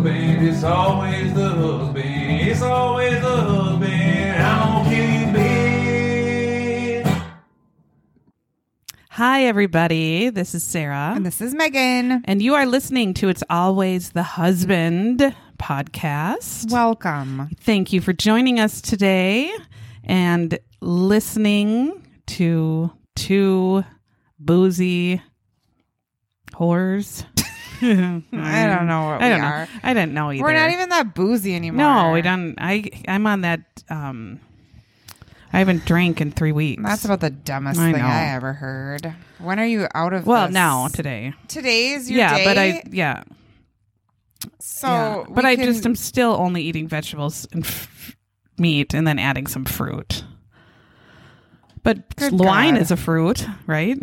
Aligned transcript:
husband, 0.00 0.48
it's 0.48 0.64
always 0.64 1.34
the 1.34 1.48
husband, 1.48 2.40
it's 2.40 2.62
always 2.62 3.20
the 3.20 3.36
husband. 3.36 4.42
I'm 4.42 4.84
gonna 4.84 4.88
kill 4.88 5.10
you. 7.04 7.20
Hi, 9.10 9.44
everybody. 9.44 10.30
This 10.30 10.54
is 10.54 10.64
Sarah. 10.64 11.12
And 11.14 11.26
this 11.26 11.42
is 11.42 11.52
Megan. 11.52 12.22
And 12.24 12.40
you 12.40 12.54
are 12.54 12.64
listening 12.64 13.12
to 13.14 13.28
It's 13.28 13.42
Always 13.50 14.12
the 14.12 14.22
Husband 14.22 15.36
podcast. 15.58 16.72
Welcome. 16.72 17.50
Thank 17.60 17.92
you 17.92 18.00
for 18.00 18.14
joining 18.14 18.58
us 18.58 18.80
today 18.80 19.52
and 20.04 20.58
listening 20.80 22.06
to 22.28 22.90
two 23.16 23.84
boozy 24.38 25.20
whores. 26.54 27.26
I 27.82 28.66
don't 28.66 28.86
know 28.86 29.04
what 29.06 29.22
I 29.22 29.24
we 29.24 29.30
don't 29.30 29.40
know. 29.40 29.46
are. 29.46 29.68
I 29.82 29.94
didn't 29.94 30.12
know 30.14 30.30
either. 30.32 30.42
We're 30.42 30.52
not 30.54 30.70
even 30.70 30.88
that 30.90 31.14
boozy 31.14 31.54
anymore. 31.54 31.78
No, 31.78 32.12
we 32.12 32.22
don't. 32.22 32.54
I 32.58 32.88
I'm 33.08 33.26
on 33.26 33.40
that. 33.42 33.60
Um, 33.88 34.40
I 35.52 35.58
haven't 35.58 35.84
drank 35.84 36.20
in 36.20 36.30
three 36.30 36.52
weeks. 36.52 36.82
That's 36.82 37.04
about 37.04 37.20
the 37.20 37.30
dumbest 37.30 37.80
I 37.80 37.92
thing 37.92 38.02
know. 38.02 38.06
I 38.08 38.34
ever 38.34 38.52
heard. 38.52 39.14
When 39.38 39.58
are 39.58 39.66
you 39.66 39.88
out 39.94 40.12
of 40.12 40.26
well 40.26 40.46
this? 40.46 40.54
now 40.54 40.88
today. 40.88 41.32
Today's 41.48 42.08
your 42.10 42.18
yeah, 42.20 42.36
day. 42.36 42.44
but 42.44 42.58
I 42.58 42.82
yeah. 42.90 43.24
so 44.60 44.86
yeah. 44.88 45.24
But 45.28 45.44
I 45.44 45.56
can- 45.56 45.64
just 45.64 45.84
am 45.86 45.96
still 45.96 46.36
only 46.38 46.62
eating 46.62 46.86
vegetables 46.86 47.48
and 47.52 47.64
f- 47.64 48.16
meat, 48.58 48.94
and 48.94 49.06
then 49.06 49.18
adding 49.18 49.46
some 49.46 49.64
fruit. 49.64 50.24
But 51.82 52.14
Good 52.16 52.32
wine 52.38 52.74
God. 52.74 52.82
is 52.82 52.90
a 52.90 52.96
fruit, 52.96 53.46
right? 53.66 53.98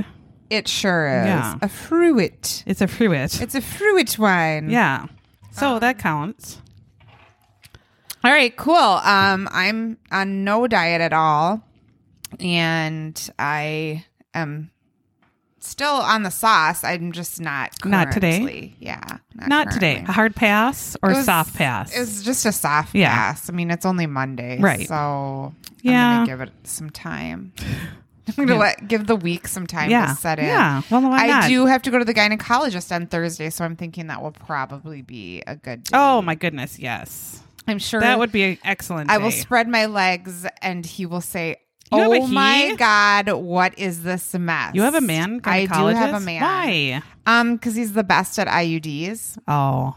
It 0.49 0.67
sure 0.67 1.07
is. 1.07 1.25
Yeah. 1.25 1.55
A 1.61 1.67
fruit. 1.69 2.63
It's 2.65 2.81
a 2.81 2.87
fruit. 2.87 3.41
It's 3.41 3.55
a 3.55 3.61
fruit 3.61 4.17
wine. 4.17 4.69
yeah. 4.69 5.07
So 5.51 5.79
that 5.79 5.97
counts. 5.97 6.61
All 8.23 8.31
right, 8.31 8.55
cool. 8.55 8.75
Um, 8.75 9.47
I'm 9.51 9.97
on 10.11 10.43
no 10.43 10.67
diet 10.67 11.01
at 11.01 11.13
all. 11.13 11.63
And 12.39 13.29
I 13.39 14.05
am 14.33 14.69
still 15.59 15.93
on 15.95 16.23
the 16.23 16.29
sauce. 16.29 16.83
I'm 16.83 17.11
just 17.11 17.39
not 17.41 17.71
Not 17.85 18.11
today? 18.11 18.75
Yeah. 18.79 19.01
Not 19.33 19.71
today. 19.71 20.03
A 20.07 20.11
hard 20.11 20.35
pass 20.35 20.95
or 21.01 21.09
was- 21.09 21.25
soft 21.25 21.55
pass. 21.55 21.95
It's 21.97 22.23
just 22.23 22.45
a 22.45 22.51
soft 22.51 22.93
Yeah. 22.93 23.13
pass. 23.13 23.49
I 23.49 23.53
mean, 23.53 23.71
it's 23.71 23.85
only 23.85 24.05
Monday. 24.07 24.59
Right. 24.59 24.87
So 24.87 25.53
Yeah. 25.81 26.07
I'm 26.21 26.25
going 26.25 26.27
to 26.27 26.31
give 26.33 26.41
it 26.41 26.67
some 26.67 26.89
time. 26.89 27.53
I'm 28.27 28.33
going 28.35 28.47
to 28.47 28.53
Yeah. 28.55 28.59
let 28.59 28.87
give 28.87 29.07
the 29.07 29.15
week 29.15 29.47
some 29.47 29.67
time 29.67 29.89
yeah. 29.89 30.07
to 30.07 30.15
set 30.15 30.39
in. 30.39 30.45
Yeah. 30.45 30.81
Well, 30.89 31.01
why 31.01 31.25
I 31.25 31.27
not? 31.27 31.47
do 31.47 31.65
have 31.65 31.81
to 31.83 31.91
go 31.91 31.99
to 31.99 32.05
the 32.05 32.13
gynecologist 32.13 32.93
on 32.95 33.07
Thursday, 33.07 33.49
so 33.49 33.63
I'm 33.65 33.75
thinking 33.75 34.07
that 34.07 34.21
will 34.21 34.31
probably 34.31 35.01
be 35.01 35.41
a 35.47 35.55
good 35.55 35.83
day. 35.83 35.91
Oh 35.93 36.21
my 36.21 36.35
goodness, 36.35 36.79
yes. 36.79 37.41
I'm 37.67 37.79
sure 37.79 37.99
That 37.99 38.17
would 38.19 38.31
be 38.31 38.43
an 38.43 38.57
excellent. 38.63 39.09
I 39.09 39.17
will 39.17 39.31
spread 39.31 39.67
my 39.67 39.87
legs 39.87 40.45
and 40.61 40.85
he 40.85 41.05
will 41.05 41.21
say, 41.21 41.57
You 41.91 41.99
Oh 41.99 42.27
my 42.27 42.75
god, 42.77 43.29
what 43.33 43.77
is 43.77 44.03
this 44.03 44.33
mess? 44.33 44.73
You 44.73 44.83
have 44.83 44.95
a 44.95 45.01
man 45.01 45.41
I 45.43 45.65
do 45.65 45.73
have 45.73 46.13
a 46.15 46.19
man. 46.25 46.41
Why? 46.41 47.01
Um, 47.25 47.55
because 47.55 47.75
he's 47.75 47.91
the 47.93 48.05
best 48.05 48.39
at 48.39 48.47
IUDs. 48.47 49.37
Oh, 49.49 49.95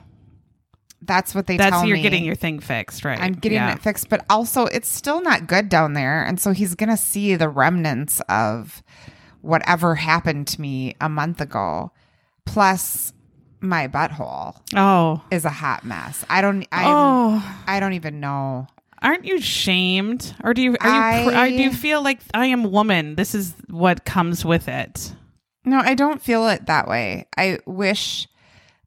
That's 1.03 1.35
what 1.35 1.47
they 1.47 1.57
that's 1.57 1.71
tell 1.71 1.87
you're 1.87 1.97
me. 1.97 2.03
getting 2.03 2.25
your 2.25 2.35
thing 2.35 2.61
fixed, 2.61 3.05
right? 3.05 3.19
I'm 3.19 3.33
getting 3.33 3.57
Yeah. 3.57 3.73
it 3.75 3.81
fixed, 3.83 4.09
but 4.11 4.25
also 4.29 4.67
it's 4.67 4.89
still 4.89 5.23
not 5.23 5.47
good 5.47 5.69
down 5.69 5.95
there. 5.95 6.23
And 6.23 6.39
so 6.41 6.53
he's 6.53 6.75
gonna 6.75 6.97
see 6.97 7.37
the 7.37 7.49
remnants 7.49 8.21
of 8.29 8.83
whatever 9.41 9.95
happened 9.95 10.47
to 10.49 10.61
me 10.61 10.95
a 11.01 11.09
month 11.09 11.41
ago. 11.41 11.93
Plus 12.45 13.13
my 13.61 13.89
butthole 13.89 14.57
Oh, 14.75 15.23
is 15.31 15.45
a 15.45 15.51
hot 15.51 15.85
mess. 15.85 16.25
I 16.29 16.41
don't 16.41 16.67
I 16.73 16.85
oh, 16.87 17.61
I 17.67 17.81
don't 17.81 17.93
even 17.95 18.21
know. 18.21 18.67
aren't 19.03 19.25
you 19.25 19.41
shamed, 19.41 20.35
or 20.45 20.53
do 20.55 20.61
you 20.63 20.77
are 20.81 21.19
you 21.25 21.31
pr- 21.31 21.37
I- 21.37 21.51
do 21.51 21.63
you 21.63 21.73
feel 21.73 22.03
like 22.03 22.21
I 22.35 22.47
am 22.47 22.71
woman? 22.71 23.15
This 23.17 23.35
is 23.35 23.55
what 23.69 24.05
comes 24.05 24.45
with 24.45 24.69
it. 24.69 25.15
No, 25.65 25.79
I 25.79 25.95
don't 25.95 26.23
feel 26.23 26.49
it 26.49 26.67
that 26.67 26.89
way. 26.89 27.27
I 27.37 27.59
wish 27.67 28.27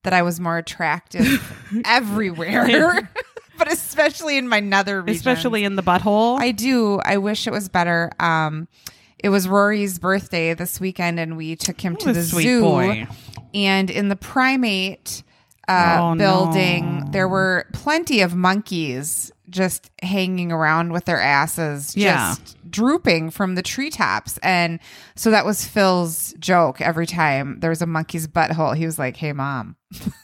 that 0.04 0.14
I 0.14 0.22
was 0.22 0.40
more 0.40 0.58
attractive 0.58 1.42
everywhere, 1.86 3.10
but 3.58 3.72
especially 3.72 4.38
in 4.38 4.48
my 4.48 4.60
nether 4.60 5.02
region. 5.02 5.16
Especially 5.16 5.64
in 5.64 5.76
the 5.76 5.84
butthole. 5.84 6.40
I 6.40 6.52
do. 6.52 7.00
I 7.04 7.18
wish 7.18 7.48
it 7.48 7.52
was 7.52 7.70
better. 7.70 8.12
Um, 8.20 8.68
it 9.20 9.30
was 9.30 9.48
Rory's 9.48 10.00
birthday 10.00 10.54
this 10.54 10.80
weekend, 10.80 11.20
and 11.20 11.38
we 11.38 11.56
took 11.56 11.82
him 11.82 11.96
to 11.98 12.14
the 12.14 12.24
sweet 12.24 12.44
zoo. 12.44 12.62
boy. 12.62 13.08
And 13.54 13.90
in 13.90 14.10
the 14.10 14.16
primate 14.16 15.24
uh, 15.68 15.98
Oh, 16.00 16.16
building, 16.16 17.00
no. 17.02 17.12
there 17.12 17.28
were 17.28 17.66
plenty 17.74 18.22
of 18.22 18.36
monkeys 18.36 19.32
just 19.50 19.92
hanging 20.02 20.52
around 20.52 20.92
with 20.94 21.06
their 21.06 21.20
asses, 21.22 21.96
Yeah. 21.96 22.36
just 22.36 22.58
drooping 22.72 23.30
from 23.30 23.56
the 23.56 23.62
treetops. 23.62 24.38
And 24.44 24.80
so 25.16 25.30
that 25.32 25.46
was 25.46 25.66
Phil's 25.66 26.34
joke 26.40 26.80
every 26.82 27.06
time 27.06 27.60
there 27.60 27.70
was 27.70 27.82
a 27.82 27.86
monkey's 27.88 28.28
butthole. 28.28 28.76
He 28.76 28.86
was 28.86 28.98
like, 28.98 29.18
"Hey, 29.18 29.34
mom." 29.34 29.76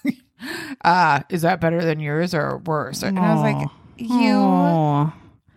Uh, 0.85 1.19
is 1.29 1.41
that 1.41 1.59
better 1.59 1.83
than 1.83 1.99
yours 1.99 2.33
or 2.33 2.59
worse? 2.59 3.03
And 3.03 3.19
I 3.19 3.33
was 3.33 3.41
like, 3.43 3.67
you 3.97 4.33
Oh. 4.35 5.11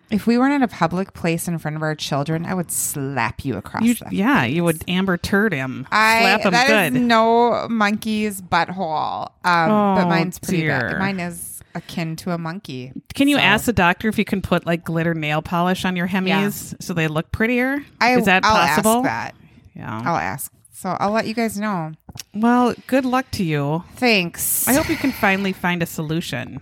if 0.09 0.27
we 0.27 0.37
weren't 0.37 0.53
in 0.53 0.61
a 0.61 0.67
public 0.67 1.13
place 1.13 1.47
in 1.47 1.57
front 1.57 1.77
of 1.77 1.81
our 1.83 1.95
children, 1.95 2.45
I 2.45 2.53
would 2.53 2.69
slap 2.69 3.45
you 3.45 3.55
across 3.55 3.83
You, 3.83 3.93
the 3.95 4.07
yeah, 4.11 4.43
you 4.43 4.65
would 4.65 4.83
Amber 4.89 5.15
Turd 5.15 5.53
him, 5.53 5.87
I 5.89 6.19
slap 6.21 6.41
him 6.41 6.51
that 6.51 6.69
is 6.69 6.91
good. 6.91 7.01
no 7.01 7.67
monkey's 7.69 8.41
butthole. 8.41 9.27
Um, 9.45 9.69
but 9.69 10.03
Oh, 10.03 10.09
mine's 10.09 10.37
pretty 10.39 10.63
dear. 10.63 10.89
bad. 10.89 10.99
Mine 10.99 11.19
is 11.21 11.52
akin 11.75 12.15
to 12.17 12.31
a 12.31 12.37
monkey. 12.37 12.91
Can 13.13 13.27
you 13.27 13.37
So- 13.37 13.41
ask 13.43 13.65
the 13.65 13.73
doctor 13.73 14.07
if 14.09 14.17
you 14.17 14.25
can 14.25 14.41
put 14.41 14.65
like 14.65 14.83
glitter 14.83 15.13
nail 15.13 15.41
polish 15.41 15.85
on 15.85 15.95
your 15.95 16.07
hemis 16.07 16.75
so 16.81 16.93
they 16.93 17.07
look 17.07 17.31
prettier? 17.31 17.83
I, 18.01 18.17
is 18.17 18.25
that 18.25 18.43
I'll 18.45 18.55
possible? 18.55 19.05
Ask 19.07 19.33
that. 19.33 19.35
Yeah. 19.75 20.01
I'll 20.05 20.17
ask. 20.17 20.51
So 20.71 20.95
I'll 20.99 21.11
let 21.11 21.27
you 21.27 21.33
guys 21.33 21.57
know. 21.57 21.93
Well, 22.33 22.75
good 22.87 23.05
luck 23.05 23.25
to 23.31 23.43
you. 23.43 23.83
Thanks. 23.95 24.67
I 24.67 24.73
hope 24.73 24.89
you 24.89 24.97
can 24.97 25.11
finally 25.11 25.53
find 25.53 25.81
a 25.81 25.85
solution 25.85 26.59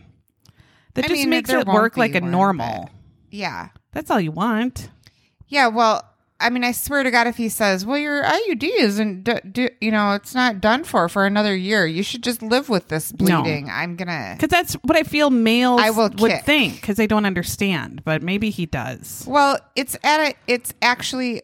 that 0.93 1.05
I 1.05 1.07
just 1.07 1.21
mean, 1.21 1.29
makes 1.29 1.49
it 1.49 1.65
work 1.67 1.97
like 1.97 2.15
a 2.15 2.21
normal. 2.21 2.89
Yeah. 3.31 3.69
That's 3.93 4.11
all 4.11 4.19
you 4.19 4.31
want. 4.31 4.89
Yeah. 5.47 5.67
Well, 5.67 6.03
I 6.41 6.49
mean, 6.49 6.63
I 6.63 6.71
swear 6.71 7.03
to 7.03 7.11
God, 7.11 7.27
if 7.27 7.37
he 7.37 7.47
says, 7.49 7.85
"Well, 7.85 7.97
your 7.97 8.23
IUD 8.23 8.63
isn't, 8.79 9.23
d- 9.23 9.39
d- 9.51 9.69
you 9.79 9.91
know, 9.91 10.13
it's 10.13 10.33
not 10.35 10.59
done 10.59 10.83
for 10.83 11.07
for 11.07 11.25
another 11.25 11.55
year. 11.55 11.85
You 11.85 12.03
should 12.03 12.23
just 12.23 12.41
live 12.41 12.67
with 12.69 12.87
this 12.89 13.13
No. 13.19 13.41
bleeding," 13.41 13.69
I'm 13.69 13.95
gonna. 13.95 14.35
Because 14.37 14.49
that's 14.49 14.73
what 14.83 14.97
I 14.97 15.03
feel 15.03 15.29
males 15.29 15.81
I 15.81 15.91
will 15.91 16.09
would 16.19 16.31
kick. 16.31 16.43
think 16.45 16.75
because 16.81 16.97
they 16.97 17.07
don't 17.07 17.25
understand, 17.25 18.01
but 18.03 18.21
maybe 18.21 18.49
he 18.49 18.65
does. 18.65 19.23
Well, 19.27 19.57
it's 19.75 19.95
at 20.03 20.19
a 20.19 20.33
it's 20.47 20.73
actually 20.81 21.43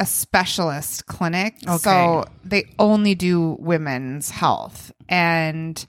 a 0.00 0.06
specialist 0.06 1.06
clinic. 1.06 1.54
Okay. 1.66 1.78
So 1.78 2.24
they 2.44 2.64
only 2.78 3.14
do 3.14 3.56
women's 3.60 4.30
health. 4.30 4.90
And 5.08 5.86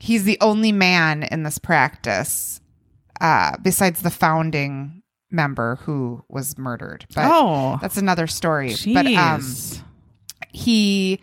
he's 0.00 0.24
the 0.24 0.36
only 0.40 0.72
man 0.72 1.22
in 1.22 1.44
this 1.44 1.58
practice, 1.58 2.60
uh, 3.20 3.56
besides 3.62 4.02
the 4.02 4.10
founding 4.10 5.02
member 5.30 5.76
who 5.82 6.24
was 6.28 6.56
murdered. 6.58 7.06
But 7.14 7.28
oh, 7.30 7.78
that's 7.80 7.96
another 7.96 8.26
story. 8.26 8.70
jeez. 8.70 8.94
But 8.94 9.06
um 9.06 9.42
he 10.52 11.20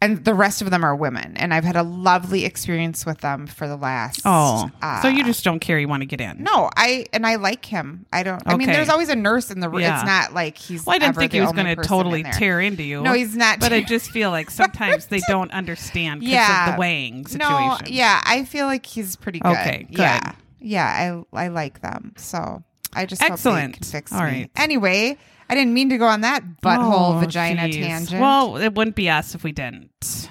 and 0.00 0.22
the 0.22 0.34
rest 0.34 0.60
of 0.60 0.68
them 0.70 0.84
are 0.84 0.94
women. 0.94 1.34
And 1.38 1.54
I've 1.54 1.64
had 1.64 1.76
a 1.76 1.82
lovely 1.82 2.44
experience 2.44 3.06
with 3.06 3.20
them 3.20 3.46
for 3.46 3.66
the 3.66 3.76
last 3.76 4.20
oh, 4.26 4.70
uh, 4.82 5.00
so 5.00 5.08
you 5.08 5.24
just 5.24 5.44
don't 5.44 5.60
care. 5.60 5.78
You 5.78 5.88
want 5.88 6.02
to 6.02 6.06
get 6.06 6.20
in? 6.20 6.42
no, 6.42 6.68
I 6.76 7.06
and 7.14 7.26
I 7.26 7.36
like 7.36 7.64
him. 7.64 8.04
I 8.12 8.22
don't. 8.22 8.42
I 8.44 8.56
mean, 8.56 8.66
there's 8.66 8.90
always 8.90 9.08
a 9.08 9.16
nurse 9.16 9.50
in 9.50 9.60
the 9.60 9.68
room. 9.70 9.80
Yeah. 9.80 9.96
It's 9.96 10.04
not 10.06 10.34
like 10.34 10.58
he's. 10.58 10.84
Well, 10.84 10.94
I 10.94 10.98
didn't 10.98 11.16
think 11.16 11.32
he 11.32 11.40
was 11.40 11.52
going 11.52 11.74
to 11.74 11.82
totally 11.82 12.20
in 12.20 12.30
tear 12.32 12.60
into 12.60 12.82
you. 12.82 13.00
No, 13.02 13.14
he's 13.14 13.34
not. 13.34 13.60
But 13.60 13.72
I 13.72 13.82
just 13.94 14.10
feel 14.10 14.30
like 14.30 14.50
sometimes 14.50 15.06
they 15.06 15.20
don't 15.26 15.50
understand 15.52 16.20
because 16.20 16.34
Yeah. 16.34 16.68
of 16.68 16.74
the 16.74 16.80
weighing 16.80 17.26
situation. 17.26 17.48
no. 17.48 17.78
Yeah, 17.86 18.20
I 18.26 18.44
feel 18.44 18.66
like 18.66 18.84
he's 18.84 19.16
pretty 19.16 19.38
good. 19.38 19.52
Okay, 19.52 19.86
good. 19.88 19.98
Yeah, 20.00 20.34
yeah. 20.64 21.22
I 21.32 21.44
I 21.44 21.48
like 21.48 21.80
them. 21.82 22.12
So 22.16 22.62
I 22.92 23.06
just 23.06 23.20
hope 23.22 23.28
they 23.30 23.32
Excellent. 23.34 23.74
can 23.74 23.82
fix 23.84 24.12
All 24.12 24.18
me. 24.20 24.24
right. 24.24 24.50
Anyway, 24.56 25.16
I 25.48 25.54
didn't 25.54 25.74
mean 25.74 25.90
to 25.90 25.98
go 25.98 26.06
on 26.06 26.22
that 26.22 26.42
butthole 26.62 27.16
Oh, 27.16 27.18
vagina 27.20 27.66
geez. 27.68 27.84
tangent. 27.84 28.20
Well, 28.20 28.56
it 28.56 28.74
wouldn't 28.74 28.96
be 28.96 29.08
us 29.10 29.34
if 29.34 29.44
we 29.44 29.52
didn't. 29.52 30.28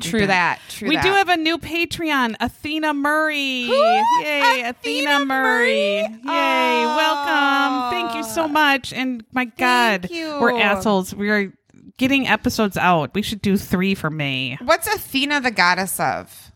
True 0.00 0.26
that. 0.26 0.60
True 0.70 0.88
we 0.88 0.96
that. 0.96 1.02
do 1.04 1.10
have 1.10 1.28
a 1.28 1.36
new 1.36 1.58
Patreon, 1.58 2.36
Athena 2.40 2.94
Murray. 2.94 3.64
Who? 3.66 3.72
Yay, 3.74 4.62
Athena 4.64 4.70
Athena, 4.70 5.24
Murray? 5.26 6.02
Murray. 6.02 6.20
Yay, 6.24 6.84
Oh. 6.86 6.96
welcome. 6.96 7.90
Thank 7.92 8.16
you 8.16 8.22
so 8.32 8.48
much. 8.48 8.94
And 8.94 9.24
my 9.32 9.44
God, 9.44 10.08
we're 10.10 10.58
assholes. 10.58 11.14
We 11.14 11.28
are 11.28 11.52
getting 11.98 12.26
episodes 12.26 12.78
out. 12.78 13.12
We 13.14 13.20
should 13.20 13.42
do 13.42 13.58
three 13.58 13.94
for 13.94 14.08
May. 14.08 14.56
What's 14.62 14.86
Athena 14.86 15.42
the 15.42 15.50
goddess 15.50 16.00
of? 16.00 16.50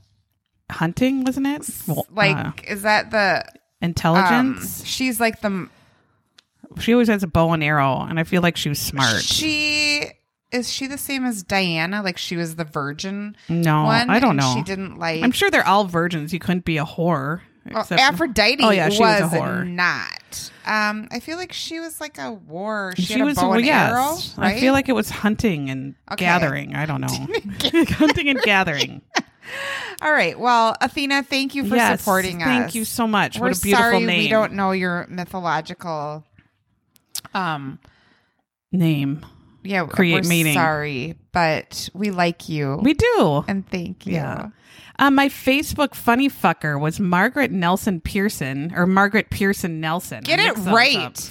Hunting, 0.70 1.24
wasn't 1.24 1.46
it? 1.46 1.68
Well, 1.86 2.06
Like, 2.10 2.36
uh, 2.36 2.52
is 2.72 2.82
that 2.82 3.10
the 3.10 3.44
um, 3.46 3.52
intelligence. 3.80 4.84
she's 4.84 5.18
like 5.20 5.40
the 5.40 5.68
she 6.80 6.92
always 6.92 7.08
has 7.08 7.22
a 7.22 7.26
bow 7.26 7.52
and 7.52 7.64
arrow, 7.64 8.00
and 8.02 8.20
I 8.20 8.24
feel 8.24 8.42
like 8.42 8.56
she 8.56 8.68
was 8.68 8.78
smart. 8.78 9.22
she 9.22 10.04
is 10.52 10.70
she 10.72 10.86
the 10.86 10.98
same 10.98 11.24
as 11.24 11.42
Diana? 11.42 12.02
Like 12.02 12.18
she 12.18 12.36
was 12.36 12.56
the 12.56 12.64
virgin 12.64 13.36
no, 13.48 13.84
one. 13.84 14.10
I 14.10 14.20
don't 14.20 14.36
know. 14.36 14.54
She 14.56 14.62
didn't 14.62 14.98
like. 14.98 15.22
I'm 15.22 15.32
sure 15.32 15.50
they're 15.50 15.66
all 15.66 15.84
virgins. 15.84 16.32
You 16.32 16.38
couldn't 16.38 16.64
be 16.64 16.78
a 16.78 16.84
whore. 16.84 17.40
Well, 17.70 17.86
Aphrodite 17.90 18.62
Oh, 18.64 18.70
yeah, 18.70 18.88
she 18.88 19.00
was 19.02 19.20
a 19.20 19.36
whore. 19.36 19.66
not. 19.68 20.50
Um, 20.64 21.06
I 21.10 21.20
feel 21.20 21.36
like 21.36 21.52
she 21.52 21.80
was 21.80 22.00
like 22.00 22.16
a 22.18 22.32
war. 22.32 22.94
She, 22.96 23.02
She, 23.02 23.12
had 23.14 23.22
a 23.22 23.24
was 23.26 23.36
bow 23.36 23.48
well, 23.48 23.58
and 23.58 23.66
yes. 23.66 23.90
arrow, 23.92 24.42
right? 24.42 24.56
I 24.56 24.60
feel 24.60 24.72
like 24.72 24.88
it 24.88 24.94
was 24.94 25.10
hunting 25.10 25.68
and 25.68 25.94
Okay. 26.12 26.24
gathering. 26.24 26.74
I 26.74 26.86
don't 26.86 27.00
know. 27.02 27.08
hunting 27.96 28.28
and 28.30 28.40
gathering. 28.40 29.02
All 30.00 30.12
right. 30.12 30.38
Well, 30.38 30.76
Athena, 30.80 31.24
thank 31.24 31.54
you 31.54 31.66
for 31.66 31.74
yes. 31.74 32.00
supporting 32.00 32.42
us. 32.42 32.46
Thank 32.46 32.74
you 32.74 32.84
so 32.84 33.06
much. 33.06 33.38
We're 33.38 33.48
what 33.48 33.58
a 33.58 33.60
beautiful 33.60 33.84
sorry 33.84 34.04
name. 34.04 34.18
we 34.24 34.28
don't 34.28 34.52
know 34.52 34.72
your 34.72 35.06
mythological. 35.08 36.24
Um. 37.34 37.78
name. 38.70 39.26
Yeah. 39.64 39.86
Create 39.86 40.22
we're 40.22 40.28
meaning. 40.28 40.54
Sorry, 40.54 41.16
but 41.32 41.88
we 41.94 42.10
like 42.10 42.48
you. 42.48 42.78
We 42.82 42.94
do. 42.94 43.44
and 43.48 43.68
thank 43.68 44.06
you. 44.06 44.14
Yeah. 44.14 44.50
Um, 45.00 45.14
my 45.14 45.28
Facebook 45.28 45.94
funny 45.94 46.28
fucker 46.28 46.78
was 46.80 46.98
Margaret 46.98 47.52
Nelson 47.52 48.00
Pearson 48.00 48.72
or 48.74 48.86
Margaret 48.86 49.30
Pearson 49.30 49.80
Nelson. 49.80 50.24
Get 50.24 50.40
it 50.40 50.56
right. 50.58 51.30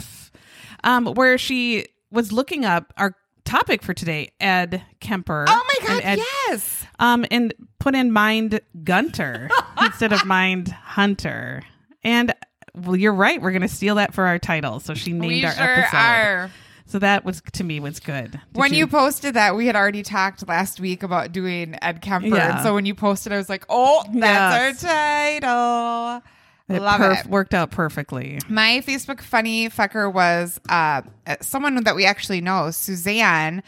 Um, 0.83 1.07
where 1.15 1.37
she 1.37 1.87
was 2.11 2.31
looking 2.31 2.63
up 2.63 2.93
our 2.97 3.15
topic 3.43 3.81
for 3.81 3.93
today, 3.93 4.31
Ed 4.39 4.83
Kemper. 4.99 5.45
Oh 5.47 5.63
my 5.67 5.87
god! 5.87 6.01
Ed, 6.03 6.19
yes. 6.19 6.85
Um, 6.99 7.25
and 7.31 7.53
put 7.87 7.95
in 7.95 8.11
Mind 8.11 8.59
Gunter 8.83 9.49
instead 9.81 10.11
of 10.11 10.25
Mind 10.25 10.67
Hunter. 10.67 11.63
And 12.03 12.35
well, 12.75 12.97
you're 12.97 13.13
right. 13.13 13.41
We're 13.41 13.53
gonna 13.53 13.69
steal 13.69 13.95
that 13.95 14.13
for 14.13 14.25
our 14.25 14.37
title. 14.39 14.81
So 14.81 14.93
she 14.93 15.13
named 15.13 15.25
we 15.25 15.45
our 15.45 15.53
sure 15.53 15.65
episode. 15.79 15.97
are. 15.97 16.51
So 16.85 16.99
that 16.99 17.23
was 17.23 17.41
to 17.53 17.63
me 17.63 17.79
was 17.79 18.01
good. 18.01 18.31
Did 18.31 18.41
when 18.51 18.73
you, 18.73 18.87
posted 18.87 19.35
that, 19.35 19.55
we 19.55 19.67
had 19.67 19.77
already 19.77 20.03
talked 20.03 20.45
last 20.49 20.81
week 20.81 21.01
about 21.01 21.31
doing 21.31 21.77
Ed 21.81 22.01
Kemper. 22.01 22.27
Yeah. 22.27 22.55
And 22.57 22.63
so 22.63 22.73
when 22.73 22.85
you 22.85 22.93
posted, 22.93 23.31
I 23.31 23.37
was 23.37 23.47
like, 23.47 23.65
oh, 23.69 24.03
that's 24.13 24.83
Yes. 24.83 24.83
our 24.83 25.39
title. 25.39 26.23
it 26.69 26.81
Love 26.81 26.99
perf- 26.99 27.25
it. 27.25 27.27
worked 27.31 27.53
out 27.53 27.71
perfectly. 27.71 28.39
My 28.49 28.81
Facebook 28.85 29.21
funny 29.21 29.69
fucker 29.69 30.11
was 30.11 30.59
uh, 30.67 31.03
someone 31.39 31.81
that 31.85 31.95
we 31.95 32.05
actually 32.05 32.41
know, 32.41 32.69
Suzanne 32.71 33.63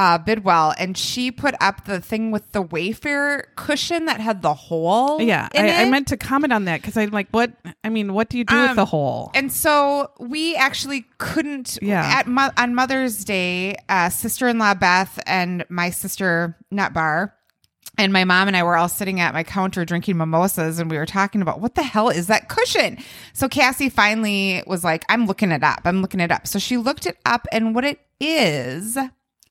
uh, 0.00 0.16
Bidwell, 0.16 0.72
and 0.78 0.96
she 0.96 1.30
put 1.30 1.54
up 1.60 1.84
the 1.84 2.00
thing 2.00 2.30
with 2.30 2.52
the 2.52 2.64
Wayfair 2.64 3.42
cushion 3.54 4.06
that 4.06 4.18
had 4.18 4.40
the 4.40 4.54
hole. 4.54 5.20
Yeah, 5.20 5.46
I, 5.54 5.82
I 5.82 5.90
meant 5.90 6.08
to 6.08 6.16
comment 6.16 6.54
on 6.54 6.64
that 6.64 6.80
because 6.80 6.96
I'm 6.96 7.10
like, 7.10 7.28
what? 7.32 7.52
I 7.84 7.90
mean, 7.90 8.14
what 8.14 8.30
do 8.30 8.38
you 8.38 8.44
do 8.44 8.58
with 8.58 8.70
Um, 8.70 8.76
the 8.76 8.86
hole? 8.86 9.30
And 9.34 9.52
so 9.52 10.10
we 10.18 10.56
actually 10.56 11.04
couldn't. 11.18 11.78
Yeah. 11.82 12.02
At 12.02 12.26
mo- 12.26 12.48
on 12.56 12.74
Mother's 12.74 13.26
Day, 13.26 13.76
uh, 13.90 14.08
sister-in-law 14.08 14.74
Beth 14.76 15.20
and 15.26 15.66
my 15.68 15.90
sister 15.90 16.56
Nutbar 16.72 17.32
and 17.98 18.10
my 18.10 18.24
mom 18.24 18.48
and 18.48 18.56
I 18.56 18.62
were 18.62 18.78
all 18.78 18.88
sitting 18.88 19.20
at 19.20 19.34
my 19.34 19.44
counter 19.44 19.84
drinking 19.84 20.16
mimosas, 20.16 20.78
and 20.78 20.90
we 20.90 20.96
were 20.96 21.04
talking 21.04 21.42
about 21.42 21.60
what 21.60 21.74
the 21.74 21.82
hell 21.82 22.08
is 22.08 22.28
that 22.28 22.48
cushion. 22.48 22.96
So 23.34 23.50
Cassie 23.50 23.90
finally 23.90 24.62
was 24.66 24.82
like, 24.82 25.04
"I'm 25.10 25.26
looking 25.26 25.50
it 25.50 25.62
up. 25.62 25.80
I'm 25.84 26.00
looking 26.00 26.20
it 26.20 26.32
up." 26.32 26.46
So 26.46 26.58
she 26.58 26.78
looked 26.78 27.04
it 27.04 27.18
up, 27.26 27.46
and 27.52 27.74
what 27.74 27.84
it 27.84 28.00
is 28.18 28.96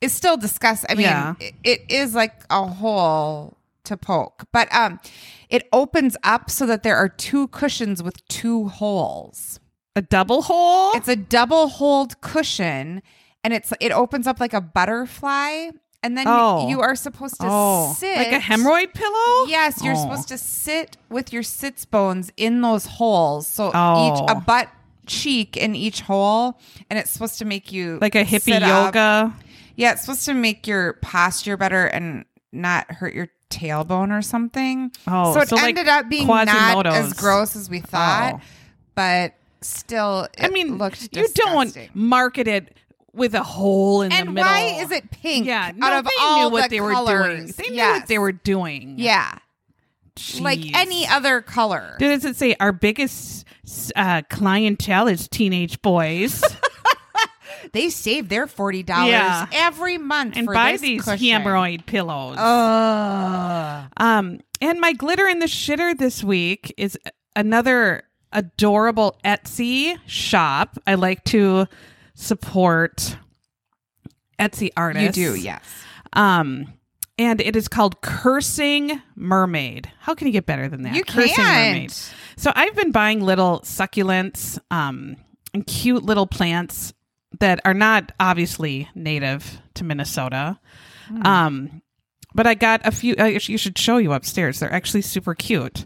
is 0.02 0.14
still 0.14 0.38
discussed. 0.38 0.86
I 0.90 0.94
mean, 0.96 1.04
Yeah. 1.06 1.34
it- 1.40 1.56
it 1.64 1.82
is 1.90 2.14
like 2.16 2.34
a 2.50 2.66
hole 2.66 3.58
to 3.86 3.98
poke, 3.98 4.44
but 4.52 4.74
um, 4.74 5.00
it 5.50 5.68
opens 5.74 6.16
up 6.24 6.50
so 6.50 6.66
that 6.66 6.84
there 6.84 6.96
are 6.96 7.10
two 7.10 7.48
cushions 7.50 8.02
with 8.04 8.26
two 8.28 8.68
holes. 8.70 9.60
A 9.96 10.02
double 10.02 10.44
hole? 10.44 10.92
It's 10.96 11.08
a 11.08 11.16
double 11.16 11.68
holed 11.68 12.22
cushion, 12.22 13.02
and 13.44 13.54
it's 13.54 13.74
it 13.80 13.92
opens 13.92 14.28
up 14.28 14.40
like 14.40 14.54
a 14.54 14.62
butterfly, 14.62 15.70
and 16.04 16.18
then 16.18 16.26
Oh. 16.28 16.70
you, 16.70 16.80
are 16.82 16.96
supposed 16.96 17.40
to 17.42 17.48
oh, 17.50 17.94
sit 17.98 18.16
like 18.16 18.32
a 18.32 18.40
hemorrhoid 18.40 18.94
pillow? 18.94 19.48
Yes, 19.48 19.84
you're 19.84 19.96
Oh. 19.98 20.02
supposed 20.02 20.28
to 20.30 20.38
sit 20.38 20.96
with 21.10 21.34
your 21.34 21.44
sits 21.44 21.84
bones 21.86 22.32
in 22.38 22.62
those 22.62 22.86
holes. 22.86 23.48
So 23.48 23.72
Oh. 23.74 24.14
each 24.14 24.24
a 24.30 24.36
butt 24.36 24.70
cheek 25.08 25.58
in 25.58 25.76
each 25.76 26.02
hole, 26.02 26.60
and 26.90 27.00
it's 27.00 27.10
supposed 27.12 27.40
to 27.40 27.46
make 27.46 27.72
you 27.72 27.98
like 28.02 28.16
a 28.16 28.24
hippie 28.24 28.54
sit 28.54 28.64
up. 28.64 28.94
Yeah, 29.80 29.94
it's 29.94 30.02
supposed 30.02 30.26
to 30.26 30.34
make 30.34 30.68
your 30.68 30.94
posture 31.02 31.56
better 31.58 31.86
and 31.86 32.26
not 32.52 32.92
hurt 32.92 33.14
your 33.14 33.30
tailbone 33.50 34.12
or 34.18 34.22
something. 34.22 34.92
Oh, 35.08 35.34
so 35.34 35.40
it 35.42 35.48
so 35.50 35.56
like 35.56 35.70
ended 35.70 35.88
up 35.88 36.10
being 36.10 36.28
not 36.28 36.86
as 36.86 37.14
gross 37.14 37.56
as 37.56 37.70
we 37.70 37.80
thought, 37.80 38.36
Oh. 38.36 38.42
but 38.96 39.34
still, 39.62 40.28
it 40.38 40.44
I 40.46 40.50
mean, 40.50 40.78
looked 40.78 41.16
you 41.16 41.28
don't 41.34 41.96
market 41.96 42.48
it 42.48 42.76
with 43.14 43.34
a 43.34 43.42
hole 43.44 44.02
in 44.02 44.10
the 44.10 44.16
And 44.16 44.34
middle. 44.34 44.50
why 44.52 44.80
is 44.82 44.92
it 44.92 45.10
pink? 45.12 45.46
Yeah, 45.46 45.72
no, 45.76 45.88
out 45.88 45.94
of 46.00 46.06
they 46.06 46.12
all 46.22 46.44
knew 46.44 46.50
what 46.52 46.64
the 46.64 46.76
they 46.76 46.82
were 46.82 46.92
colors? 46.92 47.38
doing. 47.38 47.54
They 47.58 47.70
knew 47.70 47.76
Yes. 47.78 48.00
what 48.02 48.08
they 48.08 48.20
were 48.20 48.32
doing. 48.34 48.96
Yeah, 48.98 49.38
like 50.42 50.60
any 50.76 51.08
other 51.08 51.42
color. 51.42 51.96
Does 52.00 52.26
it 52.26 52.36
say 52.36 52.56
our 52.60 52.72
biggest 52.74 53.46
uh, 53.96 54.22
clientele 54.30 55.08
is 55.08 55.28
teenage 55.30 55.82
boys? 55.82 56.44
They 57.72 57.90
save 57.90 58.30
their 58.30 58.48
forty 58.48 58.84
dollars 58.84 59.12
Yeah. 59.12 59.46
every 59.52 59.98
month 59.98 60.36
and 60.38 60.46
for 60.46 60.54
buy 60.54 60.78
these 60.78 61.04
cushion. 61.04 61.28
hemorrhoid 61.44 61.86
pillows. 61.86 62.38
Um, 63.98 64.40
and 64.62 64.80
my 64.80 64.94
glitter 64.94 65.28
in 65.28 65.40
the 65.40 65.46
shitter 65.46 65.98
this 65.98 66.24
week 66.24 66.74
is 66.78 66.98
another 67.36 68.04
adorable 68.32 69.18
Etsy 69.24 69.98
shop. 70.06 70.78
I 70.88 70.96
like 70.96 71.24
to 71.26 71.68
support 72.14 73.18
Etsy 74.40 74.70
artists. 74.76 75.18
You 75.18 75.34
do, 75.34 75.40
yes. 75.40 75.64
Um, 76.14 76.74
and 77.18 77.42
it 77.42 77.56
is 77.56 77.68
called 77.68 78.02
Cursing 78.02 79.02
Mermaid. 79.16 79.92
How 80.00 80.16
can 80.16 80.28
you 80.28 80.34
get 80.34 80.46
better 80.46 80.68
than 80.70 80.84
that? 80.84 80.96
You 80.96 81.04
Cursing 81.04 81.36
can't. 81.36 82.14
So 82.38 82.52
I've 82.56 82.76
been 82.76 82.92
buying 82.92 83.22
little 83.22 83.60
succulents, 83.62 84.58
um, 84.72 85.18
and 85.54 85.66
cute 85.66 86.04
little 86.04 86.28
plants 86.28 86.94
that 87.40 87.60
are 87.66 87.74
not 87.74 88.12
obviously 88.20 88.90
native 88.96 89.62
to 89.76 89.84
Minnesota. 89.84 90.60
Hmm. 91.08 91.26
Um, 91.26 91.82
but 92.34 92.48
I 92.48 92.54
got 92.54 92.82
a 92.86 92.92
few. 92.92 93.16
I 93.18 93.28
you 93.28 93.58
should 93.58 93.78
show 93.78 93.98
you 93.98 94.14
upstairs. 94.14 94.60
They're 94.60 94.74
actually 94.74 95.02
super 95.02 95.34
cute. 95.36 95.86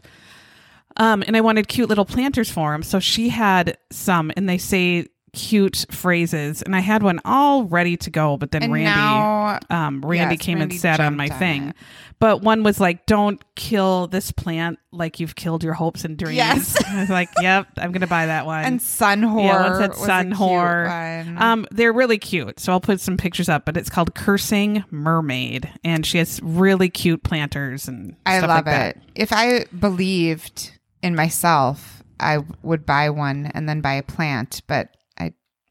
Um, 0.97 1.23
and 1.25 1.35
I 1.35 1.41
wanted 1.41 1.67
cute 1.67 1.89
little 1.89 2.05
planters 2.05 2.51
for 2.51 2.71
them. 2.71 2.83
So 2.83 2.99
she 2.99 3.29
had 3.29 3.77
some, 3.91 4.31
and 4.37 4.47
they 4.47 4.59
say 4.59 5.07
cute 5.33 5.85
phrases, 5.89 6.61
and 6.61 6.75
I 6.75 6.79
had 6.79 7.01
one 7.01 7.19
all 7.25 7.63
ready 7.63 7.97
to 7.97 8.09
go. 8.11 8.37
But 8.37 8.51
then 8.51 8.63
And 8.63 8.73
Randy, 8.73 8.85
now, 8.85 9.59
um, 9.69 10.01
Randy 10.05 10.35
yes, 10.35 10.41
came 10.43 10.59
Randy 10.59 10.75
and 10.75 10.81
sat 10.81 10.99
on 10.99 11.17
my 11.17 11.29
thing. 11.29 11.69
it. 11.69 11.75
But 12.23 12.41
one 12.41 12.63
was 12.63 12.79
like, 12.79 13.05
"Don't 13.05 13.43
kill 13.55 14.07
this 14.07 14.31
plant 14.31 14.79
like 14.93 15.19
you've 15.19 15.35
killed 15.35 15.61
your 15.61 15.73
hopes 15.73 16.05
and 16.05 16.17
dreams." 16.17 16.37
Yes. 16.37 16.81
I 16.87 17.01
was 17.01 17.09
like, 17.09 17.27
"Yep, 17.41 17.67
I'm 17.75 17.91
gonna 17.91 18.07
buy 18.07 18.27
that 18.27 18.45
one." 18.45 18.63
and 18.63 18.81
sun 18.81 19.23
whore. 19.23 19.43
yeah, 19.43 19.69
was 19.87 19.89
a 19.89 20.05
sun 20.05 20.31
whore? 20.31 21.25
one. 21.25 21.37
Um, 21.37 21.67
they're 21.69 21.91
really 21.91 22.17
cute, 22.17 22.61
so 22.61 22.71
I'll 22.71 22.79
put 22.79 23.01
some 23.01 23.17
pictures 23.17 23.49
up. 23.49 23.65
But 23.65 23.75
it's 23.75 23.89
called 23.89 24.15
Cursing 24.15 24.85
Mermaid, 24.89 25.69
and 25.83 26.05
she 26.05 26.17
has 26.17 26.39
really 26.41 26.87
cute 26.87 27.23
planters 27.23 27.89
and 27.89 28.15
I 28.25 28.37
stuff 28.37 28.47
love 28.47 28.57
like 28.59 28.65
that. 28.67 28.95
it. 28.95 29.01
If 29.15 29.33
I 29.33 29.65
believed 29.77 30.71
in 31.01 31.15
myself, 31.15 32.03
I 32.21 32.37
would 32.61 32.85
buy 32.85 33.09
one 33.09 33.51
and 33.53 33.67
then 33.67 33.81
buy 33.81 33.95
a 33.95 34.03
plant. 34.03 34.61
But 34.67 34.95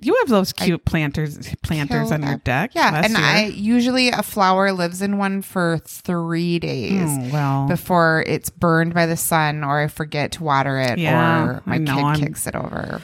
You 0.02 0.14
have 0.20 0.28
those 0.28 0.52
cute 0.52 0.84
planters 0.84 1.38
planters 1.62 2.10
on 2.10 2.22
your 2.22 2.36
deck. 2.38 2.72
Yeah, 2.74 3.02
and 3.04 3.12
year. 3.12 3.22
I 3.22 3.44
usually 3.46 4.08
a 4.08 4.22
flower 4.22 4.72
lives 4.72 5.00
in 5.02 5.16
one 5.18 5.42
for 5.42 5.78
three 5.86 6.58
days. 6.58 7.08
Oh, 7.08 7.30
well, 7.32 7.68
Before 7.68 8.24
it's 8.26 8.50
burned 8.50 8.94
by 8.94 9.06
the 9.06 9.16
sun, 9.16 9.62
or 9.64 9.80
I 9.80 9.88
forget 9.88 10.32
to 10.32 10.44
water 10.44 10.78
it, 10.78 10.98
Yeah, 10.98 11.44
or 11.44 11.62
my 11.66 11.78
know, 11.78 11.94
kid 11.96 12.04
I'm- 12.04 12.20
kicks 12.20 12.46
it 12.46 12.54
over. 12.56 13.00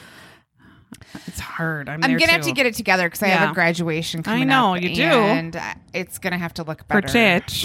it's 1.27 1.39
hard. 1.39 1.89
I'm, 1.89 2.03
I'm 2.03 2.17
gonna 2.17 2.31
have 2.31 2.41
to 2.41 2.51
get 2.51 2.65
it 2.65 2.73
together 2.75 3.07
because 3.07 3.23
I 3.23 3.27
have 3.29 3.51
a 3.51 3.53
graduation 3.53 4.21
coming. 4.23 4.41
I 4.43 4.45
know, 4.45 4.75
up, 4.75 4.81
you 4.81 4.93
do. 4.95 5.01
and 5.03 5.59
it's 5.93 6.17
gonna 6.19 6.37
have 6.37 6.53
to 6.55 6.63
look 6.63 6.87
better 6.87 7.07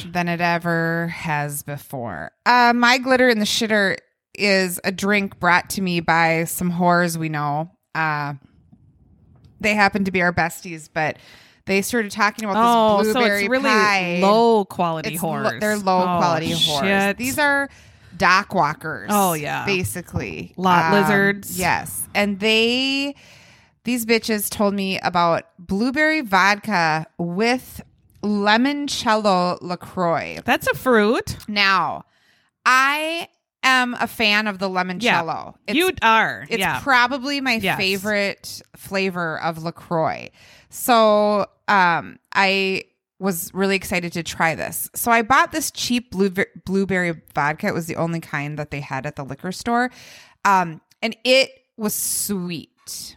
than 0.06 0.28
it 0.28 0.40
ever 0.40 1.08
has 1.08 1.62
before. 1.62 2.32
Uh, 2.46 2.72
my 2.74 2.98
glitter 2.98 3.28
in 3.28 3.38
the 3.40 3.44
shitter 3.44 3.96
is 4.36 4.80
a 4.84 4.90
drink 4.92 5.38
brought 5.38 5.70
to 5.70 5.82
me 5.82 6.00
by 6.00 6.44
some 6.44 6.72
whores 6.72 7.16
we 7.16 7.28
know. 7.28 7.70
Uh, 7.94 8.34
they 9.64 9.74
happen 9.74 10.04
to 10.04 10.12
be 10.12 10.22
our 10.22 10.32
besties, 10.32 10.88
but 10.92 11.16
they 11.66 11.82
started 11.82 12.12
talking 12.12 12.44
about 12.44 12.56
Oh, 12.58 12.98
this 13.02 13.08
so 13.08 13.14
blueberry 13.14 13.40
it's 13.42 13.48
really 13.50 13.64
pie. 13.64 14.18
low 14.22 14.64
quality 14.66 15.14
It's 15.14 15.22
lo- 15.22 15.58
they're 15.58 15.76
low 15.78 16.02
Oh, 16.02 16.18
quality 16.18 16.52
shit. 16.54 17.16
These 17.16 17.38
are 17.38 17.68
dock 18.16 18.54
walkers. 18.54 19.08
Oh, 19.12 19.32
yeah. 19.32 19.64
basically 19.66 20.52
Lot 20.56 20.92
Um, 20.92 21.00
lizards. 21.00 21.58
Yes, 21.58 22.06
and 22.14 22.38
they 22.38 23.16
these 23.84 24.06
bitches 24.06 24.48
told 24.48 24.72
me 24.74 24.98
about 25.00 25.44
blueberry 25.58 26.20
vodka 26.22 27.06
with 27.18 27.82
limoncello 28.22 29.58
Lacroix. 29.60 30.38
That's 30.44 30.66
a 30.66 30.74
fruit. 30.74 31.36
Now, 31.48 32.04
I 32.64 33.28
am 33.64 33.94
a 33.98 34.06
fan 34.06 34.46
of 34.46 34.58
the 34.60 34.68
limoncello. 34.68 35.54
It's 35.66 35.76
you 35.76 35.90
are. 36.02 36.46
it's 36.48 36.60
yeah. 36.60 36.80
probably 36.80 37.40
my 37.40 37.54
Yes. 37.54 37.76
favorite 37.78 38.62
flavor 38.76 39.40
of 39.40 39.62
LaCroix. 39.64 40.28
So 40.70 41.46
um, 41.68 42.18
I 42.34 42.84
was 43.18 43.52
really 43.54 43.76
excited 43.76 44.12
to 44.12 44.22
try 44.22 44.54
this. 44.54 44.90
So 44.94 45.10
I 45.10 45.22
bought 45.22 45.50
this 45.52 45.70
cheap 45.70 46.10
blueberry, 46.10 46.48
blueberry 46.66 47.20
vodka. 47.34 47.68
It 47.68 47.74
was 47.74 47.86
the 47.86 47.96
only 47.96 48.20
kind 48.20 48.58
that 48.58 48.70
they 48.70 48.80
had 48.80 49.06
at 49.06 49.16
the 49.16 49.24
liquor 49.24 49.52
store. 49.52 49.90
Um, 50.44 50.80
and 51.02 51.16
it 51.24 51.50
was 51.76 51.94
sweet. 51.94 53.16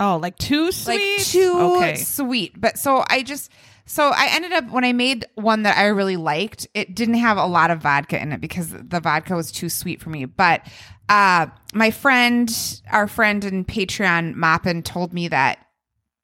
oh, 0.00 0.16
like 0.16 0.38
too 0.38 0.72
sweet. 0.72 1.18
Like 1.18 1.26
too 1.26 1.54
Okay. 1.76 1.94
sweet. 1.96 2.60
But 2.60 2.78
so 2.78 3.04
I 3.08 3.22
just 3.22 3.50
so 3.92 4.08
I 4.08 4.28
ended 4.30 4.52
up 4.52 4.70
when 4.70 4.84
I 4.84 4.94
made 4.94 5.26
one 5.34 5.64
that 5.64 5.76
I 5.76 5.88
really 5.88 6.16
liked, 6.16 6.66
it 6.72 6.94
didn't 6.94 7.16
have 7.16 7.36
a 7.36 7.44
lot 7.44 7.70
of 7.70 7.82
vodka 7.82 8.18
in 8.18 8.32
it 8.32 8.40
because 8.40 8.70
the 8.70 9.00
vodka 9.00 9.36
was 9.36 9.52
too 9.52 9.68
sweet 9.68 10.00
for 10.00 10.08
me. 10.08 10.24
But 10.24 10.66
uh 11.10 11.48
my 11.74 11.90
friend, 11.90 12.50
our 12.90 13.06
friend 13.06 13.44
in 13.44 13.66
Patreon 13.66 14.34
Moppin 14.34 14.82
told 14.82 15.12
me 15.12 15.28
that 15.28 15.66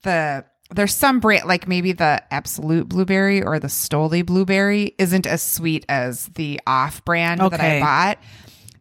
the 0.03 0.47
there's 0.71 0.95
some 0.95 1.21
brand 1.21 1.47
like 1.47 1.69
maybe 1.69 1.93
the 1.93 2.23
Absolut 2.31 2.89
blueberry 2.89 3.43
or 3.43 3.59
the 3.59 3.69
Stoli 3.69 4.25
blueberry 4.25 4.95
isn't 4.97 5.27
as 5.27 5.43
sweet 5.43 5.85
as 5.91 6.29
the 6.37 6.63
off 6.67 7.05
brand 7.05 7.43
that 7.43 7.61
I 7.61 7.81
bought. 7.81 8.19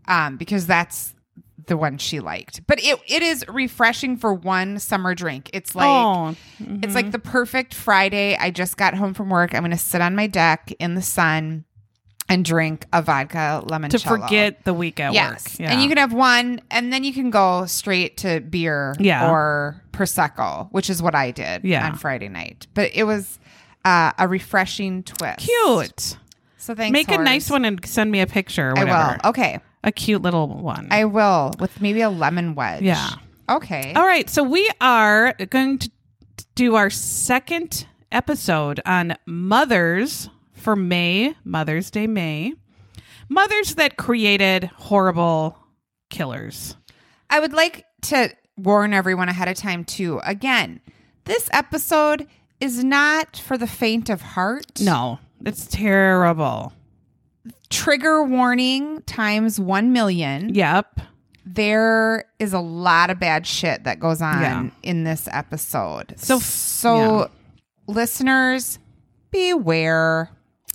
Um, 0.07 0.37
because 0.37 0.65
that's 0.65 1.13
the 1.67 1.77
one 1.77 1.97
she 1.97 2.19
liked. 2.19 2.65
But 2.67 2.79
it 2.83 2.99
it 3.07 3.21
is 3.23 3.45
refreshing 3.47 4.17
for 4.17 4.33
one 4.33 4.79
summer 4.79 5.13
drink. 5.15 5.49
It's 5.53 5.75
like 5.75 5.87
oh, 5.87 6.35
it's 6.81 6.95
like 6.95 7.11
the 7.11 7.19
perfect 7.19 7.73
Friday. 7.73 8.35
I 8.39 8.51
just 8.51 8.77
got 8.77 8.93
home 8.95 9.13
from 9.13 9.29
work. 9.29 9.53
I'm 9.53 9.61
going 9.61 9.71
to 9.71 9.77
sit 9.77 10.01
on 10.01 10.15
my 10.15 10.27
deck 10.27 10.73
in 10.79 10.95
the 10.95 11.01
sun 11.01 11.65
and 12.29 12.43
drink 12.43 12.85
a 12.91 13.01
vodka 13.01 13.63
limoncello. 13.67 13.89
to 13.89 13.99
forget 13.99 14.65
the 14.65 14.73
week 14.73 14.99
at 14.99 15.13
Yes. 15.13 15.53
work. 15.53 15.59
Yeah. 15.61 15.71
And 15.71 15.81
you 15.81 15.87
can 15.87 15.97
have 15.97 16.11
one 16.11 16.59
and 16.69 16.91
then 16.91 17.05
you 17.05 17.13
can 17.13 17.29
go 17.29 17.65
straight 17.67 18.17
to 18.17 18.41
beer 18.41 18.95
Yeah. 18.99 19.31
or 19.31 19.81
prosecco, 19.93 20.67
which 20.71 20.89
is 20.89 21.01
what 21.01 21.15
I 21.15 21.31
did 21.31 21.63
Yeah. 21.63 21.85
on 21.87 21.95
Friday 21.95 22.27
night. 22.27 22.67
But 22.73 22.91
it 22.93 23.03
was 23.05 23.39
uh, 23.85 24.11
a 24.17 24.27
refreshing 24.27 25.03
twist. 25.03 25.39
cute. 25.47 26.17
So 26.57 26.75
thanks. 26.75 26.91
Make 26.91 27.09
a 27.11 27.17
nice 27.17 27.49
one 27.49 27.63
and 27.63 27.79
send 27.85 28.11
me 28.11 28.19
a 28.19 28.27
picture. 28.27 28.73
I 28.75 28.83
will. 28.83 29.29
Okay. 29.29 29.59
A 29.87 29.91
cute 29.91 30.21
little 30.21 30.49
one. 30.49 30.89
I 30.91 31.05
will 31.05 31.53
with 31.59 31.79
maybe 31.79 32.01
a 32.01 32.09
lemon 32.09 32.55
wedge. 32.55 32.83
Yeah. 32.83 33.09
Okay. 33.49 33.93
All 33.95 34.05
right, 34.05 34.29
so 34.29 34.43
we 34.43 34.69
are 34.81 35.33
going 35.49 35.77
to 35.79 35.89
do 36.55 36.75
our 36.75 36.89
second 36.89 37.87
episode 38.11 38.81
on 38.85 39.15
mothers 39.25 40.29
for 40.51 40.75
May, 40.75 41.35
Mother's 41.45 41.89
Day 41.89 42.05
May. 42.05 42.53
Mothers 43.29 43.75
that 43.75 43.95
created 43.95 44.65
horrible 44.75 45.57
killers. 46.09 46.75
I 47.29 47.39
would 47.39 47.53
like 47.53 47.85
to 48.03 48.35
warn 48.57 48.93
everyone 48.93 49.29
ahead 49.29 49.47
of 49.47 49.55
time 49.55 49.85
too. 49.85 50.19
Again, 50.25 50.81
this 51.23 51.49
episode 51.53 52.27
is 52.59 52.83
not 52.83 53.37
for 53.37 53.57
the 53.57 53.67
faint 53.67 54.09
of 54.09 54.21
heart. 54.21 54.81
No, 54.81 55.19
it's 55.45 55.65
terrible. 55.65 56.73
Trigger 57.69 58.23
warning 58.23 59.01
times 59.03 59.59
1 59.59 59.91
million. 59.91 60.53
Yep. 60.55 61.01
There 61.45 62.25
is 62.39 62.53
a 62.53 62.59
lot 62.59 63.09
of 63.09 63.19
bad 63.19 63.45
shit 63.47 63.83
that 63.85 63.99
goes 63.99 64.21
on 64.21 64.41
Yeah. 64.41 64.69
in 64.83 65.03
this 65.03 65.27
episode. 65.31 66.13
So- 66.17 66.39
so 66.39 67.29
listeners, 67.87 68.79
beware. 69.31 70.29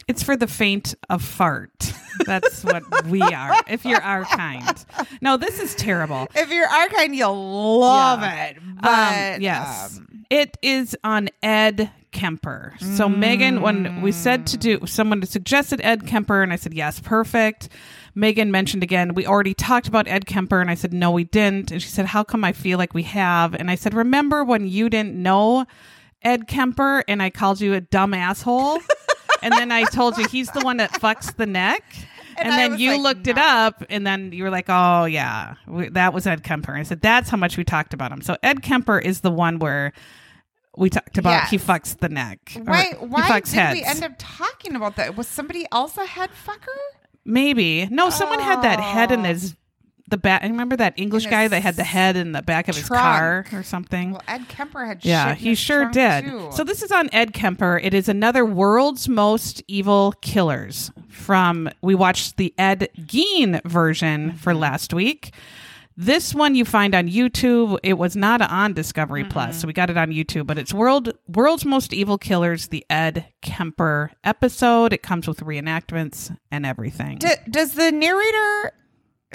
It's 0.08 0.22
for 0.22 0.36
the 0.36 0.46
faint 0.46 0.94
of 1.08 1.22
fart. 1.22 1.92
That's 2.26 2.64
what 2.64 2.82
we 3.06 3.20
are. 3.22 3.54
If 3.68 3.84
you're 3.84 4.02
our 4.02 4.24
kind. 4.24 4.84
No, 5.20 5.36
this 5.36 5.60
is 5.60 5.74
terrible. 5.74 6.26
If 6.34 6.50
you're 6.50 6.66
our 6.68 6.88
kind, 6.88 7.14
you'll 7.14 7.78
love 7.80 8.20
Yeah. 8.20 8.44
it. 8.46 8.56
But 8.80 9.34
um, 9.36 9.40
yes, 9.42 9.98
um, 9.98 10.24
it 10.28 10.56
is 10.62 10.96
on 11.04 11.28
Ed 11.42 11.90
Kemper. 12.12 12.74
So 12.80 13.08
Megan, 13.08 13.62
when 13.62 14.02
we 14.02 14.12
said 14.12 14.46
to 14.48 14.56
do, 14.56 14.86
someone 14.86 15.24
suggested 15.24 15.80
Ed 15.82 16.06
Kemper, 16.06 16.42
and 16.42 16.52
I 16.52 16.56
said 16.56 16.74
yes, 16.74 17.00
perfect. 17.00 17.68
Megan 18.14 18.50
mentioned 18.50 18.82
again, 18.82 19.14
we 19.14 19.26
already 19.26 19.54
talked 19.54 19.88
about 19.88 20.06
Ed 20.06 20.26
Kemper, 20.26 20.60
and 20.60 20.70
I 20.70 20.74
said 20.74 20.92
no, 20.92 21.10
we 21.10 21.24
didn't. 21.24 21.70
And 21.70 21.82
she 21.82 21.88
said, 21.88 22.06
how 22.06 22.22
come 22.22 22.44
I 22.44 22.52
feel 22.52 22.78
like 22.78 22.94
we 22.94 23.02
have? 23.04 23.54
And 23.54 23.70
I 23.70 23.74
said, 23.74 23.94
remember 23.94 24.44
when 24.44 24.68
you 24.68 24.88
didn't 24.88 25.14
know 25.14 25.66
Ed 26.22 26.46
Kemper, 26.46 27.02
and 27.08 27.22
I 27.22 27.30
called 27.30 27.60
you 27.60 27.74
a 27.74 27.80
dumb 27.80 28.14
asshole, 28.14 28.78
and 29.42 29.52
then 29.52 29.72
I 29.72 29.84
told 29.84 30.18
you 30.18 30.28
he's 30.28 30.50
the 30.50 30.60
one 30.60 30.76
that 30.76 30.92
fucks 30.92 31.34
the 31.34 31.46
neck. 31.46 31.82
And, 32.36 32.52
I 32.52 32.68
then 32.68 32.78
you 32.78 32.92
like, 32.92 33.00
looked 33.00 33.26
it 33.26 33.38
up, 33.38 33.84
and 33.90 34.06
then 34.06 34.32
you 34.32 34.44
were 34.44 34.50
like, 34.50 34.66
"Oh 34.68 35.04
yeah, 35.04 35.54
we, 35.66 35.90
that 35.90 36.14
was 36.14 36.26
Ed 36.26 36.42
Kemper." 36.42 36.72
And 36.72 36.80
I 36.80 36.82
said, 36.82 37.02
"That's 37.02 37.28
how 37.28 37.36
much 37.36 37.58
we 37.58 37.64
talked 37.64 37.92
about 37.92 38.10
him." 38.10 38.22
So 38.22 38.36
Ed 38.42 38.62
Kemper 38.62 38.98
is 38.98 39.20
the 39.20 39.30
one 39.30 39.58
where 39.58 39.92
we 40.76 40.88
talked 40.90 41.18
about 41.18 41.48
he 41.48 41.58
fucks 41.58 41.96
the 41.98 42.08
neck. 42.08 42.52
why 42.64 42.84
he 42.84 42.94
why 43.06 43.22
fucks 43.28 43.46
did 43.50 43.54
heads. 43.54 43.80
we 43.80 43.84
end 43.84 44.02
up 44.04 44.12
talking 44.18 44.74
about 44.74 44.96
that? 44.96 45.16
Was 45.16 45.28
somebody 45.28 45.66
else 45.72 45.96
a 45.96 46.06
head 46.06 46.30
fucker? 46.46 46.76
Maybe 47.24 47.86
no, 47.90 48.10
someone 48.10 48.40
had 48.40 48.62
that 48.62 48.80
head 48.80 49.12
in 49.12 49.20
Oh. 49.20 49.24
his 49.24 49.54
the 50.08 50.16
back. 50.18 50.42
I 50.44 50.48
remember 50.48 50.76
that 50.76 50.92
English 50.98 51.24
guy 51.26 51.48
that 51.48 51.62
had 51.62 51.76
the 51.76 51.84
head 51.84 52.16
in 52.16 52.32
the 52.32 52.42
back 52.42 52.68
of 52.68 52.76
his 52.76 52.86
car 52.88 53.46
or 53.52 53.62
something. 53.62 54.12
Well, 54.12 54.22
Ed 54.28 54.46
Kemper 54.48 54.84
had 54.84 55.04
Yeah, 55.04 55.32
he 55.34 55.54
sure 55.54 55.82
trunk, 55.90 55.94
did. 55.94 56.24
too. 56.26 56.48
So 56.52 56.64
this 56.64 56.82
is 56.82 56.92
on 56.92 57.08
Ed 57.12 57.32
Kemper. 57.32 57.80
It 57.82 57.94
is 57.94 58.10
another 58.10 58.44
world's 58.44 59.08
most 59.08 59.62
evil 59.68 60.12
killers 60.20 60.90
from 61.08 61.70
we 61.80 61.94
watched 61.94 62.36
the 62.36 62.52
Ed 62.58 62.88
Gein 62.98 63.62
version 63.64 64.30
Mm-hmm. 64.30 64.36
for 64.38 64.54
last 64.54 64.92
week. 64.92 65.32
This 65.96 66.34
one 66.34 66.54
you 66.54 66.64
find 66.64 66.94
on 66.94 67.08
YouTube. 67.08 67.78
It 67.82 67.94
was 67.94 68.16
not 68.16 68.40
on 68.42 68.72
Discovery 68.72 69.22
mm-hmm. 69.22 69.30
Plus, 69.32 69.60
so 69.60 69.66
we 69.66 69.72
got 69.72 69.90
it 69.90 69.96
on 69.98 70.10
YouTube. 70.10 70.46
But 70.46 70.58
it's 70.58 70.72
world 70.72 71.12
world's 71.28 71.64
most 71.64 71.92
evil 71.92 72.16
killers, 72.18 72.68
the 72.68 72.84
Ed 72.88 73.26
Kemper 73.42 74.10
episode. 74.24 74.92
It 74.92 75.02
comes 75.02 75.28
with 75.28 75.40
reenactments 75.40 76.34
and 76.50 76.64
everything. 76.64 77.18
D- 77.18 77.28
does 77.50 77.74
the 77.74 77.92
narrator 77.92 78.72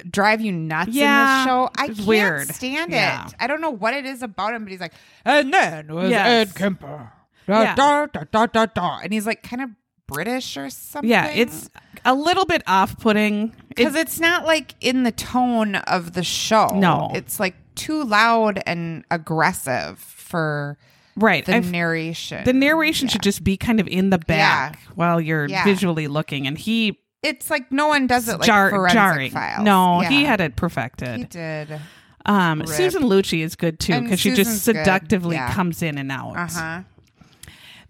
drive 0.10 0.42
you 0.42 0.52
nuts 0.52 0.90
Yeah, 0.92 1.42
in 1.42 1.46
this 1.46 1.52
show? 1.52 1.70
I 1.78 1.88
can't 1.88 2.08
weird. 2.08 2.48
stand 2.54 2.92
Yeah. 2.92 3.28
it. 3.28 3.34
I 3.40 3.48
don't 3.48 3.62
know 3.62 3.70
what 3.72 3.94
it 3.94 4.06
is 4.06 4.22
about 4.22 4.54
him, 4.54 4.64
but 4.64 4.72
he's 4.72 4.82
like, 4.82 4.94
and 5.26 5.54
then 5.54 5.94
was 5.94 6.10
Yes. 6.10 6.50
Ed 6.50 6.56
Kemper. 6.56 7.12
Da, 7.48 7.62
Yeah. 7.62 7.76
da, 7.76 8.06
da, 8.08 8.24
da, 8.32 8.46
da, 8.48 8.66
da. 8.66 9.00
And 9.04 9.14
he's 9.14 9.26
like 9.26 9.42
kind 9.44 9.62
of 9.62 9.70
British 10.08 10.56
or 10.58 10.70
something. 10.70 11.10
yeah, 11.10 11.28
it's 11.28 11.70
a 12.06 12.14
little 12.14 12.46
bit 12.46 12.64
off 12.68 12.98
putting. 13.00 13.54
because 13.70 13.96
it's 13.96 14.20
not 14.20 14.46
like 14.46 14.76
in 14.82 15.04
the 15.04 15.12
tone 15.12 15.76
of 15.76 16.14
the 16.14 16.24
show. 16.24 16.68
No. 16.74 17.12
it's 17.14 17.40
like 17.40 17.56
too 17.76 18.04
loud 18.04 18.62
and 18.66 19.04
aggressive 19.12 20.00
for 20.00 20.78
right. 21.16 21.46
the 21.46 21.56
I've- 21.58 21.70
narration. 21.70 22.44
the 22.44 22.54
narration 22.54 23.08
should 23.08 23.22
just 23.22 23.44
be 23.44 23.56
kind 23.58 23.80
of 23.80 23.88
in 23.88 24.10
the 24.10 24.18
back 24.18 24.80
while 24.96 25.22
you're 25.22 25.48
Yeah. 25.48 25.64
visually 25.64 26.08
looking 26.08 26.48
and 26.48 26.58
he 26.58 27.00
it's 27.24 27.50
like 27.50 27.72
no 27.72 27.88
one 27.88 28.08
does 28.08 28.28
it 28.28 28.34
like 28.40 28.46
jar- 28.48 28.70
forensic 28.70 28.94
jarring 28.96 29.32
files. 29.32 29.64
no 29.64 30.02
Yeah. 30.02 30.10
he 30.10 30.24
had 30.24 30.40
it 30.42 30.56
perfected. 30.56 31.18
He 31.18 31.24
did. 31.26 31.80
um 32.26 32.60
Rip. 32.60 32.70
susan 32.70 33.04
lucci 33.04 33.42
is 33.44 33.56
good 33.56 33.80
too 33.80 34.02
because 34.02 34.20
she 34.20 34.34
just 34.34 34.52
good. 34.66 34.76
seductively 34.78 35.36
Yeah. 35.36 35.52
comes 35.54 35.82
in 35.84 35.98
and 35.98 36.12
out 36.12 36.36
Uh 36.36 36.48
huh. 36.48 36.82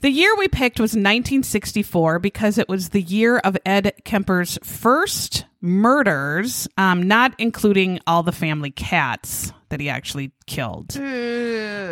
The 0.01 0.10
year 0.10 0.36
we 0.38 0.48
picked 0.48 0.80
was 0.80 0.92
1964 0.92 2.20
because 2.20 2.58
it 2.58 2.70
was 2.70 2.89
the 2.89 3.01
year 3.01 3.38
of 3.39 3.58
ed 3.66 3.94
kemper's 4.06 4.58
first 4.63 5.46
murders 5.62 6.68
um 6.77 7.01
not 7.04 7.34
including 7.38 8.00
all 8.08 8.24
the 8.24 8.32
family 8.32 8.72
cats 8.72 9.51
that 9.70 9.80
he 9.80 9.89
actually 9.89 10.32
killed 10.46 10.96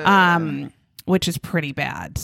um 0.05 0.71
which 1.05 1.27
is 1.27 1.37
pretty 1.37 1.71
bad 1.71 2.19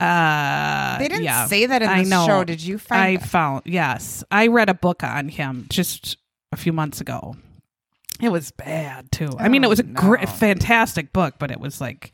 uh 0.00 0.98
They 0.98 1.08
didn't 1.08 1.24
yeah. 1.24 1.46
say 1.46 1.66
that 1.66 1.82
in 1.82 1.88
I 1.88 2.02
know. 2.02 2.26
show. 2.26 2.44
Did 2.44 2.60
you 2.62 2.78
find? 2.78 3.00
I 3.00 3.22
found 3.24 3.62
yes. 3.64 4.24
I 4.30 4.48
read 4.48 4.68
a 4.68 4.74
book 4.74 5.04
on 5.04 5.28
him 5.28 5.66
just 5.70 6.16
a 6.50 6.56
few 6.56 6.72
months 6.72 7.00
ago. 7.00 7.36
It 8.20 8.30
was 8.30 8.50
bad 8.50 9.10
too. 9.12 9.30
I 9.38 9.48
mean, 9.48 9.64
Oh, 9.64 9.68
it 9.68 9.70
was 9.70 9.78
a 9.78 9.84
great, 9.84 10.24
no. 10.24 10.30
fantastic 10.30 11.12
book, 11.12 11.34
but 11.38 11.50
it 11.52 11.60
was 11.60 11.80
like 11.80 12.12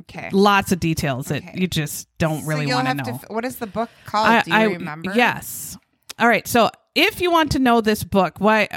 okay. 0.00 0.28
lots 0.32 0.72
of 0.72 0.80
details 0.80 1.26
that 1.26 1.42
Okay. 1.42 1.60
you 1.60 1.66
just 1.66 2.08
don't 2.18 2.44
really 2.46 2.66
you'll 2.66 2.82
want 2.82 2.88
to 2.98 3.04
know. 3.10 3.14
f- 3.22 3.24
what 3.30 3.44
is 3.44 3.56
the 3.56 3.66
book 3.66 3.90
called? 4.04 4.28
I, 4.28 4.42
Do 4.42 4.50
you 4.50 4.56
I- 4.56 4.62
remember? 4.64 5.12
Yes. 5.14 5.76
All 6.18 6.28
right. 6.28 6.46
So 6.46 6.70
if 6.94 7.20
you 7.20 7.30
want 7.30 7.52
to 7.52 7.58
know 7.58 7.80
this 7.80 8.02
book, 8.04 8.38
why 8.38 8.68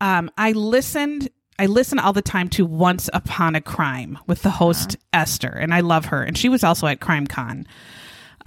um, 0.00 0.30
I 0.38 0.52
listened. 0.52 1.28
I 1.60 1.66
listen 1.66 1.98
all 1.98 2.12
the 2.12 2.22
time 2.22 2.48
to 2.50 2.64
Once 2.64 3.10
Upon 3.12 3.56
a 3.56 3.60
Crime 3.60 4.16
with 4.28 4.42
the 4.42 4.50
host 4.50 4.94
Uh-huh. 4.94 5.22
Esther, 5.22 5.48
and 5.48 5.74
I 5.74 5.80
love 5.80 6.06
her. 6.06 6.22
And 6.22 6.38
she 6.38 6.48
was 6.48 6.62
also 6.62 6.86
at 6.86 7.00
Crime 7.00 7.26
Con. 7.26 7.66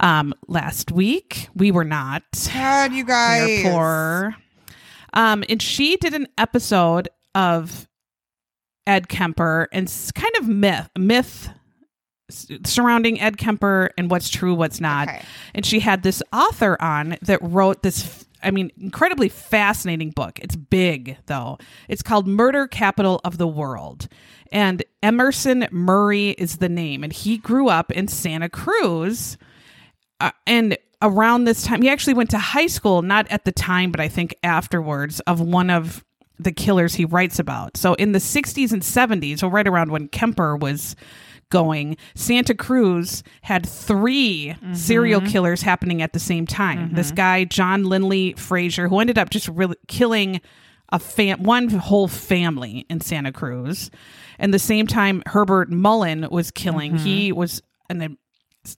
Um, 0.00 0.32
last 0.48 0.90
week 0.90 1.48
we 1.54 1.70
were 1.70 1.84
not. 1.84 2.22
God, 2.52 2.92
you 2.94 3.04
guys. 3.04 3.46
We 3.46 3.62
poor. 3.70 4.34
Um, 5.12 5.44
and 5.50 5.60
she 5.60 5.96
did 5.98 6.14
an 6.14 6.26
episode 6.38 7.10
of 7.34 7.86
Ed 8.86 9.08
Kemper 9.08 9.68
and 9.72 9.92
kind 10.14 10.32
of 10.38 10.48
myth 10.48 10.88
myth 10.98 11.50
surrounding 12.64 13.20
Ed 13.20 13.36
Kemper 13.36 13.90
and 13.96 14.10
what's 14.10 14.28
true, 14.28 14.54
what's 14.54 14.80
not. 14.80 15.08
Okay. 15.08 15.22
And 15.54 15.64
she 15.64 15.80
had 15.80 16.02
this 16.02 16.22
author 16.32 16.76
on 16.80 17.16
that 17.22 17.38
wrote 17.42 17.82
this. 17.82 18.04
f- 18.04 18.24
I 18.44 18.50
mean, 18.50 18.72
incredibly 18.80 19.28
fascinating 19.28 20.10
book. 20.10 20.40
It's 20.42 20.56
big, 20.56 21.16
though. 21.26 21.58
It's 21.88 22.02
called 22.02 22.26
Murder 22.26 22.66
Capital 22.66 23.20
of 23.24 23.38
the 23.38 23.46
World. 23.46 24.08
And 24.50 24.82
Emerson 25.00 25.68
Murray 25.70 26.30
is 26.30 26.56
the 26.56 26.68
name. 26.68 27.04
And 27.04 27.12
he 27.12 27.38
grew 27.38 27.68
up 27.68 27.92
in 27.92 28.08
Santa 28.08 28.48
Cruz 28.48 29.38
uh, 30.22 30.30
and 30.46 30.78
around 31.02 31.44
this 31.44 31.64
time 31.64 31.82
he 31.82 31.88
actually 31.90 32.14
went 32.14 32.30
to 32.30 32.38
high 32.38 32.68
school 32.68 33.02
not 33.02 33.26
at 33.28 33.44
the 33.44 33.50
time 33.50 33.90
but 33.90 34.00
i 34.00 34.06
think 34.06 34.34
afterwards 34.44 35.18
of 35.20 35.40
one 35.40 35.68
of 35.68 36.04
the 36.38 36.52
killers 36.52 36.94
he 36.94 37.04
writes 37.04 37.40
about 37.40 37.76
so 37.76 37.94
in 37.94 38.12
the 38.12 38.20
60s 38.20 38.72
and 38.72 38.82
70s 38.82 39.40
so 39.40 39.48
right 39.48 39.66
around 39.66 39.90
when 39.90 40.06
kemper 40.06 40.56
was 40.56 40.94
going 41.52 41.96
santa 42.14 42.54
cruz 42.54 43.22
had 43.42 43.68
3 43.68 44.56
mm-hmm. 44.56 44.74
serial 44.74 45.20
killers 45.20 45.62
happening 45.62 46.02
at 46.02 46.12
the 46.12 46.18
same 46.18 46.46
time 46.46 46.94
this 46.94 47.08
mm-hmm. 47.08 47.16
guy 47.16 47.44
john 47.44 47.84
linley 47.84 48.32
frazier 48.34 48.88
who 48.88 48.98
ended 48.98 49.18
up 49.18 49.30
just 49.30 49.46
really 49.48 49.76
killing 49.86 50.40
a 50.88 50.98
fam- 50.98 51.42
one 51.42 51.68
whole 51.68 52.08
family 52.08 52.86
in 52.88 53.00
santa 53.00 53.30
cruz 53.30 53.90
and 54.38 54.52
the 54.52 54.58
same 54.58 54.86
time 54.86 55.22
herbert 55.26 55.70
mullin 55.70 56.26
was 56.30 56.50
killing 56.50 56.96
he 56.96 57.28
mm-hmm. 57.28 57.38
was 57.38 57.62
an 57.90 58.16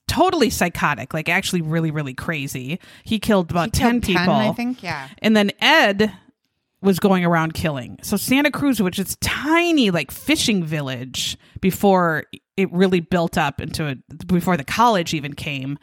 totally 0.07 0.49
psychotic, 0.49 1.13
like 1.13 1.29
actually 1.29 1.61
really, 1.61 1.91
really 1.91 2.13
crazy. 2.13 2.79
He 3.03 3.19
killed 3.19 3.51
about 3.51 3.65
He 3.65 3.71
10 3.83 4.01
killed 4.01 4.03
people. 4.03 4.33
I 4.33 4.51
think. 4.53 4.81
Yeah. 4.81 5.09
And 5.19 5.37
then 5.37 5.51
Ed 5.59 6.11
was 6.85 6.99
going 6.99 7.25
around 7.25 7.53
killing. 7.53 7.99
So 8.01 8.15
Santa 8.15 8.51
Cruz, 8.51 8.81
which 8.81 8.99
is 8.99 9.17
tiny, 9.17 9.91
like 9.91 10.11
fishing 10.11 10.63
village 10.63 11.37
before 11.59 12.25
it 12.55 12.71
really 12.71 13.01
built 13.01 13.37
up 13.37 13.59
into 13.59 13.87
a, 13.87 13.95
before 14.25 14.55
the 14.55 14.63
college 14.63 15.13
even 15.13 15.33
came, 15.33 15.77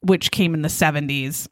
which 0.00 0.30
came 0.30 0.54
in 0.54 0.62
the 0.62 0.68
70s, 0.68 1.48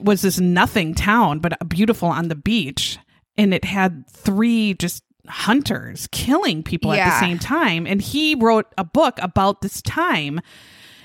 was 0.00 0.22
this 0.22 0.40
nothing 0.40 0.94
town, 0.94 1.40
but 1.40 1.68
beautiful 1.68 2.08
on 2.08 2.28
the 2.28 2.34
beach. 2.34 2.98
And 3.36 3.52
it 3.52 3.64
had 3.64 4.08
three 4.08 4.74
just 4.74 5.02
hunters 5.26 6.08
killing 6.10 6.62
people 6.62 6.92
at 6.92 7.04
the 7.04 7.20
same 7.20 7.38
time. 7.38 7.86
And 7.86 8.00
he 8.00 8.34
wrote 8.34 8.66
a 8.78 8.84
book 8.84 9.18
about 9.20 9.60
this 9.60 9.82
time. 9.82 10.40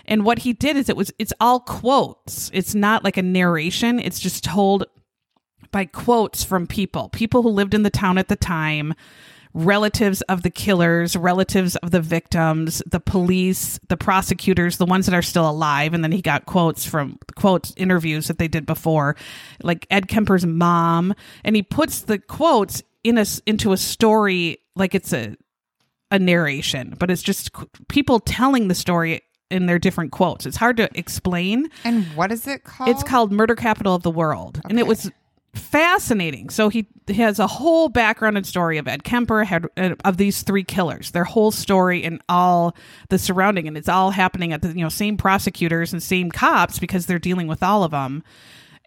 And 0.05 0.25
what 0.25 0.39
he 0.39 0.53
did 0.53 0.77
is 0.77 0.89
it 0.89 0.97
was 0.97 1.11
it's 1.19 1.33
all 1.39 1.59
quotes. 1.59 2.49
It's 2.53 2.75
not 2.75 3.03
like 3.03 3.17
a 3.17 3.21
narration. 3.21 3.99
It's 3.99 4.19
just 4.19 4.43
told 4.43 4.85
by 5.73 5.83
quotes 5.83 6.45
from 6.45 6.67
people, 6.67 7.09
people 7.09 7.41
who 7.41 7.49
lived 7.49 7.73
in 7.73 7.83
the 7.83 7.89
town 7.89 8.17
at 8.17 8.29
the 8.29 8.37
time, 8.37 8.93
relatives 9.53 10.21
of 10.23 10.43
the 10.43 10.49
killers, 10.49 11.15
relatives 11.17 11.75
of 11.77 11.91
the 11.91 11.99
victims, 11.99 12.81
the 12.89 12.99
police, 12.99 13.79
the 13.89 13.97
prosecutors, 13.97 14.77
the 14.77 14.85
ones 14.85 15.05
that 15.05 15.15
are 15.15 15.21
still 15.21 15.49
alive. 15.49 15.93
And 15.93 16.03
then 16.03 16.13
he 16.13 16.21
got 16.21 16.45
quotes 16.45 16.85
from 16.85 17.19
quotes 17.35 17.73
interviews 17.75 18.27
that 18.27 18.37
they 18.37 18.47
did 18.47 18.65
before, 18.65 19.17
like 19.61 19.85
Ed 19.91 20.07
Kemper's 20.07 20.45
mom. 20.45 21.13
And 21.43 21.55
he 21.55 21.61
puts 21.61 22.01
the 22.01 22.19
quotes 22.19 22.81
in 23.03 23.17
a, 23.17 23.25
into 23.45 23.73
a 23.73 23.77
story 23.77 24.59
like 24.75 24.95
it's 24.95 25.11
a, 25.11 25.35
a 26.09 26.17
narration, 26.17 26.95
but 26.97 27.11
it's 27.11 27.23
just 27.23 27.51
people 27.89 28.19
telling 28.19 28.69
the 28.69 28.75
story 28.75 29.21
in 29.51 29.67
their 29.67 29.77
different 29.77 30.11
quotes. 30.11 30.45
It's 30.45 30.57
hard 30.57 30.77
to 30.77 30.89
explain. 30.97 31.69
And 31.83 32.05
what 32.15 32.31
is 32.31 32.47
it 32.47 32.63
called? 32.63 32.89
It's 32.89 33.03
called 33.03 33.31
Murder 33.31 33.55
Capital 33.55 33.93
of 33.93 34.01
the 34.03 34.11
World, 34.11 34.61
and 34.67 34.79
it 34.79 34.87
was 34.87 35.11
fascinating. 35.53 36.49
So 36.49 36.69
he, 36.69 36.87
he 37.07 37.13
has 37.15 37.39
a 37.39 37.47
whole 37.47 37.89
background 37.89 38.37
and 38.37 38.45
story 38.45 38.77
of 38.77 38.87
Ed 38.87 39.03
Kemper, 39.03 39.43
had, 39.43 39.67
uh, 39.77 39.95
of 40.03 40.17
these 40.17 40.41
three 40.41 40.63
killers, 40.63 41.11
their 41.11 41.23
whole 41.23 41.51
story 41.51 42.03
and 42.03 42.21
all 42.27 42.75
the 43.09 43.19
surrounding, 43.19 43.67
and 43.67 43.77
it's 43.77 43.89
all 43.89 44.11
happening 44.11 44.53
at 44.53 44.61
the 44.61 44.69
you 44.69 44.81
know 44.83 44.89
same 44.89 45.17
prosecutors 45.17 45.93
and 45.93 46.01
same 46.01 46.31
cops 46.31 46.79
because 46.79 47.05
they're 47.05 47.19
dealing 47.19 47.47
with 47.47 47.61
all 47.61 47.83
of 47.83 47.91
them. 47.91 48.23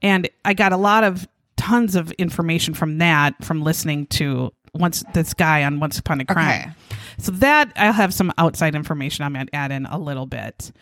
And 0.02 0.29
I 0.44 0.55
got 0.55 0.72
a 0.72 0.76
lot 0.76 1.05
of 1.05 1.29
tons 1.57 1.94
of 1.94 2.11
information 2.12 2.74
from 2.74 2.98
that 2.98 3.44
from 3.44 3.62
listening 3.62 4.07
to 4.07 4.52
once 4.74 5.05
this 5.14 5.35
guy 5.35 5.64
on 5.64 5.81
Once 5.81 5.98
Upon 5.98 6.20
a 6.20 6.24
Crime. 6.24 6.61
Okay. 6.61 6.98
So 7.18 7.33
that 7.33 7.72
I'll 7.76 7.92
have 7.92 8.12
some 8.12 8.33
outside 8.38 8.74
information 8.74 9.24
I'm 9.24 9.33
going 9.33 9.46
to 9.46 9.57
add 9.57 9.72
in 9.72 9.87
a 9.87 9.98
little 9.98 10.26
bit. 10.26 10.72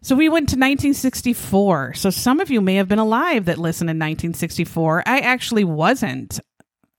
So 0.00 0.14
we 0.16 0.28
went 0.28 0.48
to 0.50 0.56
1964. 0.56 1.94
So 1.94 2.10
some 2.10 2.40
of 2.40 2.50
you 2.50 2.60
may 2.60 2.74
have 2.76 2.88
been 2.88 2.98
alive 2.98 3.44
that 3.46 3.58
listened 3.58 3.90
in 3.90 3.96
1964. 3.96 5.02
I 5.06 5.18
actually 5.20 5.64
wasn't, 5.64 6.40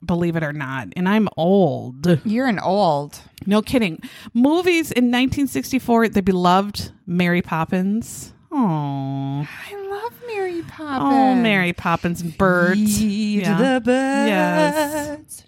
believe 0.05 0.35
it 0.35 0.43
or 0.43 0.53
not, 0.53 0.89
and 0.95 1.07
I'm 1.07 1.27
old. 1.37 2.19
You're 2.25 2.47
an 2.47 2.59
old. 2.59 3.19
No 3.45 3.61
kidding. 3.61 4.01
Movies 4.33 4.91
in 4.91 5.05
1964, 5.05 6.09
the 6.09 6.21
beloved 6.21 6.91
Mary 7.05 7.41
Poppins. 7.41 8.33
Oh, 8.51 9.47
I 9.47 9.75
love 9.89 10.13
Mary 10.27 10.59
oh, 10.61 10.65
Poppins. 10.69 11.13
oh, 11.13 11.35
Mary 11.35 11.73
Poppins 11.73 12.21
and 12.21 12.37
Bert. 12.37 12.77
Feed 12.77 13.43
Yeah. 13.43 13.57
the 13.57 13.81
birds. 13.81 14.27
Yes. 14.29 15.45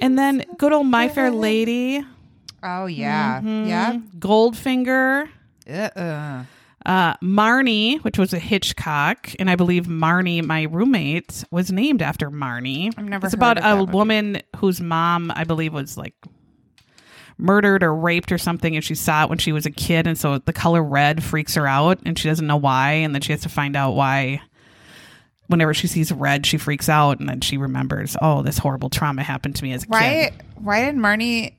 And 0.00 0.18
then 0.18 0.44
good 0.56 0.72
old 0.72 0.86
My 0.86 1.08
Fair 1.08 1.30
Lady. 1.30 2.04
Oh 2.62 2.86
yeah. 2.86 3.40
Mm-hmm. 3.40 3.68
Yeah. 3.68 3.98
Goldfinger. 4.18 5.28
Uh-uh. 5.68 6.44
Uh, 6.86 7.14
Marnie, 7.18 8.02
which 8.04 8.18
was 8.18 8.32
a 8.32 8.38
Hitchcock, 8.38 9.30
and 9.38 9.50
I 9.50 9.56
believe 9.56 9.84
Marnie, 9.84 10.42
my 10.42 10.62
roommate, 10.62 11.44
was 11.50 11.70
named 11.70 12.00
after 12.00 12.30
Marnie. 12.30 12.92
I've 12.96 13.04
never 13.04 13.26
It's 13.26 13.34
heard 13.34 13.38
about 13.58 13.58
a 13.58 13.76
movie. 13.76 13.92
woman 13.92 14.42
whose 14.56 14.80
mom, 14.80 15.30
I 15.34 15.44
believe, 15.44 15.74
was 15.74 15.98
like 15.98 16.14
murdered 17.36 17.82
or 17.82 17.94
raped 17.94 18.32
or 18.32 18.38
something, 18.38 18.74
and 18.76 18.84
she 18.84 18.94
saw 18.94 19.24
it 19.24 19.28
when 19.28 19.38
she 19.38 19.52
was 19.52 19.66
a 19.66 19.70
kid, 19.70 20.06
and 20.06 20.16
so 20.18 20.38
the 20.38 20.52
color 20.54 20.82
red 20.82 21.22
freaks 21.22 21.54
her 21.54 21.66
out, 21.66 21.98
and 22.06 22.18
she 22.18 22.28
doesn't 22.28 22.46
know 22.46 22.56
why, 22.56 22.92
and 22.92 23.14
then 23.14 23.20
she 23.22 23.32
has 23.32 23.42
to 23.42 23.48
find 23.50 23.76
out 23.76 23.92
why. 23.94 24.40
Whenever 25.48 25.74
she 25.74 25.86
sees 25.88 26.12
red, 26.12 26.46
she 26.46 26.56
freaks 26.58 26.88
out, 26.88 27.18
and 27.18 27.28
then 27.28 27.40
she 27.40 27.56
remembers, 27.56 28.16
oh, 28.22 28.40
this 28.42 28.56
horrible 28.56 28.88
trauma 28.88 29.22
happened 29.24 29.56
to 29.56 29.64
me 29.64 29.72
as 29.72 29.82
a 29.82 29.86
Why? 29.88 30.30
kid. 30.30 30.44
Why 30.54 30.84
did 30.84 30.94
Marnie's 30.94 31.52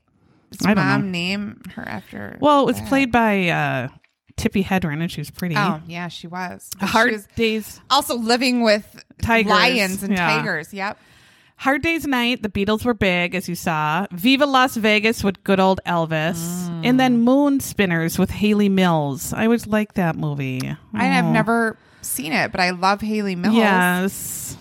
I 0.64 0.74
don't 0.74 0.84
mom 0.84 1.02
know. 1.02 1.08
name 1.10 1.62
her 1.74 1.86
after? 1.88 2.36
Well, 2.40 2.62
it 2.62 2.66
was 2.66 2.78
that? 2.78 2.88
played 2.88 3.10
by 3.12 3.48
uh, 3.48 3.88
Tippi 4.36 4.64
Hedren, 4.64 5.00
and 5.00 5.10
she 5.10 5.20
was 5.20 5.30
pretty. 5.30 5.56
Oh 5.56 5.80
yeah, 5.86 6.08
she 6.08 6.26
was. 6.26 6.68
But 6.78 6.86
she 6.86 6.92
Hard 6.92 7.12
was 7.12 7.26
Days 7.36 7.80
also 7.90 8.16
living 8.16 8.62
with 8.62 9.04
Tigers. 9.22 9.50
lions 9.50 10.02
and 10.02 10.12
Yeah. 10.12 10.36
tigers. 10.36 10.72
Yep. 10.72 10.98
Hard 11.56 11.82
Day's 11.82 12.06
Night, 12.08 12.42
the 12.42 12.48
Beatles 12.48 12.84
were 12.84 12.94
big, 12.94 13.36
as 13.36 13.48
you 13.48 13.54
saw. 13.54 14.06
Viva 14.10 14.46
Las 14.46 14.74
Vegas 14.76 15.22
with 15.22 15.44
good 15.44 15.60
old 15.60 15.80
Elvis. 15.86 16.68
And 16.84 16.98
then 16.98 17.20
Moon 17.20 17.60
Spinners 17.60 18.18
with 18.18 18.30
Hayley 18.30 18.68
Mills. 18.68 19.32
I 19.32 19.44
always 19.44 19.68
liked 19.68 19.94
that 19.94 20.16
movie. 20.16 20.74
I 20.92 21.04
have 21.04 21.26
Oh. 21.26 21.30
never 21.32 21.76
seen 22.00 22.32
it, 22.32 22.50
but 22.50 22.60
I 22.60 22.70
love 22.70 23.00
Hayley 23.00 23.36
Mills. 23.36 23.54
Yes. 23.54 24.51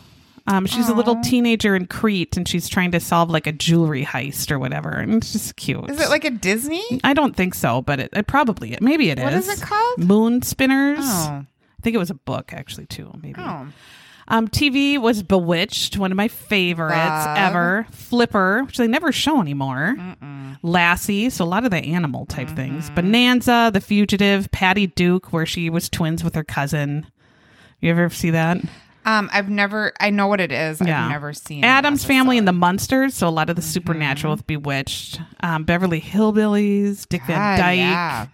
Um, 0.52 0.66
she's 0.66 0.90
a 0.90 0.94
little 0.94 1.20
teenager 1.22 1.76
in 1.76 1.86
Crete 1.88 2.36
and 2.38 2.48
she's 2.48 2.68
trying 2.68 2.92
to 2.92 3.00
solve 3.00 3.30
like 3.30 3.48
a 3.48 3.52
jewelry 3.52 4.04
heist 4.06 4.52
or 4.52 4.60
whatever. 4.60 4.90
And 4.90 5.16
it's 5.16 5.32
just 5.32 5.56
cute. 5.56 5.90
Is 5.90 6.00
it 6.00 6.10
like 6.10 6.26
a 6.26 6.30
Disney? 6.32 6.84
I 7.04 7.14
don't 7.14 7.36
think 7.36 7.54
so, 7.54 7.82
but 7.82 8.00
it, 8.00 8.10
it 8.14 8.28
probably 8.28 8.78
maybe 8.82 9.10
it 9.10 9.18
is. 9.20 9.24
What 9.24 9.34
is 9.34 9.50
it 9.50 9.62
called? 9.62 9.98
Moon 10.00 10.42
Spinners. 10.42 11.00
Oh. 11.02 11.46
I 11.46 11.46
think 11.82 11.96
it 11.96 12.00
was 12.00 12.10
a 12.12 12.16
book 12.16 12.54
actually 12.54 12.86
too. 12.88 13.12
Maybe. 13.22 13.40
Oh. 13.42 13.68
Um, 14.28 14.48
TV 14.48 14.98
was 14.98 15.24
Bewitched, 15.24 15.98
one 15.98 16.12
of 16.12 16.16
my 16.16 16.28
favorites 16.30 16.96
Love. 16.96 17.38
ever. 17.38 17.88
Flipper, 17.92 18.64
which 18.64 18.78
they 18.78 18.88
never 18.88 19.12
show 19.12 19.42
anymore. 19.42 19.96
Lassie, 20.64 21.30
so 21.30 21.44
a 21.44 21.46
lot 21.46 21.66
of 21.66 21.72
the 21.72 21.78
animal 21.78 22.26
type 22.28 22.48
Mm-hmm. 22.48 22.56
things. 22.56 22.90
Bonanza, 22.92 23.72
The 23.74 23.82
Fugitive, 23.82 24.50
Patty 24.52 24.88
Duke, 24.88 25.34
where 25.34 25.46
she 25.46 25.70
was 25.70 25.90
twins 25.90 26.24
with 26.24 26.36
her 26.36 26.44
cousin. 26.44 27.08
You 27.82 27.90
ever 27.92 28.10
see 28.10 28.30
that? 28.30 28.58
Um, 29.06 29.30
I've 29.34 29.50
never. 29.50 29.94
I 30.00 30.10
know 30.12 30.28
what 30.28 30.40
it 30.40 30.52
is. 30.52 30.80
Yeah. 30.80 31.06
I've 31.06 31.12
never 31.12 31.34
seen 31.34 31.64
Addams 31.64 32.04
Family 32.06 32.38
and 32.38 32.48
the 32.48 32.54
Munsters, 32.54 33.16
so 33.16 33.28
a 33.28 33.30
lot 33.30 33.50
of 33.50 33.56
Mm-hmm. 33.56 33.62
the 33.62 33.68
supernatural 33.68 34.34
with 34.34 34.46
Bewitched. 34.48 35.20
Um, 35.42 35.64
Beverly 35.64 36.00
Hillbillies, 36.02 37.08
Dick 37.10 37.24
Van 37.26 37.38
God, 37.58 37.64
Dyke. 37.64 37.78
yeah. 37.78 38.28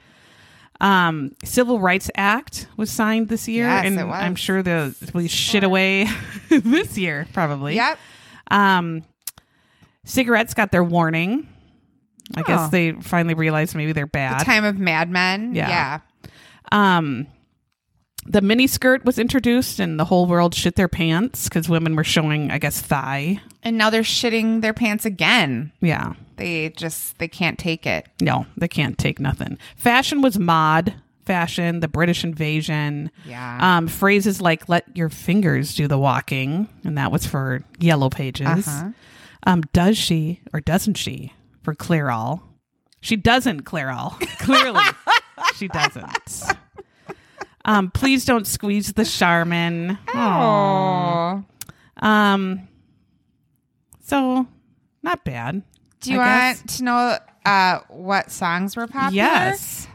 Um, 0.79 1.35
Civil 1.43 1.79
Rights 1.79 2.11
Act 2.15 2.67
was 2.77 2.91
signed 2.91 3.29
this 3.29 3.47
year, 3.47 3.65
Yes, 3.65 3.85
and 3.85 3.99
it 3.99 4.03
was. 4.05 4.13
I'm 4.15 4.35
sure 4.35 4.61
they'll 4.61 4.91
will 5.13 5.27
shit 5.27 5.63
away 5.63 6.07
this 6.49 6.97
year, 6.97 7.27
probably. 7.33 7.75
Yep. 7.75 7.97
Um, 8.51 9.03
cigarettes 10.03 10.53
got 10.53 10.71
their 10.71 10.83
warning. 10.83 11.47
I 12.35 12.41
Oh. 12.41 12.43
guess 12.43 12.69
they 12.69 12.91
finally 12.91 13.33
realized 13.33 13.73
maybe 13.75 13.93
they're 13.93 14.05
bad. 14.05 14.41
The 14.41 14.45
time 14.45 14.65
of 14.65 14.77
Mad 14.77 15.09
Men. 15.09 15.55
Yeah. 15.55 15.69
Yeah. 15.69 16.29
um, 16.71 17.25
the 18.27 18.41
mini 18.41 18.67
skirt 18.67 19.05
was 19.05 19.17
introduced, 19.17 19.79
and 19.79 19.99
the 19.99 20.05
whole 20.05 20.25
world 20.27 20.53
shit 20.53 20.75
their 20.75 20.87
pants 20.87 21.45
because 21.49 21.69
women 21.69 21.95
were 21.95 22.03
showing, 22.03 22.51
I 22.51 22.57
guess, 22.59 22.81
thigh. 22.81 23.39
And 23.63 23.77
now 23.77 23.89
they're 23.89 24.01
shitting 24.03 24.61
their 24.61 24.73
pants 24.73 25.05
again. 25.05 25.71
Yeah, 25.81 26.13
They 26.35 26.69
just 26.69 27.17
they 27.19 27.27
can't 27.27 27.57
take 27.57 27.85
it. 27.85 28.07
no, 28.21 28.45
they 28.57 28.67
can't 28.67 28.97
take 28.97 29.19
nothing. 29.19 29.57
Fashion 29.75 30.21
was 30.21 30.37
mod. 30.37 30.93
fashion, 31.25 31.81
the 31.81 31.89
British 31.89 32.23
invasion. 32.23 33.11
Yeah. 33.25 33.57
Um, 33.77 33.87
phrases 33.87 34.39
like 34.41 34.69
"let 34.69 34.85
your 34.95 35.09
fingers 35.09 35.75
do 35.75 35.87
the 35.87 35.97
walking," 35.97 36.69
and 36.85 36.97
that 36.97 37.11
was 37.11 37.25
for 37.25 37.63
Yellow 37.79 38.09
Pages. 38.09 38.67
Uh-huh. 38.67 38.91
Um, 39.45 39.63
does 39.73 39.97
she 39.97 40.41
or 40.53 40.61
doesn't 40.61 40.95
she 40.95 41.33
for 41.63 41.73
Clairol? 41.75 42.41
She 43.01 43.15
doesn't, 43.17 43.63
Clairol. 43.65 44.17
Clearly, 44.39 44.83
she 45.57 45.67
doesn't. 45.67 46.43
Um, 47.67 47.91
please 47.91 48.25
don't 48.25 48.47
squeeze 48.47 48.93
the 48.93 49.05
Charmin. 49.05 49.97
oh. 50.15 51.43
Um, 51.97 52.67
so 54.01 54.47
not 55.03 55.23
bad. 55.25 55.61
Do 55.99 56.13
you 56.13 56.19
I 56.19 56.53
want 56.53 56.69
to 56.69 56.83
know 56.83 57.17
uh, 57.45 57.79
what 57.89 58.31
songs 58.31 58.75
were 58.75 58.87
popular? 58.87 59.11
Yes. 59.15 59.87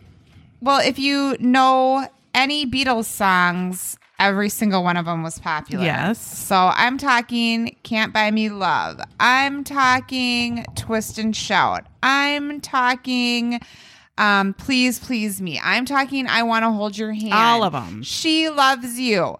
Well, 0.60 0.80
if 0.80 0.98
you 0.98 1.36
know 1.40 2.06
any 2.34 2.66
Beatles 2.66 3.06
songs, 3.06 3.96
every 4.18 4.48
single 4.48 4.84
one 4.84 4.96
of 4.96 5.06
them 5.06 5.22
was 5.22 5.38
popular. 5.38 5.84
Yes. 5.84 6.20
So 6.20 6.70
I'm 6.74 6.98
talking 6.98 7.76
Can't 7.82 8.12
Buy 8.12 8.30
Me 8.30 8.48
Love. 8.48 9.00
I'm 9.18 9.64
talking 9.64 10.64
Twist 10.76 11.18
and 11.18 11.34
Shout. 11.34 11.86
I'm 12.02 12.60
talking 12.60 13.60
um, 14.18 14.54
Please 14.54 14.98
Please 14.98 15.40
Me. 15.40 15.60
I'm 15.62 15.84
talking 15.84 16.26
I 16.26 16.42
Want 16.42 16.64
to 16.64 16.70
Hold 16.70 16.96
Your 16.96 17.12
Hand. 17.12 17.32
All 17.32 17.62
of 17.62 17.72
them. 17.72 18.02
She 18.02 18.48
Loves 18.48 18.98
You. 18.98 19.38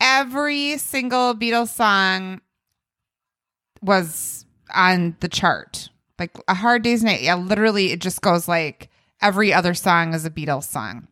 Every 0.00 0.78
single 0.78 1.34
Beatles 1.34 1.68
song 1.68 2.40
was 3.82 4.44
on 4.74 5.16
the 5.20 5.28
chart. 5.28 5.88
Like 6.18 6.36
a 6.48 6.54
hard 6.54 6.82
day's 6.82 7.02
night. 7.02 7.22
Yeah, 7.22 7.36
literally 7.36 7.92
it 7.92 8.00
just 8.00 8.20
goes 8.20 8.48
like 8.48 8.90
every 9.20 9.52
other 9.52 9.74
song 9.74 10.14
is 10.14 10.24
a 10.24 10.30
Beatles 10.30 10.64
song. 10.64 11.08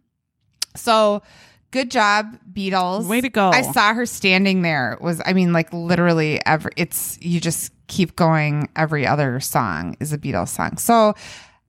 So 0.76 1.22
good 1.70 1.90
job, 1.90 2.38
Beatles. 2.52 3.08
Way 3.08 3.20
to 3.20 3.28
go. 3.28 3.50
I 3.50 3.62
saw 3.62 3.94
her 3.94 4.06
standing 4.06 4.62
there. 4.62 4.92
It 4.92 5.00
was 5.00 5.20
I 5.24 5.32
mean, 5.32 5.52
like 5.52 5.72
literally 5.72 6.40
every 6.46 6.72
it's 6.76 7.18
you 7.20 7.40
just 7.40 7.72
keep 7.88 8.14
going, 8.16 8.68
every 8.76 9.06
other 9.06 9.40
song 9.40 9.96
is 10.00 10.12
a 10.12 10.18
Beatles 10.18 10.48
song. 10.48 10.76
So 10.76 11.14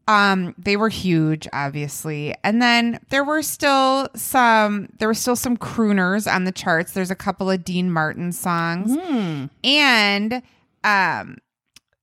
um 0.07 0.55
they 0.57 0.75
were 0.75 0.89
huge 0.89 1.47
obviously 1.53 2.35
and 2.43 2.61
then 2.61 2.99
there 3.09 3.23
were 3.23 3.41
still 3.41 4.07
some 4.15 4.89
there 4.99 5.07
were 5.07 5.13
still 5.13 5.35
some 5.35 5.55
crooners 5.55 6.31
on 6.33 6.43
the 6.43 6.51
charts 6.51 6.93
there's 6.93 7.11
a 7.11 7.15
couple 7.15 7.49
of 7.49 7.63
dean 7.63 7.91
martin 7.91 8.31
songs 8.31 8.95
Hmm. 8.99 9.45
and 9.63 10.41
um 10.83 11.37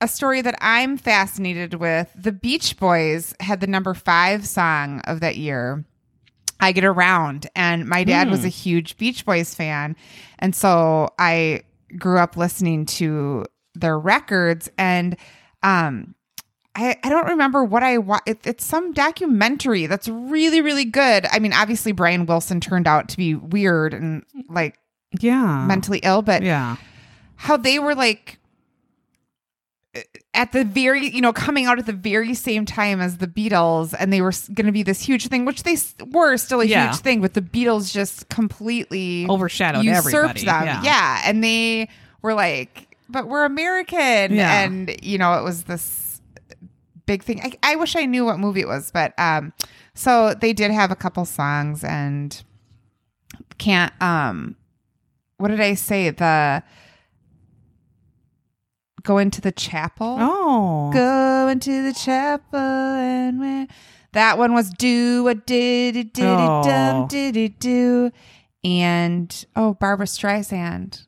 a 0.00 0.06
story 0.06 0.40
that 0.42 0.54
I'm 0.60 0.96
fascinated 0.96 1.74
with. 1.74 2.08
The 2.14 2.30
Beach 2.30 2.76
Boys 2.78 3.34
had 3.40 3.58
the 3.58 3.66
number 3.66 3.94
five 3.94 4.46
song 4.46 5.00
of 5.08 5.18
that 5.18 5.36
year. 5.36 5.84
I 6.60 6.70
get 6.70 6.84
around, 6.84 7.48
and 7.56 7.84
my 7.88 8.04
dad 8.04 8.30
was 8.30 8.44
a 8.44 8.48
huge 8.48 8.96
Beach 8.96 9.26
Boys 9.26 9.56
fan, 9.56 9.96
and 10.38 10.54
so 10.54 11.08
I 11.18 11.62
grew 11.98 12.18
up 12.20 12.36
listening 12.36 12.86
to 12.86 13.44
their 13.74 13.98
records. 13.98 14.70
And 14.78 15.16
um, 15.64 16.14
I 16.80 16.96
I 17.02 17.08
don't 17.08 17.26
remember 17.26 17.64
what 17.64 17.82
I 17.82 17.98
wa- 17.98 18.20
it, 18.26 18.38
It's 18.46 18.64
some 18.64 18.92
documentary 18.92 19.86
that's 19.86 20.08
really 20.08 20.60
really 20.60 20.84
good. 20.84 21.26
I 21.32 21.38
mean, 21.40 21.52
obviously 21.52 21.92
Brian 21.92 22.26
Wilson 22.26 22.60
turned 22.60 22.86
out 22.86 23.08
to 23.10 23.16
be 23.16 23.34
weird 23.34 23.92
and 23.94 24.22
like 24.48 24.78
Yeah. 25.20 25.64
mentally 25.66 25.98
ill, 26.02 26.22
but 26.22 26.42
yeah. 26.42 26.76
how 27.36 27.56
they 27.56 27.78
were 27.78 27.94
like 27.94 28.38
at 30.34 30.52
the 30.52 30.64
very 30.64 31.08
you 31.08 31.20
know 31.20 31.32
coming 31.32 31.64
out 31.66 31.78
at 31.78 31.86
the 31.86 31.92
very 31.92 32.34
same 32.34 32.64
time 32.64 33.00
as 33.00 33.16
the 33.16 33.26
Beatles 33.26 33.94
and 33.98 34.12
they 34.12 34.20
were 34.20 34.32
going 34.54 34.66
to 34.66 34.72
be 34.72 34.82
this 34.84 35.00
huge 35.00 35.26
thing 35.26 35.44
which 35.44 35.64
they 35.64 35.76
were 36.12 36.36
still 36.36 36.60
a 36.60 36.64
Yeah. 36.64 36.90
huge 36.90 37.00
thing 37.00 37.20
but 37.20 37.34
the 37.34 37.40
Beatles 37.42 37.92
just 37.92 38.28
completely 38.28 39.26
Overshadowed 39.28 39.84
usurped 39.84 40.14
everybody. 40.14 40.44
them 40.44 40.64
Yeah. 40.66 40.82
yeah 40.82 41.22
and 41.24 41.42
they 41.42 41.88
were 42.22 42.34
like 42.34 42.96
but 43.08 43.26
we're 43.26 43.44
American 43.46 44.34
Yeah. 44.36 44.60
and 44.62 44.94
you 45.02 45.18
know 45.18 45.34
it 45.34 45.42
was 45.42 45.64
this 45.64 46.07
big 47.08 47.24
thing. 47.24 47.40
I, 47.42 47.72
I 47.72 47.74
wish 47.76 47.96
I 47.96 48.04
knew 48.06 48.24
what 48.24 48.38
movie 48.38 48.60
it 48.60 48.68
was 48.68 48.92
but 48.92 49.12
um 49.18 49.52
so 49.94 50.34
they 50.34 50.52
did 50.52 50.70
have 50.70 50.92
a 50.92 50.96
couple 50.96 51.24
songs 51.24 51.82
and 51.82 52.40
can't 53.58 53.92
um 54.00 54.54
what 55.38 55.48
did 55.48 55.60
I 55.60 55.74
say? 55.74 56.10
The 56.10 56.62
go 59.02 59.18
into 59.18 59.40
the 59.40 59.52
chapel? 59.52 60.16
Oh. 60.20 60.90
go 60.92 61.48
into 61.48 61.82
the 61.82 61.92
chapel 61.94 62.58
and 62.58 63.40
where 63.40 63.66
that 64.12 64.36
one 64.38 64.52
was 64.52 64.70
do 64.70 65.26
a 65.28 65.34
did 65.34 65.96
it 65.96 66.12
did 66.12 66.24
it 66.24 66.28
Oh. 66.28 66.62
dum 66.64 67.06
did 67.08 67.36
it 67.36 67.58
do 67.58 68.10
and 68.64 69.44
oh 69.56 69.74
Barbara 69.74 70.06
Streisand 70.06 71.06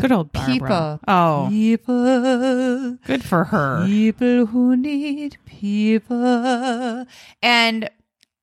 Good 0.00 0.12
old 0.12 0.32
Barbara. 0.32 0.52
people 0.52 1.00
Oh. 1.08 1.46
people 1.50 2.96
Good 3.06 3.22
for 3.24 3.44
her. 3.44 3.84
people 3.86 4.46
who 4.46 4.76
need 4.76 5.36
people 5.46 7.06
and 7.42 7.88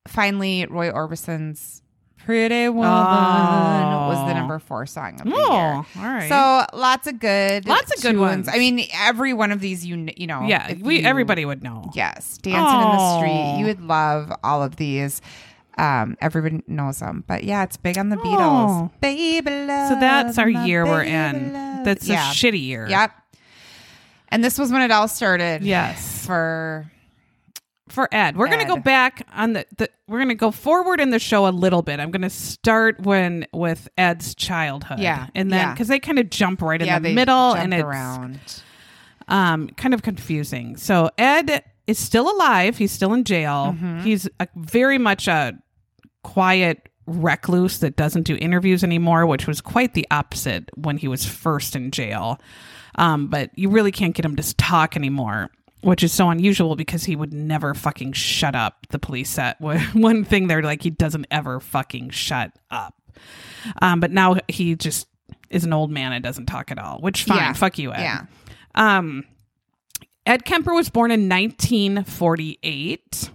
finally 0.07 0.65
Roy 0.69 0.89
Orbison's 0.89 1.81
Pretty 2.17 2.69
Woman 2.69 2.83
was 2.87 4.17
the 4.27 4.31
Oh. 4.31 4.33
number 4.33 4.59
four 4.59 4.85
song 4.85 5.15
of 5.19 5.25
the 5.25 5.33
oh, 5.33 5.37
year. 5.37 5.47
Oh, 5.49 5.85
all 5.99 6.03
right. 6.05 6.29
So 6.29 6.77
lots 6.77 7.07
of 7.07 7.19
good, 7.19 7.65
Lots 7.67 7.91
of 7.95 8.03
good 8.03 8.11
tunes. 8.11 8.19
ones. 8.19 8.47
I 8.49 8.57
mean, 8.59 8.85
every 8.93 9.33
one 9.33 9.51
of 9.51 9.61
these, 9.61 9.83
you 9.85 9.95
kn- 9.95 10.13
you 10.15 10.27
know, 10.27 10.43
yeah, 10.45 10.67
if 10.67 10.79
we 10.79 10.99
you- 10.99 11.07
everybody 11.07 11.43
would 11.45 11.63
know. 11.63 11.89
yes, 11.95 12.37
dancing 12.37 12.81
in 12.81 12.91
the 12.91 12.97
Oh. 12.99 13.17
street. 13.19 13.57
You 13.59 13.65
oh. 13.65 13.67
would 13.69 13.81
love 13.81 14.31
all 14.43 14.61
of 14.61 14.75
these. 14.75 15.21
Um, 15.79 16.17
everybody 16.19 16.61
knows 16.67 16.99
them, 16.99 17.23
but 17.27 17.43
yeah, 17.45 17.63
it's 17.63 17.77
big 17.77 17.97
on 17.97 18.09
the 18.09 18.17
Beatles. 18.17 18.89
Oh. 18.89 18.91
Baby 18.99 19.49
love. 19.49 19.89
So 19.89 19.99
that's 19.99 20.37
our 20.37 20.49
year 20.49 20.85
we're 20.85 21.03
in. 21.03 21.53
love. 21.53 21.85
That's 21.85 22.07
yeah. 22.07 22.29
a 22.29 22.33
shitty 22.33 22.61
year. 22.61 22.87
Yep. 22.89 23.11
And 24.29 24.43
this 24.43 24.57
was 24.59 24.71
when 24.71 24.81
it 24.81 24.91
all 24.91 25.07
started. 25.07 25.63
Yes. 25.63 26.25
For 26.25 26.91
For 27.87 28.07
Ed, 28.13 28.35
we're 28.37 28.47
going 28.47 28.59
to 28.59 28.65
go 28.67 28.77
back 28.77 29.25
on 29.33 29.53
the, 29.53 29.65
the 29.77 29.89
we're 30.07 30.19
going 30.19 30.29
to 30.29 30.35
go 30.35 30.51
forward 30.51 30.99
in 30.99 31.09
the 31.11 31.17
show 31.19 31.47
a 31.47 31.49
little 31.49 31.81
bit. 31.81 31.99
I'm 31.99 32.11
going 32.11 32.21
to 32.23 32.29
start 32.29 32.99
when 32.99 33.47
with 33.53 33.87
Ed's 33.97 34.35
childhood. 34.35 34.99
Yeah, 34.99 35.27
And 35.33 35.51
then 35.51 35.59
yeah. 35.69 35.75
cuz 35.75 35.87
they 35.87 35.99
kind 35.99 36.19
of 36.19 36.29
jump 36.29 36.61
right 36.61 36.79
yeah, 36.81 36.97
in 36.97 37.03
the 37.03 37.15
middle 37.15 37.53
and 37.53 37.73
it's 37.73 37.83
around. 37.83 38.39
um, 39.27 39.69
kind 39.77 39.93
of 39.93 40.01
confusing. 40.03 40.77
So 40.77 41.09
Ed 41.17 41.63
is 41.87 41.97
still 41.97 42.29
alive. 42.29 42.77
He's 42.77 42.91
still 42.91 43.13
in 43.13 43.23
jail. 43.23 43.73
Mm-hmm. 43.75 44.01
He's 44.01 44.29
a, 44.39 44.47
very 44.55 44.97
much 44.99 45.27
a 45.27 45.57
quiet 46.23 46.89
recluse 47.05 47.79
that 47.79 47.95
doesn't 47.95 48.23
do 48.23 48.35
interviews 48.35 48.83
anymore, 48.83 49.25
which 49.25 49.47
was 49.47 49.61
quite 49.61 49.93
the 49.93 50.07
opposite 50.11 50.69
when 50.75 50.97
he 50.97 51.07
was 51.07 51.25
first 51.25 51.75
in 51.75 51.91
jail. 51.91 52.39
Um, 52.95 53.27
but 53.27 53.51
you 53.57 53.69
really 53.69 53.91
can't 53.91 54.15
get 54.15 54.25
him 54.25 54.35
to 54.35 54.55
talk 54.55 54.95
anymore, 54.95 55.49
which 55.81 56.03
is 56.03 56.13
so 56.13 56.29
unusual 56.29 56.75
because 56.75 57.05
he 57.05 57.15
would 57.15 57.33
never 57.33 57.73
fucking 57.73 58.13
shut 58.13 58.55
up. 58.55 58.85
The 58.89 58.99
police 58.99 59.29
said 59.29 59.55
one 59.59 60.23
thing 60.23 60.47
they're 60.47 60.61
like 60.61 60.83
he 60.83 60.89
doesn't 60.89 61.27
ever 61.31 61.59
fucking 61.59 62.11
shut 62.11 62.51
up. 62.69 62.95
Um, 63.81 63.99
but 63.99 64.11
now 64.11 64.37
he 64.47 64.75
just 64.75 65.07
is 65.49 65.65
an 65.65 65.73
old 65.73 65.91
man 65.91 66.13
and 66.13 66.23
doesn't 66.23 66.45
talk 66.45 66.71
at 66.71 66.77
all, 66.77 66.99
which 66.99 67.23
fine. 67.23 67.37
Yeah. 67.37 67.53
Fuck 67.53 67.79
you, 67.79 67.93
Ed. 67.93 68.01
Yeah. 68.01 68.25
Um, 68.75 69.25
Ed 70.25 70.45
Kemper 70.45 70.73
was 70.73 70.89
born 70.89 71.11
in 71.11 71.27
1948. 71.27 73.31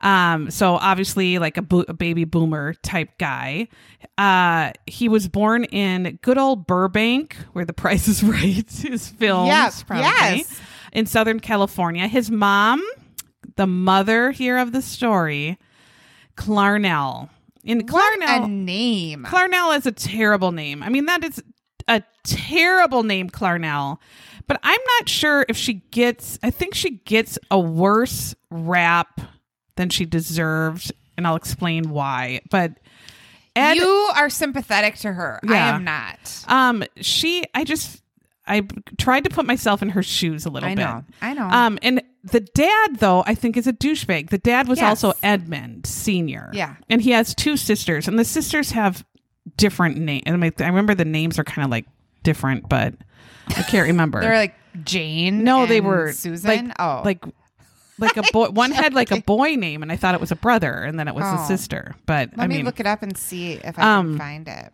Um, 0.00 0.50
so 0.50 0.74
obviously 0.74 1.38
like 1.38 1.56
a, 1.56 1.62
bo- 1.62 1.84
a 1.88 1.94
baby 1.94 2.24
boomer 2.24 2.74
type 2.74 3.18
guy. 3.18 3.68
Uh, 4.16 4.72
he 4.86 5.08
was 5.08 5.28
born 5.28 5.64
in 5.64 6.18
good 6.22 6.38
old 6.38 6.66
Burbank, 6.66 7.36
where 7.52 7.64
The 7.64 7.72
Price 7.72 8.08
is 8.08 8.22
Right 8.22 8.84
is 8.84 9.08
filmed. 9.08 9.48
Yep, 9.48 9.72
probably, 9.86 10.04
yes. 10.04 10.60
in 10.92 11.06
Southern 11.06 11.40
California. 11.40 12.06
His 12.06 12.30
mom, 12.30 12.82
the 13.56 13.66
mother 13.66 14.30
here 14.30 14.58
of 14.58 14.72
the 14.72 14.82
story, 14.82 15.58
Clarnell. 16.36 17.28
In 17.64 17.86
Clarnell, 17.86 18.44
a 18.44 18.48
name. 18.48 19.24
Clarnell 19.24 19.76
is 19.76 19.84
a 19.84 19.92
terrible 19.92 20.52
name. 20.52 20.82
I 20.82 20.88
mean, 20.88 21.06
that 21.06 21.24
is 21.24 21.42
a 21.88 22.02
terrible 22.24 23.02
name, 23.02 23.28
Clarnell. 23.28 23.98
But 24.46 24.60
I'm 24.62 24.80
not 24.98 25.08
sure 25.08 25.44
if 25.48 25.56
she 25.56 25.74
gets, 25.74 26.38
I 26.42 26.50
think 26.50 26.74
she 26.74 26.90
gets 26.90 27.38
a 27.50 27.60
worse 27.60 28.34
rap 28.50 29.20
than 29.78 29.88
she 29.88 30.04
deserved. 30.04 30.92
And 31.16 31.26
I'll 31.26 31.36
explain 31.36 31.88
why. 31.90 32.42
But 32.50 32.72
Ed, 33.56 33.74
you 33.78 34.10
are 34.14 34.28
sympathetic 34.30 34.96
to 34.98 35.12
her. 35.12 35.40
I 35.48 35.56
am 35.56 35.82
not. 35.82 36.44
um, 36.46 36.84
she, 37.00 37.42
I 37.54 37.64
just, 37.64 38.02
I 38.46 38.62
tried 38.98 39.24
to 39.24 39.30
put 39.30 39.44
myself 39.46 39.82
in 39.82 39.88
her 39.90 40.02
shoes 40.02 40.46
a 40.46 40.50
little 40.50 40.68
I 40.68 40.74
bit. 40.76 40.82
know. 40.84 41.04
I 41.22 41.32
know. 41.34 41.48
Um, 41.48 41.78
and 41.82 42.02
the 42.22 42.38
dad, 42.40 42.98
though, 43.00 43.24
I 43.26 43.34
think 43.34 43.56
is 43.56 43.66
a 43.66 43.72
douchebag. 43.72 44.30
The 44.30 44.38
dad 44.38 44.68
was 44.68 44.78
Yes. 44.78 45.02
also 45.02 45.18
Edmund 45.24 45.86
Senior. 45.86 46.50
Yeah. 46.52 46.76
and 46.88 47.00
he 47.02 47.10
has 47.10 47.34
two 47.34 47.56
sisters, 47.56 48.06
and 48.06 48.16
the 48.18 48.24
sisters 48.24 48.70
have 48.70 49.04
different 49.56 49.96
names. 49.96 50.22
I, 50.26 50.30
I 50.32 50.66
remember 50.68 50.94
the 50.94 51.04
names 51.04 51.38
are 51.38 51.44
kind 51.44 51.64
of 51.64 51.70
like 51.70 51.86
different, 52.22 52.68
but 52.68 52.94
I 53.48 53.62
can't 53.64 53.88
remember. 53.88 54.20
They're 54.22 54.36
like 54.36 54.54
Jane. 54.84 55.42
no, 55.42 55.66
they 55.66 55.80
were 55.80 56.12
Susan. 56.12 56.48
Like, 56.68 56.76
oh, 56.78 57.02
like 57.04 57.24
like 57.98 58.16
a 58.16 58.22
boy. 58.32 58.48
One 58.50 58.70
had 58.70 58.94
like 58.94 59.10
a 59.10 59.20
boy 59.20 59.54
name, 59.56 59.82
and 59.82 59.90
I 59.92 59.96
thought 59.96 60.14
it 60.14 60.20
was 60.20 60.30
a 60.32 60.36
brother, 60.36 60.72
and 60.82 60.98
then 60.98 61.08
it 61.08 61.14
was 61.14 61.24
a 61.24 61.38
Oh. 61.40 61.46
sister. 61.46 61.94
But 62.06 62.30
Let 62.36 62.44
I 62.44 62.46
me 62.46 62.56
mean, 62.56 62.64
look 62.64 62.80
it 62.80 62.86
up 62.86 63.02
and 63.02 63.16
see 63.16 63.54
if 63.54 63.78
I 63.78 63.96
Um, 63.98 64.10
can 64.10 64.18
find 64.18 64.48
it. 64.48 64.72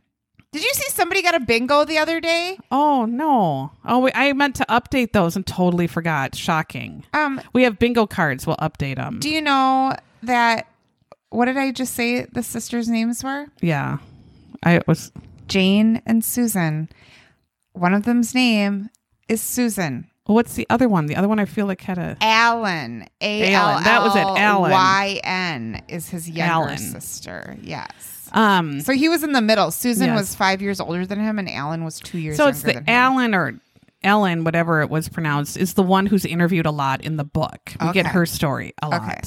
Did 0.53 0.63
you 0.63 0.71
see 0.75 0.89
somebody 0.91 1.21
got 1.21 1.35
a 1.35 1.41
bingo 1.41 1.85
the 1.85 1.99
other 1.99 2.21
day? 2.21 2.59
oh 2.71 3.07
no! 3.07 3.73
Oh, 3.85 3.99
wait, 3.99 4.13
I 4.15 4.33
meant 4.35 4.55
to 4.57 4.67
update 4.69 5.11
those 5.13 5.35
and 5.35 5.45
totally 5.45 5.89
forgot. 5.89 6.37
Shocking. 6.37 7.03
Um, 7.13 7.41
We 7.53 7.65
have 7.65 7.79
bingo 7.81 8.07
cards. 8.07 8.47
We'll 8.47 8.57
update 8.59 8.97
them. 8.97 9.19
do 9.21 9.29
you 9.31 9.43
know 9.43 9.97
that? 10.23 10.69
What 11.31 11.47
did 11.47 11.57
I 11.57 11.73
just 11.73 11.95
say? 11.95 12.27
The 12.27 12.45
sisters' 12.45 12.89
names 12.89 13.25
were 13.25 13.47
yeah, 13.61 13.99
I 14.63 14.81
was. 14.87 15.11
Jane 15.49 16.01
and 16.07 16.25
Susan. 16.25 16.89
One 17.73 17.93
of 17.93 18.05
them's 18.05 18.33
name 18.35 18.91
is 19.29 19.43
Susan. 19.43 20.09
What's 20.27 20.55
the 20.55 20.67
other 20.71 20.89
one? 20.89 21.07
The 21.07 21.17
other 21.17 21.29
one 21.29 21.39
I 21.39 21.45
feel 21.45 21.67
like 21.67 21.83
had 21.83 21.99
a. 21.99 22.17
Alan. 22.21 23.07
A 23.21 23.53
L. 23.53 23.81
That 23.83 24.03
was 24.03 24.17
it, 24.17 24.21
Alan. 24.21 24.71
Y 24.71 25.21
N 25.23 25.83
is 25.89 26.09
his 26.09 26.29
younger 26.29 26.53
Alan. 26.71 26.79
sister. 26.79 27.57
Yes. 27.63 28.31
Um. 28.33 28.81
So 28.81 28.93
he 28.95 29.09
was 29.11 29.23
in 29.23 29.33
the 29.33 29.43
middle. 29.43 29.71
Susan 29.71 30.07
Yes. 30.09 30.19
was 30.19 30.35
five 30.35 30.63
years 30.63 30.81
older 30.81 31.05
than 31.07 31.21
him, 31.21 31.39
and 31.39 31.49
Alan 31.51 31.85
was 31.85 32.01
two 32.01 32.19
years. 32.19 32.37
So 32.39 32.49
it's 32.49 32.63
younger 32.63 32.81
the 32.81 32.85
than 32.87 32.95
him. 32.95 32.99
Alan 33.01 33.35
or 33.35 33.61
Ellen, 34.03 34.45
whatever 34.45 34.81
it 34.81 34.89
was 34.91 35.09
pronounced, 35.11 35.57
is 35.59 35.75
the 35.75 35.83
one 35.83 36.07
who's 36.07 36.25
interviewed 36.25 36.67
a 36.67 36.71
lot 36.71 37.03
in 37.03 37.17
the 37.17 37.25
book. 37.25 37.61
We 37.81 37.93
get 37.93 38.07
Okay. 38.07 38.13
her 38.15 38.25
story 38.27 38.73
a 38.83 38.89
lot. 38.89 39.03
Okay. 39.03 39.21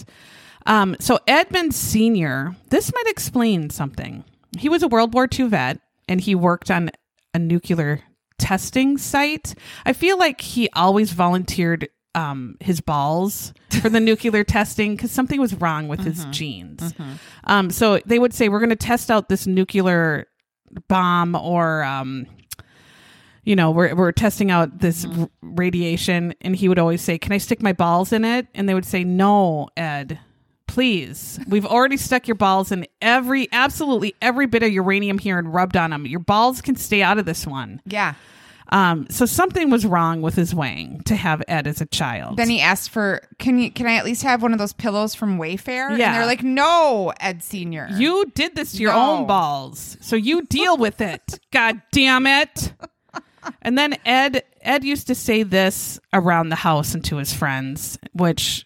Um, 0.65 0.95
so 0.99 1.19
Edmund 1.27 1.73
Senior, 1.73 2.55
this 2.69 2.91
might 2.93 3.07
explain 3.07 3.69
something. 3.69 4.23
He 4.57 4.67
was 4.67 4.83
a 4.83 4.87
World 4.87 5.13
War 5.13 5.27
II 5.31 5.47
vet, 5.47 5.79
and 6.09 6.19
he 6.19 6.35
worked 6.35 6.69
on 6.69 6.89
a 7.33 7.39
nuclear 7.39 8.01
testing 8.39 8.97
site. 8.97 9.55
I 9.85 9.93
feel 9.93 10.17
like 10.17 10.41
he 10.41 10.69
always 10.73 11.11
volunteered 11.11 11.89
um, 12.15 12.57
his 12.59 12.81
balls 12.81 13.53
for 13.81 13.89
the 13.89 13.99
nuclear 14.09 14.43
testing 14.43 14.95
because 14.95 15.11
something 15.11 15.39
was 15.39 15.53
wrong 15.55 15.87
with 15.87 15.99
his 15.99 16.25
genes. 16.25 16.93
Um, 17.43 17.69
so 17.69 17.99
they 18.05 18.17
would 18.19 18.33
say, 18.33 18.49
"We're 18.49 18.59
going 18.59 18.69
to 18.69 18.75
test 18.75 19.11
out 19.11 19.29
this 19.29 19.45
nuclear 19.45 20.27
bomb," 20.87 21.35
or 21.35 21.83
um, 21.83 22.25
you 23.43 23.55
know, 23.55 23.71
we're 23.71 23.93
we're 23.95 24.11
testing 24.11 24.51
out 24.51 24.79
this 24.79 25.05
r- 25.05 25.29
radiation, 25.41 26.33
and 26.41 26.55
he 26.55 26.67
would 26.67 26.79
always 26.79 27.01
say, 27.01 27.17
"Can 27.17 27.31
I 27.33 27.37
stick 27.37 27.61
my 27.61 27.73
balls 27.73 28.11
in 28.11 28.25
it?" 28.25 28.47
And 28.55 28.67
they 28.67 28.73
would 28.73 28.85
say, 28.85 29.03
"No, 29.03 29.69
Ed." 29.77 30.19
Please, 30.67 31.39
we've 31.47 31.65
already 31.65 31.97
stuck 31.97 32.27
your 32.27 32.35
balls 32.35 32.71
in 32.71 32.85
every, 33.01 33.47
absolutely 33.51 34.13
every 34.21 34.45
bit 34.45 34.63
of 34.63 34.71
uranium 34.71 35.17
here 35.17 35.39
and 35.39 35.53
rubbed 35.53 35.75
on 35.75 35.89
them. 35.89 36.05
Your 36.05 36.19
balls 36.19 36.61
can 36.61 36.75
stay 36.75 37.01
out 37.01 37.17
of 37.17 37.25
this 37.25 37.47
one. 37.47 37.81
Yeah. 37.85 38.13
Um, 38.69 39.07
so 39.09 39.25
something 39.25 39.69
was 39.69 39.85
wrong 39.85 40.21
with 40.21 40.35
his 40.35 40.53
wang 40.53 41.01
to 41.05 41.15
have 41.15 41.41
Ed 41.47 41.67
as 41.67 41.79
a 41.79 41.85
child. 41.85 42.35
Then 42.35 42.49
he 42.49 42.59
asked 42.59 42.89
for, 42.89 43.21
"Can 43.39 43.59
you? 43.59 43.71
Can 43.71 43.87
I 43.87 43.95
at 43.95 44.03
least 44.03 44.23
have 44.23 44.41
one 44.43 44.51
of 44.51 44.59
those 44.59 44.73
pillows 44.73 45.15
from 45.15 45.37
Wayfair?" 45.39 45.89
And 45.91 45.97
Yeah. 45.97 46.11
they're 46.11 46.25
like, 46.25 46.43
"No, 46.43 47.13
Ed 47.21 47.41
Senior." 47.43 47.87
You 47.95 48.25
did 48.35 48.57
this 48.57 48.73
to 48.73 48.79
your 48.79 48.91
No. 48.91 48.99
own 49.19 49.25
balls. 49.27 49.95
So 50.01 50.17
you 50.17 50.41
deal 50.43 50.75
with 50.75 50.99
it. 50.99 51.39
God 51.53 51.81
damn 51.93 52.27
it. 52.27 52.73
And 53.61 53.77
then 53.77 53.95
Ed 54.05 54.43
Ed 54.61 54.83
used 54.83 55.07
to 55.07 55.15
say 55.15 55.43
this 55.43 55.97
around 56.11 56.49
the 56.49 56.57
house 56.57 56.93
and 56.93 57.05
to 57.05 57.15
his 57.15 57.31
friends, 57.33 57.97
which 58.11 58.65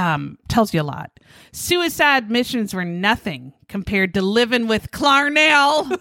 um, 0.00 0.38
tells 0.48 0.72
you 0.72 0.80
a 0.80 0.82
lot. 0.82 1.10
Suicide 1.52 2.30
missions 2.30 2.72
were 2.72 2.84
nothing 2.84 3.52
compared 3.68 4.14
to 4.14 4.22
living 4.22 4.66
with 4.66 4.90
Clarnell. 4.90 6.00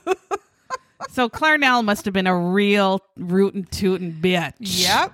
so 1.10 1.28
Clarnell 1.28 1.84
must 1.84 2.06
have 2.06 2.14
been 2.14 2.28
a 2.28 2.38
real 2.38 3.02
rootin' 3.18 3.66
tootin' 3.66 4.14
bitch. 4.22 4.54
Yep. 4.60 5.14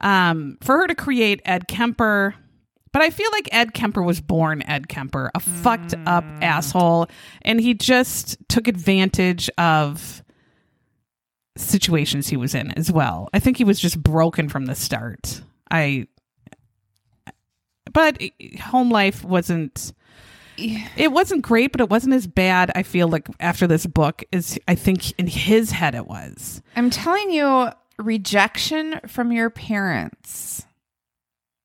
um, 0.00 0.58
for 0.60 0.76
her 0.78 0.86
to 0.86 0.94
create 0.94 1.40
Ed 1.44 1.66
Kemper. 1.66 2.34
But 2.92 3.02
I 3.02 3.10
feel 3.10 3.30
like 3.32 3.48
Ed 3.52 3.74
Kemper 3.74 4.02
was 4.02 4.20
born 4.20 4.62
Ed 4.62 4.88
Kemper, 4.88 5.30
a 5.34 5.40
fucked 5.40 5.94
up 6.06 6.24
asshole, 6.42 7.06
and 7.42 7.60
he 7.60 7.74
just 7.74 8.36
took 8.48 8.66
advantage 8.66 9.50
of 9.58 10.22
situations 11.56 12.28
he 12.28 12.36
was 12.36 12.54
in 12.54 12.70
as 12.72 12.90
well. 12.90 13.28
I 13.34 13.40
think 13.40 13.56
he 13.58 13.64
was 13.64 13.78
just 13.78 14.02
broken 14.02 14.48
from 14.48 14.66
the 14.66 14.74
start. 14.74 15.42
I 15.70 16.06
but 17.92 18.20
home 18.60 18.90
life 18.90 19.24
wasn't 19.24 19.92
it 20.56 21.12
wasn't 21.12 21.42
great, 21.42 21.70
but 21.70 21.80
it 21.80 21.88
wasn't 21.88 22.14
as 22.14 22.26
bad. 22.26 22.72
I 22.74 22.82
feel 22.82 23.06
like 23.08 23.28
after 23.38 23.66
this 23.68 23.86
book 23.86 24.24
is 24.32 24.58
I 24.66 24.74
think 24.74 25.12
in 25.18 25.26
his 25.28 25.70
head 25.70 25.94
it 25.94 26.06
was. 26.08 26.60
I'm 26.74 26.90
telling 26.90 27.30
you, 27.30 27.68
rejection 27.98 29.00
from 29.06 29.30
your 29.32 29.50
parents 29.50 30.64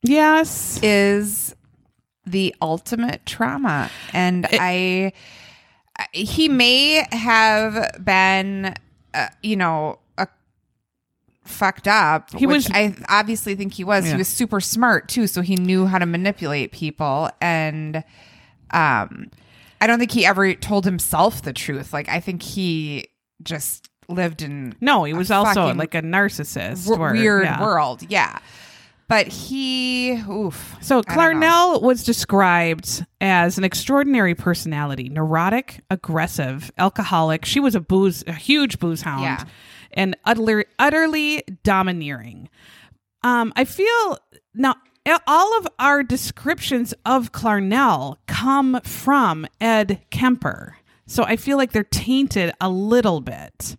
Yes. 0.03 0.79
is 0.83 1.55
the 2.25 2.53
ultimate 2.61 3.25
trauma, 3.25 3.89
and 4.13 4.45
I, 4.51 5.13
I- 5.97 6.07
he 6.11 6.47
may 6.49 7.05
have 7.11 8.03
been, 8.03 8.75
uh, 9.13 9.27
you 9.41 9.55
know. 9.55 9.99
Fucked 11.45 11.87
up. 11.87 12.29
He 12.33 12.45
which 12.47 12.55
was- 12.67 12.71
I 12.71 12.95
obviously 13.09 13.55
think 13.55 13.73
he 13.73 13.83
was. 13.83 14.05
Yeah. 14.05 14.11
He 14.13 14.17
was 14.17 14.27
super 14.27 14.61
smart 14.61 15.09
too, 15.09 15.27
so 15.27 15.41
he 15.41 15.55
knew 15.55 15.85
how 15.85 15.99
to 15.99 16.05
manipulate 16.05 16.71
people. 16.71 17.29
And 17.41 17.97
um, 18.71 19.29
I 19.81 19.87
don't 19.87 19.99
think 19.99 20.11
he 20.11 20.25
ever 20.25 20.53
told 20.53 20.85
himself 20.85 21.41
the 21.41 21.53
truth. 21.53 21.91
Like 21.93 22.07
I 22.09 22.19
think 22.19 22.41
he 22.41 23.07
just 23.41 23.89
lived 24.07 24.41
in 24.41 24.75
No, 24.81 25.03
he 25.03 25.13
was 25.13 25.31
also 25.31 25.73
like 25.73 25.95
a 25.95 26.01
narcissist. 26.01 26.85
w- 26.85 26.99
where- 27.01 27.13
weird 27.13 27.43
yeah. 27.43 27.61
world. 27.61 28.03
Yeah. 28.09 28.39
But 29.09 29.27
he, 29.27 30.13
oof. 30.29 30.75
So 30.81 31.01
I 31.07 31.15
don't 31.29 31.39
know. 31.39 31.47
Clarnell 31.77 31.81
was 31.81 32.03
described 32.05 33.05
as 33.19 33.57
an 33.57 33.63
extraordinary 33.65 34.33
personality, 34.33 35.09
neurotic, 35.09 35.81
aggressive, 35.91 36.71
alcoholic. 36.77 37.43
She 37.45 37.59
was 37.59 37.75
a 37.75 37.81
booze, 37.81 38.23
a 38.27 38.33
huge 38.33 38.79
booze 38.79 39.01
hound, 39.01 39.23
Yeah. 39.23 39.43
And 39.93 40.15
utterly, 40.25 40.65
utterly 40.79 41.43
domineering. 41.63 42.49
Um, 43.23 43.53
I 43.55 43.65
feel 43.65 44.17
now 44.53 44.75
all 45.27 45.57
of 45.57 45.67
our 45.79 46.03
descriptions 46.03 46.93
of 47.05 47.31
Clarnell 47.31 48.17
come 48.27 48.79
from 48.83 49.45
Ed 49.61 50.01
Kemper, 50.11 50.77
so 51.05 51.23
I 51.23 51.35
feel 51.35 51.57
like 51.57 51.71
they're 51.71 51.83
tainted 51.83 52.51
a 52.61 52.69
little 52.69 53.21
bit. 53.21 53.75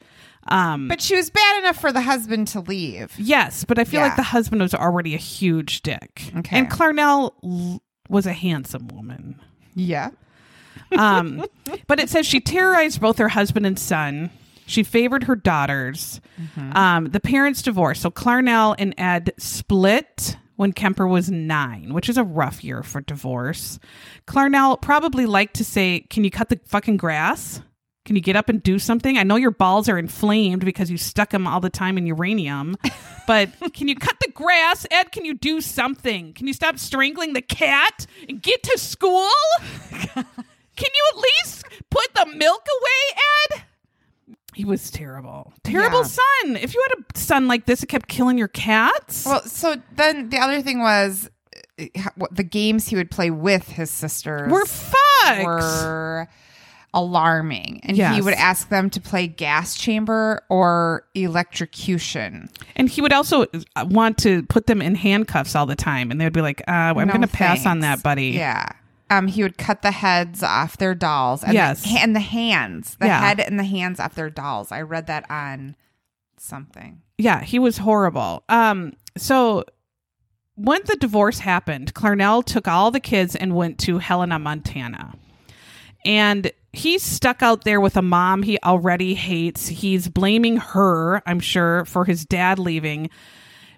Um, 0.48 0.88
But 0.88 1.00
she 1.00 1.16
was 1.16 1.31
bad 1.31 1.59
enough 1.61 1.81
for 1.81 1.90
the 1.92 2.03
husband 2.03 2.48
to 2.48 2.61
leave. 2.61 3.14
Yes, 3.18 3.64
but 3.64 3.79
I 3.79 3.85
feel 3.85 4.00
Yeah. 4.00 4.09
like 4.09 4.16
the 4.16 4.22
husband 4.24 4.61
was 4.61 4.74
already 4.74 5.14
a 5.14 5.18
huge 5.18 5.81
dick. 5.81 6.31
Okay. 6.37 6.59
And 6.59 6.70
Clarnell 6.70 7.33
l- 7.42 7.83
was 8.11 8.27
a 8.27 8.35
handsome 8.35 8.88
woman. 8.88 9.40
Yeah. 9.74 10.11
Um, 10.98 11.44
but 11.87 11.98
it 11.98 12.11
says 12.11 12.27
she 12.27 12.40
terrorized 12.40 13.00
both 13.00 13.16
her 13.16 13.31
husband 13.31 13.64
and 13.64 13.79
son. 13.79 14.29
She 14.66 14.83
favored 14.83 15.24
her 15.24 15.37
daughters. 15.37 16.20
Mm-hmm. 16.40 16.77
Um, 16.77 17.05
the 17.07 17.20
parents 17.20 17.62
divorced. 17.62 18.03
So 18.03 18.11
Clarnell 18.11 18.74
and 18.79 18.94
Ed 18.98 19.33
split 19.38 20.37
when 20.57 20.72
Kemper 20.72 21.07
was 21.07 21.31
nine, 21.31 21.92
which 21.92 22.09
is 22.09 22.16
a 22.16 22.24
rough 22.24 22.62
year 22.62 22.83
for 22.83 23.00
divorce. 23.00 23.79
Clarnell 24.27 24.81
probably 24.81 25.27
liked 25.27 25.55
to 25.57 25.64
say, 25.64 26.00
Can 26.11 26.24
you 26.24 26.31
cut 26.31 26.48
the 26.48 26.61
fucking 26.64 26.96
grass? 26.96 27.61
Can 28.05 28.16
you 28.16 28.22
get 28.22 28.37
up 28.37 28.50
and 28.50 28.62
do 28.62 28.79
something? 28.79 29.16
I 29.16 29.22
know 29.22 29.37
your 29.37 29.50
balls 29.50 29.88
are 29.88 29.98
inflamed 29.98 30.62
because 30.62 30.90
you 30.90 30.98
stuck 30.98 31.31
them 31.31 31.46
all 31.46 31.61
the 31.61 31.70
time 31.70 31.96
in 31.96 32.07
uranium, 32.07 32.77
but 33.27 33.48
can 33.72 33.88
you 33.88 33.96
cut 33.96 34.16
the 34.20 34.31
grass? 34.31 34.87
Ed, 34.90 35.11
can 35.11 35.24
you 35.24 35.33
do 35.33 35.62
something? 35.62 36.35
Can 36.35 36.46
you 36.46 36.53
stop 36.53 36.79
strangling 36.79 37.33
the 37.33 37.40
cat 37.40 38.07
and 38.29 38.42
get 38.42 38.62
to 38.64 38.79
school? 38.79 39.31
Can 40.77 40.88
you 40.92 41.05
at 41.12 41.16
least 41.16 41.64
put 41.88 42.14
the 42.14 42.27
milk 42.37 42.66
away, 42.81 43.22
Ed? 43.53 43.62
He 44.54 44.64
was 44.64 44.90
terrible. 44.90 45.52
Terrible 45.64 45.98
Yeah. 46.02 46.04
son. 46.42 46.56
If 46.56 46.74
you 46.74 46.84
had 46.88 47.04
a 47.14 47.18
son 47.18 47.46
like 47.48 47.66
this 47.66 47.80
that 47.80 47.86
kept 47.88 48.08
killing 48.08 48.38
your 48.38 48.48
cats, 48.48 49.24
Well, 49.26 49.42
so 49.42 49.76
then 49.96 50.28
the 50.30 50.38
other 50.38 50.62
thing 50.62 50.80
was 50.80 51.28
uh, 51.80 51.84
what- 52.16 52.34
the 52.34 52.44
games 52.44 52.88
he 52.88 52.96
would 52.96 53.10
play 53.10 53.30
with 53.30 53.68
his 53.68 53.90
sisters 53.90 54.50
we're 54.50 54.64
fucked. 54.64 55.44
were 55.44 56.28
alarming. 56.92 57.80
And 57.82 57.96
he 57.96 58.02
Yes. 58.02 58.22
would 58.22 58.34
ask 58.34 58.68
them 58.68 58.88
to 58.90 59.00
play 59.00 59.26
gas 59.26 59.74
chamber 59.74 60.42
or 60.48 61.04
electrocution. 61.14 62.48
and 62.76 62.88
he 62.88 63.00
would 63.00 63.12
also 63.12 63.46
uh, 63.76 63.84
want 63.88 64.18
to 64.18 64.42
put 64.44 64.66
them 64.68 64.80
in 64.80 64.94
handcuffs 64.94 65.54
all 65.56 65.66
the 65.66 65.74
time. 65.76 66.10
And 66.12 66.20
they 66.20 66.24
would 66.24 66.32
be 66.32 66.40
like, 66.40 66.60
uh, 66.68 66.70
I'm 66.70 66.96
No 66.96 67.06
going 67.06 67.20
to 67.22 67.26
pass 67.26 67.66
on 67.66 67.80
thanks. 67.80 68.02
that, 68.02 68.02
buddy. 68.04 68.26
Yeah. 68.28 68.66
Um, 69.10 69.26
he 69.28 69.42
would 69.42 69.58
cut 69.58 69.82
the 69.82 69.90
heads 69.90 70.42
off 70.42 70.76
their 70.78 70.94
dolls. 70.94 71.44
And 71.44 71.52
Yes. 71.54 71.82
The, 71.82 71.98
and 72.00 72.16
the 72.16 72.20
hands. 72.20 72.96
The 72.98 73.06
Yeah. 73.06 73.20
head 73.20 73.40
and 73.40 73.58
the 73.58 73.64
hands 73.64 74.00
off 74.00 74.14
their 74.14 74.30
dolls. 74.30 74.72
I 74.72 74.80
read 74.80 75.06
that 75.08 75.30
on 75.30 75.76
something. 76.38 77.00
Yeah, 77.18 77.42
he 77.42 77.58
was 77.58 77.78
horrible. 77.78 78.42
Um, 78.48 78.94
so 79.16 79.64
when 80.56 80.80
the 80.86 80.96
divorce 80.96 81.40
happened, 81.40 81.94
Clarnell 81.94 82.44
took 82.44 82.66
all 82.66 82.90
the 82.90 83.00
kids 83.00 83.36
and 83.36 83.54
went 83.54 83.78
to 83.80 83.98
Helena, 83.98 84.38
Montana. 84.38 85.14
And 86.04 86.50
he's 86.72 87.02
stuck 87.02 87.42
out 87.42 87.64
there 87.64 87.80
with 87.80 87.96
a 87.96 88.02
mom 88.02 88.42
he 88.42 88.58
already 88.64 89.14
hates. 89.14 89.68
He's 89.68 90.08
blaming 90.08 90.56
her, 90.58 91.22
I'm 91.26 91.40
sure, 91.40 91.84
for 91.84 92.04
his 92.04 92.24
dad 92.24 92.58
leaving. 92.58 93.10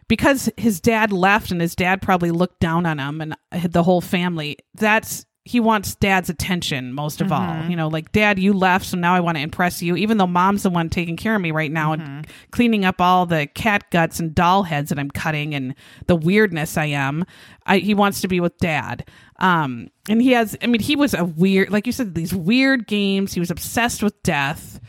Because 0.09 0.51
his 0.57 0.81
dad 0.81 1.13
left 1.13 1.51
and 1.51 1.61
his 1.61 1.75
dad 1.75 2.03
probably 2.03 2.31
looked 2.31 2.61
down 2.61 2.87
on 2.87 2.99
him 2.99 3.21
and 3.21 3.37
the 3.73 3.83
whole 3.83 4.01
family. 4.01 4.59
That's 4.75 5.27
he 5.47 5.61
wants 5.61 5.95
dad's 5.95 6.29
attention 6.29 6.93
most 6.93 7.21
of 7.21 7.31
all. 7.31 7.71
You 7.71 7.77
know, 7.77 7.87
like 7.87 8.11
dad, 8.11 8.37
you 8.37 8.53
left, 8.53 8.87
so 8.87 8.97
now 8.97 9.15
I 9.15 9.21
want 9.21 9.37
to 9.37 9.43
impress 9.43 9.81
you. 9.81 9.95
Even 9.95 10.19
though 10.19 10.27
mom's 10.27 10.65
the 10.65 10.71
one 10.71 10.91
taking 10.91 11.17
care 11.17 11.37
of 11.37 11.41
me 11.41 11.53
right 11.53 11.71
now 11.71 11.93
and 11.93 12.27
cleaning 12.51 12.85
up 12.85 13.01
all 13.01 13.27
the 13.27 13.47
cat 13.47 13.89
guts 13.93 14.19
and 14.19 14.35
doll 14.35 14.65
heads 14.65 14.89
that 14.89 14.99
I'm 14.99 15.09
cutting 15.09 15.55
and 15.55 15.77
the 16.09 16.17
weirdness 16.17 16.77
I 16.77 16.87
am. 16.87 17.25
I, 17.65 17.79
he 17.79 17.95
wants 17.95 18.21
to 18.23 18.29
be 18.29 18.41
with 18.41 18.59
dad. 18.59 19.09
Um, 19.39 19.87
and 20.09 20.21
he 20.21 20.33
has. 20.33 20.57
I 20.63 20.67
mean, 20.67 20.81
he 20.81 20.97
was 20.97 21.15
a 21.15 21.25
weird, 21.25 21.71
like 21.71 21.87
you 21.87 21.93
said, 21.93 22.17
these 22.17 22.35
weird 22.35 22.89
games. 22.89 23.33
He 23.33 23.39
was 23.39 23.53
obsessed 23.53 24.03
with 24.03 24.21
death. 24.25 24.81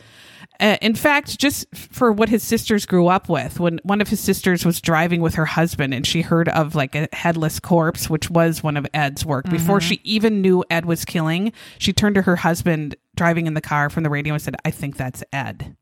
Uh, 0.59 0.77
in 0.81 0.95
fact, 0.95 1.37
just 1.37 1.65
for 1.75 2.11
what 2.11 2.29
his 2.29 2.41
sisters 2.43 2.85
grew 2.85 3.07
up 3.07 3.29
with, 3.29 3.59
when 3.59 3.79
one 3.83 4.01
of 4.01 4.07
his 4.07 4.19
sisters 4.19 4.65
was 4.65 4.81
driving 4.81 5.21
with 5.21 5.35
her 5.35 5.45
husband 5.45 5.93
and 5.93 6.05
she 6.05 6.21
heard 6.21 6.49
of 6.49 6.73
like 6.73 6.95
a 6.95 7.07
headless 7.13 7.59
corpse, 7.59 8.09
which 8.09 8.29
was 8.29 8.63
one 8.63 8.75
of 8.77 8.87
Ed's 8.93 9.25
work, 9.25 9.49
before 9.49 9.79
she 9.81 10.01
even 10.03 10.41
knew 10.41 10.63
Ed 10.69 10.85
was 10.85 11.05
killing, 11.05 11.53
she 11.77 11.93
turned 11.93 12.15
to 12.15 12.23
her 12.23 12.37
husband 12.37 12.95
driving 13.15 13.45
in 13.47 13.53
the 13.53 13.61
car 13.61 13.89
from 13.89 14.03
the 14.03 14.09
radio 14.09 14.33
and 14.33 14.41
said, 14.41 14.55
I 14.65 14.71
think 14.71 14.97
that's 14.97 15.23
Ed. 15.31 15.75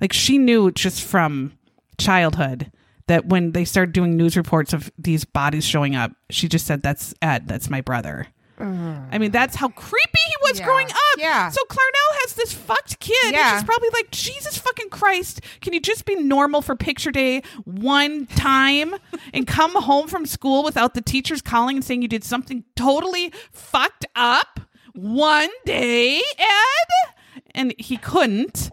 Like 0.00 0.12
she 0.12 0.38
knew 0.38 0.70
just 0.70 1.02
from 1.02 1.52
childhood 1.98 2.72
that 3.08 3.26
when 3.26 3.52
they 3.52 3.64
started 3.64 3.92
doing 3.92 4.16
news 4.16 4.36
reports 4.36 4.72
of 4.72 4.90
these 4.98 5.24
bodies 5.24 5.64
showing 5.64 5.96
up, 5.96 6.12
she 6.30 6.48
just 6.48 6.66
said, 6.66 6.82
That's 6.82 7.14
Ed, 7.20 7.48
that's 7.48 7.68
my 7.70 7.80
brother. 7.80 8.26
Mm. 8.58 9.08
I 9.12 9.18
mean, 9.18 9.30
that's 9.30 9.54
how 9.56 9.68
creepy 9.68 10.18
he 10.26 10.34
was 10.42 10.58
Yeah. 10.58 10.64
growing 10.66 10.86
up. 10.88 10.96
Yeah. 11.18 11.48
So 11.50 11.60
Clarnell 11.68 12.12
has 12.22 12.34
this 12.34 12.52
fucked 12.52 12.98
kid. 13.00 13.16
and 13.26 13.34
Yeah. 13.34 13.54
she's 13.56 13.64
probably 13.64 13.88
like, 13.92 14.10
Jesus 14.10 14.58
fucking 14.58 14.90
Christ, 14.90 15.40
can 15.60 15.72
you 15.72 15.80
just 15.80 16.04
be 16.04 16.16
normal 16.16 16.60
for 16.62 16.74
picture 16.76 17.10
day 17.10 17.42
one 17.64 18.26
time 18.26 18.94
and 19.32 19.46
come 19.46 19.74
home 19.82 20.08
from 20.08 20.26
school 20.26 20.64
without 20.64 20.94
the 20.94 21.00
teachers 21.00 21.40
calling 21.40 21.76
and 21.76 21.84
saying 21.84 22.02
you 22.02 22.08
did 22.08 22.24
something 22.24 22.64
totally 22.76 23.32
fucked 23.52 24.06
up 24.16 24.60
one 24.94 25.50
day, 25.64 26.20
Ed? 26.38 27.12
And 27.54 27.74
he 27.78 27.96
couldn't. 27.96 28.70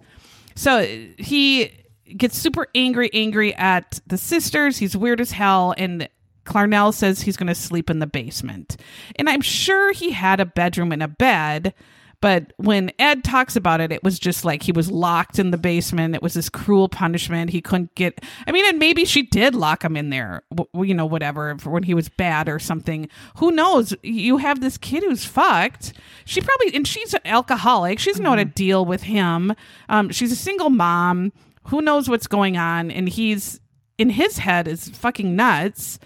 So 0.56 0.82
he 1.18 1.72
gets 2.18 2.38
super 2.38 2.68
angry, 2.76 3.10
angry 3.14 3.54
at 3.56 4.00
the 4.08 4.18
sisters. 4.18 4.78
He's 4.78 4.96
weird 4.96 5.20
as 5.22 5.32
hell. 5.32 5.74
And 5.78 6.08
Clarnell 6.46 6.94
says 6.94 7.22
he's 7.22 7.38
going 7.38 7.48
to 7.48 7.56
sleep 7.56 7.90
in 7.90 8.00
the 8.00 8.08
basement. 8.08 8.78
And 9.18 9.30
I'm 9.30 9.42
sure 9.42 9.92
he 9.92 10.12
had 10.12 10.40
a 10.40 10.46
bedroom 10.46 10.92
and 10.92 11.04
a 11.04 11.08
bed. 11.08 11.74
But 12.22 12.54
when 12.58 12.92
Ed 12.98 13.24
talks 13.24 13.56
about 13.56 13.82
it, 13.82 13.92
it 13.92 14.04
was 14.04 14.18
just 14.18 14.46
like 14.46 14.64
he 14.64 14.72
was 14.72 14.90
locked 14.90 15.38
in 15.38 15.52
the 15.52 15.58
basement. 15.58 16.16
It 16.16 16.24
was 16.24 16.34
this 16.34 16.50
cruel 16.50 16.90
punishment. 16.90 17.52
He 17.52 17.62
couldn't 17.62 17.94
get. 17.94 18.24
I 18.48 18.52
mean, 18.52 18.66
and 18.66 18.80
maybe 18.80 19.06
she 19.06 19.22
did 19.22 19.54
lock 19.54 19.84
him 19.84 19.96
in 19.96 20.10
there, 20.10 20.42
you 20.74 20.94
know, 20.94 21.06
whatever, 21.06 21.56
for 21.60 21.70
when 21.70 21.84
he 21.84 21.94
was 21.94 22.10
bad 22.10 22.50
or 22.50 22.58
something. 22.58 23.10
Who 23.38 23.52
knows? 23.52 23.94
You 24.02 24.38
have 24.38 24.62
this 24.62 24.78
kid 24.78 25.04
who's 25.04 25.26
fucked. 25.26 25.94
She 26.26 26.42
probably, 26.42 26.74
and 26.74 26.88
she's 26.88 27.14
an 27.14 27.22
alcoholic. 27.26 28.00
She 28.00 28.10
doesn't 28.10 28.24
know 28.24 28.32
how 28.32 28.38
to 28.38 28.46
deal 28.46 28.86
with 28.86 29.04
him. 29.04 29.54
Um, 29.90 30.10
she's 30.10 30.32
a 30.32 30.38
single 30.38 30.70
mom. 30.70 31.32
Who 31.66 31.82
knows 31.82 32.10
what's 32.10 32.28
going 32.28 32.58
on? 32.58 32.92
And 32.92 33.10
he's 33.10 33.60
in 33.98 34.10
his 34.10 34.40
head 34.40 34.68
is 34.68 34.90
fucking 34.90 35.36
nuts. 35.36 36.00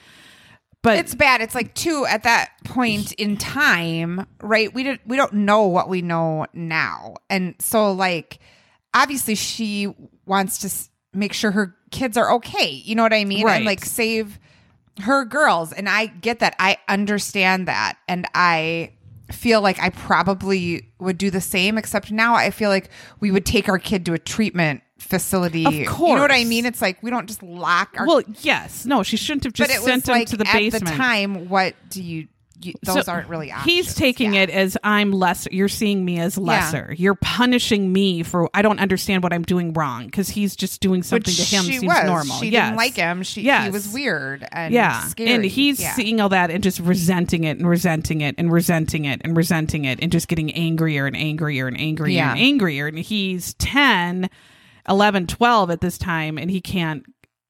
But 0.81 0.99
It's 0.99 1.13
bad. 1.15 1.41
It's 1.41 1.55
like 1.55 1.73
two 1.73 2.05
at 2.05 2.23
that 2.23 2.51
point 2.63 3.11
in 3.17 3.37
time, 3.37 4.25
right? 4.41 4.73
We 4.73 4.83
didn't 4.83 5.01
we 5.05 5.17
don't 5.17 5.33
know 5.33 5.63
what 5.67 5.89
we 5.89 6.01
know 6.01 6.45
now. 6.53 7.15
And 7.29 7.55
so 7.59 7.91
like 7.91 8.39
obviously 8.93 9.35
she 9.35 9.93
wants 10.25 10.59
to 10.59 10.89
make 11.17 11.33
sure 11.33 11.51
her 11.51 11.75
kids 11.91 12.17
are 12.17 12.31
okay. 12.33 12.69
You 12.69 12.95
know 12.95 13.03
what 13.03 13.13
I 13.13 13.25
mean? 13.25 13.45
Right. 13.45 13.57
And 13.57 13.65
like 13.65 13.83
save 13.83 14.39
her 15.01 15.25
girls. 15.25 15.73
And 15.73 15.89
I 15.89 16.07
get 16.07 16.39
that. 16.39 16.55
I 16.59 16.77
understand 16.87 17.67
that. 17.67 17.97
And 18.07 18.25
I 18.33 18.93
feel 19.31 19.61
like 19.61 19.79
I 19.79 19.89
probably 19.89 20.91
would 20.99 21.17
do 21.17 21.29
the 21.29 21.41
same 21.41 21.77
except 21.77 22.11
now 22.11 22.35
I 22.35 22.49
feel 22.51 22.69
like 22.69 22.89
we 23.19 23.31
would 23.31 23.45
take 23.45 23.69
our 23.69 23.77
kid 23.77 24.05
to 24.07 24.13
a 24.13 24.19
treatment 24.19 24.81
facility. 24.99 25.65
Of 25.65 25.73
You 25.73 25.85
know 25.85 26.21
what 26.21 26.31
I 26.31 26.43
mean? 26.43 26.65
It's 26.65 26.81
like 26.81 27.01
we 27.01 27.09
don't 27.09 27.27
just 27.27 27.41
lock 27.43 27.95
our 27.97 28.05
well, 28.05 28.21
yes, 28.41 28.85
no, 28.85 29.03
she 29.03 29.17
shouldn't 29.17 29.43
have 29.45 29.53
just 29.53 29.71
sent 29.83 30.07
him 30.07 30.13
like 30.13 30.27
to 30.29 30.37
the 30.37 30.47
at 30.47 30.53
basement. 30.53 30.85
the 30.85 30.91
time 30.91 31.49
what 31.49 31.75
do 31.89 32.03
you, 32.03 32.27
you 32.61 32.73
those 32.83 33.05
So 33.05 33.11
aren't 33.13 33.29
really 33.29 33.51
options. 33.53 33.73
He's 33.73 33.95
taking 33.95 34.33
Yeah. 34.33 34.41
it 34.41 34.49
as 34.49 34.77
I'm 34.83 35.13
lesser. 35.13 35.49
You're 35.53 35.69
seeing 35.69 36.03
me 36.03 36.19
as 36.19 36.37
lesser. 36.37 36.93
You're 36.97 37.15
punishing 37.15 37.93
me 37.93 38.21
for 38.23 38.49
I 38.53 38.61
don't 38.61 38.79
understand 38.81 39.23
what 39.23 39.31
I'm 39.31 39.43
doing 39.43 39.71
wrong 39.71 40.07
because 40.07 40.27
he's 40.27 40.57
just 40.57 40.81
doing 40.81 41.01
something 41.01 41.31
Which 41.31 41.37
to 41.49 41.55
him 41.55 41.63
she 41.63 41.71
seems 41.79 41.83
was. 41.85 42.03
normal. 42.05 42.35
She 42.39 42.49
yes. 42.49 42.67
didn't 42.67 42.77
like 42.77 42.95
him. 42.95 43.23
She 43.23 43.43
he 43.43 43.69
was 43.69 43.87
weird 43.93 44.45
and 44.51 44.73
yeah, 44.73 45.05
scary. 45.05 45.29
and 45.31 45.45
he's 45.45 45.79
Yeah. 45.79 45.93
seeing 45.93 46.19
all 46.19 46.29
that 46.29 46.51
and 46.51 46.61
just 46.61 46.81
resenting 46.81 47.45
it 47.45 47.57
and 47.59 47.67
resenting 47.69 48.19
it 48.19 48.35
and 48.37 48.51
resenting 48.51 49.05
it 49.05 49.21
and 49.23 49.37
resenting 49.37 49.85
it 49.85 49.99
and 50.01 50.11
just 50.11 50.27
getting 50.27 50.51
angrier 50.51 51.05
and 51.05 51.15
angrier 51.15 51.65
and 51.67 51.79
angrier 51.79 52.13
Yeah. 52.17 52.31
and 52.31 52.39
angrier. 52.41 52.87
And 52.87 52.99
he's 52.99 53.53
10, 53.53 54.29
11, 54.87 55.27
12 55.27 55.69
at 55.69 55.81
this 55.81 55.97
time, 55.97 56.37
and 56.37 56.49
he 56.49 56.61
can't 56.61 57.03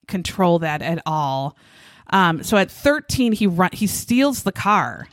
control 0.08 0.60
that 0.60 0.82
at 0.82 1.02
all. 1.06 1.58
Um, 2.12 2.44
so 2.44 2.58
at 2.58 2.72
13, 2.72 3.34
he 3.34 3.48
run 3.48 3.70
he 3.72 3.88
steals 3.88 4.44
the 4.44 4.52
car 4.52 5.08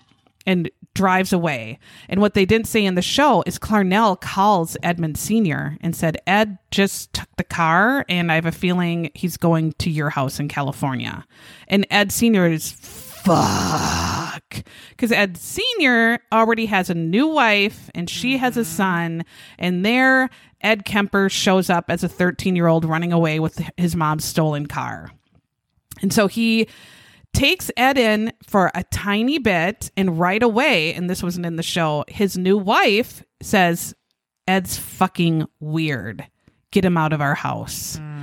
and 0.47 0.71
drives 0.95 1.33
away. 1.33 1.79
And 2.09 2.21
what 2.21 2.35
they 2.35 2.47
didn't 2.47 2.69
say 2.69 2.85
in 2.85 2.95
the 2.95 3.03
show 3.03 3.45
is 3.47 3.59
Clarnell 3.59 4.21
calls 4.21 4.77
Edmund 4.83 5.19
Sr. 5.19 5.77
and 5.81 5.95
said, 5.95 6.17
Ed 6.27 6.59
just 6.71 7.13
took 7.13 7.29
the 7.37 7.45
car, 7.45 8.05
and 8.09 8.33
I 8.33 8.37
have 8.37 8.47
a 8.47 8.53
feeling 8.53 9.11
he's 9.15 9.37
going 9.37 9.73
to 9.75 9.91
your 9.91 10.11
house 10.11 10.41
in 10.41 10.49
California. 10.49 11.27
And 11.69 11.87
Ed 11.91 12.13
Sr. 12.13 12.47
is 12.47 12.73
fuck. 12.73 14.16
Because 14.91 15.13
Ed 15.13 15.37
Sr. 15.37 16.21
already 16.33 16.67
has 16.67 16.91
a 16.91 16.95
new 16.95 17.27
wife 17.27 17.91
and 17.95 18.09
she 18.09 18.37
has 18.39 18.57
a 18.57 18.61
mm-hmm. 18.61 18.77
son, 18.77 19.25
and 19.59 19.85
there 19.85 20.31
Ed 20.61 20.85
Kemper 20.85 21.29
shows 21.29 21.71
up 21.71 21.87
as 21.89 22.03
a 22.03 22.09
13 22.09 22.57
year 22.57 22.67
old 22.67 22.85
running 22.85 23.13
away 23.13 23.41
with 23.41 23.63
his 23.77 23.95
mom's 23.95 24.25
stolen 24.25 24.67
car. 24.67 25.11
And 26.03 26.13
so 26.13 26.27
he 26.27 26.69
takes 27.33 27.71
Ed 27.77 27.99
in 27.99 28.33
for 28.47 28.71
a 28.75 28.83
tiny 28.85 29.39
bit, 29.39 29.91
and 29.97 30.19
right 30.19 30.43
away, 30.43 30.95
and 30.95 31.09
this 31.09 31.23
wasn't 31.23 31.47
in 31.47 31.57
the 31.57 31.63
show, 31.63 32.05
his 32.09 32.37
new 32.37 32.57
wife 32.57 33.23
says, 33.43 33.95
Ed's 34.49 34.79
fucking 34.79 35.47
weird. 35.61 36.27
Get 36.71 36.85
him 36.85 36.97
out 36.97 37.13
of 37.13 37.21
our 37.21 37.35
house. 37.35 37.99
Mm. 37.99 38.16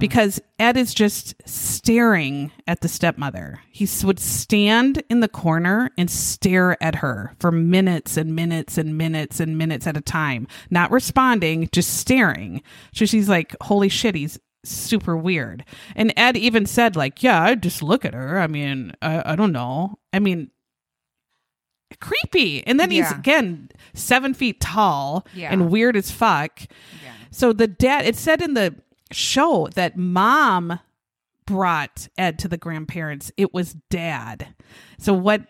Mm-hmm. 0.00 0.08
Because 0.08 0.40
Ed 0.58 0.76
is 0.76 0.94
just 0.94 1.34
staring 1.46 2.50
at 2.66 2.80
the 2.80 2.88
stepmother. 2.88 3.60
He 3.70 3.88
would 4.04 4.18
stand 4.18 5.02
in 5.10 5.20
the 5.20 5.28
corner 5.28 5.90
and 5.98 6.10
stare 6.10 6.82
at 6.82 6.96
her 6.96 7.34
for 7.38 7.52
minutes 7.52 8.16
and 8.16 8.34
minutes 8.34 8.78
and 8.78 8.96
minutes 8.96 9.40
and 9.40 9.58
minutes 9.58 9.86
at 9.86 9.96
a 9.96 10.00
time, 10.00 10.46
not 10.70 10.90
responding, 10.90 11.68
just 11.72 11.98
staring. 11.98 12.62
So 12.94 13.04
she's 13.04 13.28
like, 13.28 13.54
holy 13.62 13.88
shit, 13.88 14.14
he's 14.14 14.38
super 14.64 15.16
weird. 15.16 15.64
And 15.96 16.12
Ed 16.16 16.36
even 16.36 16.66
said, 16.66 16.96
like, 16.96 17.22
yeah, 17.22 17.42
I 17.42 17.54
just 17.54 17.82
look 17.82 18.04
at 18.04 18.14
her. 18.14 18.38
I 18.38 18.46
mean, 18.46 18.92
I, 19.02 19.32
I 19.32 19.36
don't 19.36 19.52
know. 19.52 19.98
I 20.12 20.18
mean, 20.18 20.50
creepy. 22.00 22.66
And 22.66 22.78
then 22.78 22.90
he's 22.90 23.10
Yeah. 23.10 23.18
again 23.18 23.70
seven 23.94 24.34
feet 24.34 24.60
tall 24.60 25.26
Yeah. 25.34 25.50
and 25.52 25.70
weird 25.70 25.96
as 25.96 26.10
fuck. 26.10 26.60
So 27.30 27.52
the 27.52 27.66
dad, 27.66 28.04
it 28.06 28.16
said 28.16 28.40
in 28.42 28.54
the 28.54 28.74
show 29.10 29.68
that 29.74 29.96
mom 29.96 30.80
brought 31.46 32.08
Ed 32.16 32.38
to 32.40 32.48
the 32.48 32.56
grandparents. 32.56 33.32
It 33.36 33.52
was 33.52 33.74
dad. 33.90 34.54
So 34.98 35.12
what 35.12 35.42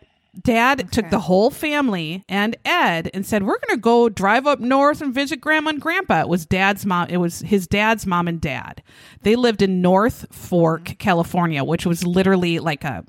dad 0.43 0.91
took 0.93 1.11
the 1.11 1.21
whole 1.21 1.51
family 1.51 2.25
and 2.29 2.57
Ed 2.65 3.11
and 3.13 3.27
said, 3.27 3.43
We're 3.43 3.59
gonna 3.67 3.81
go 3.81 4.09
drive 4.09 4.47
up 4.47 4.61
north 4.61 5.01
and 5.01 5.15
visit 5.15 5.41
grandma 5.41 5.71
and 5.71 5.81
grandpa. 5.81 6.21
It 6.21 6.29
was 6.29 6.47
dad's 6.47 6.87
mom, 6.87 7.09
it 7.09 7.19
was 7.19 7.41
his 7.41 7.67
dad's 7.67 8.07
mom 8.07 8.29
and 8.29 8.41
dad. 8.41 8.83
They 9.23 9.37
lived 9.37 9.63
in 9.63 9.83
North 9.83 10.27
Fork, 10.35 10.85
mm-hmm. 10.85 10.95
California, 10.95 11.65
which 11.65 11.87
was 11.87 12.07
literally 12.07 12.59
like 12.59 12.85
a 12.85 13.05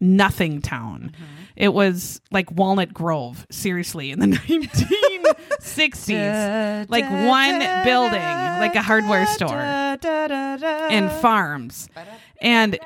nothing 0.00 0.60
town. 0.60 1.12
Mm-hmm. 1.14 1.43
It 1.56 1.72
was 1.72 2.20
like 2.32 2.50
Walnut 2.50 2.92
Grove, 2.92 3.46
seriously, 3.50 4.10
in 4.10 4.18
the 4.18 4.26
1960s. 5.60 6.90
like 6.90 7.04
one 7.04 7.58
building, 7.84 8.20
like 8.20 8.74
a 8.74 8.82
hardware 8.82 9.26
store 9.26 9.58
and 9.58 11.10
farms 11.20 11.88
and 12.40 12.78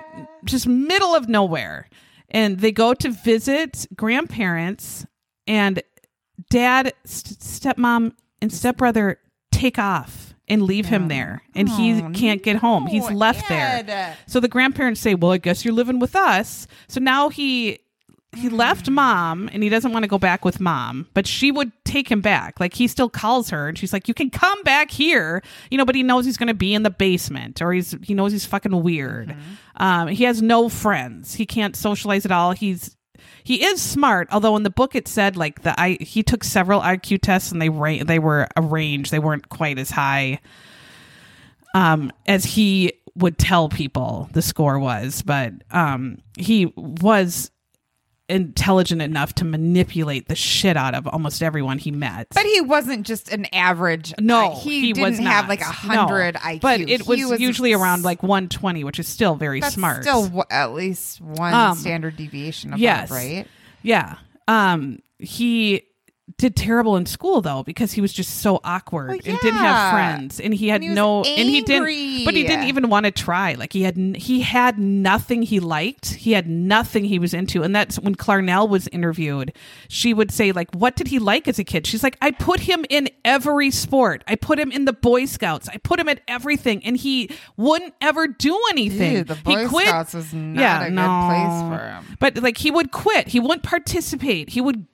just 0.44 0.66
middle 0.66 1.14
of 1.14 1.28
nowhere. 1.28 1.88
And 2.30 2.58
they 2.60 2.72
go 2.72 2.92
to 2.94 3.10
visit 3.10 3.86
grandparents 3.96 5.06
and 5.46 5.82
dad, 6.50 6.92
st- 7.04 7.38
stepmom, 7.38 8.12
and 8.42 8.52
stepbrother 8.52 9.18
take 9.50 9.78
off 9.78 10.34
and 10.46 10.62
leave 10.62 10.86
him 10.86 11.08
there. 11.08 11.42
And 11.54 11.68
he 11.70 12.02
can't 12.12 12.42
get 12.42 12.56
home. 12.56 12.86
He's 12.86 13.10
left 13.10 13.50
Ed. 13.50 13.86
there. 13.86 14.16
So 14.26 14.40
the 14.40 14.48
grandparents 14.48 15.00
say, 15.00 15.14
Well, 15.14 15.32
I 15.32 15.38
guess 15.38 15.64
you're 15.64 15.72
living 15.74 15.98
with 15.98 16.14
us. 16.14 16.66
So 16.86 17.00
now 17.00 17.30
he 17.30 17.78
he 18.36 18.48
left 18.48 18.90
mom 18.90 19.48
and 19.52 19.62
he 19.62 19.68
doesn't 19.68 19.92
want 19.92 20.02
to 20.02 20.08
go 20.08 20.18
back 20.18 20.44
with 20.44 20.60
mom, 20.60 21.08
but 21.14 21.26
she 21.26 21.50
would 21.50 21.72
take 21.84 22.10
him 22.10 22.20
back. 22.20 22.60
Like 22.60 22.74
he 22.74 22.86
still 22.86 23.08
calls 23.08 23.50
her 23.50 23.68
and 23.68 23.78
she's 23.78 23.92
like, 23.92 24.06
"You 24.06 24.14
can 24.14 24.30
come 24.30 24.62
back 24.62 24.90
here," 24.90 25.42
you 25.70 25.78
know. 25.78 25.84
But 25.84 25.94
he 25.94 26.02
knows 26.02 26.26
he's 26.26 26.36
going 26.36 26.48
to 26.48 26.54
be 26.54 26.74
in 26.74 26.82
the 26.82 26.90
basement 26.90 27.62
or 27.62 27.72
he's 27.72 27.96
he 28.02 28.14
knows 28.14 28.32
he's 28.32 28.46
fucking 28.46 28.82
weird. 28.82 29.34
Um, 29.76 30.08
he 30.08 30.24
has 30.24 30.42
no 30.42 30.68
friends. 30.68 31.34
He 31.34 31.46
can't 31.46 31.74
socialize 31.74 32.24
at 32.24 32.32
all. 32.32 32.52
He's 32.52 32.96
he 33.44 33.64
is 33.64 33.80
smart, 33.80 34.28
although 34.30 34.56
in 34.56 34.62
the 34.62 34.70
book 34.70 34.94
it 34.94 35.08
said 35.08 35.36
like 35.36 35.62
the 35.62 35.78
I 35.80 35.96
he 36.00 36.22
took 36.22 36.44
several 36.44 36.80
IQ 36.82 37.22
tests 37.22 37.50
and 37.50 37.62
they 37.62 37.70
ra- 37.70 38.04
they 38.04 38.18
were 38.18 38.46
arranged. 38.56 39.10
They 39.10 39.18
weren't 39.18 39.48
quite 39.48 39.78
as 39.78 39.90
high 39.90 40.40
um, 41.74 42.12
as 42.26 42.44
he 42.44 42.92
would 43.14 43.38
tell 43.38 43.68
people 43.68 44.28
the 44.32 44.42
score 44.42 44.78
was, 44.78 45.22
but 45.22 45.52
um, 45.70 46.18
he 46.36 46.66
was 46.76 47.50
intelligent 48.28 49.00
enough 49.00 49.34
to 49.36 49.44
manipulate 49.44 50.28
the 50.28 50.34
shit 50.34 50.76
out 50.76 50.94
of 50.94 51.06
almost 51.08 51.42
everyone 51.42 51.78
he 51.78 51.90
met. 51.90 52.28
But 52.34 52.44
he 52.44 52.60
wasn't 52.60 53.06
just 53.06 53.32
an 53.32 53.46
average. 53.54 54.12
no, 54.20 54.52
uh, 54.52 54.56
he, 54.60 54.80
he, 54.80 54.92
didn't 54.92 55.10
was 55.10 55.18
have 55.20 55.48
like 55.48 55.60
a 55.60 55.64
No. 55.64 55.70
hundred 55.70 56.34
IQ. 56.36 56.60
But 56.60 56.80
it 56.80 57.00
He 57.02 57.24
was, 57.24 57.40
usually 57.40 57.72
around 57.72 58.04
like 58.04 58.22
120, 58.22 58.84
which 58.84 58.98
is 58.98 59.08
still 59.08 59.34
very 59.34 59.60
that's 59.60 59.74
smart. 59.74 60.02
Still, 60.02 60.24
w- 60.24 60.42
at 60.50 60.72
least 60.74 61.20
one 61.20 61.54
Um, 61.54 61.76
standard 61.78 62.16
deviation 62.16 62.70
above, 62.70 62.80
yes. 62.80 63.10
right? 63.10 63.46
Yeah. 63.82 64.16
Um 64.46 65.00
he 65.18 65.82
did 66.38 66.54
terrible 66.54 66.96
in 66.96 67.04
school 67.04 67.40
though 67.40 67.64
because 67.64 67.92
he 67.92 68.00
was 68.00 68.12
just 68.12 68.38
so 68.40 68.60
awkward 68.62 69.08
Well, 69.08 69.18
and 69.24 69.38
didn't 69.40 69.58
have 69.58 69.92
friends. 69.92 70.38
And 70.38 70.54
he 70.54 70.68
had 70.68 70.82
And 70.82 70.90
he 70.90 70.94
no 70.94 71.24
and 71.24 71.48
he 71.48 71.62
didn't 71.62 72.24
but 72.24 72.34
he 72.34 72.44
didn't 72.44 72.68
even 72.68 72.88
want 72.88 73.06
to 73.06 73.10
try. 73.10 73.54
Like 73.54 73.72
he 73.72 73.82
had 73.82 73.96
he 73.96 74.40
had 74.40 74.78
nothing 74.78 75.42
he 75.42 75.58
liked. 75.58 76.14
He 76.14 76.32
had 76.32 76.48
nothing 76.48 77.04
he 77.04 77.18
was 77.18 77.34
into. 77.34 77.64
And 77.64 77.74
that's 77.74 77.98
when 77.98 78.14
Clarnell 78.14 78.68
was 78.68 78.86
interviewed. 78.88 79.52
She 79.88 80.14
would 80.14 80.30
say 80.30 80.52
like 80.52 80.72
what 80.72 80.94
did 80.94 81.08
he 81.08 81.18
like 81.18 81.48
as 81.48 81.58
a 81.58 81.64
kid? 81.64 81.88
She's 81.88 82.04
like 82.04 82.16
I 82.22 82.30
put 82.30 82.60
him 82.60 82.86
in 82.88 83.08
every 83.24 83.72
sport. 83.72 84.22
I 84.28 84.36
put 84.36 84.60
him 84.60 84.70
in 84.70 84.84
the 84.84 84.92
boy 84.92 85.24
scouts. 85.24 85.68
I 85.68 85.78
put 85.78 85.98
him 85.98 86.08
at 86.08 86.20
everything. 86.28 86.84
And 86.84 86.96
he 86.96 87.30
wouldn't 87.56 87.94
ever 88.00 88.28
do 88.28 88.56
anything. 88.70 89.12
Ew, 89.12 89.24
the 89.24 89.34
he 89.34 89.66
quit. 89.66 89.88
Scouts 89.88 90.14
was 90.14 90.32
not 90.32 90.60
yeah, 90.60 90.82
a 90.82 90.84
good 90.84 90.94
no. 90.94 91.26
place 91.28 91.80
for 91.80 91.88
him. 91.88 92.16
But 92.20 92.42
like 92.44 92.58
he 92.58 92.70
would 92.70 92.92
quit. 92.92 93.26
He 93.26 93.40
wouldn't 93.40 93.64
participate. 93.64 94.50
He 94.50 94.60
would 94.60 94.86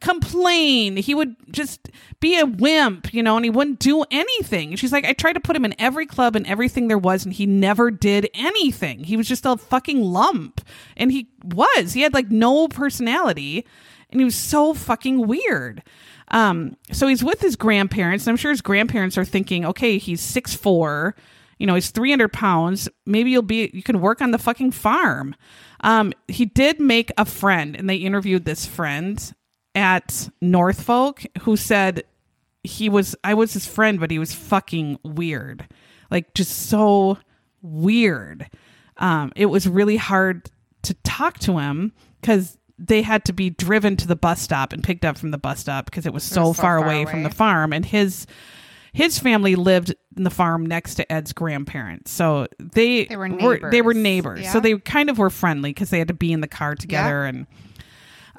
complain. 0.00 0.96
He 0.96 1.14
would 1.14 1.36
just 1.50 1.90
be 2.20 2.38
a 2.38 2.46
wimp, 2.46 3.12
you 3.12 3.22
know, 3.22 3.36
and 3.36 3.44
he 3.44 3.50
wouldn't 3.50 3.78
do 3.78 4.04
anything. 4.10 4.76
She's 4.76 4.92
like, 4.92 5.04
I 5.04 5.12
tried 5.12 5.34
to 5.34 5.40
put 5.40 5.56
him 5.56 5.64
in 5.64 5.74
every 5.78 6.06
club 6.06 6.36
and 6.36 6.46
everything 6.46 6.88
there 6.88 6.98
was, 6.98 7.24
and 7.24 7.34
he 7.34 7.46
never 7.46 7.90
did 7.90 8.28
anything. 8.34 9.04
He 9.04 9.16
was 9.16 9.28
just 9.28 9.46
a 9.46 9.56
fucking 9.56 10.02
lump. 10.02 10.60
And 10.96 11.12
he 11.12 11.28
was. 11.44 11.92
He 11.92 12.02
had 12.02 12.14
like 12.14 12.30
no 12.30 12.68
personality, 12.68 13.66
and 14.10 14.20
he 14.20 14.24
was 14.24 14.36
so 14.36 14.74
fucking 14.74 15.26
weird. 15.26 15.82
Um, 16.28 16.76
so 16.92 17.06
he's 17.06 17.22
with 17.22 17.40
his 17.40 17.56
grandparents, 17.56 18.26
and 18.26 18.32
I'm 18.32 18.36
sure 18.36 18.50
his 18.50 18.60
grandparents 18.60 19.16
are 19.16 19.24
thinking, 19.24 19.64
okay, 19.64 19.98
he's 19.98 20.20
six 20.20 20.54
four, 20.54 21.14
you 21.58 21.66
know, 21.66 21.74
he's 21.74 21.90
300 21.90 22.32
pounds. 22.32 22.88
Maybe 23.06 23.30
you'll 23.30 23.42
be, 23.42 23.70
you 23.72 23.82
can 23.82 24.00
work 24.00 24.20
on 24.20 24.30
the 24.30 24.38
fucking 24.38 24.72
farm. 24.72 25.34
Um, 25.80 26.12
he 26.28 26.44
did 26.44 26.80
make 26.80 27.10
a 27.16 27.24
friend, 27.24 27.76
and 27.76 27.88
they 27.88 27.96
interviewed 27.96 28.44
this 28.44 28.66
friend 28.66 29.34
at 29.76 30.28
North 30.40 30.82
Fork 30.82 31.24
who 31.42 31.56
said 31.56 32.02
he 32.64 32.88
was, 32.88 33.14
I 33.22 33.34
was 33.34 33.52
his 33.52 33.66
friend, 33.66 34.00
but 34.00 34.10
he 34.10 34.18
was 34.18 34.34
fucking 34.34 34.98
weird. 35.04 35.68
Like, 36.10 36.34
just 36.34 36.68
so 36.68 37.18
weird. 37.62 38.48
Um, 38.96 39.32
it 39.36 39.46
was 39.46 39.68
really 39.68 39.96
hard 39.96 40.50
to 40.82 40.94
talk 41.04 41.38
to 41.40 41.58
him 41.58 41.92
because 42.20 42.56
they 42.78 43.02
had 43.02 43.24
to 43.26 43.32
be 43.32 43.50
driven 43.50 43.96
to 43.98 44.06
the 44.06 44.16
bus 44.16 44.40
stop 44.40 44.72
and 44.72 44.82
picked 44.82 45.04
up 45.04 45.16
from 45.18 45.30
the 45.30 45.38
bus 45.38 45.60
stop 45.60 45.84
because 45.84 46.06
it 46.06 46.12
was 46.12 46.24
so, 46.24 46.46
so 46.46 46.52
far, 46.54 46.78
far 46.80 46.84
away, 46.86 47.04
from 47.04 47.22
the 47.22 47.30
farm 47.30 47.72
and 47.72 47.84
his 47.86 48.26
his 48.92 49.18
family 49.18 49.56
lived 49.56 49.94
in 50.16 50.22
the 50.22 50.30
farm 50.30 50.64
next 50.64 50.94
to 50.94 51.12
Ed's 51.12 51.32
grandparents. 51.34 52.10
So 52.10 52.46
they, 52.58 53.04
They 53.04 53.16
were 53.16 53.28
they 53.70 53.82
were 53.82 53.92
neighbors. 53.92 54.02
neighbors. 54.02 54.40
Yeah. 54.42 54.52
So 54.52 54.60
they 54.60 54.78
kind 54.78 55.10
of 55.10 55.18
were 55.18 55.28
friendly 55.30 55.70
because 55.70 55.90
they 55.90 55.98
had 55.98 56.08
to 56.08 56.14
be 56.14 56.32
in 56.32 56.40
the 56.40 56.48
car 56.48 56.74
together 56.74 57.24
and 57.24 57.46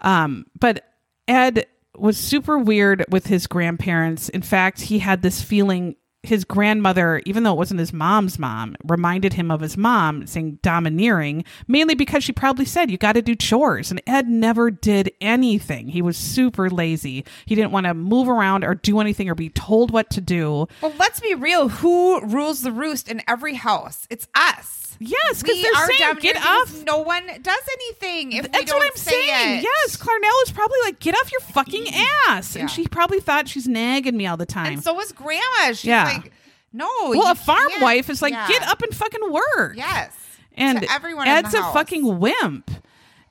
um 0.01 0.45
but 0.59 0.83
Ed 1.27 1.65
was 1.95 2.17
super 2.17 2.57
weird 2.57 3.05
with 3.09 3.27
his 3.27 3.47
grandparents. 3.47 4.29
In 4.29 4.41
fact, 4.41 4.81
he 4.81 4.99
had 4.99 5.21
this 5.21 5.41
feeling 5.41 5.95
his 6.23 6.43
grandmother, 6.43 7.21
even 7.25 7.43
though 7.43 7.53
it 7.53 7.57
wasn't 7.57 7.79
his 7.79 7.93
mom's 7.93 8.37
mom, 8.37 8.75
reminded 8.83 9.33
him 9.33 9.49
of 9.49 9.61
his 9.61 9.77
mom, 9.77 10.27
saying 10.27 10.59
domineering, 10.61 11.43
mainly 11.67 11.95
because 11.95 12.23
she 12.23 12.31
probably 12.31 12.65
said, 12.65 12.91
You 12.91 12.97
got 12.97 13.13
to 13.13 13.21
do 13.21 13.35
chores. 13.35 13.89
And 13.89 14.01
Ed 14.05 14.27
never 14.27 14.69
did 14.69 15.11
anything. 15.21 15.87
He 15.87 16.01
was 16.01 16.17
super 16.17 16.69
lazy. 16.69 17.25
He 17.45 17.55
didn't 17.55 17.71
want 17.71 17.85
to 17.85 17.93
move 17.93 18.27
around 18.27 18.63
or 18.63 18.75
do 18.75 18.99
anything 18.99 19.29
or 19.29 19.35
be 19.35 19.49
told 19.49 19.91
what 19.91 20.09
to 20.11 20.21
do. 20.21 20.67
Well, 20.81 20.93
let's 20.99 21.19
be 21.19 21.33
real. 21.33 21.69
Who 21.69 22.21
rules 22.21 22.61
the 22.61 22.71
roost 22.71 23.07
in 23.07 23.21
every 23.27 23.55
house? 23.55 24.05
It's 24.09 24.27
us. 24.35 24.86
Yes, 24.99 25.41
because 25.41 25.61
they're 25.61 25.75
are 25.75 25.87
saying, 25.91 26.15
Get 26.19 26.37
off. 26.37 26.83
No 26.85 26.99
one 26.99 27.25
does 27.41 27.61
anything 27.73 28.31
if 28.33 28.43
we 28.43 28.49
That's 28.49 28.65
don't 28.65 28.79
what 28.79 28.87
I'm 28.91 28.97
say 28.97 29.11
saying. 29.11 29.59
it. 29.59 29.63
Yes, 29.63 29.97
Clarnell 29.97 30.43
is 30.43 30.51
probably 30.51 30.77
like, 30.83 30.99
Get 30.99 31.15
off 31.15 31.31
your 31.31 31.41
fucking 31.41 31.85
mm-hmm. 31.85 32.31
ass. 32.31 32.55
Yeah. 32.55 32.61
And 32.61 32.71
she 32.71 32.87
probably 32.87 33.19
thought 33.19 33.47
she's 33.47 33.67
nagging 33.67 34.17
me 34.17 34.25
all 34.27 34.37
the 34.37 34.45
time. 34.45 34.73
And 34.73 34.83
so 34.83 34.93
was 34.93 35.11
grandma. 35.11 35.67
She's 35.67 35.85
Yeah. 35.85 36.05
like, 36.05 36.31
no. 36.73 36.87
well, 37.09 37.31
a 37.31 37.35
farm 37.35 37.69
can't. 37.69 37.81
wife 37.81 38.09
is 38.09 38.21
like, 38.21 38.33
Yeah. 38.33 38.47
Get 38.47 38.63
up 38.63 38.81
and 38.81 38.93
fucking 38.95 39.31
work. 39.31 39.75
Yes. 39.75 40.13
and 40.55 40.81
to 40.81 40.91
everyone 40.91 41.27
Ed's 41.27 41.53
a 41.53 41.61
house. 41.61 41.73
fucking 41.73 42.19
wimp. 42.19 42.71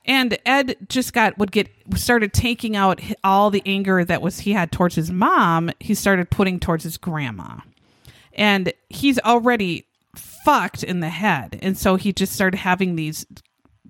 And 0.05 0.37
Ed 0.45 0.77
just 0.87 1.11
got 1.11 1.37
would 1.37 1.51
get 1.51 1.67
started 1.95 2.31
taking 2.31 2.77
out 2.77 3.01
all 3.25 3.49
the 3.49 3.61
anger 3.65 4.05
that 4.05 4.21
was 4.21 4.39
he 4.39 4.53
had 4.53 4.71
towards 4.71 4.95
his 4.95 5.11
mom. 5.11 5.69
He 5.81 5.93
started 5.93 6.29
putting 6.29 6.61
towards 6.61 6.85
his 6.85 6.95
grandma, 6.95 7.57
and 8.33 8.71
he's 8.87 9.19
already 9.19 9.85
fucked 10.15 10.83
in 10.83 10.99
the 10.99 11.09
head, 11.09 11.59
and 11.61 11.77
so 11.77 11.95
he 11.95 12.13
just 12.13 12.33
started 12.33 12.57
having 12.57 12.95
these 12.95 13.25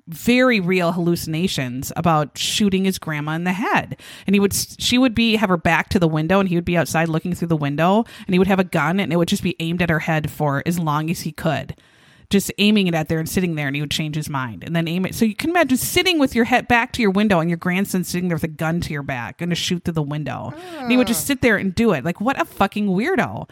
very 0.08 0.60
real 0.60 0.94
hallucinations 0.94 1.92
about 1.96 2.38
shooting 2.38 2.86
his 2.86 2.98
grandma 2.98 3.34
in 3.34 3.44
the 3.44 3.54
head. 3.54 4.00
And 4.26 4.36
he 4.36 4.40
would 4.40 4.54
she 4.54 4.98
would 4.98 5.14
be 5.14 5.36
have 5.36 5.50
her 5.50 5.58
back 5.58 5.90
to 5.90 6.00
the 6.00 6.08
window 6.08 6.40
and 6.40 6.48
he 6.48 6.56
would 6.56 6.66
be 6.66 6.78
outside 6.78 7.10
looking 7.10 7.34
through 7.34 7.50
the 7.50 7.58
window 7.58 8.06
and 8.26 8.34
he 8.34 8.40
would 8.40 8.48
have 8.48 8.60
a 8.60 8.64
gun 8.64 9.00
and 9.00 9.12
it 9.12 9.18
would 9.18 9.28
just 9.28 9.44
be 9.44 9.56
aimed 9.60 9.82
at 9.82 9.90
her 9.90 10.00
head 10.00 10.32
for 10.32 10.64
as 10.66 10.80
long 10.80 11.10
as 11.10 11.22
he 11.22 11.32
could. 11.32 11.76
Just 12.30 12.52
aiming 12.58 12.88
it 12.88 12.94
at 12.94 13.08
there 13.08 13.20
and 13.20 13.30
sitting 13.30 13.56
there 13.56 13.68
and 13.68 13.76
he 13.76 13.82
would 13.82 13.92
change 13.92 14.16
his 14.16 14.30
mind 14.30 14.64
and 14.64 14.76
then 14.76 14.88
aim 14.88 15.06
it. 15.06 15.16
So 15.16 15.24
you 15.26 15.36
can 15.36 15.50
imagine 15.50 15.78
sitting 15.78 16.20
with 16.20 16.36
your 16.36 16.46
head 16.46 16.68
back 16.68 16.92
to 16.94 17.02
your 17.02 17.12
window 17.12 17.40
and 17.40 17.50
your 17.50 17.58
grandson 17.58 18.04
sitting 18.04 18.28
there 18.28 18.36
with 18.36 18.44
a 18.44 18.50
gun 18.50 18.82
to 18.82 18.94
your 18.94 19.04
back 19.04 19.38
going 19.38 19.50
to 19.50 19.56
shoot 19.56 19.84
through 19.84 19.94
the 19.94 20.02
window. 20.02 20.54
And 20.78 20.92
he 20.92 20.98
would 20.98 21.08
just 21.08 21.26
sit 21.26 21.42
there 21.42 21.58
and 21.58 21.76
do 21.76 21.94
it. 21.94 22.04
Like 22.06 22.22
what 22.22 22.40
a 22.40 22.46
fucking 22.46 22.88
weirdo 22.88 23.50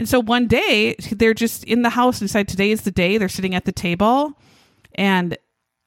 and 0.00 0.08
so 0.08 0.18
one 0.18 0.46
day 0.46 0.96
they're 1.12 1.34
just 1.34 1.62
in 1.64 1.82
the 1.82 1.90
house 1.90 2.20
and 2.20 2.28
decide 2.28 2.48
today 2.48 2.70
is 2.70 2.82
the 2.82 2.90
day 2.90 3.18
they're 3.18 3.28
sitting 3.28 3.54
at 3.54 3.66
the 3.66 3.72
table 3.72 4.32
and 4.94 5.36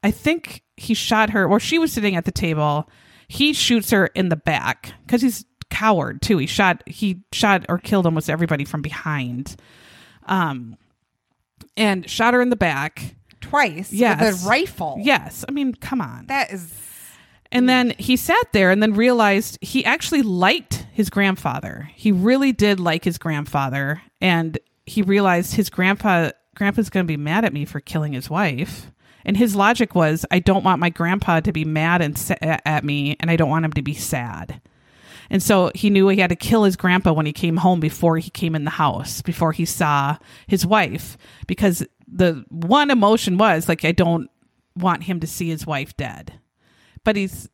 I 0.03 0.11
think 0.11 0.63
he 0.75 0.93
shot 0.93 1.29
her, 1.31 1.47
or 1.47 1.59
she 1.59 1.79
was 1.79 1.91
sitting 1.93 2.15
at 2.15 2.25
the 2.25 2.31
table. 2.31 2.89
He 3.27 3.53
shoots 3.53 3.89
her 3.91 4.07
in 4.07 4.29
the 4.29 4.35
back 4.35 4.93
because 5.05 5.21
he's 5.21 5.45
coward 5.69 6.21
too. 6.21 6.37
He 6.37 6.45
shot, 6.45 6.83
he 6.85 7.21
shot 7.31 7.65
or 7.69 7.77
killed 7.77 8.05
almost 8.05 8.29
everybody 8.29 8.65
from 8.65 8.81
behind, 8.81 9.55
um, 10.25 10.75
and 11.77 12.09
shot 12.09 12.33
her 12.33 12.41
in 12.41 12.49
the 12.49 12.55
back. 12.57 13.15
twice 13.39 13.91
Yes. 13.93 14.19
with 14.21 14.43
a 14.45 14.47
rifle. 14.47 14.97
Yes, 15.01 15.45
I 15.47 15.51
mean, 15.51 15.73
come 15.73 16.01
on. 16.01 16.25
That 16.27 16.51
is 16.51 16.71
And 17.51 17.69
then 17.69 17.93
he 17.97 18.17
sat 18.17 18.51
there 18.51 18.71
and 18.71 18.81
then 18.83 18.93
realized 18.93 19.57
he 19.61 19.85
actually 19.85 20.21
liked 20.21 20.82
his 20.93 21.09
grandfather. 21.09 21.89
He 21.95 22.11
really 22.11 22.51
did 22.51 22.79
like 22.79 23.03
his 23.03 23.17
grandfather. 23.17 24.03
And 24.21 24.59
he 24.85 25.01
realized 25.01 25.55
his 25.55 25.69
grandpa 25.69 26.31
grandpa's 26.55 26.91
going 26.91 27.03
to 27.03 27.11
be 27.11 27.17
mad 27.17 27.43
at 27.43 27.51
me 27.51 27.65
for 27.65 27.79
killing 27.79 28.13
his 28.13 28.29
wife. 28.29 28.91
And 29.25 29.35
his 29.35 29.55
logic 29.55 29.95
was 29.95 30.23
I 30.29 30.37
don't 30.37 30.63
want 30.63 30.79
my 30.79 30.91
grandpa 30.91 31.39
to 31.39 31.51
be 31.51 31.65
mad 31.65 32.01
and 32.01 32.15
sa- 32.15 32.35
at 32.39 32.83
me 32.83 33.17
and 33.19 33.31
I 33.31 33.35
don't 33.35 33.49
want 33.49 33.65
him 33.65 33.73
to 33.73 33.81
be 33.81 33.95
sad. 33.95 34.61
And 35.31 35.41
so 35.41 35.71
he 35.73 35.89
knew 35.89 36.09
he 36.09 36.19
had 36.19 36.29
to 36.29 36.35
kill 36.35 36.63
his 36.63 36.75
grandpa 36.75 37.11
when 37.11 37.25
he 37.25 37.33
came 37.33 37.57
home 37.57 37.79
before 37.79 38.17
he 38.17 38.29
came 38.29 38.53
in 38.53 38.65
the 38.65 38.71
house, 38.71 39.23
before 39.23 39.51
he 39.51 39.65
saw 39.65 40.17
his 40.45 40.63
wife, 40.63 41.17
because 41.47 41.83
the 42.07 42.45
one 42.49 42.91
emotion 42.91 43.39
was 43.39 43.67
like, 43.67 43.83
I 43.83 43.93
don't 43.93 44.29
want 44.75 45.03
him 45.03 45.19
to 45.21 45.27
see 45.27 45.49
his 45.49 45.65
wife 45.65 45.97
dead. 45.97 46.33
But 47.03 47.15
he's 47.15 47.49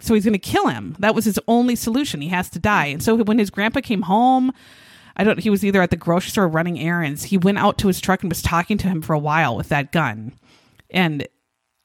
so 0.00 0.14
he's 0.14 0.24
going 0.24 0.32
to 0.32 0.38
kill 0.38 0.68
him. 0.68 0.96
That 0.98 1.14
was 1.14 1.24
his 1.24 1.38
only 1.46 1.76
solution. 1.76 2.20
He 2.20 2.28
has 2.28 2.50
to 2.50 2.58
die. 2.58 2.86
And 2.86 3.02
so 3.02 3.16
when 3.16 3.38
his 3.38 3.50
grandpa 3.50 3.80
came 3.80 4.02
home, 4.02 4.52
I 5.16 5.24
don't. 5.24 5.38
He 5.38 5.50
was 5.50 5.64
either 5.64 5.82
at 5.82 5.90
the 5.90 5.96
grocery 5.96 6.30
store 6.30 6.48
running 6.48 6.78
errands. 6.80 7.24
He 7.24 7.36
went 7.36 7.58
out 7.58 7.78
to 7.78 7.88
his 7.88 8.00
truck 8.00 8.22
and 8.22 8.30
was 8.30 8.42
talking 8.42 8.78
to 8.78 8.88
him 8.88 9.02
for 9.02 9.12
a 9.12 9.18
while 9.18 9.56
with 9.56 9.68
that 9.68 9.92
gun, 9.92 10.34
and 10.88 11.26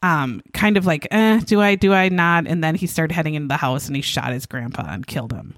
um, 0.06 0.44
kind 0.54 0.78
of 0.78 0.86
like, 0.86 1.08
eh, 1.10 1.40
do 1.46 1.60
I, 1.62 1.74
do 1.74 1.92
I 1.92 2.10
not? 2.10 2.48
And 2.48 2.64
then 2.64 2.76
he 2.76 2.86
started 2.86 3.14
heading 3.14 3.34
into 3.34 3.48
the 3.48 3.58
house 3.58 3.88
and 3.88 3.96
he 3.96 4.04
shot 4.04 4.34
his 4.34 4.46
grandpa 4.46 4.86
and 4.88 5.08
killed 5.08 5.34
him. 5.34 5.56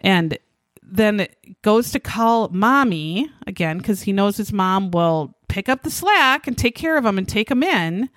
And 0.00 0.38
then 0.82 1.26
goes 1.62 1.90
to 1.90 1.98
call 1.98 2.48
mommy 2.50 3.28
again 3.46 3.78
because 3.78 4.02
he 4.02 4.12
knows 4.12 4.36
his 4.36 4.52
mom 4.52 4.92
will 4.92 5.34
pick 5.48 5.68
up 5.68 5.82
the 5.82 5.90
slack 5.90 6.46
and 6.46 6.56
take 6.56 6.76
care 6.76 6.96
of 6.96 7.04
him 7.04 7.18
and 7.18 7.28
take 7.28 7.50
him 7.50 7.64
in. 7.64 8.08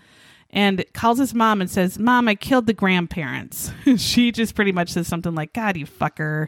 And 0.51 0.83
calls 0.93 1.19
his 1.19 1.33
mom 1.33 1.61
and 1.61 1.69
says, 1.69 1.99
Mom, 1.99 2.27
I 2.27 2.35
killed 2.35 2.65
the 2.65 2.73
grandparents. 2.73 3.71
she 3.97 4.31
just 4.31 4.55
pretty 4.55 4.71
much 4.71 4.89
says 4.89 5.07
something 5.07 5.35
like, 5.35 5.53
God, 5.53 5.77
you 5.77 5.85
fucker. 5.85 6.47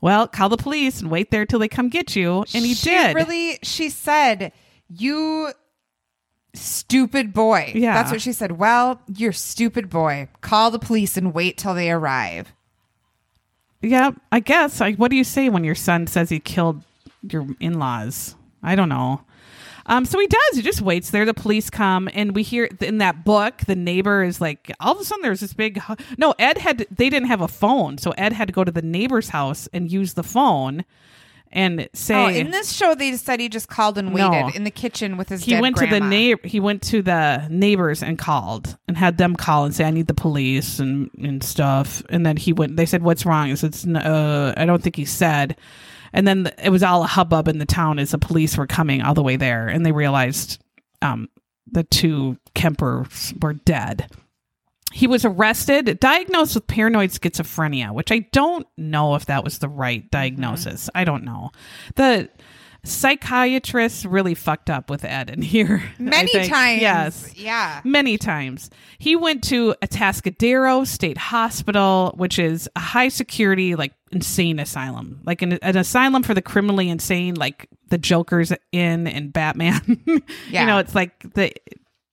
Well, 0.00 0.28
call 0.28 0.48
the 0.48 0.56
police 0.56 1.00
and 1.00 1.10
wait 1.10 1.30
there 1.30 1.44
till 1.44 1.58
they 1.58 1.68
come 1.68 1.88
get 1.88 2.16
you. 2.16 2.44
And 2.54 2.64
he 2.64 2.74
she 2.74 2.90
did. 2.90 3.14
Really, 3.14 3.58
she 3.62 3.90
said, 3.90 4.52
"You 4.88 5.52
stupid 6.54 7.34
boy." 7.34 7.72
Yeah. 7.74 7.94
that's 7.94 8.10
what 8.10 8.22
she 8.22 8.32
said. 8.32 8.52
Well, 8.52 9.02
you're 9.14 9.32
stupid 9.32 9.90
boy. 9.90 10.28
Call 10.40 10.70
the 10.70 10.78
police 10.78 11.18
and 11.18 11.34
wait 11.34 11.58
till 11.58 11.74
they 11.74 11.90
arrive. 11.90 12.54
Yeah, 13.82 14.12
I 14.32 14.40
guess. 14.40 14.80
Like, 14.80 14.96
what 14.96 15.10
do 15.10 15.16
you 15.16 15.24
say 15.24 15.48
when 15.48 15.64
your 15.64 15.74
son 15.74 16.06
says 16.06 16.30
he 16.30 16.40
killed 16.40 16.82
your 17.22 17.46
in 17.60 17.78
laws? 17.78 18.36
I 18.62 18.76
don't 18.76 18.88
know. 18.88 19.22
Um, 19.86 20.04
so 20.04 20.18
he 20.18 20.26
does. 20.26 20.56
He 20.56 20.62
just 20.62 20.80
waits 20.80 21.10
there. 21.10 21.24
The 21.24 21.34
police 21.34 21.70
come, 21.70 22.08
and 22.12 22.34
we 22.34 22.42
hear 22.42 22.68
in 22.80 22.98
that 22.98 23.24
book, 23.24 23.58
the 23.66 23.76
neighbor 23.76 24.22
is 24.22 24.40
like, 24.40 24.70
all 24.80 24.92
of 24.94 25.00
a 25.00 25.04
sudden, 25.04 25.22
there's 25.22 25.40
this 25.40 25.52
big. 25.54 25.80
No, 26.18 26.34
Ed 26.38 26.58
had. 26.58 26.86
They 26.90 27.08
didn't 27.10 27.28
have 27.28 27.40
a 27.40 27.48
phone, 27.48 27.98
so 27.98 28.10
Ed 28.12 28.32
had 28.32 28.48
to 28.48 28.52
go 28.52 28.64
to 28.64 28.72
the 28.72 28.82
neighbor's 28.82 29.30
house 29.30 29.68
and 29.72 29.90
use 29.90 30.14
the 30.14 30.22
phone, 30.22 30.84
and 31.52 31.88
say. 31.92 32.14
Oh, 32.14 32.28
in 32.28 32.50
this 32.50 32.72
show, 32.72 32.94
they 32.94 33.16
said 33.16 33.40
he 33.40 33.48
just 33.48 33.68
called 33.68 33.98
and 33.98 34.12
No. 34.14 34.30
waited 34.30 34.54
in 34.56 34.64
the 34.64 34.70
kitchen 34.70 35.16
with 35.16 35.28
his. 35.30 35.42
he 35.44 35.60
went 35.60 35.76
to 35.78 35.86
the 35.86 36.00
neighbor. 36.00 36.40
He 36.46 36.60
went 36.60 36.82
to 36.82 37.02
the 37.02 37.46
neighbors 37.50 38.02
and 38.02 38.18
called 38.18 38.76
and 38.86 38.96
had 38.96 39.18
them 39.18 39.34
call 39.34 39.64
and 39.64 39.74
say, 39.74 39.84
"I 39.84 39.90
need 39.90 40.06
the 40.06 40.14
police 40.14 40.78
and 40.78 41.10
and 41.20 41.42
stuff." 41.42 42.02
And 42.08 42.24
then 42.24 42.36
he 42.36 42.52
went. 42.52 42.76
They 42.76 42.86
said, 42.86 43.02
"What's 43.02 43.26
wrong?" 43.26 43.48
He 43.48 43.56
said, 43.56 43.74
uh, 43.96 44.54
"I 44.56 44.64
don't 44.64 44.82
think 44.82 44.96
he 44.96 45.04
said." 45.04 45.56
And 46.12 46.26
then 46.26 46.44
the, 46.44 46.64
it 46.66 46.70
was 46.70 46.82
all 46.82 47.04
a 47.04 47.08
hubbub 47.08 47.48
in 47.48 47.58
the 47.58 47.66
town 47.66 47.98
as 47.98 48.10
the 48.10 48.18
police 48.18 48.56
were 48.56 48.66
coming 48.66 49.02
all 49.02 49.14
the 49.14 49.22
way 49.22 49.36
there, 49.36 49.68
and 49.68 49.84
they 49.84 49.92
realized 49.92 50.62
um, 51.02 51.28
the 51.70 51.84
two 51.84 52.36
Kempers 52.54 53.40
were 53.42 53.54
dead. 53.54 54.10
He 54.92 55.06
was 55.06 55.24
arrested, 55.24 56.00
diagnosed 56.00 56.56
with 56.56 56.66
paranoid 56.66 57.10
schizophrenia, 57.10 57.94
which 57.94 58.10
I 58.10 58.20
don't 58.32 58.66
know 58.76 59.14
if 59.14 59.26
that 59.26 59.44
was 59.44 59.58
the 59.58 59.68
right 59.68 60.10
diagnosis. 60.10 60.90
I 60.94 61.04
don't 61.04 61.22
know. 61.22 61.50
The 61.94 62.28
psychiatrist 62.84 64.04
really 64.04 64.34
fucked 64.34 64.70
up 64.70 64.90
with 64.90 65.04
Ed 65.04 65.30
in 65.30 65.42
here. 65.42 65.82
Many 65.98 66.48
times. 66.48 66.80
Yes. 66.82 67.34
yeah. 67.36 67.80
Many 67.84 68.16
times. 68.18 68.70
He 68.98 69.16
went 69.16 69.44
to 69.44 69.74
Atascadero 69.82 70.86
State 70.86 71.18
Hospital, 71.18 72.12
which 72.16 72.38
is 72.38 72.68
a 72.76 72.80
high 72.80 73.08
security, 73.08 73.74
like 73.74 73.92
insane 74.12 74.58
asylum, 74.58 75.20
like 75.24 75.42
an, 75.42 75.54
an 75.54 75.76
asylum 75.76 76.22
for 76.22 76.34
the 76.34 76.42
criminally 76.42 76.88
insane, 76.88 77.34
like 77.34 77.68
the 77.88 77.98
Joker's 77.98 78.52
in 78.72 79.06
and 79.06 79.32
Batman. 79.32 79.80
Yeah. 80.50 80.62
you 80.62 80.66
know, 80.66 80.78
it's 80.78 80.94
like 80.94 81.32
the 81.34 81.52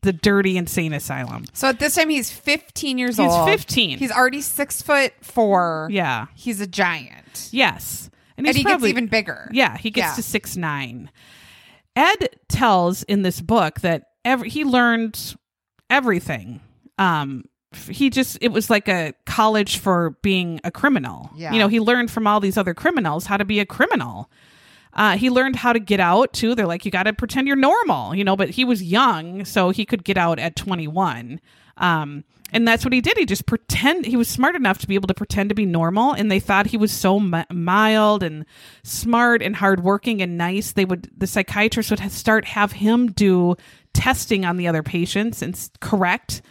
the 0.01 0.13
dirty 0.13 0.57
insane 0.57 0.93
asylum. 0.93 1.45
So 1.53 1.67
at 1.69 1.79
this 1.79 1.95
time, 1.95 2.09
he's 2.09 2.31
15 2.31 2.97
years 2.97 3.19
old. 3.19 3.29
He's 3.29 3.37
old. 3.37 3.49
15. 3.49 3.97
He's 3.97 4.11
already 4.11 4.41
six 4.41 4.81
foot 4.81 5.11
four. 5.21 5.87
Yeah. 5.91 6.27
He's 6.35 6.61
a 6.61 6.67
giant, 6.67 7.49
Yes. 7.51 8.09
And 8.37 8.47
he's 8.47 8.55
he 8.57 8.63
probably- 8.63 8.89
gets 8.89 8.97
even 8.97 9.07
bigger. 9.07 9.49
Yeah, 9.51 9.77
he 9.77 9.91
gets 9.91 10.09
Yeah. 10.11 10.15
to 10.15 10.23
six 10.23 10.55
nine. 10.55 11.09
Ed 11.95 12.29
tells 12.47 13.03
in 13.03 13.23
this 13.23 13.41
book 13.41 13.81
that 13.81 14.09
every 14.23 14.49
he 14.49 14.63
learned 14.63 15.35
everything. 15.89 16.59
Um, 16.97 17.45
he 17.89 18.09
just 18.09 18.37
it 18.41 18.49
was 18.49 18.69
like 18.69 18.87
a 18.87 19.13
college 19.25 19.77
for 19.77 20.11
being 20.21 20.59
a 20.63 20.71
criminal. 20.71 21.31
Yeah. 21.35 21.53
You 21.53 21.59
know, 21.59 21.67
he 21.67 21.79
learned 21.79 22.11
from 22.11 22.27
all 22.27 22.39
these 22.39 22.57
other 22.57 22.73
criminals 22.73 23.25
how 23.25 23.37
to 23.37 23.45
be 23.45 23.59
a 23.59 23.65
criminal. 23.65 24.29
Uh, 24.93 25.15
he 25.17 25.29
learned 25.29 25.57
how 25.57 25.73
to 25.73 25.79
get 25.79 25.99
out 25.99 26.33
too. 26.33 26.55
They're 26.55 26.65
like, 26.65 26.83
you 26.85 26.89
got 26.91 27.03
to 27.03 27.13
pretend 27.13 27.45
you're 27.47 27.55
normal, 27.55 28.15
you 28.15 28.23
know. 28.23 28.35
But 28.35 28.51
he 28.51 28.65
was 28.65 28.81
young, 28.81 29.45
so 29.45 29.69
he 29.69 29.85
could 29.85 30.03
get 30.03 30.17
out 30.17 30.39
at 30.39 30.55
21. 30.55 31.39
Um, 31.77 32.23
and 32.53 32.67
that's 32.67 32.83
what 32.85 32.93
he 32.93 33.01
did. 33.01 33.17
He 33.17 33.25
just 33.25 33.45
pretend. 33.45 34.05
He 34.05 34.15
was 34.17 34.27
smart 34.27 34.55
enough 34.55 34.77
to 34.79 34.87
be 34.87 34.95
able 34.95 35.07
to 35.07 35.13
pretend 35.13 35.49
to 35.49 35.55
be 35.55 35.65
normal, 35.65 36.13
and 36.13 36.31
they 36.31 36.39
thought 36.39 36.67
he 36.67 36.77
was 36.77 36.91
so 36.91 37.19
mi- 37.19 37.43
mild 37.51 38.23
and 38.23 38.45
smart 38.83 39.41
and 39.41 39.55
hardworking 39.55 40.21
and 40.21 40.37
nice. 40.37 40.71
They 40.71 40.85
would 40.85 41.09
the 41.15 41.27
psychiatrist 41.27 41.89
would 41.91 42.11
start 42.11 42.45
have 42.45 42.71
him 42.73 43.07
do 43.11 43.55
testing 43.93 44.45
on 44.45 44.57
the 44.57 44.67
other 44.67 44.83
patients 44.83 45.41
and 45.41 45.55
s- 45.55 45.71
correct 45.81 46.41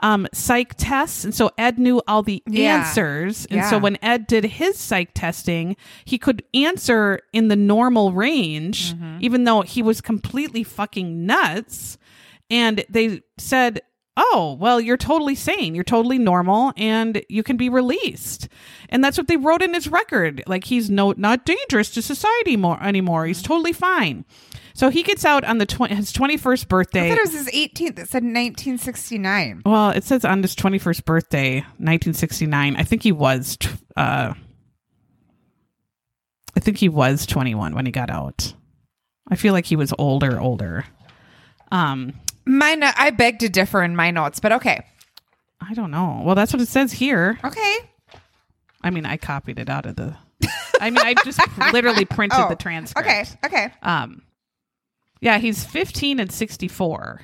um, 0.00 0.26
psych 0.34 0.74
tests. 0.76 1.24
And 1.24 1.34
so 1.34 1.50
Ed 1.56 1.78
knew 1.78 2.02
all 2.06 2.22
the 2.22 2.42
Yeah. 2.46 2.78
answers. 2.78 3.46
And 3.46 3.64
so 3.64 3.78
when 3.78 3.96
Ed 4.02 4.26
did 4.26 4.44
his 4.44 4.76
psych 4.78 5.10
testing, 5.14 5.76
he 6.04 6.18
could 6.18 6.42
answer 6.52 7.20
in 7.32 7.48
the 7.48 7.56
normal 7.56 8.12
range, 8.12 8.92
Mm-hmm. 8.94 9.18
even 9.20 9.44
though 9.44 9.62
he 9.62 9.82
was 9.82 10.00
completely 10.02 10.62
fucking 10.62 11.24
nuts. 11.24 11.96
And 12.50 12.84
they 12.90 13.22
said, 13.38 13.80
Oh, 14.16 14.56
well, 14.60 14.80
you're 14.80 14.96
totally 14.96 15.34
sane. 15.34 15.74
You're 15.74 15.82
totally 15.82 16.18
normal 16.18 16.72
and 16.76 17.22
you 17.28 17.42
can 17.42 17.56
be 17.56 17.68
released. 17.68 18.48
And 18.88 19.02
that's 19.02 19.18
what 19.18 19.26
they 19.26 19.36
wrote 19.36 19.60
in 19.62 19.74
his 19.74 19.88
record. 19.88 20.42
Like 20.46 20.64
he's 20.64 20.88
no 20.88 21.14
not 21.16 21.44
dangerous 21.44 21.90
to 21.90 22.02
society 22.02 22.56
more 22.56 22.80
anymore. 22.82 23.26
He's 23.26 23.42
totally 23.42 23.72
fine. 23.72 24.24
So 24.72 24.88
he 24.88 25.02
gets 25.04 25.24
out 25.24 25.44
on 25.44 25.58
the 25.58 25.66
tw- 25.66 25.88
his 25.88 26.12
21st 26.12 26.68
birthday. 26.68 27.06
I 27.06 27.08
thought 27.10 27.18
it 27.18 27.32
was 27.32 27.46
his 27.46 27.46
18th. 27.48 27.98
It 27.98 28.08
said 28.08 28.24
1969. 28.24 29.62
Well, 29.64 29.90
it 29.90 30.02
says 30.02 30.24
on 30.24 30.42
his 30.42 30.56
21st 30.56 31.04
birthday, 31.04 31.54
1969. 31.78 32.76
I 32.76 32.82
think 32.82 33.02
he 33.04 33.12
was, 33.12 33.56
tw- 33.56 33.68
uh, 33.96 34.34
I 36.56 36.60
think 36.60 36.78
he 36.78 36.88
was 36.88 37.24
21 37.26 37.74
when 37.74 37.86
he 37.86 37.92
got 37.92 38.10
out. 38.10 38.54
I 39.28 39.36
feel 39.36 39.52
like 39.52 39.66
he 39.66 39.76
was 39.76 39.92
older, 39.98 40.40
older. 40.40 40.84
Um, 41.70 42.14
My 42.46 42.74
no- 42.74 42.90
I 42.96 43.10
beg 43.10 43.38
to 43.40 43.48
differ 43.48 43.82
in 43.82 43.96
my 43.96 44.10
notes, 44.10 44.40
but 44.40 44.52
okay. 44.52 44.84
I 45.60 45.74
don't 45.74 45.90
know. 45.90 46.20
Well, 46.24 46.34
that's 46.34 46.52
what 46.52 46.60
it 46.60 46.68
says 46.68 46.92
here. 46.92 47.38
Okay. 47.42 47.76
I 48.82 48.90
mean, 48.90 49.06
I 49.06 49.16
copied 49.16 49.58
it 49.58 49.70
out 49.70 49.86
of 49.86 49.96
the. 49.96 50.16
I 50.80 50.90
mean, 50.90 50.98
I 51.04 51.14
just 51.24 51.40
literally 51.72 52.04
printed 52.04 52.38
Oh, 52.40 52.48
the 52.48 52.56
transcript. 52.56 53.08
Okay. 53.08 53.24
Okay. 53.46 53.72
Um, 53.82 54.22
yeah, 55.20 55.38
he's 55.38 55.64
15 55.64 56.20
and 56.20 56.30
64. 56.30 57.22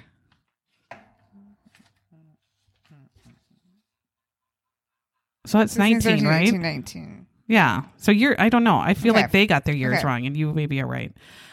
So 5.47 5.59
that's 5.59 5.77
19, 5.77 6.27
right? 6.27 6.47
18, 6.49 6.61
19. 6.63 7.27
Yeah. 7.49 7.83
So 7.97 8.13
you're, 8.13 8.41
I 8.41 8.49
don't 8.49 8.63
know. 8.65 8.79
I 8.79 8.95
feel 8.95 9.13
Okay. 9.13 9.23
like 9.23 9.33
they 9.33 9.47
got 9.47 9.65
their 9.65 9.75
years 9.75 9.99
Okay. 9.99 10.07
wrong 10.07 10.27
and 10.27 10.37
you 10.37 10.53
maybe 10.53 10.81
are 10.81 10.87
right. 10.87 11.13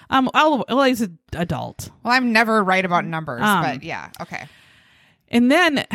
Um, 0.09 0.29
well, 0.33 0.63
well, 0.69 0.83
he's 0.83 1.01
an 1.01 1.17
adult. 1.33 1.89
Well, 2.03 2.13
I'm 2.13 2.31
never 2.31 2.63
right 2.63 2.83
about 2.85 3.05
numbers, 3.05 3.41
Um, 3.41 3.61
but 3.63 3.83
yeah. 3.83 4.09
Okay. 4.21 4.45
And 5.29 5.51
then 5.51 5.85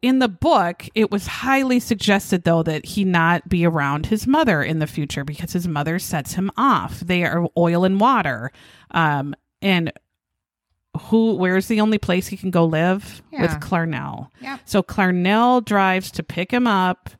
in 0.00 0.18
the 0.20 0.28
book, 0.28 0.88
it 0.94 1.10
was 1.10 1.26
highly 1.26 1.80
suggested, 1.80 2.44
though, 2.44 2.62
that 2.62 2.86
he 2.86 3.04
not 3.04 3.48
be 3.48 3.66
around 3.66 4.06
his 4.06 4.26
mother 4.26 4.62
in 4.62 4.78
the 4.78 4.86
future 4.86 5.24
because 5.24 5.52
his 5.52 5.66
mother 5.68 5.98
sets 5.98 6.34
him 6.34 6.50
off. 6.56 7.00
They 7.00 7.24
are 7.24 7.46
oil 7.58 7.84
and 7.84 8.00
water. 8.00 8.50
Um, 8.92 9.34
and 9.60 9.92
who, 11.08 11.34
where's 11.34 11.66
the 11.66 11.80
only 11.80 11.98
place 11.98 12.28
he 12.28 12.36
can 12.36 12.50
go 12.52 12.64
live? 12.64 13.20
Yeah. 13.32 13.42
With 13.42 13.50
Clarnell. 13.60 14.28
Yep. 14.40 14.60
So 14.64 14.82
Clarnell 14.82 15.64
drives 15.64 16.12
to 16.12 16.22
pick 16.22 16.52
him 16.52 16.66
up. 16.68 17.10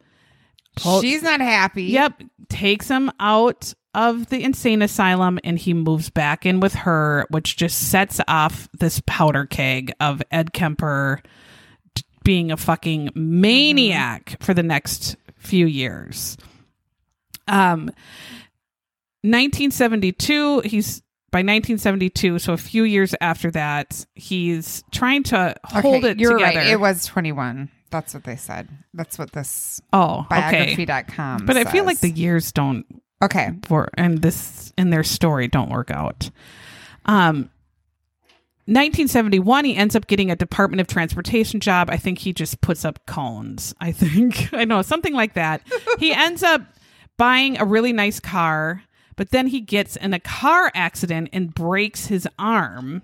Pull- 0.76 1.02
She's 1.02 1.22
not 1.22 1.40
happy. 1.40 1.84
Yep. 1.84 2.22
Takes 2.48 2.88
him 2.88 3.10
out 3.18 3.74
of 3.94 4.28
the 4.28 4.42
insane 4.42 4.82
asylum 4.82 5.38
and 5.44 5.58
he 5.58 5.72
moves 5.74 6.10
back 6.10 6.44
in 6.44 6.60
with 6.60 6.74
her, 6.74 7.26
which 7.30 7.56
just 7.56 7.90
sets 7.90 8.20
off 8.28 8.68
this 8.78 9.00
powder 9.06 9.46
keg 9.46 9.92
of 10.00 10.22
Ed 10.30 10.52
Kemper 10.52 11.22
being 12.24 12.50
a 12.50 12.56
fucking 12.56 13.10
maniac 13.14 14.36
for 14.40 14.54
the 14.54 14.62
next 14.62 15.16
few 15.36 15.66
years. 15.66 16.36
Um 17.48 17.90
1972, 19.22 20.60
he's 20.60 21.00
by 21.30 21.38
1972, 21.38 22.38
so 22.38 22.52
a 22.52 22.56
few 22.56 22.84
years 22.84 23.14
after 23.20 23.50
that, 23.50 24.06
he's 24.14 24.84
trying 24.92 25.22
to 25.24 25.54
hold 25.64 26.04
Okay, 26.04 26.10
it 26.10 26.20
you're 26.20 26.34
together. 26.38 26.58
right. 26.58 26.66
It 26.68 26.78
was 26.78 27.06
21. 27.06 27.70
That's 27.90 28.14
what 28.14 28.24
they 28.24 28.36
said. 28.36 28.68
That's 28.92 29.18
what 29.18 29.32
this 29.32 29.80
oh, 29.92 30.26
okay. 30.30 30.74
biography.com 30.76 31.46
But 31.46 31.56
I 31.56 31.64
feel 31.64 31.84
like 31.84 32.00
the 32.00 32.10
years 32.10 32.52
don't 32.52 32.86
Okay. 33.24 33.50
for 33.64 33.88
and 33.94 34.22
this 34.22 34.72
in 34.76 34.90
their 34.90 35.04
story 35.04 35.48
don't 35.48 35.70
work 35.70 35.90
out. 35.90 36.30
Um 37.06 37.50
1971 38.66 39.64
he 39.66 39.76
ends 39.76 39.94
up 39.94 40.06
getting 40.06 40.30
a 40.30 40.36
Department 40.36 40.80
of 40.80 40.86
Transportation 40.86 41.60
job. 41.60 41.90
I 41.90 41.96
think 41.98 42.18
he 42.18 42.32
just 42.32 42.60
puts 42.60 42.84
up 42.84 43.04
cones. 43.06 43.74
I 43.80 43.92
think 43.92 44.48
I 44.54 44.64
know 44.64 44.80
something 44.82 45.12
like 45.12 45.34
that. 45.34 45.60
he 45.98 46.12
ends 46.14 46.42
up 46.42 46.62
buying 47.16 47.58
a 47.58 47.64
really 47.64 47.92
nice 47.92 48.20
car, 48.20 48.82
but 49.16 49.30
then 49.30 49.46
he 49.48 49.60
gets 49.60 49.96
in 49.96 50.14
a 50.14 50.20
car 50.20 50.72
accident 50.74 51.28
and 51.32 51.54
breaks 51.54 52.06
his 52.06 52.26
arm. 52.38 53.02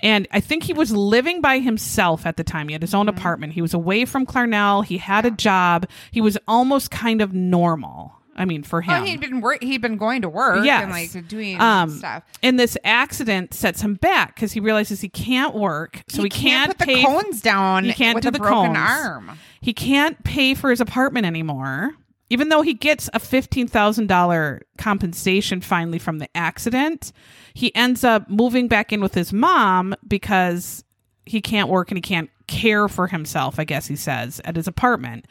And 0.00 0.28
I 0.30 0.40
think 0.40 0.62
he 0.62 0.72
was 0.72 0.92
living 0.92 1.40
by 1.40 1.58
himself 1.58 2.24
at 2.24 2.36
the 2.36 2.44
time. 2.44 2.68
He 2.68 2.72
had 2.72 2.82
his 2.82 2.94
own 2.94 3.08
apartment. 3.08 3.54
He 3.54 3.62
was 3.62 3.74
away 3.74 4.04
from 4.04 4.26
Clarnell. 4.26 4.84
He 4.84 4.98
had 4.98 5.26
a 5.26 5.30
job. 5.30 5.88
He 6.12 6.20
was 6.20 6.38
almost 6.46 6.90
kind 6.90 7.20
of 7.20 7.32
normal. 7.34 8.14
I 8.38 8.44
mean, 8.44 8.62
for 8.62 8.80
him. 8.80 9.02
Oh, 9.02 9.04
he'd 9.04 9.20
been 9.20 9.40
work. 9.40 9.62
He'd 9.62 9.82
been 9.82 9.96
going 9.96 10.22
to 10.22 10.28
work 10.28 10.64
Yes. 10.64 10.82
and 10.84 10.92
like 10.92 11.28
doing 11.28 11.60
um, 11.60 11.90
stuff. 11.90 12.22
And 12.42 12.58
this 12.58 12.78
accident 12.84 13.52
sets 13.52 13.82
him 13.82 13.94
back 13.96 14.34
because 14.36 14.52
he 14.52 14.60
realizes 14.60 15.00
he 15.00 15.08
can't 15.08 15.54
work, 15.54 16.02
so 16.08 16.22
he, 16.22 16.28
can't, 16.30 16.70
put 16.70 16.78
the 16.78 16.84
pay. 16.86 17.02
cones 17.04 17.40
down. 17.42 17.84
he 17.84 17.92
can't 17.92 18.14
with 18.14 18.24
do 18.24 18.30
the 18.30 18.38
broken 18.38 18.74
cones. 18.74 18.78
arm. 18.78 19.30
He 19.60 19.72
can't 19.74 20.22
pay 20.24 20.54
for 20.54 20.70
his 20.70 20.80
apartment 20.80 21.26
anymore, 21.26 21.90
even 22.30 22.48
though 22.48 22.62
he 22.62 22.74
gets 22.74 23.10
a 23.12 23.18
fifteen 23.18 23.66
thousand 23.66 24.06
dollar 24.06 24.62
compensation 24.78 25.60
finally 25.60 25.98
from 25.98 26.18
the 26.18 26.28
accident. 26.36 27.12
He 27.54 27.74
ends 27.74 28.04
up 28.04 28.30
moving 28.30 28.68
back 28.68 28.92
in 28.92 29.00
with 29.00 29.14
his 29.14 29.32
mom 29.32 29.96
because 30.06 30.84
he 31.26 31.40
can't 31.40 31.68
work 31.68 31.90
and 31.90 31.98
he 31.98 32.02
can't 32.02 32.30
care 32.48 32.88
for 32.88 33.06
himself, 33.06 33.58
I 33.60 33.64
guess 33.64 33.86
he 33.86 33.94
says, 33.94 34.40
at 34.44 34.56
his 34.56 34.66
apartment. 34.66 35.26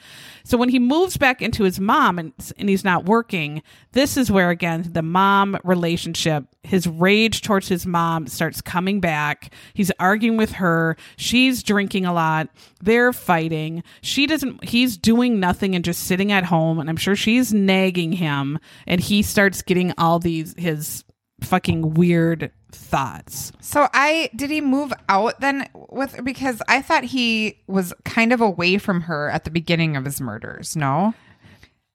So 0.45 0.57
when 0.57 0.70
he 0.70 0.80
moves 0.80 1.18
back 1.18 1.41
into 1.41 1.63
his 1.63 1.80
mom 1.80 2.18
and, 2.18 2.32
and 2.57 2.70
he's 2.70 2.86
not 2.86 3.05
working, 3.05 3.61
this 3.91 4.15
is 4.15 4.32
where 4.32 4.49
again 4.49 4.89
the 4.93 5.01
mom 5.01 5.57
relationship, 5.63 6.45
his 6.63 6.88
rage 6.88 7.41
towards 7.41 7.68
his 7.68 7.86
mom 7.86 8.28
starts 8.28 8.61
coming 8.61 9.01
back. 9.01 9.53
He's 9.74 9.91
arguing 9.99 10.38
with 10.38 10.53
her. 10.53 10.95
She's 11.18 11.63
drinking 11.63 12.05
a 12.05 12.13
lot. 12.13 12.49
They're 12.82 13.11
fighting. 13.11 13.84
She 14.01 14.28
doesn't, 14.28 14.63
he's 14.63 14.95
doing 14.97 15.39
nothing 15.39 15.76
and 15.76 15.84
just 15.84 16.05
sitting 16.05 16.32
at 16.32 16.45
home. 16.45 16.80
And 16.80 16.89
I'm 16.89 16.97
sure 16.97 17.15
she's 17.15 17.53
nagging 17.53 18.13
him. 18.13 18.59
And 18.86 19.01
he 19.01 19.22
starts 19.24 19.61
getting 19.61 19.93
all 19.97 20.20
these, 20.20 20.53
his 20.57 21.03
fucking 21.42 21.94
weird 21.94 22.52
thoughts. 22.72 23.52
So 23.62 23.88
I 23.94 24.30
did 24.36 24.50
he 24.50 24.62
move 24.62 24.92
out 25.10 25.40
then 25.40 25.70
with 25.90 26.24
because 26.24 26.62
I 26.68 26.82
thought 26.82 27.04
he 27.06 27.60
was 27.68 27.94
kind 28.06 28.34
of 28.34 28.42
away 28.42 28.78
from 28.78 29.02
her 29.02 29.30
at 29.30 29.44
the 29.44 29.50
beginning 29.52 29.96
of 29.96 30.06
his 30.06 30.20
murders. 30.20 30.76
No, 30.76 31.14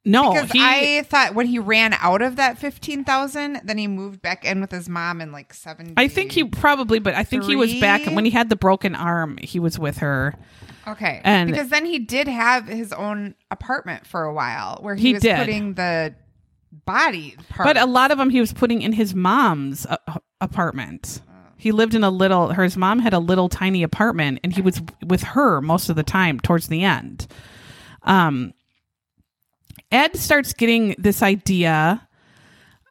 No, 0.05 0.33
because 0.33 0.51
he, 0.53 0.61
I 0.63 1.03
thought 1.03 1.35
when 1.35 1.47
he 1.47 1.59
ran 1.59 1.93
out 1.95 2.23
of 2.23 2.37
that 2.37 2.59
fifteen 2.59 3.05
thousand, 3.05 3.61
then 3.65 3.79
he 3.79 3.87
moved 3.87 4.23
back 4.23 4.45
in 4.45 4.61
with 4.61 4.71
his 4.71 4.89
mom 4.89 5.21
in 5.21 5.31
like 5.33 5.53
seven. 5.55 5.93
I 5.97 6.09
think 6.09 6.33
he 6.33 6.45
probably, 6.45 6.99
but 6.99 7.15
I 7.15 7.23
think 7.25 7.45
he 7.45 7.55
was 7.57 7.75
back 7.81 8.05
when 8.07 8.25
he 8.25 8.31
had 8.31 8.49
the 8.49 8.57
broken 8.57 8.95
arm. 8.95 9.37
He 9.43 9.61
was 9.61 9.79
with 9.79 9.99
her. 9.99 10.35
okay, 10.89 11.21
and- 11.25 11.51
because 11.51 11.69
then 11.69 11.85
he 11.85 11.99
did 12.01 12.27
have 12.29 12.67
his 12.67 12.93
own 12.93 13.35
apartment 13.51 14.07
for 14.07 14.25
a 14.25 14.33
while 14.33 14.79
where 14.81 14.95
he, 14.95 15.09
He 15.09 15.13
was 15.15 15.23
did. 15.23 15.37
putting 15.37 15.75
the 15.75 16.15
body 16.73 17.37
part. 17.49 17.67
But 17.67 17.77
a 17.77 17.87
lot 17.87 18.11
of 18.11 18.19
them 18.19 18.31
he 18.31 18.41
was 18.41 18.53
putting 18.53 18.83
in 18.83 18.93
his 18.93 19.15
mom's 19.15 19.87
uh, 19.87 19.97
apartment. 20.41 21.23
He 21.57 21.71
lived 21.71 21.95
in 21.95 22.03
a 22.03 22.11
little. 22.11 22.53
Her 22.53 22.65
his 22.65 22.77
mom 22.77 22.99
had 22.99 23.13
a 23.13 23.21
little 23.21 23.49
tiny 23.49 23.83
apartment, 23.83 24.41
and 24.43 24.53
he 24.53 24.61
was 24.61 24.83
with 25.07 25.23
her 25.23 25.61
most 25.61 25.89
of 25.89 25.97
the 25.97 26.03
time 26.03 26.41
towards 26.41 26.67
the 26.67 26.83
end. 26.83 27.29
Um, 28.03 28.53
Ed 29.93 30.17
starts 30.17 30.53
getting 30.55 30.97
this 30.99 31.23
idea 31.23 32.09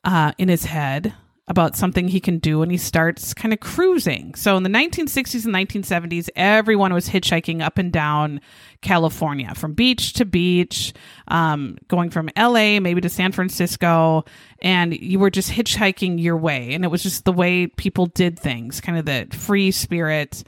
uh, 0.05 0.31
in 0.37 0.47
his 0.47 0.65
head 0.65 1.13
about 1.51 1.75
something 1.75 2.07
he 2.07 2.21
can 2.21 2.39
do, 2.39 2.61
and 2.61 2.71
he 2.71 2.77
starts 2.77 3.33
kind 3.33 3.53
of 3.53 3.59
cruising. 3.59 4.33
So 4.35 4.55
in 4.55 4.63
the 4.63 4.69
1960s 4.69 5.45
and 5.45 5.53
1970s, 5.53 6.29
everyone 6.33 6.93
was 6.93 7.09
hitchhiking 7.09 7.61
up 7.61 7.77
and 7.77 7.91
down 7.91 8.39
California 8.81 9.53
from 9.53 9.73
beach 9.73 10.13
to 10.13 10.25
beach, 10.25 10.93
um, 11.27 11.77
going 11.89 12.09
from 12.09 12.29
LA 12.37 12.79
maybe 12.79 13.01
to 13.01 13.09
San 13.09 13.33
Francisco, 13.33 14.23
and 14.61 14.97
you 14.97 15.19
were 15.19 15.29
just 15.29 15.51
hitchhiking 15.51 16.23
your 16.23 16.37
way. 16.37 16.73
And 16.73 16.85
it 16.85 16.87
was 16.87 17.03
just 17.03 17.25
the 17.25 17.33
way 17.33 17.67
people 17.67 18.05
did 18.05 18.39
things, 18.39 18.79
kind 18.79 18.97
of 18.97 19.05
the 19.05 19.27
free 19.37 19.71
spirit. 19.71 20.43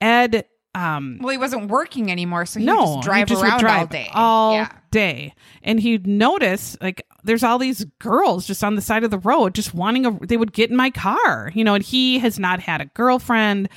Ed 0.00 0.46
um, 0.74 1.18
well, 1.20 1.30
he 1.30 1.38
wasn't 1.38 1.68
working 1.68 2.10
anymore, 2.10 2.46
so 2.46 2.60
he 2.60 2.66
no, 2.66 2.96
just 2.96 3.02
drive 3.02 3.28
just 3.28 3.42
around 3.42 3.64
all 3.64 3.86
day. 3.86 4.08
all 4.12 4.54
yeah. 4.54 4.72
Day. 4.90 5.34
And 5.62 5.80
he'd 5.80 6.06
notice 6.06 6.76
like 6.80 7.06
there's 7.24 7.42
all 7.42 7.58
these 7.58 7.84
girls 7.98 8.46
just 8.46 8.64
on 8.64 8.74
the 8.74 8.82
side 8.82 9.04
of 9.04 9.10
the 9.10 9.18
road 9.18 9.54
just 9.54 9.74
wanting 9.74 10.06
a 10.06 10.26
they 10.26 10.36
would 10.36 10.52
get 10.52 10.70
in 10.70 10.76
my 10.76 10.90
car, 10.90 11.52
you 11.54 11.64
know, 11.64 11.74
and 11.74 11.84
he 11.84 12.18
has 12.18 12.38
not 12.38 12.60
had 12.60 12.80
a 12.80 12.86
girlfriend. 12.86 13.68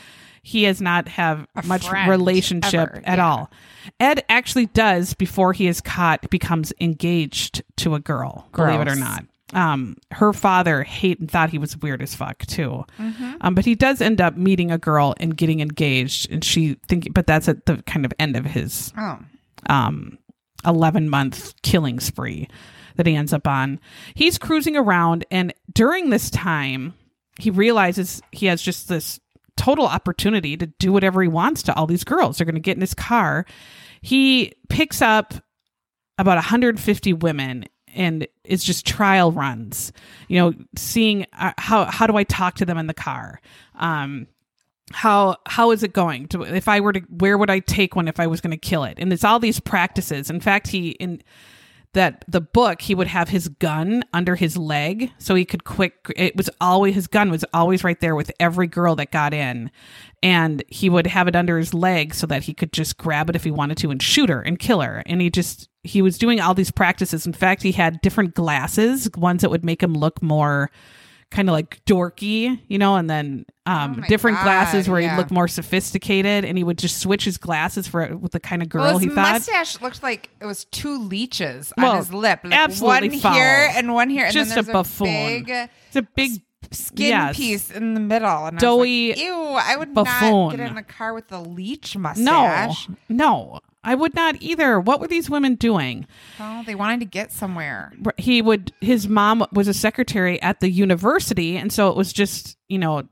He 0.46 0.64
has 0.64 0.82
not 0.82 1.08
have 1.08 1.48
A 1.56 1.66
much 1.66 1.90
relationship 1.90 2.74
ever, 2.74 3.02
at 3.06 3.18
yeah. 3.18 3.28
all. 3.28 3.52
Ed 4.00 4.26
actually 4.28 4.66
does 4.68 5.14
before 5.14 5.54
he 5.54 5.68
is 5.68 5.80
caught 5.80 6.30
becomes 6.30 6.74
engaged 6.82 7.64
to 7.78 7.96
a 7.96 8.00
girl, 8.00 8.48
believe 8.54 8.82
it 8.82 8.90
or 8.90 8.96
not. 8.96 9.26
Um, 9.54 9.98
her 10.12 10.34
father 10.34 10.84
hate 10.84 11.20
and 11.20 11.30
thought 11.30 11.52
he 11.52 11.60
was 11.60 11.78
weird 11.78 12.02
as 12.02 12.16
fuck 12.16 12.40
too. 12.40 12.84
Mm-hmm. 13.00 13.36
Um, 13.42 13.56
but 13.56 13.66
he 13.66 13.76
does 13.76 14.02
end 14.02 14.20
up 14.20 14.36
meeting 14.36 14.72
a 14.72 14.78
girl 14.78 15.14
and 15.18 15.38
getting 15.38 15.60
engaged, 15.60 16.32
and 16.32 16.44
she 16.44 16.74
think, 16.88 17.14
but 17.14 17.28
that's 17.28 17.48
at 17.48 17.66
the 17.66 17.82
kind 17.84 18.06
of 18.06 18.14
end 18.20 18.36
of 18.36 18.46
his 18.46 18.92
Oh, 18.98 19.20
um 19.70 20.18
11 20.66 21.10
month 21.10 21.54
killing 21.62 22.00
spree 22.00 22.48
that 22.96 23.08
he 23.08 23.16
ends 23.16 23.34
up 23.34 23.48
on. 23.48 23.80
He's 24.14 24.38
cruising 24.38 24.78
around 24.78 25.26
and 25.32 25.54
during 25.72 26.10
this 26.10 26.30
time 26.30 26.94
he 27.40 27.50
realizes 27.50 28.22
he 28.32 28.46
has 28.48 28.62
just 28.62 28.88
this 28.88 29.20
total 29.58 29.86
opportunity 29.86 30.58
to 30.58 30.68
do 30.68 30.92
whatever 30.92 31.22
he 31.22 31.28
wants 31.28 31.64
to 31.64 31.76
all 31.76 31.88
these 31.88 32.04
girls. 32.04 32.38
They're 32.38 32.46
going 32.46 32.56
to 32.56 32.62
get 32.62 32.78
in 32.78 32.82
his 32.82 32.94
car. 32.94 33.46
He 34.02 34.54
picks 34.70 35.02
up 35.02 35.34
about 36.18 36.36
150 36.36 37.14
women 37.14 37.66
and 37.96 38.28
it's 38.44 38.64
just 38.64 38.86
trial 38.86 39.32
runs 39.32 39.92
you 40.28 40.40
know 40.40 40.54
seeing 40.76 41.26
uh, 41.34 41.54
how 41.58 41.86
how 41.86 42.08
do 42.08 42.16
i 42.16 42.24
talk 42.24 42.56
to 42.56 42.66
them 42.66 42.78
in 42.78 42.88
the 42.88 42.94
car 42.94 43.40
um 43.76 44.28
how 44.92 45.38
how 45.48 45.72
is 45.72 45.84
it 45.84 45.94
going? 45.94 46.28
To 46.30 46.44
if 46.44 46.68
i 46.68 46.80
were 46.80 46.94
to 46.94 47.00
where 47.10 47.38
would 47.38 47.50
i 47.50 47.60
take 47.60 47.96
one 47.96 48.08
if 48.08 48.20
i 48.20 48.28
was 48.28 48.42
going 48.42 48.52
to 48.52 48.58
kill 48.58 48.84
it? 48.84 48.98
And 48.98 49.14
it's 49.14 49.24
all 49.24 49.40
these 49.40 49.60
practices. 49.60 50.30
In 50.30 50.40
fact 50.40 50.68
he 50.68 50.90
in 50.92 51.22
that 51.94 52.26
the 52.28 52.42
book 52.42 52.82
he 52.82 52.96
would 52.96 53.08
have 53.08 53.30
his 53.30 53.48
gun 53.48 54.04
under 54.14 54.36
his 54.36 54.58
leg 54.58 55.12
so 55.20 55.36
he 55.36 55.46
could 55.46 55.64
quick 55.64 56.12
it 56.16 56.36
was 56.36 56.50
always 56.60 56.96
his 56.96 57.08
gun 57.08 57.30
was 57.30 57.46
always 57.54 57.84
right 57.84 58.00
there 58.00 58.16
with 58.16 58.32
every 58.40 58.68
girl 58.68 58.96
that 58.96 59.12
got 59.12 59.34
in. 59.34 59.72
And 60.22 60.64
he 60.68 60.90
would 60.90 61.08
have 61.08 61.28
it 61.28 61.36
under 61.36 61.58
his 61.58 61.74
leg 61.74 62.14
so 62.14 62.26
that 62.28 62.44
he 62.44 62.54
could 62.54 62.74
just 62.74 62.98
grab 62.98 63.30
it 63.30 63.36
if 63.36 63.44
he 63.44 63.52
wanted 63.52 63.78
to 63.80 63.92
and 63.92 64.02
shoot 64.02 64.30
her 64.30 64.42
and 64.42 64.60
kill 64.60 64.82
her. 64.82 65.04
And 65.06 65.22
he 65.22 65.30
just 65.30 65.70
he 65.84 66.02
was 66.02 66.18
doing 66.18 66.42
all 66.42 66.54
these 66.54 66.72
practices. 66.72 67.26
In 67.26 67.34
fact 67.34 67.62
he 67.62 67.74
had 67.74 68.02
different 68.02 68.34
glasses 68.34 69.10
ones 69.16 69.42
that 69.42 69.52
would 69.52 69.64
make 69.64 69.82
him 69.82 69.94
look 69.94 70.22
more 70.22 70.72
kind 71.34 71.50
of 71.50 71.54
like 71.54 71.84
dorky 71.86 72.60
you 72.68 72.78
know 72.78 72.96
and 72.96 73.10
then 73.10 73.46
um 73.66 73.96
Oh 74.04 74.08
different 74.08 74.40
glasses 74.44 74.88
where 74.88 75.00
yeah. 75.02 75.12
he'd 75.12 75.18
look 75.18 75.32
more 75.32 75.48
sophisticated 75.48 76.46
and 76.46 76.58
he 76.58 76.64
would 76.64 76.78
just 76.78 77.00
switch 77.00 77.26
his 77.26 77.38
glasses 77.38 77.88
for 77.88 78.16
with 78.18 78.32
the 78.34 78.40
kind 78.40 78.62
of 78.62 78.70
girl 78.70 78.84
well, 78.84 78.98
he 79.00 79.08
thought 79.08 79.34
mustache 79.34 79.82
looked 79.82 80.04
like 80.04 80.30
it 80.40 80.46
was 80.46 80.66
two 80.66 80.98
leeches 81.00 81.74
Well, 81.76 81.92
on 81.94 81.98
his 81.98 82.14
lip, 82.14 82.42
like 82.44 82.54
absolutely 82.54 83.10
one 83.10 83.20
foul. 83.20 83.34
here 83.34 83.70
and 83.76 83.94
one 83.94 84.10
here, 84.10 84.26
and 84.26 84.34
Just 84.34 84.54
then 84.56 84.70
a 84.70 84.72
buffoon. 84.72 85.08
big 85.08 85.50
it's 85.88 85.96
a 85.96 86.04
big 86.04 86.42
skin 86.72 87.08
yes. 87.10 87.36
piece 87.38 87.72
in 87.72 87.94
the 87.96 88.00
middle, 88.00 88.46
and 88.46 88.58
Doughy 88.60 89.12
I 89.12 89.16
was 89.16 89.18
like, 89.18 89.26
Ew, 89.26 89.36
I 89.74 89.76
would 89.78 89.94
buffoon. 89.94 90.32
not 90.50 90.58
get 90.58 90.60
in 90.72 90.78
a 90.78 90.84
car 90.84 91.14
with 91.14 91.32
a 91.32 91.40
leech 91.40 91.98
mustache. 91.98 92.88
no 92.90 92.96
no 93.10 93.60
i 93.84 93.96
would 93.96 94.16
not 94.16 94.36
either. 94.42 94.80
What 94.80 95.00
were 95.00 95.08
these 95.08 95.30
women 95.30 95.56
doing? 95.56 96.08
Well, 96.40 96.64
they 96.64 96.76
wanted 96.76 97.00
to 97.02 97.06
get 97.06 97.32
somewhere. 97.32 97.92
he 98.18 98.42
would 98.42 98.74
his 98.82 99.08
mom 99.08 99.46
was 99.52 99.68
a 99.68 99.74
secretary 99.74 100.42
at 100.42 100.60
the 100.60 100.70
university 100.70 101.58
and 101.58 101.72
so 101.72 101.90
it 101.90 101.98
was 101.98 102.14
just 102.14 102.58
you 102.68 102.78
know 102.78 103.04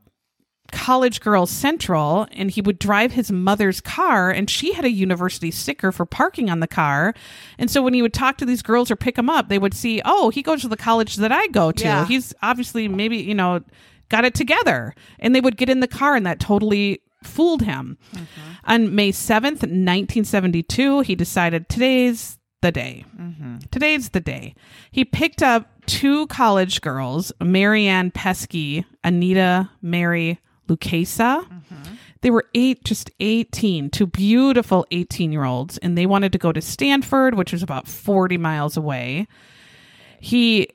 college 0.72 1.20
girls 1.20 1.52
central 1.52 2.28
and 2.32 2.50
he 2.50 2.62
would 2.62 2.80
drive 2.80 3.12
his 3.12 3.32
mother's 3.32 3.82
car 3.82 4.32
and 4.32 4.50
she 4.50 4.74
had 4.74 4.86
a 4.86 4.90
university 4.90 5.52
sticker 5.52 5.92
for 5.92 6.06
parking 6.06 6.50
on 6.50 6.62
the 6.62 6.68
car. 6.68 7.14
And 7.58 7.70
so 7.70 7.82
when 7.82 7.94
he 7.94 8.02
would 8.02 8.14
talk 8.14 8.38
to 8.38 8.46
these 8.46 8.62
girls 8.62 8.90
or 8.90 8.96
pick 8.96 9.16
them 9.16 9.30
up 9.30 9.50
they 9.50 9.60
would 9.60 9.74
see 9.74 10.02
oh 10.06 10.30
he 10.30 10.42
goes 10.42 10.62
to 10.62 10.68
the 10.68 10.78
college 10.78 11.18
that 11.18 11.32
i 11.32 11.48
go 11.48 11.72
to. 11.72 11.84
Yeah. 11.84 12.06
he's 12.06 12.34
obviously 12.42 12.88
maybe 12.88 13.18
you 13.18 13.36
know 13.36 13.62
got 14.10 14.26
it 14.26 14.34
together. 14.34 14.96
And 15.20 15.34
they 15.36 15.42
would 15.42 15.58
get 15.58 15.70
in 15.70 15.80
the 15.80 15.88
car 15.88 16.16
and 16.16 16.26
that 16.26 16.40
totally 16.40 17.02
fooled 17.24 17.62
him 17.62 17.98
mm-hmm. 18.14 18.51
On 18.66 18.94
may 18.94 19.12
7th 19.12 19.62
1972 19.64 21.02
he 21.02 21.16
decided 21.16 21.68
today's 21.68 22.38
the 22.62 22.72
day 22.72 23.06
mm-hmm. 23.20 23.58
today's 23.72 24.10
the 24.10 24.20
day. 24.20 24.54
He 24.92 25.04
picked 25.04 25.42
up 25.42 25.68
two 25.86 26.28
college 26.28 26.82
girls, 26.82 27.32
Mary 27.42 27.88
Ann 27.88 28.12
Pesce, 28.12 28.86
Anita 29.04 29.70
Mary 29.82 30.40
Luchessa. 30.68 31.44
Mm-hmm. 31.44 31.94
They 32.22 32.30
were 32.30 32.46
eight, 32.54 32.84
just 32.84 33.10
18, 33.20 33.90
two 33.90 34.06
beautiful 34.06 34.86
18 34.92 35.32
year 35.32 35.44
olds, 35.44 35.78
and 35.80 35.98
they 35.98 36.06
wanted 36.06 36.32
to 36.34 36.38
go 36.38 36.52
to 36.52 36.62
Stanford, 36.62 37.36
which 37.36 37.52
was 37.52 37.64
about 37.64 37.88
40 37.88 38.38
miles 38.38 38.78
away. 38.78 39.28
He 40.20 40.70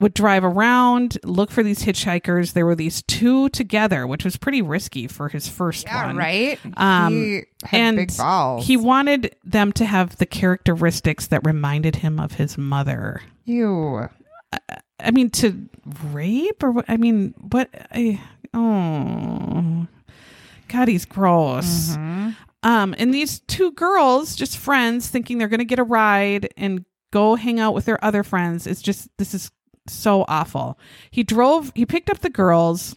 would 0.00 0.12
drive 0.12 0.44
around, 0.44 1.16
look 1.24 1.50
for 1.50 1.62
these 1.62 1.82
hitchhikers. 1.82 2.52
There 2.52 2.66
were 2.66 2.74
these 2.74 3.02
two 3.02 3.48
together, 3.48 4.06
which 4.06 4.24
was 4.24 4.36
pretty 4.36 4.60
risky 4.60 5.06
for 5.06 5.28
his 5.30 5.48
first 5.48 5.86
Yeah, 5.86 6.06
one. 6.06 6.16
right. 6.16 6.58
Um, 6.76 7.12
he 7.14 7.34
had 7.64 7.80
and 7.80 7.96
big 7.96 8.16
balls. 8.16 8.66
he 8.66 8.76
wanted 8.76 9.34
them 9.44 9.72
to 9.72 9.86
have 9.86 10.16
the 10.16 10.26
characteristics 10.26 11.26
that 11.28 11.46
reminded 11.46 11.96
him 11.96 12.20
of 12.20 12.32
his 12.32 12.58
mother. 12.58 13.22
You, 13.46 14.08
I 15.00 15.10
mean, 15.12 15.30
to 15.30 15.66
rape 16.12 16.62
or 16.62 16.72
what? 16.72 16.84
I 16.88 16.96
mean, 16.98 17.32
what? 17.50 17.70
I, 17.90 18.20
oh, 18.52 19.86
God, 20.68 20.88
he's 20.88 21.04
gross. 21.06 21.96
Um, 22.62 22.94
and 22.98 23.14
these 23.14 23.40
two 23.40 23.70
girls, 23.72 24.34
just 24.34 24.58
friends, 24.58 25.08
thinking 25.08 25.38
they're 25.38 25.48
going 25.48 25.58
to 25.58 25.64
get 25.64 25.78
a 25.78 25.84
ride 25.84 26.52
and 26.56 26.84
go 27.12 27.36
hang 27.36 27.60
out 27.60 27.72
with 27.74 27.84
their 27.84 28.04
other 28.04 28.22
friends. 28.24 28.66
It's 28.66 28.82
just 28.82 29.08
this 29.18 29.32
is 29.32 29.50
so 29.90 30.24
awful. 30.28 30.78
He 31.10 31.22
drove. 31.22 31.72
He 31.74 31.86
picked 31.86 32.10
up 32.10 32.20
the 32.20 32.30
girls. 32.30 32.96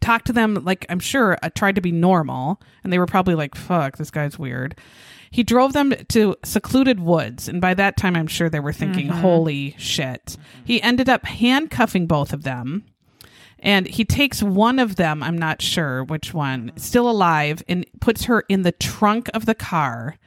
Talked 0.00 0.26
to 0.26 0.32
them 0.34 0.62
like 0.64 0.84
I'm 0.90 1.00
sure 1.00 1.38
uh, 1.42 1.48
tried 1.54 1.76
to 1.76 1.80
be 1.80 1.92
normal, 1.92 2.60
and 2.82 2.92
they 2.92 2.98
were 2.98 3.06
probably 3.06 3.34
like, 3.34 3.54
"Fuck, 3.54 3.96
this 3.96 4.10
guy's 4.10 4.38
weird." 4.38 4.78
He 5.30 5.42
drove 5.42 5.72
them 5.72 5.92
to 6.10 6.36
secluded 6.44 7.00
woods, 7.00 7.48
and 7.48 7.60
by 7.60 7.74
that 7.74 7.96
time, 7.96 8.14
I'm 8.14 8.26
sure 8.26 8.48
they 8.50 8.60
were 8.60 8.72
thinking, 8.72 9.08
"Holy 9.08 9.74
shit!" 9.78 10.36
He 10.64 10.82
ended 10.82 11.08
up 11.08 11.24
handcuffing 11.24 12.06
both 12.06 12.32
of 12.32 12.42
them, 12.42 12.84
and 13.58 13.86
he 13.88 14.04
takes 14.04 14.42
one 14.42 14.78
of 14.78 14.96
them. 14.96 15.22
I'm 15.22 15.38
not 15.38 15.62
sure 15.62 16.04
which 16.04 16.34
one, 16.34 16.70
still 16.76 17.08
alive, 17.08 17.62
and 17.66 17.86
puts 18.00 18.24
her 18.24 18.44
in 18.48 18.62
the 18.62 18.72
trunk 18.72 19.30
of 19.32 19.46
the 19.46 19.54
car 19.54 20.18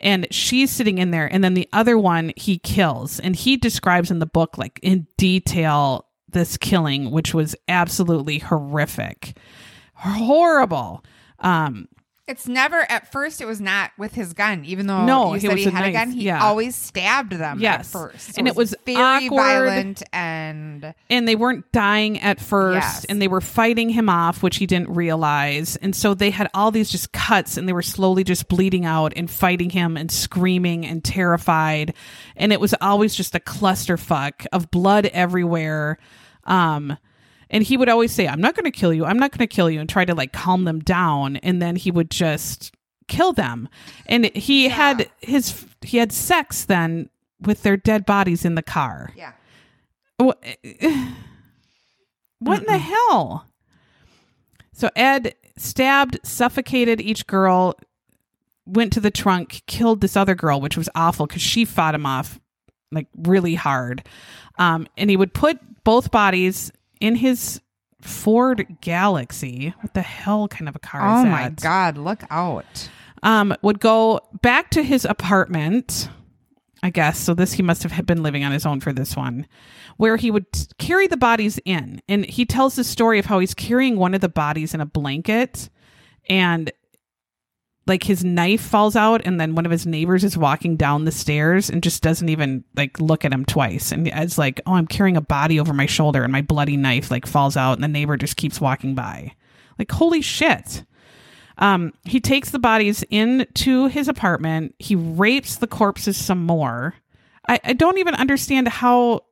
and 0.00 0.26
she's 0.30 0.70
sitting 0.70 0.98
in 0.98 1.10
there 1.10 1.26
and 1.32 1.42
then 1.42 1.54
the 1.54 1.68
other 1.72 1.98
one 1.98 2.32
he 2.36 2.58
kills. 2.58 3.20
And 3.20 3.34
he 3.36 3.56
describes 3.56 4.10
in 4.10 4.18
the 4.18 4.26
book 4.26 4.58
like 4.58 4.78
in 4.82 5.06
detail 5.16 6.06
this 6.28 6.56
killing 6.56 7.10
which 7.10 7.32
was 7.32 7.56
absolutely 7.68 8.38
horrific. 8.38 9.36
Horrible. 9.94 11.04
Um 11.40 11.88
It's 12.28 12.48
never 12.48 12.84
at 12.90 13.12
first. 13.12 13.40
It 13.40 13.44
was 13.44 13.60
not 13.60 13.92
with 13.96 14.14
his 14.14 14.32
gun, 14.32 14.64
even 14.64 14.88
though 14.88 15.04
No, 15.04 15.34
it 15.34 15.42
said 15.42 15.56
he 15.58 15.64
had 15.64 15.86
a 15.86 15.92
gun. 15.92 16.10
He 16.10 16.24
yeah. 16.24 16.42
always 16.42 16.74
stabbed 16.74 17.30
them 17.30 17.60
Yes. 17.60 17.80
at 17.80 17.86
first, 17.86 18.34
So 18.34 18.38
And 18.38 18.48
it 18.48 18.56
was 18.56 18.74
very 18.84 18.98
awkward. 19.28 19.36
violent 19.40 20.02
and 20.12 20.92
and 21.08 21.28
they 21.28 21.36
weren't 21.36 21.70
dying 21.70 22.18
at 22.18 22.40
first 22.40 22.74
Yes. 22.82 23.04
and 23.04 23.22
they 23.22 23.28
were 23.28 23.40
fighting 23.40 23.90
him 23.90 24.08
off 24.08 24.42
which 24.42 24.56
he 24.56 24.66
didn't 24.66 24.88
realize 24.88 25.76
and 25.76 25.94
so 25.94 26.14
they 26.14 26.30
had 26.30 26.48
all 26.52 26.72
these 26.72 26.90
just 26.90 27.12
cuts 27.12 27.56
and 27.56 27.68
they 27.68 27.72
were 27.72 27.80
slowly 27.82 28.24
just 28.24 28.48
bleeding 28.48 28.84
out 28.84 29.12
and 29.14 29.30
fighting 29.30 29.70
him 29.70 29.96
and 29.96 30.10
screaming 30.10 30.84
and 30.84 31.04
terrified 31.04 31.94
and 32.36 32.52
it 32.52 32.58
was 32.60 32.74
always 32.80 33.14
just 33.14 33.36
a 33.36 33.40
clusterfuck 33.40 34.46
of 34.52 34.68
blood 34.72 35.06
everywhere 35.06 35.96
um 36.44 36.96
and 37.50 37.64
he 37.64 37.76
would 37.76 37.88
always 37.88 38.12
say 38.12 38.26
i'm 38.26 38.40
not 38.40 38.54
going 38.54 38.64
to 38.64 38.70
kill 38.70 38.92
you 38.92 39.04
i'm 39.04 39.18
not 39.18 39.30
going 39.30 39.46
to 39.46 39.54
kill 39.54 39.70
you 39.70 39.80
and 39.80 39.88
try 39.88 40.04
to 40.04 40.14
like 40.14 40.32
calm 40.32 40.64
them 40.64 40.80
down 40.80 41.36
and 41.36 41.60
then 41.60 41.76
he 41.76 41.90
would 41.90 42.10
just 42.10 42.74
kill 43.08 43.32
them 43.32 43.68
and 44.06 44.26
he 44.34 44.68
had 44.68 45.10
his 45.20 45.64
he 45.82 45.98
had 45.98 46.12
sex 46.12 46.64
then 46.64 47.08
with 47.40 47.62
their 47.62 47.76
dead 47.76 48.04
bodies 48.04 48.44
in 48.44 48.54
the 48.54 48.62
car 48.62 49.12
yeah. 49.16 49.32
what, 50.16 50.42
what 52.38 52.60
in 52.60 52.66
the 52.66 52.78
hell? 52.78 53.46
So 54.72 54.90
Ed 54.94 55.34
stabbed, 55.56 56.18
suffocated 56.22 57.00
each 57.00 57.26
girl, 57.26 57.74
went 58.66 58.92
to 58.92 59.00
the 59.00 59.10
trunk, 59.10 59.62
killed 59.66 60.00
this 60.00 60.16
other 60.16 60.34
girl, 60.34 60.60
which 60.60 60.76
was 60.76 60.88
awful 60.94 61.26
because 61.26 61.42
she 61.42 61.64
fought 61.64 61.94
him 61.94 62.06
off 62.06 62.38
like 62.92 63.08
really 63.16 63.54
hard. 63.54 64.06
Um, 64.58 64.86
and 64.96 65.08
he 65.08 65.16
would 65.16 65.32
put 65.32 65.58
both 65.84 66.10
bodies 66.10 66.72
in 67.00 67.16
his 67.16 67.60
Ford 68.00 68.66
Galaxie. 68.80 69.74
What 69.80 69.94
the 69.94 70.02
hell 70.02 70.48
kind 70.48 70.68
of 70.68 70.76
a 70.76 70.78
car 70.78 71.00
Oh 71.02 71.22
is 71.24 71.28
my 71.30 71.42
that? 71.44 71.56
God! 71.56 71.98
Look 71.98 72.22
out! 72.30 72.88
um, 73.22 73.54
would 73.62 73.80
go 73.80 74.20
back 74.42 74.70
to 74.70 74.82
his 74.82 75.04
apartment, 75.04 76.08
I 76.82 76.90
guess. 76.90 77.18
So 77.18 77.34
this 77.34 77.52
he 77.54 77.62
must 77.62 77.82
have 77.82 78.06
been 78.06 78.22
living 78.22 78.44
on 78.44 78.52
his 78.52 78.66
own 78.66 78.80
for 78.80 78.92
this 78.92 79.16
one, 79.16 79.46
where 79.96 80.16
he 80.16 80.30
would 80.30 80.46
carry 80.78 81.06
the 81.06 81.16
bodies 81.16 81.58
in, 81.64 82.00
and 82.08 82.24
he 82.26 82.44
tells 82.44 82.76
the 82.76 82.84
story 82.84 83.18
of 83.18 83.26
how 83.26 83.38
he's 83.38 83.54
carrying 83.54 83.96
one 83.96 84.14
of 84.14 84.20
the 84.20 84.28
bodies 84.28 84.74
in 84.74 84.80
a 84.80 84.86
blanket, 84.86 85.68
and 86.28 86.70
like 87.86 88.02
his 88.02 88.24
knife 88.24 88.60
falls 88.60 88.96
out, 88.96 89.22
and 89.24 89.40
then 89.40 89.54
one 89.54 89.64
of 89.64 89.72
his 89.72 89.86
neighbors 89.86 90.24
is 90.24 90.36
walking 90.36 90.76
down 90.76 91.04
the 91.04 91.12
stairs 91.12 91.70
and 91.70 91.82
just 91.82 92.02
doesn't 92.02 92.28
even 92.28 92.64
like 92.76 93.00
look 93.00 93.24
at 93.24 93.32
him 93.32 93.44
twice, 93.44 93.92
and 93.92 94.08
it's 94.08 94.38
like, 94.38 94.60
oh, 94.66 94.74
I'm 94.74 94.86
carrying 94.86 95.16
a 95.16 95.20
body 95.20 95.60
over 95.60 95.72
my 95.72 95.86
shoulder, 95.86 96.22
and 96.22 96.32
my 96.32 96.42
bloody 96.42 96.76
knife 96.76 97.10
like 97.10 97.26
falls 97.26 97.56
out, 97.56 97.74
and 97.74 97.84
the 97.84 97.88
neighbor 97.88 98.16
just 98.16 98.36
keeps 98.36 98.60
walking 98.60 98.94
by, 98.94 99.34
like 99.78 99.90
holy 99.90 100.22
shit. 100.22 100.84
Um, 101.58 101.94
he 102.04 102.20
takes 102.20 102.50
the 102.50 102.58
bodies 102.58 103.02
into 103.08 103.86
his 103.86 104.08
apartment. 104.08 104.74
He 104.78 104.94
rapes 104.94 105.56
the 105.56 105.66
corpses 105.66 106.16
some 106.16 106.44
more. 106.44 106.94
I, 107.48 107.60
I 107.64 107.72
don't 107.72 107.98
even 107.98 108.14
understand 108.14 108.68
how. 108.68 109.22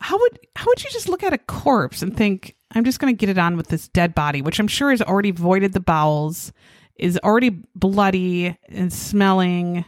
How 0.00 0.16
would 0.16 0.38
how 0.54 0.66
would 0.68 0.84
you 0.84 0.90
just 0.90 1.08
look 1.08 1.24
at 1.24 1.32
a 1.32 1.38
corpse 1.38 2.02
and 2.02 2.16
think 2.16 2.54
I'm 2.70 2.84
just 2.84 3.00
going 3.00 3.12
to 3.12 3.18
get 3.18 3.28
it 3.28 3.36
on 3.36 3.56
with 3.56 3.66
this 3.66 3.88
dead 3.88 4.14
body, 4.14 4.42
which 4.42 4.60
I'm 4.60 4.68
sure 4.68 4.90
has 4.90 5.02
already 5.02 5.32
voided 5.32 5.72
the 5.72 5.80
bowels, 5.80 6.52
is 6.98 7.18
already 7.24 7.62
bloody 7.74 8.56
and 8.68 8.92
smelling. 8.92 9.84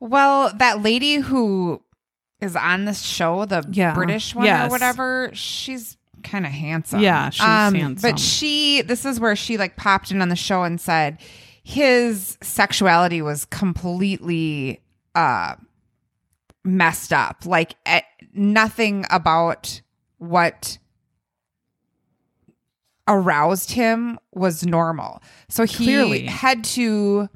Well, 0.00 0.52
that 0.58 0.82
lady 0.82 1.16
who 1.16 1.82
is 2.40 2.54
on 2.54 2.84
this 2.84 3.02
show, 3.02 3.44
the 3.44 3.64
Yeah. 3.70 3.94
British 3.94 4.34
one 4.34 4.44
Yes. 4.46 4.68
or 4.68 4.70
whatever, 4.70 5.30
she's 5.32 5.96
kind 6.22 6.46
of 6.46 6.52
handsome. 6.52 7.00
Yeah, 7.00 7.30
she's 7.30 7.44
handsome. 7.44 7.94
But 8.00 8.18
she, 8.18 8.82
this 8.82 9.04
is 9.04 9.18
where 9.20 9.34
she 9.36 9.58
like 9.58 9.76
popped 9.76 10.10
in 10.10 10.22
on 10.22 10.28
the 10.28 10.36
show 10.36 10.62
and 10.62 10.80
said 10.80 11.18
his 11.64 12.38
sexuality 12.40 13.20
was 13.22 13.44
completely 13.46 14.80
uh 15.14 15.54
messed 16.64 17.12
up. 17.12 17.44
Like 17.44 17.74
eh, 17.86 18.02
nothing 18.32 19.04
about 19.10 19.80
what 20.18 20.78
aroused 23.08 23.72
him 23.72 24.18
was 24.32 24.64
normal. 24.64 25.20
So 25.48 25.64
he 25.64 25.86
Clearly. 25.86 26.26
had 26.26 26.62
to 26.64 27.28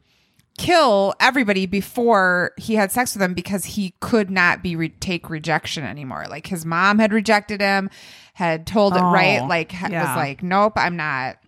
kill 0.58 1.14
everybody 1.18 1.64
before 1.66 2.52
he 2.58 2.74
had 2.74 2.92
sex 2.92 3.14
with 3.14 3.20
them 3.20 3.32
because 3.34 3.64
he 3.64 3.94
could 4.00 4.30
not 4.30 4.62
be 4.62 4.76
re- 4.76 4.90
take 4.90 5.30
rejection 5.30 5.82
anymore. 5.82 6.26
Like 6.28 6.46
his 6.46 6.66
mom 6.66 6.98
had 6.98 7.12
rejected 7.12 7.60
him, 7.60 7.88
had 8.34 8.66
told 8.66 8.94
it 8.94 9.00
Oh, 9.02 9.10
right, 9.12 9.40
like 9.48 9.72
ha- 9.72 9.88
yeah. 9.90 10.14
was 10.14 10.16
like, 10.16 10.42
nope, 10.42 10.74
I'm 10.76 10.94
not 10.96 11.38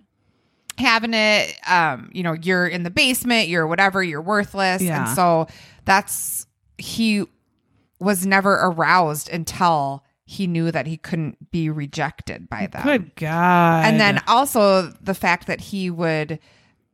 having 0.78 1.12
it. 1.14 1.54
Um, 1.68 2.10
you 2.14 2.22
know, 2.22 2.32
you're 2.32 2.66
in 2.66 2.82
the 2.82 2.90
basement, 2.90 3.48
you're 3.48 3.66
whatever, 3.66 4.02
you're 4.02 4.22
worthless, 4.22 4.80
Yeah. 4.82 5.06
and 5.06 5.14
so 5.14 5.46
that's 5.84 6.46
he 6.78 7.24
was 8.00 8.26
never 8.26 8.54
aroused 8.54 9.28
until 9.28 10.02
he 10.24 10.46
knew 10.46 10.70
that 10.70 10.86
he 10.86 10.96
couldn't 10.96 11.50
be 11.50 11.68
rejected 11.68 12.48
by 12.48 12.66
them. 12.66 12.82
Good 12.82 13.14
God. 13.16 13.84
And 13.84 14.00
then 14.00 14.22
also 14.26 14.82
the 15.00 15.14
fact 15.14 15.46
that 15.46 15.60
he 15.60 15.90
would 15.90 16.38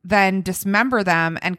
then 0.03 0.43
dismember 0.43 1.05
them 1.05 1.39
and 1.43 1.57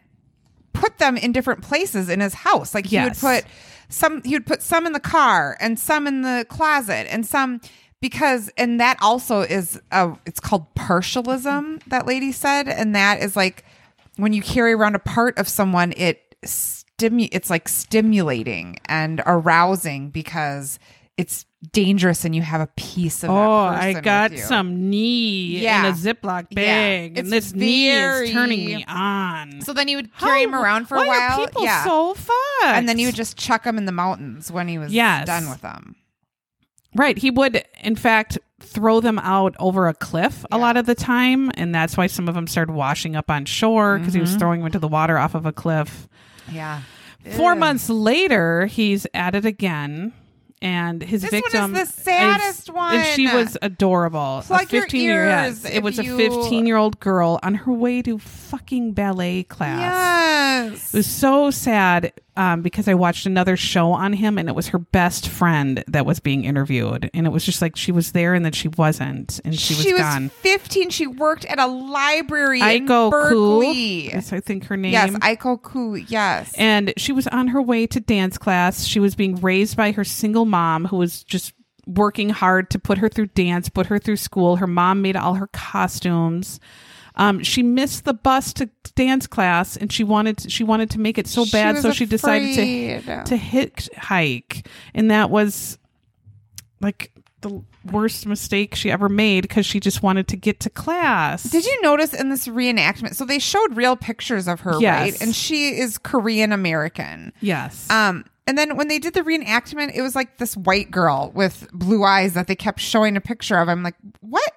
put 0.73 0.97
them 0.97 1.15
in 1.17 1.31
different 1.31 1.61
places 1.61 2.09
in 2.09 2.19
his 2.19 2.33
house. 2.33 2.73
Like 2.73 2.87
he 2.87 2.95
Yes. 2.95 3.21
would 3.23 3.41
put 3.41 3.51
some 3.89 4.21
he 4.23 4.33
would 4.35 4.45
put 4.45 4.61
some 4.61 4.85
in 4.85 4.93
the 4.93 4.99
car 4.99 5.57
and 5.59 5.77
some 5.79 6.07
in 6.07 6.21
the 6.21 6.45
closet 6.49 7.11
and 7.11 7.25
some 7.25 7.59
because 8.01 8.49
and 8.57 8.79
that 8.79 8.97
also 9.01 9.41
is 9.41 9.79
a 9.91 10.13
it's 10.25 10.39
called 10.39 10.65
partialism 10.75 11.81
that 11.87 12.05
lady 12.07 12.31
said 12.31 12.67
and 12.69 12.95
that 12.95 13.21
is 13.21 13.35
like 13.35 13.63
when 14.15 14.31
you 14.33 14.41
carry 14.41 14.71
around 14.73 14.95
a 14.95 14.99
part 14.99 15.37
of 15.37 15.47
someone 15.47 15.93
it 15.97 16.35
stimu 16.45 17.27
it's 17.33 17.49
like 17.49 17.67
stimulating 17.67 18.77
and 18.85 19.21
arousing 19.25 20.09
because 20.09 20.79
it's 21.17 21.45
dangerous 21.73 22.25
and 22.25 22.35
you 22.35 22.41
have 22.41 22.59
a 22.61 22.67
piece 22.75 23.23
of 23.23 23.29
Oh, 23.29 23.51
I 23.65 23.93
got 23.93 24.35
some 24.37 24.89
knee 24.89 25.59
Yeah. 25.59 25.85
in 25.87 25.93
a 25.93 25.95
Ziploc 25.95 26.53
bag, 26.53 27.11
It's 27.11 27.19
and 27.19 27.31
this 27.31 27.53
knee 27.53 27.89
is 27.91 28.31
turning 28.31 28.65
me 28.65 28.83
on. 28.87 29.61
So 29.61 29.71
then 29.73 29.87
he 29.87 29.95
would 29.95 30.15
carry 30.17 30.43
him 30.43 30.55
around 30.55 30.87
for 30.87 30.97
a 30.97 31.05
while. 31.07 31.45
People 31.45 31.63
yeah. 31.63 31.83
so 31.83 32.13
fun. 32.15 32.35
and 32.63 32.89
then 32.89 32.97
he 32.97 33.05
would 33.05 33.15
just 33.15 33.37
chuck 33.37 33.63
them 33.63 33.77
in 33.77 33.85
the 33.85 33.91
mountains 33.91 34.51
when 34.51 34.67
he 34.67 34.77
was 34.79 34.91
Yes. 34.91 35.27
done 35.27 35.49
with 35.49 35.61
them. 35.61 35.95
Right. 36.95 37.17
He 37.17 37.31
would, 37.31 37.63
in 37.81 37.95
fact, 37.95 38.37
throw 38.59 38.99
them 38.99 39.17
out 39.19 39.55
over 39.59 39.87
a 39.87 39.93
cliff 39.93 40.43
a 40.51 40.57
lot 40.57 40.75
of 40.77 40.85
the 40.87 40.95
time. 40.95 41.49
And 41.55 41.73
that's 41.73 41.95
why 41.95 42.07
some 42.07 42.27
of 42.27 42.35
them 42.35 42.47
started 42.47 42.73
washing 42.73 43.15
up 43.15 43.29
on 43.31 43.45
shore 43.45 43.97
because 43.97 44.13
he 44.13 44.19
Mm-hmm. 44.19 44.29
was 44.31 44.35
throwing 44.35 44.59
them 44.59 44.65
into 44.67 44.79
the 44.79 44.87
water 44.89 45.17
off 45.17 45.33
of 45.35 45.45
a 45.45 45.53
cliff. 45.53 46.07
Yeah. 46.51 46.81
Four 47.37 47.53
Ew. 47.53 47.59
months 47.59 47.87
later, 47.89 48.65
he's 48.65 49.07
at 49.13 49.35
it 49.35 49.45
again. 49.45 50.11
And 50.61 51.01
his 51.01 51.23
This 51.23 51.31
one 51.31 51.37
is 51.37 51.43
victim 51.43 51.73
the 51.73 51.85
saddest 51.85 52.69
one. 52.69 52.95
And 52.95 53.05
she 53.15 53.27
was 53.27 53.57
adorable. 53.61 54.43
Plug 54.45 54.71
a 54.71 54.75
your 54.75 54.83
15 54.83 55.01
year 55.01 55.25
ears 55.25 55.63
yes, 55.63 55.73
It 55.73 55.81
was 55.81 55.97
a 55.97 56.03
15 56.03 56.67
year 56.67 56.77
old 56.77 56.99
girl 56.99 57.39
on 57.41 57.55
her 57.55 57.71
way 57.71 58.01
to 58.03 58.19
fucking 58.19 58.93
ballet 58.93 59.43
class. 59.43 60.71
Yes. 60.71 60.93
It 60.93 60.97
was 60.97 61.07
so 61.07 61.49
sad 61.49 62.13
um, 62.37 62.61
because 62.61 62.87
I 62.87 62.93
watched 62.93 63.25
another 63.25 63.57
show 63.57 63.91
on 63.91 64.13
him 64.13 64.37
and 64.37 64.47
it 64.47 64.55
was 64.55 64.69
her 64.69 64.79
best 64.79 65.27
friend 65.27 65.83
that 65.87 66.05
was 66.05 66.19
being 66.19 66.45
interviewed. 66.45 67.09
And 67.13 67.27
it 67.27 67.29
was 67.29 67.45
just 67.45 67.61
like 67.61 67.75
she 67.75 67.91
was 67.91 68.13
there 68.13 68.33
and 68.33 68.45
then 68.45 68.53
she 68.53 68.69
wasn't 68.69 69.41
and 69.43 69.57
she 69.59 69.73
was 69.73 69.83
she 69.83 69.93
was 69.93 70.01
gone. 70.01 70.29
15. 70.29 70.89
She 70.91 71.07
worked 71.07 71.45
at 71.45 71.59
a 71.59 71.67
library 71.67 72.61
in 72.61 72.87
Aiko 72.87 73.11
Koo 73.11 73.11
Berkeley. 73.11 74.07
is 74.07 74.31
I 74.31 74.39
think 74.39 74.65
her 74.65 74.77
name. 74.77 74.93
Yes, 74.93 75.11
Aiko 75.11 75.61
Koo. 75.61 75.95
Yes. 75.95 76.53
and 76.57 76.93
she 76.97 77.11
was 77.11 77.27
on 77.27 77.49
her 77.49 77.61
way 77.61 77.85
to 77.87 77.99
dance 77.99 78.37
class. 78.37 78.85
She 78.85 78.99
was 78.99 79.13
being 79.15 79.35
raised 79.35 79.75
by 79.75 79.91
her 79.91 80.03
single 80.03 80.45
mom 80.45 80.85
who 80.85 80.97
was 80.97 81.23
just 81.23 81.53
working 81.87 82.29
hard 82.29 82.69
to 82.69 82.79
put 82.79 82.97
her 82.99 83.09
through 83.09 83.27
dance, 83.27 83.67
put 83.69 83.87
her 83.87 83.99
through 83.99 84.17
school. 84.17 84.55
Her 84.57 84.67
mom 84.67 85.01
made 85.01 85.15
all 85.15 85.33
her 85.33 85.47
costumes. 85.47 86.59
Um, 87.15 87.43
she 87.43 87.61
missed 87.63 88.05
the 88.05 88.13
bus 88.13 88.53
to 88.53 88.69
dance 88.95 89.27
class, 89.27 89.75
and 89.77 89.91
she 89.91 90.03
wanted 90.03 90.37
to, 90.39 90.49
she 90.49 90.63
wanted 90.63 90.89
to 90.91 90.99
make 90.99 91.17
it 91.17 91.27
so 91.27 91.45
bad, 91.51 91.75
was 91.75 91.81
so 91.83 91.91
she 91.91 92.05
decided 92.05 92.55
to 92.55 93.23
to 93.25 93.37
hitchhike, 93.37 94.65
and 94.93 95.11
that 95.11 95.29
was 95.29 95.77
like 96.79 97.11
the 97.41 97.63
worst 97.91 98.27
mistake 98.27 98.75
she 98.75 98.91
ever 98.91 99.09
made 99.09 99.41
because 99.41 99.65
she 99.65 99.79
just 99.79 100.03
wanted 100.03 100.27
to 100.27 100.37
get 100.37 100.59
to 100.61 100.69
class. 100.69 101.43
Did 101.43 101.65
you 101.65 101.81
notice 101.81 102.13
in 102.13 102.29
this 102.29 102.47
reenactment? 102.47 103.15
So 103.15 103.25
they 103.25 103.39
showed 103.39 103.75
real 103.75 103.95
pictures 103.95 104.47
of 104.47 104.61
her, 104.61 104.79
Yes. 104.79 104.99
right? 105.01 105.21
And 105.21 105.35
she 105.35 105.79
is 105.79 105.97
Korean 105.97 106.51
American. 106.51 107.33
Yes. 107.41 107.89
Um, 107.89 108.25
and 108.45 108.57
then 108.57 108.75
when 108.77 108.87
they 108.87 108.99
did 108.99 109.15
the 109.15 109.21
reenactment, 109.21 109.95
it 109.95 110.01
was 110.03 110.15
like 110.15 110.37
this 110.37 110.55
white 110.55 110.91
girl 110.91 111.31
with 111.33 111.67
blue 111.73 112.03
eyes 112.03 112.33
that 112.33 112.45
they 112.47 112.55
kept 112.55 112.79
showing 112.79 113.17
a 113.17 113.21
picture 113.21 113.57
of. 113.57 113.69
I'm 113.69 113.81
like, 113.81 113.95
what 114.19 114.53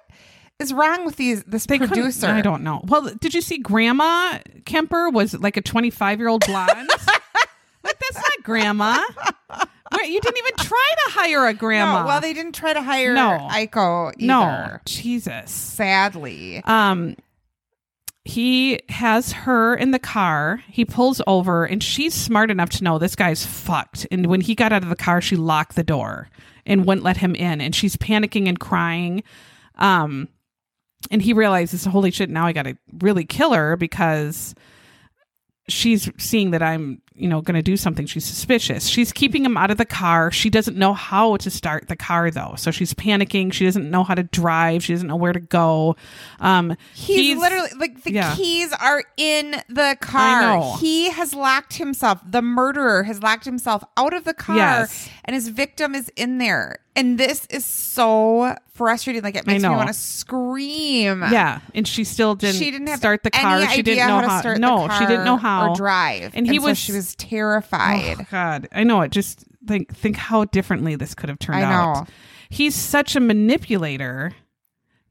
is 0.59 0.73
wrong 0.73 1.05
with 1.05 1.15
these 1.17 1.43
this 1.43 1.67
producer? 1.67 2.27
I 2.27 2.41
don't 2.41 2.63
know. 2.63 2.81
Well, 2.87 3.11
did 3.19 3.33
you 3.33 3.41
see 3.41 3.57
Grandma 3.57 4.39
Kemper 4.65 5.09
was 5.09 5.33
like 5.33 5.57
a 5.57 5.61
25 5.61 6.19
year 6.19 6.27
old 6.29 6.45
blonde? 6.45 6.89
like 7.83 7.99
that's 7.99 8.15
not 8.15 8.43
Grandma. 8.43 9.01
Wait, 9.97 10.09
you 10.09 10.19
didn't 10.19 10.37
even 10.37 10.55
try 10.57 10.89
to 11.05 11.11
hire 11.11 11.45
a 11.47 11.53
grandma. 11.53 12.01
No, 12.01 12.07
well, 12.07 12.21
they 12.21 12.33
didn't 12.33 12.53
try 12.53 12.73
to 12.73 12.81
hire 12.81 13.13
No. 13.13 13.47
Aiko 13.51 14.11
either. 14.17 14.25
no, 14.25 14.77
Jesus. 14.85 15.51
sadly. 15.51 16.61
Um, 16.65 17.15
he 18.25 18.81
has 18.89 19.31
her 19.31 19.75
in 19.75 19.91
the 19.91 19.99
car. 19.99 20.63
He 20.67 20.83
pulls 20.85 21.21
over, 21.27 21.65
and 21.65 21.83
she's 21.83 22.15
smart 22.15 22.49
enough 22.49 22.71
to 22.71 22.83
know 22.83 22.97
this 22.97 23.15
guy's 23.15 23.45
fucked. 23.45 24.07
And 24.09 24.25
when 24.25 24.41
he 24.41 24.55
got 24.55 24.73
out 24.73 24.81
of 24.81 24.89
the 24.89 24.95
car, 24.95 25.21
she 25.21 25.35
locked 25.35 25.75
the 25.75 25.83
door 25.83 26.29
and 26.65 26.85
wouldn't 26.85 27.05
let 27.05 27.17
him 27.17 27.35
in. 27.35 27.61
And 27.61 27.75
she's 27.75 27.95
panicking 27.95 28.49
and 28.49 28.59
crying. 28.59 29.21
Um, 29.75 30.27
and 31.11 31.21
he 31.21 31.33
realizes, 31.33 31.85
holy 31.85 32.11
shit, 32.11 32.29
now 32.29 32.45
I 32.45 32.53
got 32.53 32.63
to 32.63 32.77
really 32.99 33.25
kill 33.25 33.53
her 33.53 33.75
because 33.75 34.55
she's 35.67 36.09
seeing 36.17 36.51
that 36.51 36.61
I'm, 36.61 37.01
you 37.17 37.27
know, 37.29 37.39
going 37.41 37.55
to 37.55 37.61
do 37.61 37.77
something. 37.77 38.05
She's 38.05 38.25
suspicious. 38.25 38.87
She's 38.87 39.13
keeping 39.13 39.45
him 39.45 39.55
out 39.55 39.71
of 39.71 39.77
the 39.77 39.85
car. 39.85 40.31
She 40.31 40.49
doesn't 40.49 40.75
know 40.75 40.93
how 40.93 41.37
to 41.37 41.49
start 41.49 41.87
the 41.87 41.95
car 41.95 42.29
though. 42.29 42.55
So 42.57 42.71
she's 42.71 42.93
panicking. 42.93 43.53
She 43.53 43.63
doesn't 43.65 43.89
know 43.89 44.03
how 44.03 44.15
to 44.15 44.23
drive. 44.23 44.83
She 44.83 44.93
doesn't 44.93 45.07
know 45.07 45.15
where 45.15 45.31
to 45.33 45.39
go. 45.39 45.95
Um, 46.39 46.75
He's, 46.93 47.37
literally 47.37 47.69
like 47.77 48.03
the 48.03 48.11
yeah. 48.11 48.35
keys 48.35 48.73
are 48.73 49.03
in 49.15 49.55
the 49.69 49.97
car. 50.01 50.77
He 50.79 51.09
has 51.09 51.33
locked 51.33 51.73
himself. 51.77 52.19
The 52.29 52.41
murderer 52.41 53.03
has 53.03 53.23
locked 53.23 53.45
himself 53.45 53.83
out 53.95 54.13
of 54.13 54.25
the 54.25 54.33
car, 54.33 54.55
Yes. 54.57 55.09
and 55.23 55.33
his 55.33 55.47
victim 55.47 55.95
is 55.95 56.09
in 56.17 56.37
there. 56.37 56.79
And 56.97 57.17
this 57.17 57.45
is 57.49 57.65
so 57.65 58.55
frustrating. 58.73 59.21
Like 59.21 59.35
it 59.35 59.45
makes 59.45 59.61
me 59.63 59.67
want 59.69 59.87
to 59.89 59.93
scream. 59.93 61.21
yeah, 61.23 61.59
and 61.73 61.87
she 61.87 62.03
still 62.03 62.35
didn't. 62.35 62.55
she 62.55 62.71
didn't 62.71 62.87
have 62.87 62.99
start 62.99 63.23
the 63.23 63.31
car. 63.31 63.67
She 63.69 63.81
didn't 63.81 64.07
know 64.07 64.21
how 64.21 64.27
how. 64.29 64.35
to 64.35 64.39
start 64.39 64.59
no, 64.59 64.81
the 64.83 64.87
car 64.87 64.99
she 64.99 65.05
didn't 65.05 65.25
know 65.25 65.37
how 65.37 65.71
or 65.71 65.75
drive. 65.75 66.31
And 66.35 66.47
he 66.47 66.57
so 66.59 66.63
was- 66.67 66.77
she 66.77 66.93
was 66.93 67.04
terrified. 67.13 68.17
Oh, 68.21 68.25
God, 68.31 68.67
I 68.71 68.83
know 68.83 69.01
it. 69.01 69.11
Just 69.11 69.43
think 69.67 69.95
think 69.95 70.15
how 70.17 70.45
differently 70.45 70.95
this 70.95 71.13
could 71.13 71.29
have 71.29 71.37
turned 71.37 71.63
I 71.63 71.71
out. 71.71 72.07
He's 72.49 72.73
such 72.73 73.15
a 73.15 73.19
manipulator 73.19 74.31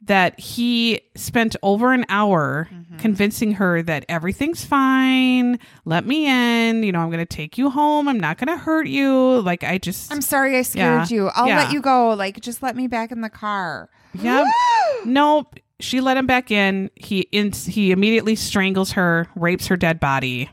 that 0.02 0.38
he 0.38 1.00
spent 1.14 1.56
over 1.62 1.92
an 1.92 2.04
hour 2.08 2.68
Mm-hmm. 2.72 2.96
convincing 2.98 3.52
her 3.52 3.82
that 3.82 4.04
everything's 4.08 4.64
fine. 4.64 5.58
Let 5.84 6.06
me 6.06 6.26
in. 6.26 6.82
You 6.82 6.92
know, 6.92 7.00
I'm 7.00 7.08
going 7.08 7.18
to 7.18 7.26
take 7.26 7.56
you 7.58 7.70
home. 7.70 8.08
I'm 8.08 8.20
not 8.20 8.36
going 8.38 8.48
to 8.48 8.56
hurt 8.62 8.86
you. 8.86 9.40
Like 9.40 9.64
I 9.64 9.78
just 9.78 10.12
I'm 10.12 10.20
sorry 10.20 10.56
I 10.58 10.62
scared 10.62 11.10
Yeah. 11.10 11.16
you. 11.16 11.28
I'll 11.34 11.48
Yeah. 11.48 11.58
let 11.64 11.72
you 11.72 11.80
go. 11.80 12.10
Like 12.10 12.40
just 12.40 12.62
let 12.62 12.76
me 12.76 12.86
back 12.86 13.10
in 13.12 13.20
the 13.22 13.30
car. 13.30 13.88
Yep. 14.14 14.46
nope. 15.06 15.54
She 15.80 16.00
let 16.00 16.16
him 16.16 16.26
back 16.26 16.50
in. 16.50 16.90
He 16.94 17.20
in, 17.32 17.52
he 17.52 17.90
immediately 17.90 18.36
strangles 18.36 18.92
her, 18.92 19.26
rapes 19.34 19.66
her 19.66 19.76
dead 19.76 19.98
body, 19.98 20.48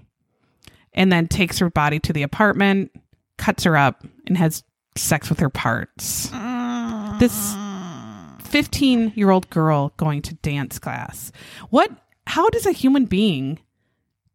and 0.94 1.12
then 1.12 1.28
takes 1.28 1.60
her 1.60 1.70
body 1.70 2.00
to 2.00 2.14
the 2.14 2.24
apartment, 2.24 2.92
cuts 3.38 3.64
her 3.64 3.78
up, 3.78 4.04
and 4.28 4.38
has 4.38 4.64
sex 4.98 5.30
with 5.30 5.40
her 5.40 5.50
parts. 5.50 6.30
This 7.20 7.56
15 8.50 9.14
year 9.16 9.30
old 9.30 9.50
girl 9.50 9.94
going 9.98 10.22
to 10.24 10.34
dance 10.36 10.80
class. 10.80 11.32
What? 11.70 11.92
How 12.28 12.50
does 12.50 12.66
a 12.66 12.72
human 12.72 13.06
being 13.06 13.60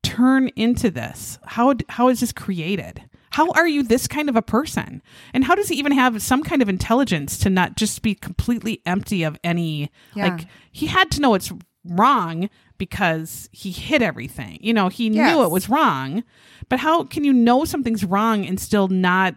turn 0.02 0.48
into 0.56 0.90
this? 0.90 1.38
How 1.44 1.74
how 1.88 2.08
is 2.08 2.20
this 2.20 2.32
created? 2.32 3.02
How 3.30 3.50
are 3.50 3.68
you 3.68 3.82
this 3.82 4.06
kind 4.08 4.28
of 4.30 4.36
a 4.36 4.42
person? 4.42 5.02
And 5.34 5.44
how 5.44 5.54
does 5.54 5.68
he 5.68 5.76
even 5.76 5.92
have 5.92 6.22
some 6.22 6.42
kind 6.42 6.62
of 6.62 6.68
intelligence 6.68 7.38
to 7.38 7.50
not 7.50 7.76
just 7.76 8.00
be 8.02 8.14
completely 8.14 8.80
empty 8.86 9.24
of 9.24 9.38
any 9.44 9.90
Yeah. 10.14 10.28
like 10.28 10.46
he 10.72 10.86
had 10.86 11.10
to 11.12 11.20
know 11.20 11.34
it's 11.34 11.52
wrong 11.84 12.48
because 12.78 13.48
he 13.52 13.70
hid 13.70 14.02
everything. 14.02 14.58
You 14.60 14.74
know, 14.74 14.88
he 14.88 15.08
Yes. 15.08 15.32
knew 15.34 15.42
it 15.44 15.50
was 15.50 15.68
wrong. 15.68 16.24
But 16.68 16.80
how 16.80 17.04
can 17.04 17.24
you 17.24 17.32
know 17.32 17.64
something's 17.64 18.04
wrong 18.04 18.44
and 18.44 18.58
still 18.58 18.88
not 18.88 19.34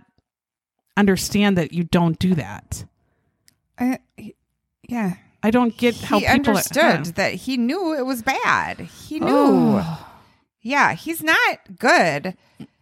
understand 0.97 1.57
that 1.57 1.73
you 1.73 1.83
don't 1.83 2.17
do 2.19 2.35
that? 2.35 2.85
I, 3.77 3.99
yeah. 4.87 5.15
I 5.41 5.51
don't 5.51 5.77
get 5.77 5.95
how 6.01 6.19
he 6.19 6.25
people 6.25 6.51
understood 6.51 7.05
yeah. 7.07 7.11
that 7.15 7.33
he 7.33 7.55
knew 7.57 7.93
it 7.93 8.05
was 8.05 8.21
bad. 8.21 8.81
He 8.81 9.19
knew. 9.19 9.27
Oh. 9.29 10.05
Yeah, 10.61 10.93
he's 10.93 11.23
not 11.23 11.59
good. 11.79 12.35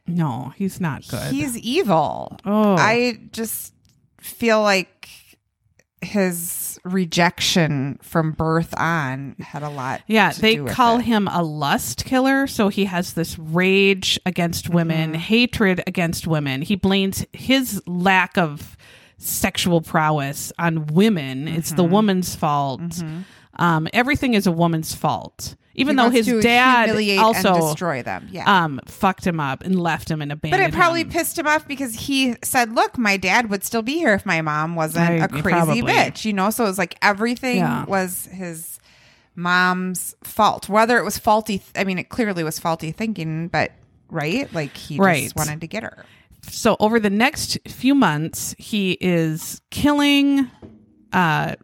No, 0.08 0.54
he's 0.56 0.82
not 0.82 1.08
good. 1.08 1.32
He's 1.32 1.58
evil. 1.58 2.40
oh, 2.46 2.76
I 2.78 3.20
just 3.32 3.74
feel 4.20 4.62
like 4.62 5.10
his 6.02 6.67
rejection 6.88 8.00
from 8.02 8.32
birth 8.32 8.74
on 8.78 9.36
had 9.40 9.64
a 9.64 9.70
lot. 9.70 10.02
Yeah, 10.08 10.32
they 10.32 10.58
call 10.58 11.00
it. 11.00 11.04
him 11.04 11.28
a 11.28 11.44
lust 11.44 12.06
killer. 12.06 12.48
So 12.48 12.70
he 12.70 12.86
has 12.86 13.14
this 13.14 13.38
rage 13.38 14.20
against 14.26 14.70
women, 14.70 15.12
Mm-hmm. 15.12 15.20
hatred 15.22 15.84
against 15.88 16.28
women. 16.28 16.62
He 16.62 16.76
blames 16.76 17.26
his 17.34 17.82
lack 17.86 18.38
of 18.38 18.76
sexual 19.18 19.82
prowess 19.82 20.52
on 20.60 20.88
women. 20.88 21.48
It's 21.48 21.70
Mm-hmm. 21.70 21.78
the 21.78 21.84
woman's 21.84 22.36
fault. 22.36 23.04
Um, 23.60 23.88
everything 23.94 24.34
is 24.36 24.46
a 24.48 24.52
woman's 24.52 24.94
fault. 24.94 25.56
Even 25.80 25.98
He 25.98 26.04
though 26.04 26.10
his 26.10 26.26
dad 26.44 26.90
also 27.20 27.54
and 27.54 27.62
destroy 27.62 28.02
them. 28.02 28.28
Yeah. 28.32 28.44
um, 28.66 28.80
fucked 28.88 29.26
him 29.26 29.40
up 29.40 29.64
and 29.64 29.80
left 29.80 30.10
him 30.12 30.22
and 30.22 30.32
but 30.42 30.60
it 30.60 30.74
probably 30.74 31.02
him. 31.02 31.10
pissed 31.10 31.38
him 31.38 31.46
off 31.48 31.68
because 31.68 31.94
he 31.94 32.36
said, 32.44 32.74
"Look, 32.74 32.98
my 32.98 33.16
dad 33.16 33.50
would 33.52 33.64
still 33.64 33.84
be 33.84 33.94
here 33.94 34.14
if 34.16 34.26
my 34.26 34.42
mom 34.42 34.76
wasn't 34.76 35.10
I- 35.10 35.26
a 35.26 35.28
crazy 35.30 35.50
probably. 35.50 35.82
bitch." 35.84 36.26
You 36.26 36.34
know, 36.34 36.50
so 36.50 36.66
it 36.66 36.68
was 36.68 36.78
like 36.80 36.98
everything 37.02 37.58
Yeah. 37.58 37.86
was 37.86 38.28
his 38.32 38.80
mom's 39.36 40.16
fault. 40.24 40.68
Whether 40.68 40.98
it 40.98 41.04
was 41.06 41.18
faulty, 41.18 41.62
I 41.76 41.84
mean, 41.84 42.00
it 42.00 42.10
clearly 42.10 42.44
was 42.44 42.60
faulty 42.60 42.92
thinking, 42.92 43.48
but 43.48 43.72
right, 44.10 44.52
like 44.54 44.76
he 44.76 44.98
Right. 44.98 45.24
just 45.24 45.36
wanted 45.36 45.62
to 45.62 45.68
get 45.68 45.84
her. 45.84 46.06
so 46.50 46.78
over 46.80 46.98
the 47.00 47.10
next 47.10 47.58
few 47.68 47.94
months 47.94 48.56
he 48.58 48.92
is 49.02 49.62
killing 49.70 50.50
uh 51.12 51.56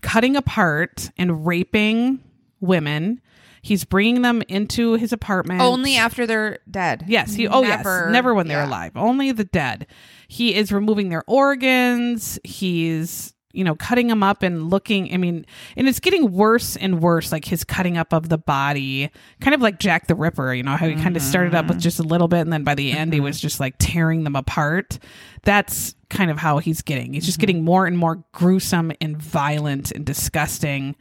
cutting 0.00 0.36
apart 0.36 1.10
and 1.18 1.44
raping 1.46 2.18
women 2.60 3.20
he's 3.62 3.84
bringing 3.84 4.22
them 4.22 4.42
into 4.48 4.94
his 4.94 5.12
apartment. 5.12 5.60
Only 5.60 5.96
after 5.96 6.26
they're 6.26 6.58
dead. 6.70 7.04
yes 7.06 7.34
he 7.34 7.48
oh 7.48 7.62
Never- 7.62 8.04
yes. 8.04 8.12
Never. 8.12 8.34
When 8.34 8.48
they're 8.48 8.58
yeah. 8.58 8.68
alive. 8.68 8.92
Only 8.96 9.32
the 9.32 9.44
dead. 9.44 9.86
He 10.28 10.54
is 10.54 10.72
removing 10.72 11.08
their 11.08 11.24
organs. 11.26 12.38
He's 12.44 13.34
you 13.54 13.64
know 13.64 13.74
cutting 13.74 14.06
them 14.06 14.22
up 14.22 14.42
and 14.42 14.70
looking 14.70 15.12
i 15.12 15.18
mean 15.18 15.44
and 15.76 15.86
it's 15.86 16.00
getting 16.00 16.32
worse 16.32 16.74
and 16.76 17.02
worse 17.02 17.30
like 17.30 17.44
his 17.44 17.64
cutting 17.64 17.98
up 17.98 18.14
of 18.14 18.30
the 18.30 18.38
body 18.38 19.10
kind 19.42 19.54
of 19.54 19.60
like 19.60 19.78
jack 19.78 20.06
the 20.06 20.14
ripper 20.14 20.54
you 20.54 20.62
know 20.62 20.74
how 20.74 20.88
he 20.88 20.94
kind 20.94 21.16
of 21.16 21.22
started 21.22 21.54
up 21.54 21.66
with 21.66 21.76
mm-hmm. 21.76 21.82
just 21.82 21.98
a 21.98 22.02
little 22.02 22.28
bit 22.28 22.40
and 22.40 22.50
then 22.50 22.64
by 22.64 22.74
the 22.74 22.92
end 22.92 23.12
he 23.12 23.18
mm-hmm. 23.18 23.24
was 23.24 23.38
just 23.38 23.60
like 23.60 23.74
tearing 23.78 24.24
them 24.24 24.36
apart. 24.36 24.98
That's 25.42 25.94
kind 26.08 26.30
of 26.30 26.38
how 26.38 26.58
he's 26.58 26.82
getting. 26.82 27.14
He's 27.14 27.26
just 27.26 27.38
mm-hmm. 27.38 27.46
getting 27.46 27.64
more 27.64 27.86
and 27.86 27.98
more 27.98 28.24
gruesome 28.32 28.92
and 29.00 29.16
violent 29.16 29.90
and 29.90 30.04
disgusting 30.04 30.96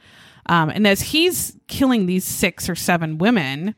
um, 0.51 0.69
and 0.69 0.85
as 0.85 1.01
he's 1.01 1.57
killing 1.67 2.05
these 2.05 2.23
six 2.25 2.69
or 2.69 2.75
seven 2.75 3.17
women 3.17 3.73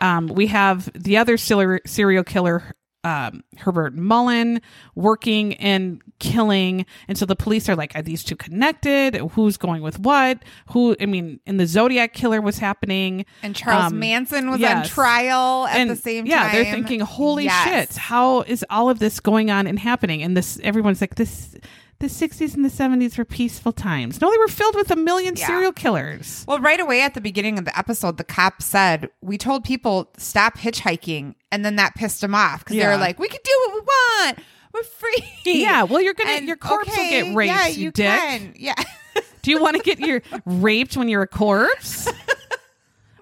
um, 0.00 0.28
we 0.28 0.46
have 0.46 0.90
the 0.94 1.18
other 1.18 1.36
serial 1.36 1.78
serial 1.84 2.24
killer, 2.24 2.74
um, 3.04 3.44
Herbert 3.58 3.94
Mullin, 3.94 4.62
working 4.94 5.52
and 5.56 6.00
killing. 6.18 6.86
And 7.06 7.18
so 7.18 7.26
the 7.26 7.36
police 7.36 7.68
are 7.68 7.76
like, 7.76 7.94
are 7.94 8.00
these 8.00 8.24
two 8.24 8.34
connected? 8.36 9.16
Who's 9.16 9.58
going 9.58 9.82
with 9.82 9.98
what? 9.98 10.42
Who, 10.72 10.96
I 11.02 11.04
mean, 11.06 11.40
and 11.46 11.60
the 11.60 11.66
Zodiac 11.66 12.14
killer 12.14 12.40
was 12.40 12.56
happening. 12.58 13.26
And 13.42 13.54
Charles 13.54 13.92
Um, 13.92 13.98
Manson 13.98 14.50
was 14.50 14.62
on 14.62 14.84
trial 14.84 15.66
at 15.66 15.76
and 15.76 15.90
the 15.90 15.96
same 15.96 16.24
yeah, 16.24 16.44
time. 16.44 16.52
they're 16.54 16.72
thinking, 16.72 17.00
holy 17.00 17.44
Yes. 17.44 17.64
shit, 17.90 17.96
how 17.98 18.40
is 18.42 18.64
all 18.70 18.88
of 18.88 19.00
this 19.00 19.20
going 19.20 19.50
on 19.50 19.66
and 19.66 19.78
happening? 19.78 20.22
And 20.22 20.34
this, 20.34 20.58
everyone's 20.62 21.02
like, 21.02 21.16
this, 21.16 21.56
the 22.00 22.06
60s 22.08 22.54
and 22.54 22.64
the 22.64 22.68
70s 22.70 23.16
were 23.16 23.24
peaceful 23.24 23.72
times. 23.72 24.20
No, 24.20 24.30
they 24.30 24.38
were 24.38 24.48
filled 24.48 24.74
with 24.74 24.90
a 24.90 24.96
million 24.96 25.34
Yeah. 25.36 25.46
serial 25.46 25.72
killers. 25.72 26.44
Well, 26.48 26.58
right 26.58 26.80
away 26.80 27.02
at 27.02 27.14
the 27.14 27.20
beginning 27.20 27.58
of 27.58 27.64
the 27.64 27.78
episode, 27.78 28.16
the 28.16 28.24
cop 28.24 28.60
said, 28.62 29.10
We 29.22 29.38
told 29.38 29.64
people 29.64 30.10
stop 30.16 30.56
hitchhiking. 30.58 31.34
And 31.52 31.64
then 31.64 31.76
that 31.76 31.94
pissed 31.94 32.20
them 32.20 32.34
off 32.34 32.60
because 32.60 32.74
they 32.76 32.82
Yeah. 32.82 32.90
were 32.94 32.96
like, 33.00 33.18
We 33.18 33.28
can 33.28 33.40
do 33.44 33.52
what 33.66 33.74
we 33.74 33.80
want. 33.80 34.38
We're 34.72 34.82
free. 34.84 35.24
Yeah, 35.44 35.82
well, 35.82 36.00
you're 36.00 36.14
gonna, 36.14 36.40
your 36.42 36.56
corpse 36.56 36.88
will 36.96 37.08
get 37.10 37.34
raped, 37.34 37.52
Yeah, 37.54 37.66
you, 37.66 37.82
you 37.84 37.90
dick. 37.92 38.06
can. 38.18 38.54
Yeah. 38.56 38.74
Do 39.42 39.50
you 39.50 39.60
want 39.60 39.76
to 39.76 39.82
get 39.82 39.98
your 40.00 40.22
raped 40.46 40.96
when 40.96 41.08
you're 41.08 41.22
a 41.22 41.26
corpse? 41.28 42.08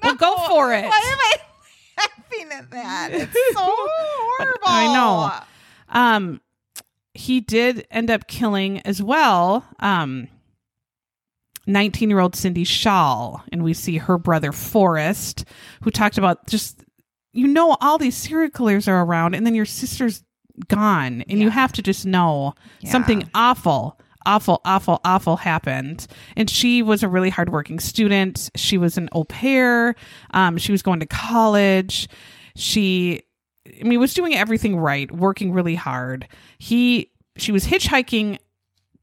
Well, 0.02 0.14
go 0.14 0.36
for 0.46 0.72
it. 0.72 0.84
Why 0.84 1.00
am 1.02 1.18
I 1.20 1.34
laughing 1.98 2.48
at 2.52 2.70
that? 2.70 3.08
It's 3.12 3.32
so 3.52 3.64
horrible. 3.64 4.60
I 4.64 4.94
know. 4.94 5.98
Um, 6.00 6.40
he 7.18 7.40
did 7.40 7.84
end 7.90 8.10
up 8.12 8.28
killing 8.28 8.78
as 8.82 9.02
well. 9.02 9.64
Um, 9.80 10.28
19 11.66 12.08
year 12.08 12.20
old 12.20 12.34
Cindy 12.36 12.64
Schall, 12.64 13.42
and 13.52 13.62
we 13.62 13.74
see 13.74 13.98
her 13.98 14.16
brother 14.18 14.52
Forrest, 14.52 15.44
who 15.82 15.90
talked 15.90 16.16
about 16.16 16.46
just, 16.46 16.84
you 17.32 17.46
know, 17.48 17.76
all 17.80 17.98
these 17.98 18.16
serial 18.16 18.50
killers 18.50 18.86
are 18.88 19.02
around, 19.04 19.34
and 19.34 19.44
then 19.44 19.54
your 19.54 19.66
sister's 19.66 20.22
gone, 20.68 21.22
and 21.28 21.40
you 21.40 21.50
have 21.50 21.72
to 21.72 21.82
just 21.82 22.06
know 22.06 22.54
Yeah. 22.80 22.90
something 22.92 23.28
awful. 23.34 23.98
Awful, 24.26 24.60
awful, 24.64 25.00
awful 25.04 25.36
happened. 25.36 26.06
And 26.36 26.48
she 26.50 26.82
was 26.82 27.02
a 27.02 27.08
really 27.08 27.30
hardworking 27.30 27.80
student. 27.80 28.50
She 28.56 28.76
was 28.76 28.98
an 28.98 29.08
au 29.12 29.24
pair. 29.24 29.94
Um, 30.32 30.58
she 30.58 30.70
was 30.72 30.82
going 30.82 31.00
to 31.00 31.06
college. 31.06 32.08
She 32.54 33.22
I 33.80 33.84
mean, 33.84 33.98
was 34.00 34.14
doing 34.14 34.34
everything 34.34 34.76
right, 34.76 35.10
working 35.10 35.52
really 35.52 35.74
hard. 35.74 36.26
He, 36.58 37.10
she 37.36 37.52
was 37.52 37.66
hitchhiking 37.66 38.38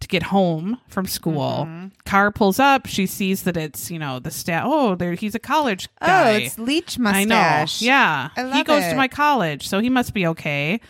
to 0.02 0.08
get 0.08 0.24
home 0.24 0.80
from 0.90 1.06
school. 1.08 1.66
Mm-hmm. 1.68 1.88
Car 2.06 2.32
pulls 2.32 2.60
up. 2.60 2.86
She 2.86 3.06
sees 3.06 3.44
that 3.44 3.56
it's 3.58 3.90
you 3.90 3.98
know 3.98 4.20
the 4.20 4.30
stat. 4.32 4.64
Oh, 4.66 4.96
there 4.96 5.14
he's 5.14 5.36
a 5.36 5.40
college 5.40 5.88
guy. 6.02 6.34
Oh, 6.34 6.38
it's 6.38 6.60
leech 6.60 6.98
I 7.00 7.24
know. 7.24 7.36
mustache. 7.36 7.82
Yeah, 7.82 8.30
I 8.36 8.58
he 8.58 8.64
goes 8.64 8.84
it. 8.84 8.90
to 8.92 8.96
my 8.96 9.08
college, 9.08 9.68
so 9.68 9.80
he 9.80 9.90
must 9.90 10.14
be 10.14 10.28
okay. 10.28 10.82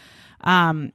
Um, 0.41 0.91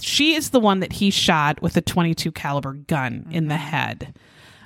she 0.00 0.34
is 0.34 0.50
the 0.50 0.60
one 0.60 0.80
that 0.80 0.92
he 0.94 1.10
shot 1.10 1.60
with 1.62 1.76
a 1.76 1.80
22 1.82 2.32
caliber 2.32 2.72
gun 2.74 3.26
in 3.30 3.42
Mm-hmm. 3.44 3.48
the 3.48 3.56
head. 3.56 4.14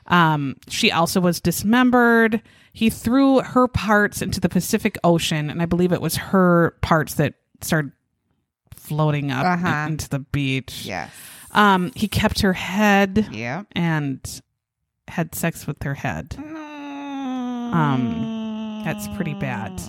Um, 0.07 0.57
she 0.69 0.93
also 0.93 1.21
was 1.21 1.41
dismembered. 1.41 2.43
He 2.73 2.91
threw 2.91 3.41
her 3.41 3.69
parts 3.69 4.21
into 4.23 4.41
the 4.41 4.49
Pacific 4.49 4.99
Ocean, 5.03 5.51
and 5.51 5.63
I 5.63 5.67
believe 5.67 5.93
it 5.93 6.01
was 6.01 6.17
her 6.17 6.77
parts 6.83 7.15
that 7.15 7.35
started 7.61 7.93
floating 8.75 9.31
up 9.31 9.45
Uh-huh. 9.47 9.87
into 9.89 10.09
the 10.09 10.19
beach. 10.21 10.85
Yes. 10.85 11.11
Um, 11.53 11.93
he 11.95 12.09
kept 12.09 12.41
her 12.41 12.53
head 12.53 13.29
Yeah. 13.33 13.63
and 13.73 14.21
had 15.09 15.35
sex 15.35 15.67
with 15.67 15.83
her 15.85 15.95
head. 15.95 16.37
Um, 17.73 18.83
that's 18.85 19.09
pretty 19.17 19.35
bad. 19.35 19.81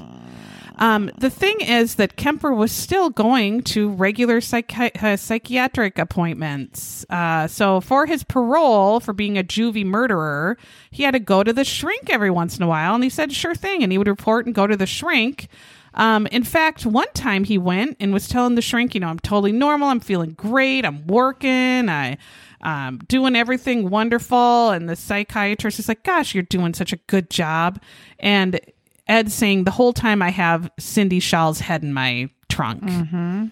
Um, 0.77 1.09
the 1.17 1.29
thing 1.29 1.61
is 1.61 1.95
that 1.95 2.17
Kemper 2.17 2.53
was 2.53 2.69
still 2.71 3.09
going 3.09 3.61
to 3.63 3.89
regular 3.91 4.41
psychi- 4.41 5.01
uh, 5.01 5.15
psychiatric 5.15 5.97
appointments. 5.97 7.05
Uh, 7.09 7.47
so 7.47 7.79
for 7.79 8.05
his 8.05 8.23
parole 8.25 8.99
for 8.99 9.13
being 9.13 9.37
a 9.37 9.43
juvie 9.43 9.85
murderer, 9.85 10.57
he 10.91 11.03
had 11.03 11.11
to 11.11 11.19
go 11.19 11.43
to 11.43 11.53
the 11.53 11.63
shrink 11.63 12.09
every 12.09 12.29
once 12.29 12.57
in 12.57 12.63
a 12.63 12.67
while, 12.67 12.93
and 12.93 13.03
he 13.05 13.09
said 13.09 13.31
sure 13.31 13.55
thing, 13.55 13.83
and 13.83 13.91
he 13.93 13.97
would 13.97 14.07
report 14.07 14.45
and 14.47 14.53
go 14.55 14.67
to 14.67 14.75
the 14.75 14.85
shrink. 14.85 15.47
Um, 15.95 16.27
in 16.27 16.43
fact, 16.43 16.85
one 16.85 17.11
time 17.13 17.43
he 17.43 17.57
went 17.57 17.97
and 17.99 18.13
was 18.13 18.27
telling 18.27 18.55
the 18.55 18.61
shrink, 18.61 18.93
you 18.93 18.99
know, 18.99 19.07
I'm 19.07 19.19
totally 19.19 19.51
normal, 19.51 19.89
I'm 19.89 19.99
feeling 19.99 20.31
great, 20.31 20.85
I'm 20.85 21.07
working, 21.07 21.89
I 21.89 22.17
um, 22.61 22.99
doing 23.07 23.35
everything 23.35 23.89
wonderful. 23.89 24.71
And 24.71 24.89
the 24.89 24.95
psychiatrist 24.95 25.79
is 25.79 25.87
like, 25.87 26.03
Gosh, 26.03 26.33
you're 26.33 26.43
doing 26.43 26.73
such 26.73 26.93
a 26.93 26.97
good 27.07 27.29
job. 27.29 27.81
And 28.19 28.59
Ed 29.07 29.31
saying, 29.31 29.63
The 29.63 29.71
whole 29.71 29.93
time 29.93 30.21
I 30.21 30.31
have 30.31 30.69
Cindy 30.79 31.19
Schall's 31.19 31.59
head 31.59 31.83
in 31.83 31.93
my 31.93 32.29
trunk 32.49 32.83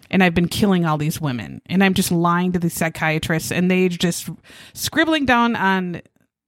and 0.09 0.23
I've 0.23 0.33
been 0.33 0.47
killing 0.47 0.85
all 0.85 0.97
these 0.97 1.19
women. 1.19 1.61
And 1.65 1.83
I'm 1.83 1.93
just 1.93 2.11
lying 2.11 2.51
to 2.53 2.59
the 2.59 2.69
psychiatrists 2.69 3.51
and 3.51 3.69
they 3.69 3.89
just 3.89 4.29
scribbling 4.73 5.25
down 5.25 5.55
on 5.55 6.01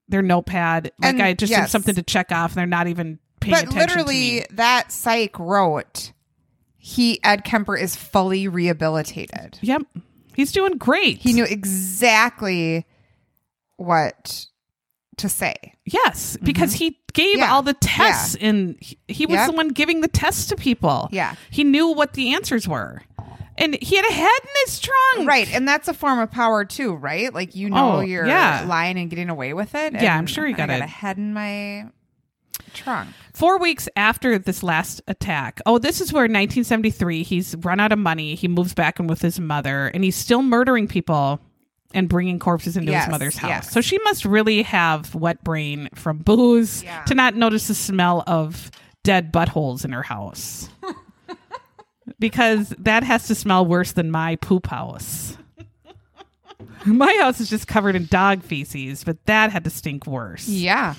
their 0.08 0.22
notepad 0.22 0.92
like 1.00 1.14
And 1.14 1.22
I 1.22 1.34
just 1.34 1.52
have 1.54 1.64
yes. 1.64 1.72
something 1.72 1.96
to 1.96 2.04
check 2.04 2.32
off 2.32 2.52
and 2.52 2.58
they're 2.58 2.66
not 2.66 2.88
even 2.88 3.20
paying 3.46 3.56
But 3.66 3.74
attention 3.74 3.98
literally, 4.00 4.46
that 4.52 4.92
psych 4.92 5.38
wrote, 5.40 6.12
he, 6.78 7.24
Ed 7.24 7.44
Kemper, 7.44 7.76
is 7.78 7.96
fully 7.96 8.48
rehabilitated. 8.48 9.58
Yep. 9.62 9.84
He's 10.36 10.52
doing 10.52 10.78
great. 10.78 11.20
He 11.20 11.34
knew 11.34 11.46
exactly 11.46 12.86
what 13.78 14.46
to 15.18 15.30
say. 15.30 15.56
Yes, 15.86 16.38
because 16.44 16.74
he 16.74 17.00
gave 17.14 17.36
Mm-hmm. 17.36 17.40
Yeah. 17.40 17.54
all 17.54 17.62
the 17.62 17.74
tests 17.74 18.36
and 18.42 18.76
he, 18.82 18.98
he 19.08 19.26
was 19.26 19.36
Yep. 19.36 19.48
the 19.52 19.56
one 19.56 19.68
giving 19.70 20.02
the 20.02 20.10
tests 20.10 20.48
to 20.48 20.56
people. 20.58 21.08
Yeah. 21.12 21.36
He 21.50 21.64
knew 21.64 21.88
what 21.94 22.12
the 22.14 22.34
answers 22.34 22.68
were. 22.68 23.02
And 23.58 23.78
he 23.82 23.96
had 23.96 24.06
a 24.06 24.12
head 24.12 24.40
in 24.44 24.50
his 24.66 24.82
trunk. 24.82 25.26
Right. 25.30 25.48
And 25.54 25.66
that's 25.66 25.88
a 25.88 25.94
form 25.94 26.20
of 26.20 26.30
power, 26.30 26.66
too, 26.66 26.94
right? 26.94 27.34
Like, 27.34 27.56
you 27.56 27.70
know, 27.70 27.94
Oh, 27.94 28.00
you're 28.02 28.28
yeah. 28.28 28.66
lying 28.68 28.98
and 29.00 29.10
getting 29.10 29.30
away 29.30 29.54
with 29.54 29.74
it. 29.76 29.94
Yeah, 29.94 30.18
I'm 30.18 30.26
sure 30.26 30.46
he 30.46 30.52
got 30.52 30.70
I 30.70 30.74
got 30.80 30.82
it. 30.82 30.84
a 30.84 30.88
head 30.88 31.18
in 31.18 31.34
my 31.34 31.86
trunk. 32.76 33.10
Four 33.34 33.58
weeks 33.60 33.90
after 33.96 34.38
this 34.38 34.62
last 34.64 35.02
attack, 35.08 35.60
oh, 35.66 35.78
this 35.80 36.00
is 36.02 36.14
where 36.14 36.24
1973, 36.24 37.24
he's 37.24 37.56
run 37.58 37.80
out 37.80 37.92
of 37.92 38.00
money. 38.00 38.36
He 38.36 38.48
moves 38.48 38.74
back 38.74 39.00
in 39.00 39.08
with 39.08 39.22
his 39.22 39.40
mother 39.40 39.88
and 39.88 40.04
he's 40.04 40.16
still 40.16 40.42
murdering 40.44 40.88
people 40.88 41.40
and 41.94 42.10
bringing 42.10 42.40
corpses 42.40 42.76
into 42.78 42.92
Yes, 42.92 43.06
his 43.06 43.12
mother's 43.12 43.38
house. 43.38 43.50
yes. 43.50 43.72
So 43.72 43.82
she 43.82 43.98
must 44.00 44.26
really 44.26 44.62
have 44.64 45.16
wet 45.16 45.44
brain 45.44 45.90
from 45.96 46.18
booze 46.20 46.84
Yeah. 46.84 47.04
to 47.06 47.16
not 47.16 47.36
notice 47.36 47.68
the 47.68 47.74
smell 47.76 48.24
of 48.28 48.70
dead 49.04 49.32
buttholes 49.32 49.86
in 49.86 49.92
her 49.94 50.04
house. 50.04 50.70
because 52.20 52.70
that 52.80 53.04
has 53.04 53.28
to 53.28 53.36
smell 53.36 53.66
worse 53.66 53.94
than 53.94 54.12
my 54.12 54.36
poop 54.38 54.68
house. 54.68 55.38
my 56.86 57.14
house 57.22 57.40
is 57.40 57.50
just 57.50 57.68
covered 57.68 57.96
in 57.96 58.06
dog 58.08 58.44
feces, 58.44 59.04
but 59.04 59.24
that 59.26 59.52
had 59.52 59.64
to 59.64 59.70
stink 59.70 60.06
worse. 60.06 60.48
Yeah. 60.48 60.96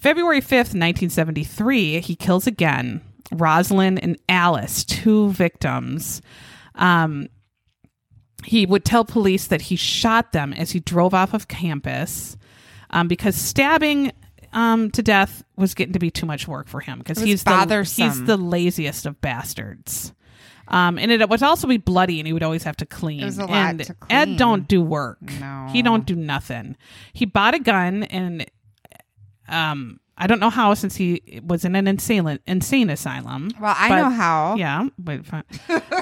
February 0.00 0.40
5th, 0.40 0.72
1973, 0.74 2.00
he 2.00 2.16
kills 2.16 2.46
again 2.46 3.02
Rosalind 3.32 4.02
and 4.02 4.18
Alice, 4.28 4.82
two 4.84 5.30
victims. 5.30 6.22
Um, 6.74 7.28
he 8.44 8.64
would 8.64 8.84
tell 8.84 9.04
police 9.04 9.46
that 9.48 9.60
he 9.60 9.76
shot 9.76 10.32
them 10.32 10.54
as 10.54 10.70
he 10.70 10.80
drove 10.80 11.12
off 11.12 11.34
of 11.34 11.48
campus 11.48 12.38
um, 12.88 13.08
because 13.08 13.36
stabbing 13.36 14.12
um, 14.54 14.90
to 14.92 15.02
death 15.02 15.44
was 15.56 15.74
getting 15.74 15.92
to 15.92 15.98
be 15.98 16.10
too 16.10 16.26
much 16.26 16.48
work 16.48 16.66
for 16.66 16.80
him 16.80 16.98
because 16.98 17.18
he's 17.18 17.44
the, 17.44 17.50
bothersome. 17.50 18.04
he's 18.04 18.24
the 18.24 18.38
laziest 18.38 19.04
of 19.04 19.20
bastards. 19.20 20.14
Um, 20.68 20.98
and 20.98 21.10
it 21.10 21.28
would 21.28 21.42
also 21.42 21.66
be 21.66 21.78
bloody, 21.78 22.20
and 22.20 22.26
he 22.28 22.32
would 22.32 22.44
always 22.44 22.62
have 22.62 22.76
to 22.76 22.86
clean. 22.86 23.22
It 23.22 23.24
was 23.24 23.38
a 23.38 23.42
lot 23.44 23.50
and 23.50 23.84
to 23.84 23.96
Ed 24.08 24.36
don't 24.36 24.68
do 24.68 24.80
work. 24.80 25.18
No. 25.40 25.68
he 25.70 25.82
don't 25.82 26.06
do 26.06 26.14
nothing. 26.14 26.76
He 27.12 27.26
bought 27.26 27.54
a 27.54 27.58
gun, 27.58 28.04
and 28.04 28.46
um, 29.50 30.00
I 30.16 30.26
don't 30.26 30.40
know 30.40 30.50
how 30.50 30.74
since 30.74 30.96
he 30.96 31.40
was 31.46 31.64
in 31.64 31.74
an 31.74 31.86
insane 31.88 32.38
insane 32.46 32.90
asylum. 32.90 33.50
Well, 33.60 33.74
I 33.76 33.88
but- 33.88 33.96
know 33.96 34.10
how. 34.10 34.54
Yeah, 34.56 34.88
wait, 35.02 35.22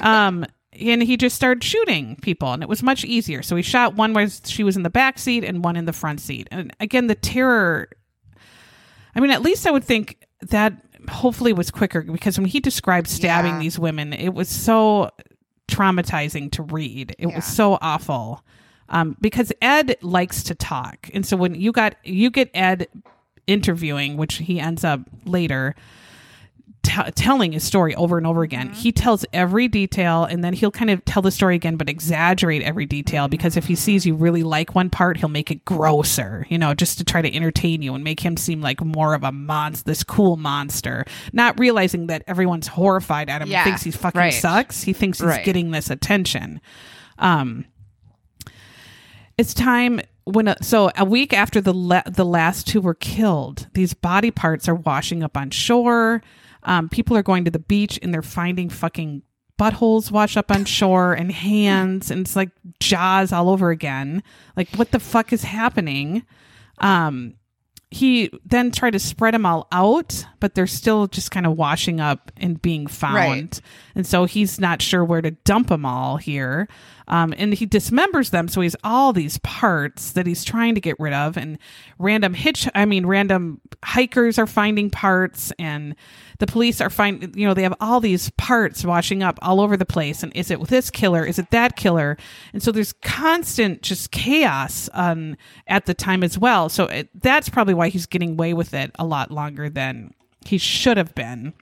um, 0.03 0.45
and 0.73 1.03
he 1.03 1.17
just 1.17 1.35
started 1.35 1.63
shooting 1.63 2.17
people, 2.21 2.53
and 2.53 2.61
it 2.63 2.69
was 2.69 2.83
much 2.83 3.03
easier. 3.03 3.41
So 3.41 3.55
he 3.55 3.61
shot 3.63 3.95
one 3.95 4.13
where 4.13 4.27
she 4.45 4.63
was 4.63 4.77
in 4.77 4.83
the 4.83 4.89
back 4.89 5.17
seat 5.19 5.43
and 5.43 5.63
one 5.63 5.75
in 5.75 5.85
the 5.85 5.93
front 5.93 6.21
seat. 6.21 6.47
And 6.51 6.73
again, 6.79 7.07
the 7.07 7.15
terror. 7.15 7.89
I 9.15 9.19
mean, 9.19 9.31
at 9.31 9.41
least 9.41 9.65
I 9.67 9.71
would 9.71 9.83
think 9.83 10.17
that 10.41 10.73
hopefully 11.09 11.53
was 11.53 11.71
quicker 11.71 12.01
because 12.01 12.37
when 12.37 12.45
he 12.47 12.59
described 12.59 13.07
stabbing 13.07 13.53
Yeah. 13.55 13.59
these 13.59 13.79
women, 13.79 14.13
it 14.13 14.29
was 14.33 14.47
so 14.47 15.09
traumatizing 15.69 16.51
to 16.53 16.63
read. 16.63 17.15
It 17.17 17.29
Yeah. 17.29 17.35
was 17.37 17.45
so 17.45 17.77
awful. 17.81 18.43
Um, 18.89 19.15
because 19.21 19.51
Ed 19.61 19.97
likes 20.01 20.43
to 20.43 20.55
talk, 20.55 21.09
and 21.13 21.23
so 21.25 21.37
when 21.37 21.53
you 21.55 21.71
got 21.71 21.95
you 22.03 22.29
get 22.31 22.49
Ed 22.55 22.87
interviewing, 23.49 24.15
which 24.17 24.35
he 24.35 24.59
ends 24.59 24.83
up 24.83 25.01
later 25.25 25.75
t- 26.83 27.11
telling 27.15 27.51
his 27.51 27.63
story 27.63 27.93
over 27.95 28.17
and 28.17 28.25
over 28.25 28.41
again. 28.43 28.71
He 28.71 28.91
tells 28.91 29.25
every 29.33 29.67
detail 29.67 30.23
and 30.23 30.43
then 30.43 30.53
he'll 30.53 30.71
kind 30.71 30.89
of 30.89 31.03
tell 31.03 31.21
the 31.21 31.31
story 31.31 31.55
again, 31.55 31.75
but 31.75 31.89
exaggerate 31.89 32.61
every 32.61 32.85
detail 32.85 33.27
because 33.27 33.57
if 33.57 33.65
he 33.65 33.75
sees 33.75 34.05
you 34.05 34.15
really 34.15 34.43
like 34.43 34.75
one 34.75 34.89
part, 34.89 35.17
he'll 35.17 35.27
make 35.29 35.51
it 35.51 35.65
grosser, 35.65 36.45
you 36.49 36.57
know, 36.57 36.73
just 36.73 36.97
to 36.99 37.03
try 37.03 37.21
to 37.21 37.33
entertain 37.35 37.81
you 37.81 37.93
and 37.95 38.03
make 38.03 38.19
him 38.21 38.37
seem 38.37 38.61
like 38.61 38.79
more 38.81 39.13
of 39.13 39.23
a 39.23 39.31
monster, 39.31 39.83
this 39.85 40.03
cool 40.03 40.37
monster, 40.37 41.03
not 41.33 41.59
realizing 41.59 42.07
that 42.07 42.23
everyone's 42.27 42.67
horrified 42.67 43.29
at 43.29 43.41
him 43.41 43.49
Yeah, 43.49 43.59
and 43.59 43.65
thinks 43.65 43.83
he 43.83 43.91
fucking 43.91 44.19
right. 44.19 44.33
sucks. 44.33 44.83
He 44.83 44.93
thinks 44.93 45.19
he's 45.19 45.27
Right. 45.27 45.43
getting 45.45 45.71
this 45.71 45.89
attention. 45.89 46.61
Um, 47.17 47.65
it's 49.37 49.53
time 49.53 49.99
when 50.31 50.47
a, 50.47 50.63
so 50.63 50.91
a 50.97 51.05
week 51.05 51.33
after 51.33 51.61
the 51.61 51.73
la- 51.73 52.03
the 52.05 52.25
last 52.25 52.67
two 52.67 52.81
were 52.81 52.93
killed, 52.93 53.67
these 53.73 53.93
body 53.93 54.31
parts 54.31 54.67
are 54.67 54.75
washing 54.75 55.23
up 55.23 55.37
on 55.37 55.49
shore. 55.49 56.21
Um, 56.63 56.89
people 56.89 57.15
are 57.15 57.23
going 57.23 57.45
to 57.45 57.51
the 57.51 57.59
beach 57.59 57.99
and 58.01 58.13
they're 58.13 58.21
finding 58.21 58.69
fucking 58.69 59.23
buttholes 59.59 60.09
washed 60.09 60.37
up 60.37 60.51
on 60.51 60.63
shore 60.63 61.13
and 61.13 61.31
hands 61.31 62.09
and 62.09 62.21
it's 62.21 62.35
like 62.35 62.49
jaws 62.79 63.31
all 63.33 63.49
over 63.49 63.71
again. 63.71 64.23
Like 64.55 64.69
what 64.75 64.91
the 64.91 64.99
fuck 64.99 65.33
is 65.33 65.43
happening? 65.43 66.25
Um, 66.77 67.35
he 67.91 68.31
then 68.45 68.71
tried 68.71 68.91
to 68.91 68.99
spread 68.99 69.33
them 69.33 69.45
all 69.45 69.67
out, 69.71 70.25
but 70.39 70.53
they're 70.53 70.67
still 70.67 71.07
just 71.07 71.31
kind 71.31 71.47
of 71.47 71.57
washing 71.57 71.99
up 71.99 72.31
and 72.37 72.61
being 72.61 72.85
found. 72.85 73.15
Right. 73.15 73.61
And 73.95 74.05
so 74.05 74.25
he's 74.25 74.59
not 74.59 74.81
sure 74.81 75.03
where 75.03 75.21
to 75.21 75.31
dump 75.31 75.67
them 75.69 75.85
all 75.85 76.17
here. 76.17 76.67
Um, 77.09 77.33
and 77.37 77.53
he 77.53 77.65
dismembers 77.65 78.29
them. 78.29 78.47
So 78.47 78.61
he's 78.61 78.75
all 78.83 79.13
these 79.13 79.37
parts 79.39 80.11
that 80.11 80.27
he's 80.27 80.43
trying 80.43 80.75
to 80.75 80.81
get 80.81 80.99
rid 80.99 81.13
of. 81.13 81.37
And 81.37 81.57
random 81.97 82.33
hitch, 82.33 82.67
I 82.75 82.85
mean, 82.85 83.05
random 83.05 83.61
hikers 83.83 84.37
are 84.37 84.47
finding 84.47 84.89
parts 84.89 85.51
and 85.57 85.95
the 86.37 86.47
police 86.47 86.79
are 86.79 86.89
finding, 86.89 87.37
you 87.37 87.47
know, 87.47 87.53
they 87.53 87.63
have 87.63 87.75
all 87.81 87.99
these 87.99 88.29
parts 88.31 88.85
washing 88.85 89.23
up 89.23 89.39
all 89.41 89.59
over 89.59 89.75
the 89.75 89.85
place. 89.85 90.23
And 90.23 90.31
is 90.35 90.51
it 90.51 90.61
this 90.67 90.89
killer? 90.89 91.25
Is 91.25 91.39
it 91.39 91.51
that 91.51 91.75
killer? 91.75 92.17
And 92.53 92.61
so 92.61 92.71
there's 92.71 92.93
constant 92.93 93.81
just 93.81 94.11
chaos 94.11 94.89
um, 94.93 95.35
at 95.67 95.85
the 95.85 95.93
time 95.93 96.23
as 96.23 96.37
well. 96.37 96.69
So 96.69 96.85
it, 96.85 97.09
that's 97.21 97.49
probably 97.49 97.73
why 97.73 97.89
he's 97.89 98.05
getting 98.05 98.31
away 98.31 98.53
with 98.53 98.73
it 98.73 98.91
a 98.99 99.05
lot 99.05 99.31
longer 99.31 99.69
than 99.69 100.13
he 100.45 100.57
should 100.57 100.97
have 100.97 101.15
been. 101.15 101.53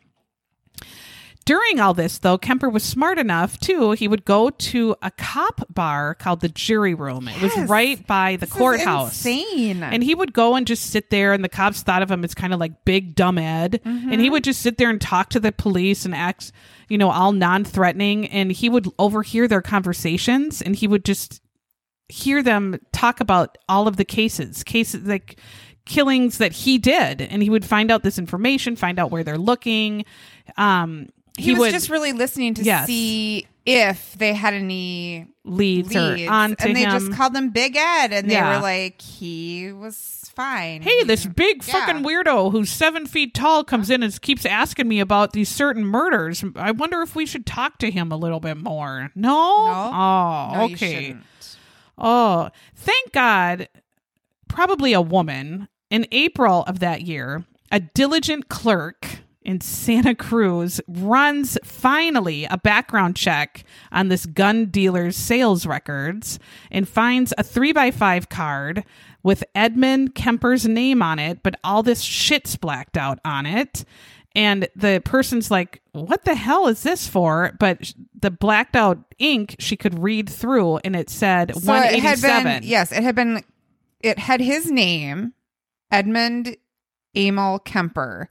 During 1.48 1.80
all 1.80 1.94
this, 1.94 2.18
though, 2.18 2.38
Kemper 2.38 2.68
was 2.68 2.84
smart 2.84 3.18
enough 3.18 3.58
too. 3.58 3.92
He 3.92 4.10
would 4.10 4.26
go 4.26 4.50
to 4.50 4.98
a 5.02 5.12
cop 5.12 5.66
bar 5.74 6.14
called 6.14 6.42
the 6.42 6.50
Jury 6.50 6.94
Room. 6.94 7.30
It 7.30 7.42
was 7.42 7.56
right 7.70 8.06
by 8.06 8.36
the 8.36 8.42
This 8.46 8.50
is 8.50 8.58
courthouse. 8.58 9.26
insane. 9.26 9.82
And 9.82 10.04
he 10.04 10.14
would 10.14 10.34
go 10.34 10.56
and 10.58 10.68
just 10.68 10.88
sit 10.88 11.10
there, 11.10 11.32
and 11.32 11.46
the 11.46 11.50
cops 11.50 11.84
thought 11.84 12.02
of 12.02 12.12
him 12.12 12.26
as 12.26 12.36
kind 12.36 12.54
of 12.54 12.60
like 12.60 12.84
big 12.84 13.16
dumb 13.16 13.38
Ed. 13.38 13.80
And 13.86 14.20
he 14.20 14.30
would 14.30 14.44
just 14.44 14.62
sit 14.62 14.78
there 14.78 14.90
and 14.90 15.00
talk 15.00 15.30
to 15.30 15.40
the 15.40 15.54
police 15.54 16.04
and 16.04 16.14
act, 16.14 16.52
you 16.90 16.98
know, 16.98 17.12
all 17.12 17.32
non 17.32 17.64
threatening. 17.64 18.28
And 18.28 18.52
he 18.52 18.68
would 18.68 18.90
overhear 19.00 19.48
their 19.48 19.62
conversations 19.62 20.62
and 20.62 20.76
he 20.76 20.86
would 20.86 21.06
just 21.06 21.42
hear 22.10 22.44
them 22.44 22.78
talk 22.92 23.22
about 23.22 23.58
all 23.70 23.88
of 23.88 23.96
the 23.96 24.04
cases, 24.04 24.66
cases 24.66 25.08
like 25.08 25.40
killings 25.86 26.40
that 26.40 26.52
he 26.52 26.78
did. 26.78 27.22
And 27.22 27.42
he 27.42 27.50
would 27.50 27.64
find 27.64 27.90
out 27.90 28.04
this 28.04 28.20
information, 28.20 28.76
find 28.76 29.00
out 29.00 29.12
where 29.12 29.24
they're 29.24 29.38
looking. 29.38 30.04
Um, 30.58 31.08
he, 31.38 31.52
was 31.54 31.60
would 31.60 31.72
just 31.72 31.90
really 31.90 32.14
listening 32.14 32.54
to 32.56 32.64
Yes. 32.64 32.88
see 32.88 33.48
if 33.66 34.16
they 34.18 34.34
had 34.34 34.54
any 34.54 35.28
leads, 35.44 35.94
leads, 35.94 36.30
and 36.30 36.56
they 36.60 36.84
him. 36.84 36.92
just 36.92 37.12
called 37.14 37.36
him 37.36 37.50
Big 37.50 37.76
Ed, 37.76 38.14
and 38.14 38.30
they 38.30 38.34
Yeah. 38.36 38.56
were 38.58 38.62
like, 38.62 39.02
he 39.02 39.72
was 39.72 40.32
fine. 40.36 40.82
Hey, 40.82 41.04
this 41.04 41.26
big 41.26 41.64
Yeah. 41.66 41.74
fucking 41.74 42.04
weirdo 42.04 42.52
who's 42.52 42.70
seven 42.70 43.06
feet 43.06 43.34
tall 43.34 43.64
comes 43.64 43.90
in 43.90 44.04
and 44.04 44.22
keeps 44.22 44.46
asking 44.46 44.88
me 44.88 45.00
about 45.00 45.34
these 45.34 45.50
certain 45.50 45.84
murders. 45.86 46.44
I 46.56 46.72
wonder 46.72 47.02
if 47.02 47.16
we 47.16 47.26
should 47.26 47.46
talk 47.46 47.78
to 47.80 47.92
him 47.92 48.12
a 48.12 48.18
little 48.18 48.40
bit 48.40 48.58
more. 48.58 49.12
No? 49.16 49.30
No. 49.32 49.92
Oh, 49.94 50.52
No, 50.54 50.62
okay. 50.74 51.16
Oh, 51.98 52.50
thank 52.76 53.12
God, 53.12 53.68
probably 54.48 54.94
a 54.94 55.02
woman. 55.02 55.68
In 55.90 56.06
April 56.12 56.64
of 56.66 56.80
that 56.80 57.02
year, 57.04 57.46
a 57.72 57.80
diligent 57.80 58.50
clerk 58.50 59.17
in 59.48 59.62
Santa 59.62 60.14
Cruz 60.14 60.80
runs 60.88 61.58
finally 61.64 62.46
a 62.46 62.58
background 62.58 63.16
check 63.16 63.64
on 63.92 64.10
this 64.10 64.26
gun 64.28 64.66
dealer's 64.66 65.16
sales 65.16 65.66
records 65.66 66.38
and 66.70 66.88
finds 66.88 67.34
a 67.38 67.44
three 67.44 67.72
by 67.72 67.90
five 67.90 68.30
card 68.30 68.84
with 69.24 69.44
Edmund 69.56 70.14
Kemper's 70.14 70.68
name 70.68 71.02
on 71.02 71.18
it, 71.18 71.42
but 71.44 71.56
all 71.64 71.82
this 71.82 72.02
shit's 72.02 72.56
blacked 72.58 72.98
out 72.98 73.20
on 73.26 73.46
it. 73.46 73.84
And 74.36 74.68
the 74.76 75.02
person's 75.04 75.50
like, 75.50 75.82
What 75.94 76.26
the 76.26 76.36
hell 76.36 76.68
is 76.68 76.84
this 76.84 77.08
for? 77.08 77.54
But 77.60 77.94
the 78.20 78.30
blacked 78.30 78.76
out 78.76 79.00
ink 79.18 79.56
she 79.58 79.76
could 79.76 79.98
read 79.98 80.30
through 80.30 80.78
and 80.78 80.96
it 80.96 81.10
said 81.10 81.56
So 81.56 81.74
it 81.74 82.00
had 82.00 82.20
187. 82.22 82.44
been 82.44 82.64
yes, 82.64 82.92
it 82.92 83.02
had 83.02 83.16
been 83.16 83.44
it 84.02 84.20
had 84.20 84.42
his 84.42 84.70
name, 84.70 85.34
Edmund 85.90 86.58
Emil 87.16 87.60
Kemper, 87.60 88.30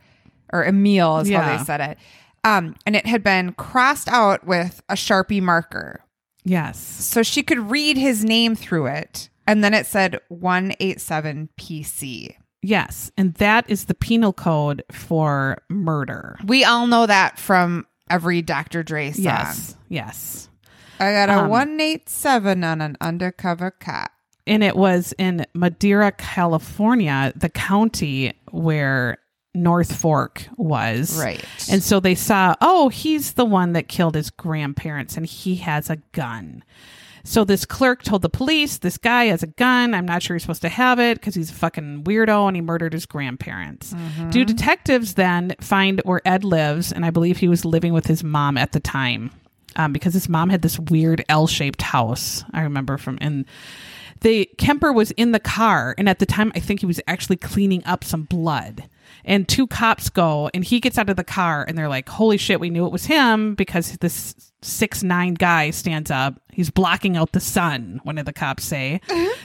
or 0.52 0.64
Emil 0.64 1.18
is 1.18 1.30
how 1.30 1.56
they 1.56 1.64
said 1.64 1.80
it. 1.80 1.98
Um, 2.44 2.76
and 2.86 2.94
it 2.94 3.06
had 3.06 3.22
been 3.24 3.52
crossed 3.54 4.08
out 4.08 4.46
with 4.46 4.80
a 4.88 4.94
Sharpie 4.94 5.42
marker. 5.42 6.00
Yes. 6.44 6.78
So 6.78 7.22
she 7.24 7.42
could 7.42 7.70
read 7.70 7.96
his 7.96 8.24
name 8.24 8.54
through 8.54 8.86
it. 8.86 9.28
And 9.48 9.64
then 9.64 9.74
it 9.74 9.86
said 9.86 10.20
187 10.28 11.48
PC. 11.58 12.36
Yes. 12.62 13.10
And 13.16 13.34
that 13.34 13.68
is 13.68 13.84
the 13.84 13.94
penal 13.94 14.32
code 14.32 14.82
for 14.92 15.58
murder. 15.68 16.36
We 16.44 16.64
all 16.64 16.86
know 16.86 17.06
that 17.06 17.38
from 17.38 17.86
every 18.10 18.42
Dr. 18.42 18.82
Dre 18.82 19.10
song. 19.12 19.24
Yes. 19.24 19.76
Yes. 19.88 20.48
I 20.98 21.12
got 21.12 21.28
a 21.28 21.42
Um, 21.44 21.48
187 21.50 22.64
on 22.64 22.80
an 22.80 22.96
undercover 23.00 23.70
cop. 23.70 24.10
And 24.46 24.62
it 24.62 24.76
was 24.76 25.12
in 25.18 25.44
Madera, 25.54 26.12
California, 26.12 27.32
the 27.34 27.48
county 27.48 28.32
where 28.52 29.18
North 29.56 29.94
Fork 29.94 30.46
was. 30.56 31.18
Right. 31.18 31.44
And 31.70 31.82
so 31.82 32.00
they 32.00 32.14
saw, 32.14 32.54
oh, 32.60 32.88
he's 32.88 33.32
the 33.32 33.44
one 33.44 33.72
that 33.72 33.88
killed 33.88 34.14
his 34.14 34.30
grandparents 34.30 35.16
and 35.16 35.26
he 35.26 35.56
has 35.56 35.90
a 35.90 35.96
gun. 36.12 36.62
So 37.24 37.42
this 37.42 37.64
clerk 37.64 38.04
told 38.04 38.22
the 38.22 38.28
police, 38.28 38.78
this 38.78 38.98
guy 38.98 39.24
has 39.24 39.42
a 39.42 39.48
gun. 39.48 39.94
I'm 39.94 40.06
not 40.06 40.22
sure 40.22 40.36
he's 40.36 40.42
supposed 40.42 40.62
to 40.62 40.68
have 40.68 41.00
it 41.00 41.18
because 41.18 41.34
he's 41.34 41.50
a 41.50 41.54
fucking 41.54 42.04
weirdo 42.04 42.46
and 42.46 42.56
he 42.56 42.62
murdered 42.62 42.92
his 42.92 43.04
grandparents. 43.04 43.96
Do 44.30 44.44
detectives 44.44 45.14
then 45.14 45.56
find 45.60 46.00
where 46.04 46.20
Ed 46.24 46.44
lives? 46.44 46.92
And 46.92 47.04
I 47.04 47.10
believe 47.10 47.38
he 47.38 47.48
was 47.48 47.64
living 47.64 47.92
with 47.92 48.06
his 48.06 48.22
mom 48.22 48.56
at 48.56 48.70
the 48.70 48.78
time 48.78 49.32
um, 49.74 49.92
because 49.92 50.14
his 50.14 50.28
mom 50.28 50.50
had 50.50 50.62
this 50.62 50.78
weird 50.78 51.24
L 51.28 51.48
shaped 51.48 51.82
house. 51.82 52.44
I 52.52 52.62
remember 52.62 52.96
from 52.96 53.18
in 53.18 53.44
the 54.20 54.48
Kemper 54.58 54.92
was 54.92 55.10
in 55.12 55.32
the 55.32 55.40
car, 55.40 55.94
and 55.98 56.08
at 56.08 56.18
the 56.18 56.26
time, 56.26 56.52
I 56.54 56.60
think 56.60 56.80
he 56.80 56.86
was 56.86 57.00
actually 57.06 57.36
cleaning 57.36 57.84
up 57.84 58.04
some 58.04 58.24
blood. 58.24 58.88
And 59.24 59.48
two 59.48 59.66
cops 59.66 60.08
go, 60.08 60.50
and 60.54 60.64
he 60.64 60.80
gets 60.80 60.98
out 60.98 61.10
of 61.10 61.16
the 61.16 61.24
car, 61.24 61.64
and 61.66 61.76
they're 61.76 61.88
like, 61.88 62.08
"Holy 62.08 62.36
shit, 62.36 62.60
we 62.60 62.70
knew 62.70 62.86
it 62.86 62.92
was 62.92 63.06
him 63.06 63.54
because 63.54 63.92
this 63.98 64.34
six 64.62 65.02
nine 65.02 65.34
guy 65.34 65.70
stands 65.70 66.10
up. 66.10 66.40
He's 66.52 66.70
blocking 66.70 67.16
out 67.16 67.32
the 67.32 67.40
sun." 67.40 68.00
One 68.04 68.18
of 68.18 68.26
the 68.26 68.32
cops 68.32 68.64
say. 68.64 69.00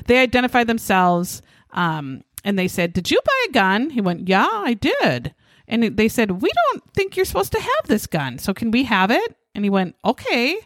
They 0.06 0.20
identify 0.20 0.64
themselves, 0.64 1.42
um, 1.72 2.24
and 2.44 2.58
they 2.58 2.68
said, 2.68 2.94
"Did 2.94 3.12
you 3.12 3.20
buy 3.24 3.46
a 3.50 3.52
gun?" 3.52 3.90
He 3.90 4.02
went, 4.02 4.28
"Yeah, 4.28 4.48
I 4.50 4.74
did." 4.74 5.34
And 5.68 5.96
they 5.96 6.10
said, 6.10 6.42
"We 6.42 6.50
don't 6.54 6.84
think 6.94 7.16
you're 7.16 7.26
supposed 7.26 7.52
to 7.54 7.60
have 7.62 7.88
this 7.88 8.08
gun, 8.08 8.40
so 8.40 8.54
can 8.54 8.72
we 8.72 8.84
have 8.86 9.12
it?" 9.12 9.36
And 9.54 9.64
he 9.64 9.70
went, 9.70 9.96
"Okay." 10.04 10.58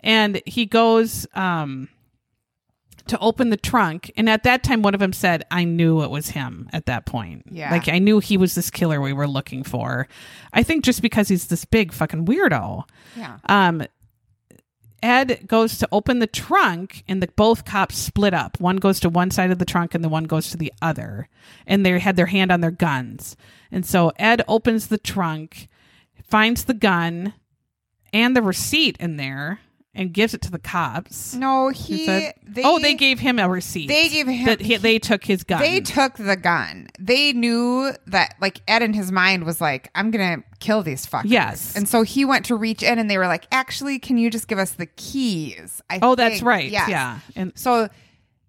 And 0.00 0.40
he 0.46 0.64
goes, 0.64 1.26
um, 1.34 1.88
to 3.08 3.18
open 3.18 3.50
the 3.50 3.56
trunk. 3.56 4.10
And 4.16 4.28
at 4.28 4.42
that 4.44 4.62
time, 4.62 4.82
one 4.82 4.94
of 4.94 5.00
them 5.00 5.12
said, 5.12 5.44
I 5.50 5.64
knew 5.64 6.02
it 6.02 6.10
was 6.10 6.30
him 6.30 6.68
at 6.72 6.86
that 6.86 7.06
point. 7.06 7.44
Yeah. 7.50 7.70
Like, 7.70 7.88
I 7.88 7.98
knew 7.98 8.18
he 8.20 8.36
was 8.36 8.54
this 8.54 8.70
killer 8.70 9.00
we 9.00 9.12
were 9.12 9.28
looking 9.28 9.62
for. 9.62 10.08
I 10.52 10.62
think 10.62 10.84
just 10.84 11.02
because 11.02 11.28
he's 11.28 11.48
this 11.48 11.64
big 11.64 11.92
fucking 11.92 12.26
weirdo. 12.26 12.84
Yeah. 13.16 13.38
Um, 13.46 13.84
Ed 15.02 15.46
goes 15.46 15.78
to 15.78 15.88
open 15.92 16.18
the 16.18 16.26
trunk, 16.26 17.04
and 17.06 17.22
the 17.22 17.28
both 17.36 17.64
cops 17.64 17.96
split 17.96 18.34
up. 18.34 18.58
One 18.60 18.78
goes 18.78 18.98
to 19.00 19.08
one 19.08 19.30
side 19.30 19.52
of 19.52 19.58
the 19.58 19.64
trunk, 19.64 19.94
and 19.94 20.02
the 20.02 20.08
one 20.08 20.24
goes 20.24 20.50
to 20.50 20.56
the 20.56 20.72
other. 20.82 21.28
And 21.66 21.86
they 21.86 21.98
had 21.98 22.16
their 22.16 22.26
hand 22.26 22.50
on 22.50 22.60
their 22.60 22.72
guns. 22.72 23.36
And 23.70 23.86
so 23.86 24.12
Ed 24.16 24.42
opens 24.48 24.88
the 24.88 24.98
trunk, 24.98 25.68
finds 26.22 26.64
the 26.64 26.74
gun 26.74 27.34
and 28.12 28.34
the 28.34 28.42
receipt 28.42 28.96
in 28.98 29.16
there, 29.16 29.60
and 29.94 30.12
gives 30.12 30.34
it 30.34 30.40
to 30.42 30.50
the 30.50 30.58
cops. 30.58 31.34
No, 31.34 31.70
He 31.70 32.06
said- 32.06 32.34
they, 32.46 32.62
oh, 32.64 32.78
they 32.78 32.94
gave 32.94 33.18
him 33.18 33.38
a 33.38 33.48
receipt. 33.48 33.88
They 33.88 34.08
gave 34.08 34.26
him- 34.28 34.46
that 34.46 34.60
he, 34.60 34.76
they 34.76 34.98
took 34.98 35.24
his 35.24 35.44
gun. 35.44 35.60
They 35.60 35.80
took 35.80 36.14
the 36.16 36.36
gun. 36.36 36.88
They 36.98 37.32
knew 37.32 37.92
that, 38.06 38.34
like, 38.40 38.60
Ed 38.68 38.82
in 38.82 38.92
his 38.92 39.10
mind 39.10 39.44
was 39.44 39.60
like, 39.60 39.90
I'm 39.94 40.10
going 40.10 40.40
to 40.40 40.44
kill 40.60 40.82
these 40.82 41.06
fuckers. 41.06 41.22
Yes. 41.26 41.76
And 41.76 41.88
so 41.88 42.02
he 42.02 42.24
went 42.24 42.44
to 42.46 42.54
reach 42.56 42.82
in 42.82 42.98
and 42.98 43.10
they 43.10 43.18
were 43.18 43.26
like, 43.26 43.46
actually, 43.50 43.98
can 43.98 44.18
you 44.18 44.30
just 44.30 44.46
give 44.48 44.58
us 44.58 44.72
the 44.72 44.86
keys? 44.86 45.82
I 45.90 45.98
oh, 46.02 46.14
that's 46.14 46.42
right. 46.42 46.70
Yes. 46.70 46.88
Yeah, 46.88 47.18
and 47.34 47.52
So 47.56 47.88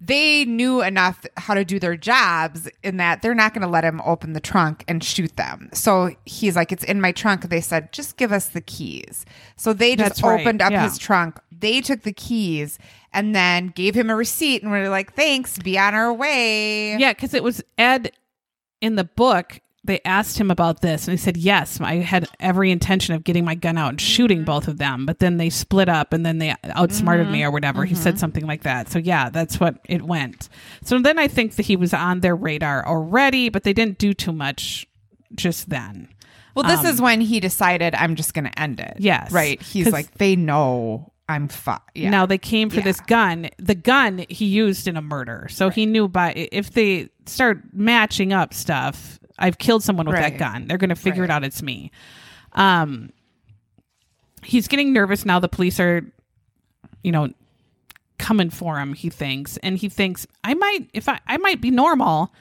they 0.02 0.46
knew 0.46 0.82
enough 0.82 1.26
how 1.36 1.54
to 1.54 1.66
do 1.66 1.78
their 1.80 1.98
jobs 1.98 2.70
in 2.84 2.98
that 2.98 3.22
they're 3.22 3.36
not 3.36 3.54
going 3.54 3.62
to 3.62 3.68
let 3.68 3.84
him 3.84 4.02
open 4.06 4.34
the 4.34 4.40
trunk 4.40 4.86
and 4.88 5.04
shoot 5.04 5.36
them. 5.36 5.70
So 5.74 6.16
he's 6.26 6.56
like, 6.56 6.72
it's 6.72 6.86
in 6.86 7.02
my 7.02 7.12
trunk. 7.12 7.50
They 7.50 7.62
said, 7.62 7.92
just 7.92 8.16
give 8.16 8.32
us 8.32 8.50
the 8.50 8.62
keys. 8.62 9.26
So 9.58 9.74
they 9.74 9.96
just 9.96 10.10
That's 10.10 10.24
right, 10.24 10.40
opened 10.40 10.62
up 10.62 10.72
yeah. 10.72 10.84
his 10.84 10.98
trunk. 10.98 11.40
They 11.52 11.82
took 11.82 12.04
the 12.04 12.14
keys 12.14 12.80
and 13.12 13.36
then 13.36 13.68
gave 13.68 13.96
him 13.96 14.10
a 14.10 14.16
receipt 14.16 14.64
and 14.64 14.72
were 14.72 14.88
like, 14.88 15.14
thanks, 15.14 15.60
be 15.60 15.78
on 15.78 15.94
our 15.94 16.14
way. 16.14 16.98
yeah, 16.98 17.12
because 17.12 17.34
it 17.34 17.44
was 17.44 17.62
Ed 17.78 18.12
in 18.80 18.96
the 18.96 19.04
book. 19.04 19.60
They 19.86 20.02
asked 20.04 20.38
him 20.38 20.52
about 20.52 20.82
this, 20.82 21.08
and 21.08 21.18
he 21.18 21.24
said, 21.24 21.38
"Yes, 21.38 21.80
I 21.80 21.96
had 21.96 22.28
every 22.40 22.70
intention 22.70 23.16
of 23.16 23.24
getting 23.24 23.46
my 23.46 23.56
gun 23.56 23.78
out 23.78 23.90
and 23.90 23.98
Mm-hmm. 23.98 24.06
shooting 24.08 24.44
both 24.44 24.68
of 24.68 24.78
them, 24.78 25.06
but 25.06 25.20
then 25.20 25.38
they 25.38 25.50
split 25.50 25.88
up, 25.88 26.12
and 26.14 26.26
then 26.26 26.38
they 26.40 26.54
outsmarted 26.66 27.28
Mm-hmm. 27.28 27.34
me 27.34 27.44
or 27.44 27.52
whatever." 27.52 27.86
He 27.86 27.96
said 27.96 28.20
something 28.20 28.46
like 28.46 28.64
that. 28.64 28.90
So 28.90 29.00
yeah, 29.00 29.30
that's 29.30 29.60
what 29.60 29.78
it 29.88 30.02
went. 30.02 30.50
So 30.84 31.00
then 31.00 31.18
I 31.18 31.28
think 31.30 31.56
that 31.56 31.66
he 31.66 31.76
was 31.78 31.94
on 31.94 32.20
their 32.20 32.36
radar 32.36 32.86
already, 32.86 33.50
but 33.50 33.64
they 33.64 33.74
didn't 33.74 33.98
do 34.00 34.14
too 34.14 34.34
much 34.34 34.86
just 35.34 35.70
then. 35.70 36.10
Well, 36.56 36.68
this 36.68 36.84
is 36.84 37.00
when 37.00 37.22
he 37.22 37.40
decided, 37.40 37.96
I'm 37.96 38.16
just 38.16 38.34
going 38.34 38.44
to 38.46 38.60
end 38.60 38.82
it. 38.82 38.96
Yes. 39.00 39.32
Right. 39.32 39.62
he's 39.62 39.92
like, 39.94 40.16
they 40.16 40.36
know 40.36 41.14
I'm 41.30 41.48
fine. 41.48 41.80
Yeah. 41.94 42.10
Now 42.10 42.26
they 42.26 42.40
came 42.40 42.70
for 42.70 42.78
Yeah. 42.78 42.84
this 42.84 43.00
gun. 43.02 43.50
The 43.60 43.76
gun 43.76 44.26
he 44.28 44.46
used 44.46 44.88
in 44.88 44.98
a 44.98 45.02
murder. 45.02 45.48
So 45.52 45.70
he 45.70 45.86
knew 45.86 46.08
by 46.10 46.34
if 46.52 46.72
they 46.74 47.10
start 47.28 47.62
matching 47.72 48.34
up 48.34 48.54
stuff, 48.54 49.19
I've 49.40 49.58
killed 49.58 49.84
someone 49.84 50.06
with 50.06 50.16
Right. 50.16 50.32
that 50.34 50.40
gun. 50.40 50.68
They're 50.68 50.78
going 50.78 50.90
to 50.90 50.96
figure 50.96 51.24
it 51.24 51.30
out 51.32 51.44
it's 51.44 51.62
me. 51.64 51.92
Um 52.54 53.12
he's 54.44 54.68
getting 54.68 54.94
nervous 54.94 55.26
now 55.26 55.38
the 55.40 55.50
police 55.50 55.80
are 55.80 56.02
you 57.04 57.12
know 57.12 57.30
coming 58.18 58.50
for 58.50 58.78
him, 58.80 58.94
he 58.94 59.10
thinks, 59.10 59.58
and 59.58 59.78
he 59.78 59.88
thinks 59.90 60.28
I 60.44 60.54
might 60.54 60.90
if 60.94 61.08
I 61.10 61.20
I 61.28 61.38
might 61.38 61.62
be 61.62 61.72
normal. 61.72 62.34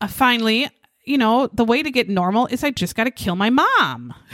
Uh, 0.00 0.06
finally, 0.08 0.68
you 1.04 1.18
know, 1.18 1.48
the 1.52 1.64
way 1.64 1.82
to 1.82 1.90
get 1.90 2.08
normal 2.08 2.46
is 2.46 2.64
I 2.64 2.70
just 2.70 2.94
got 2.96 3.04
to 3.04 3.10
kill 3.10 3.36
my 3.36 3.50
mom. 3.50 4.14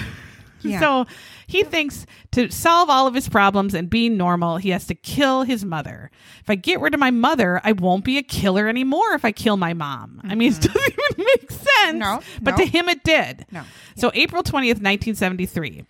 Yeah. 0.76 0.80
So 0.80 1.06
he 1.47 1.62
thinks 1.62 2.06
to 2.32 2.51
solve 2.51 2.90
all 2.90 3.06
of 3.06 3.14
his 3.14 3.28
problems 3.28 3.72
and 3.74 3.88
be 3.88 4.09
normal, 4.09 4.56
he 4.56 4.70
has 4.70 4.86
to 4.88 4.94
kill 4.94 5.43
his 5.43 5.64
mother. 5.64 6.10
If 6.40 6.51
I 6.51 6.56
get 6.56 6.80
rid 6.80 6.93
of 6.93 7.01
my 7.01 7.10
mother, 7.10 7.60
I 7.62 7.72
won't 7.72 8.05
be 8.05 8.18
a 8.18 8.22
killer 8.22 8.68
anymore 8.68 9.12
if 9.14 9.24
I 9.24 9.32
kill 9.32 9.56
my 9.56 9.74
mom. 9.74 10.20
I 10.24 10.34
mean, 10.34 10.52
it 10.52 10.60
doesn't 10.60 10.76
even 10.76 11.24
make 11.24 11.51
sense. 11.51 11.66
Mm-hmm. 11.86 11.98
No, 11.98 12.20
but 12.43 12.52
no. 12.52 12.56
to 12.59 12.66
him, 12.66 12.88
it 12.88 13.05
did. 13.05 13.47
No. 13.51 13.62
So 13.97 14.10
April 14.14 14.43
20th, 14.43 14.82
1973. 14.82 15.84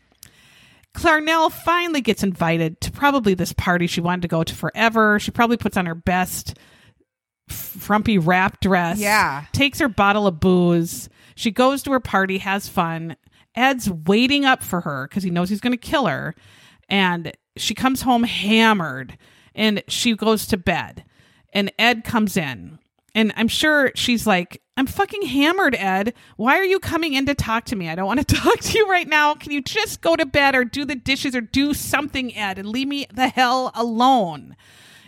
Clarnell 0.94 1.52
finally 1.52 2.00
gets 2.00 2.22
invited 2.22 2.80
to 2.80 2.90
probably 2.90 3.34
this 3.34 3.52
party 3.52 3.86
she 3.86 4.00
wanted 4.00 4.22
to 4.22 4.28
go 4.28 4.42
to 4.42 4.54
forever. 4.54 5.18
She 5.18 5.30
probably 5.30 5.58
puts 5.58 5.76
on 5.76 5.86
her 5.86 5.94
best 5.94 6.58
frumpy 7.48 8.18
wrap 8.18 8.60
dress. 8.60 8.98
Yeah. 8.98 9.44
Takes 9.52 9.78
her 9.78 9.88
bottle 9.88 10.26
of 10.26 10.40
booze. 10.40 11.08
She 11.34 11.50
goes 11.50 11.82
to 11.82 11.92
her 11.92 12.00
party, 12.00 12.38
has 12.38 12.68
fun. 12.68 13.16
Ed's 13.56 13.90
waiting 13.90 14.44
up 14.44 14.62
for 14.62 14.82
her 14.82 15.08
because 15.08 15.22
he 15.22 15.30
knows 15.30 15.48
he's 15.48 15.60
going 15.60 15.72
to 15.72 15.76
kill 15.76 16.06
her. 16.06 16.34
And 16.88 17.32
she 17.56 17.74
comes 17.74 18.02
home 18.02 18.22
hammered 18.24 19.18
and 19.54 19.82
she 19.88 20.14
goes 20.14 20.46
to 20.48 20.56
bed. 20.56 21.04
And 21.52 21.72
Ed 21.78 22.04
comes 22.04 22.36
in. 22.36 22.78
And 23.14 23.32
I'm 23.34 23.48
sure 23.48 23.92
she's 23.94 24.26
like, 24.26 24.60
I'm 24.76 24.86
fucking 24.86 25.22
hammered, 25.22 25.74
Ed. 25.74 26.12
Why 26.36 26.58
are 26.58 26.64
you 26.64 26.78
coming 26.78 27.14
in 27.14 27.24
to 27.26 27.34
talk 27.34 27.64
to 27.66 27.76
me? 27.76 27.88
I 27.88 27.94
don't 27.94 28.06
want 28.06 28.28
to 28.28 28.34
talk 28.36 28.60
to 28.60 28.78
you 28.78 28.86
right 28.90 29.08
now. 29.08 29.34
Can 29.34 29.52
you 29.52 29.62
just 29.62 30.02
go 30.02 30.16
to 30.16 30.26
bed 30.26 30.54
or 30.54 30.64
do 30.64 30.84
the 30.84 30.94
dishes 30.94 31.34
or 31.34 31.40
do 31.40 31.72
something, 31.72 32.36
Ed, 32.36 32.58
and 32.58 32.68
leave 32.68 32.88
me 32.88 33.06
the 33.12 33.28
hell 33.28 33.72
alone? 33.74 34.54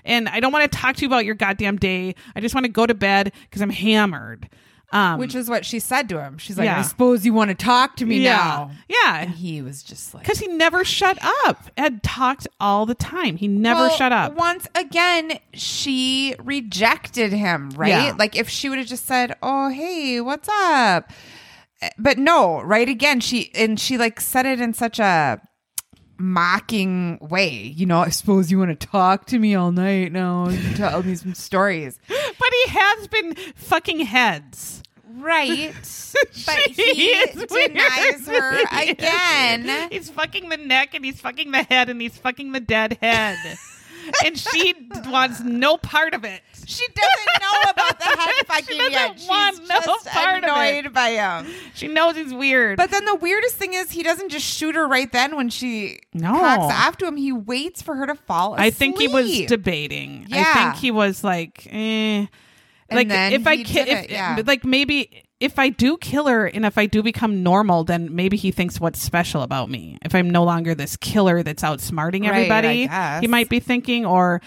And 0.06 0.26
I 0.26 0.40
don't 0.40 0.52
want 0.52 0.70
to 0.70 0.78
talk 0.78 0.96
to 0.96 1.02
you 1.02 1.06
about 1.06 1.26
your 1.26 1.34
goddamn 1.34 1.76
day. 1.76 2.14
I 2.34 2.40
just 2.40 2.54
want 2.54 2.64
to 2.64 2.72
go 2.72 2.86
to 2.86 2.94
bed 2.94 3.30
because 3.42 3.60
I'm 3.60 3.68
hammered. 3.68 4.48
Um, 4.90 5.18
Which 5.18 5.34
is 5.34 5.50
what 5.50 5.66
she 5.66 5.80
said 5.80 6.08
to 6.08 6.22
him. 6.22 6.38
She's 6.38 6.56
like, 6.56 6.64
Yeah. 6.64 6.78
I 6.78 6.82
suppose 6.82 7.26
you 7.26 7.34
want 7.34 7.50
to 7.50 7.54
talk 7.54 7.96
to 7.96 8.06
me 8.06 8.20
yeah, 8.20 8.36
now. 8.36 8.70
yeah, 8.88 9.20
And 9.20 9.30
he 9.30 9.60
was 9.60 9.82
just 9.82 10.14
like, 10.14 10.22
because 10.24 10.38
he 10.38 10.46
never 10.48 10.82
shut 10.82 11.18
up. 11.46 11.70
Ed 11.76 12.02
talked 12.02 12.48
all 12.58 12.86
the 12.86 12.94
time. 12.94 13.36
He 13.36 13.48
never 13.48 13.80
Well, 13.80 13.90
shut 13.90 14.12
up. 14.12 14.34
Once 14.34 14.66
again, 14.74 15.40
she 15.52 16.34
rejected 16.42 17.32
him, 17.32 17.68
right? 17.76 17.88
Yeah. 17.88 18.14
Like 18.18 18.34
if 18.34 18.48
she 18.48 18.70
would 18.70 18.78
have 18.78 18.86
just 18.88 19.04
said, 19.04 19.36
"Oh, 19.42 19.68
hey, 19.68 20.22
what's 20.22 20.48
up?" 20.48 21.10
But 21.98 22.16
no, 22.18 22.60
right 22.62 22.88
again, 22.88 23.20
she 23.20 23.50
and 23.54 23.78
she 23.78 23.98
like 23.98 24.20
said 24.20 24.46
it 24.46 24.58
in 24.60 24.72
such 24.72 24.98
a 24.98 25.40
mocking 26.18 27.18
way. 27.20 27.50
You 27.76 27.86
know, 27.86 28.00
I 28.00 28.08
suppose 28.10 28.50
you 28.50 28.58
want 28.58 28.78
to 28.78 28.86
talk 28.86 29.26
to 29.26 29.38
me 29.38 29.54
all 29.54 29.72
night 29.72 30.12
now 30.12 30.46
and 30.46 30.76
tell 30.76 31.02
me 31.02 31.14
some 31.14 31.34
stories. 31.34 31.98
But 32.08 32.48
he 32.64 32.70
has 32.70 33.08
been 33.08 33.34
fucking 33.54 34.00
heads. 34.00 34.82
Right. 35.10 35.74
But 36.46 36.58
he 36.70 37.10
is 37.10 37.44
denies 37.46 38.26
weird. 38.26 38.42
her 38.66 38.90
again. 38.90 39.88
He's 39.90 40.10
fucking 40.10 40.48
the 40.48 40.56
neck 40.56 40.94
and 40.94 41.04
he's 41.04 41.20
fucking 41.20 41.50
the 41.52 41.62
head 41.62 41.88
and 41.88 42.00
he's 42.00 42.16
fucking 42.16 42.50
the 42.52 42.60
dead 42.60 42.98
head. 43.00 43.36
And 44.24 44.38
she 44.38 44.74
wants 45.06 45.40
no 45.40 45.76
part 45.76 46.14
of 46.14 46.24
it. 46.24 46.42
She 46.66 46.84
doesn't 46.86 47.40
know 47.40 47.70
about 47.70 47.98
the 47.98 48.04
head 48.04 48.34
fucking 48.46 48.76
doesn't 48.78 48.92
yet. 48.92 49.18
She's 49.20 49.28
want 49.28 49.58
no 49.68 49.80
just 49.80 50.06
part 50.06 50.44
of 50.44 50.44
it. 50.44 50.50
annoyed 50.50 50.92
by 50.92 51.10
him. 51.10 51.46
She 51.74 51.88
knows 51.88 52.16
he's 52.16 52.34
weird. 52.34 52.76
But 52.76 52.90
then 52.90 53.04
the 53.04 53.14
weirdest 53.14 53.56
thing 53.56 53.74
is 53.74 53.90
he 53.90 54.02
doesn't 54.02 54.28
just 54.28 54.44
shoot 54.44 54.74
her 54.74 54.86
right 54.86 55.10
then 55.10 55.34
when 55.36 55.48
she 55.48 56.00
No. 56.12 56.32
cocks 56.32 56.72
after 56.72 57.06
him. 57.06 57.16
He 57.16 57.32
waits 57.32 57.80
for 57.82 57.94
her 57.96 58.06
to 58.06 58.14
fall 58.14 58.54
asleep. 58.54 58.66
I 58.66 58.70
think 58.70 58.98
he 58.98 59.08
was 59.08 59.40
debating. 59.46 60.26
Yeah. 60.28 60.44
I 60.46 60.54
think 60.72 60.76
he 60.82 60.90
was 60.90 61.24
like, 61.24 61.66
eh. 61.70 62.26
Like 62.90 63.08
if 63.10 63.46
I 63.46 63.56
did 63.56 63.88
if 63.88 64.10
yeah. 64.10 64.40
like 64.46 64.64
maybe 64.64 65.24
if 65.40 65.58
I 65.58 65.68
do 65.68 65.96
kill 65.98 66.26
her 66.26 66.46
and 66.46 66.66
if 66.66 66.76
I 66.78 66.86
do 66.86 67.02
become 67.02 67.42
normal, 67.42 67.84
then 67.84 68.14
maybe 68.14 68.36
he 68.36 68.50
thinks 68.50 68.80
what's 68.80 69.00
special 69.00 69.42
about 69.42 69.70
me. 69.70 69.96
If 70.04 70.14
I'm 70.14 70.30
no 70.30 70.42
longer 70.44 70.74
this 70.74 70.96
killer 70.96 71.42
that's 71.42 71.62
outsmarting 71.62 72.26
everybody, 72.26 72.86
guess. 72.86 73.20
he 73.20 73.28
might 73.28 73.48
be 73.48 73.60
thinking, 73.60 74.04
or 74.04 74.40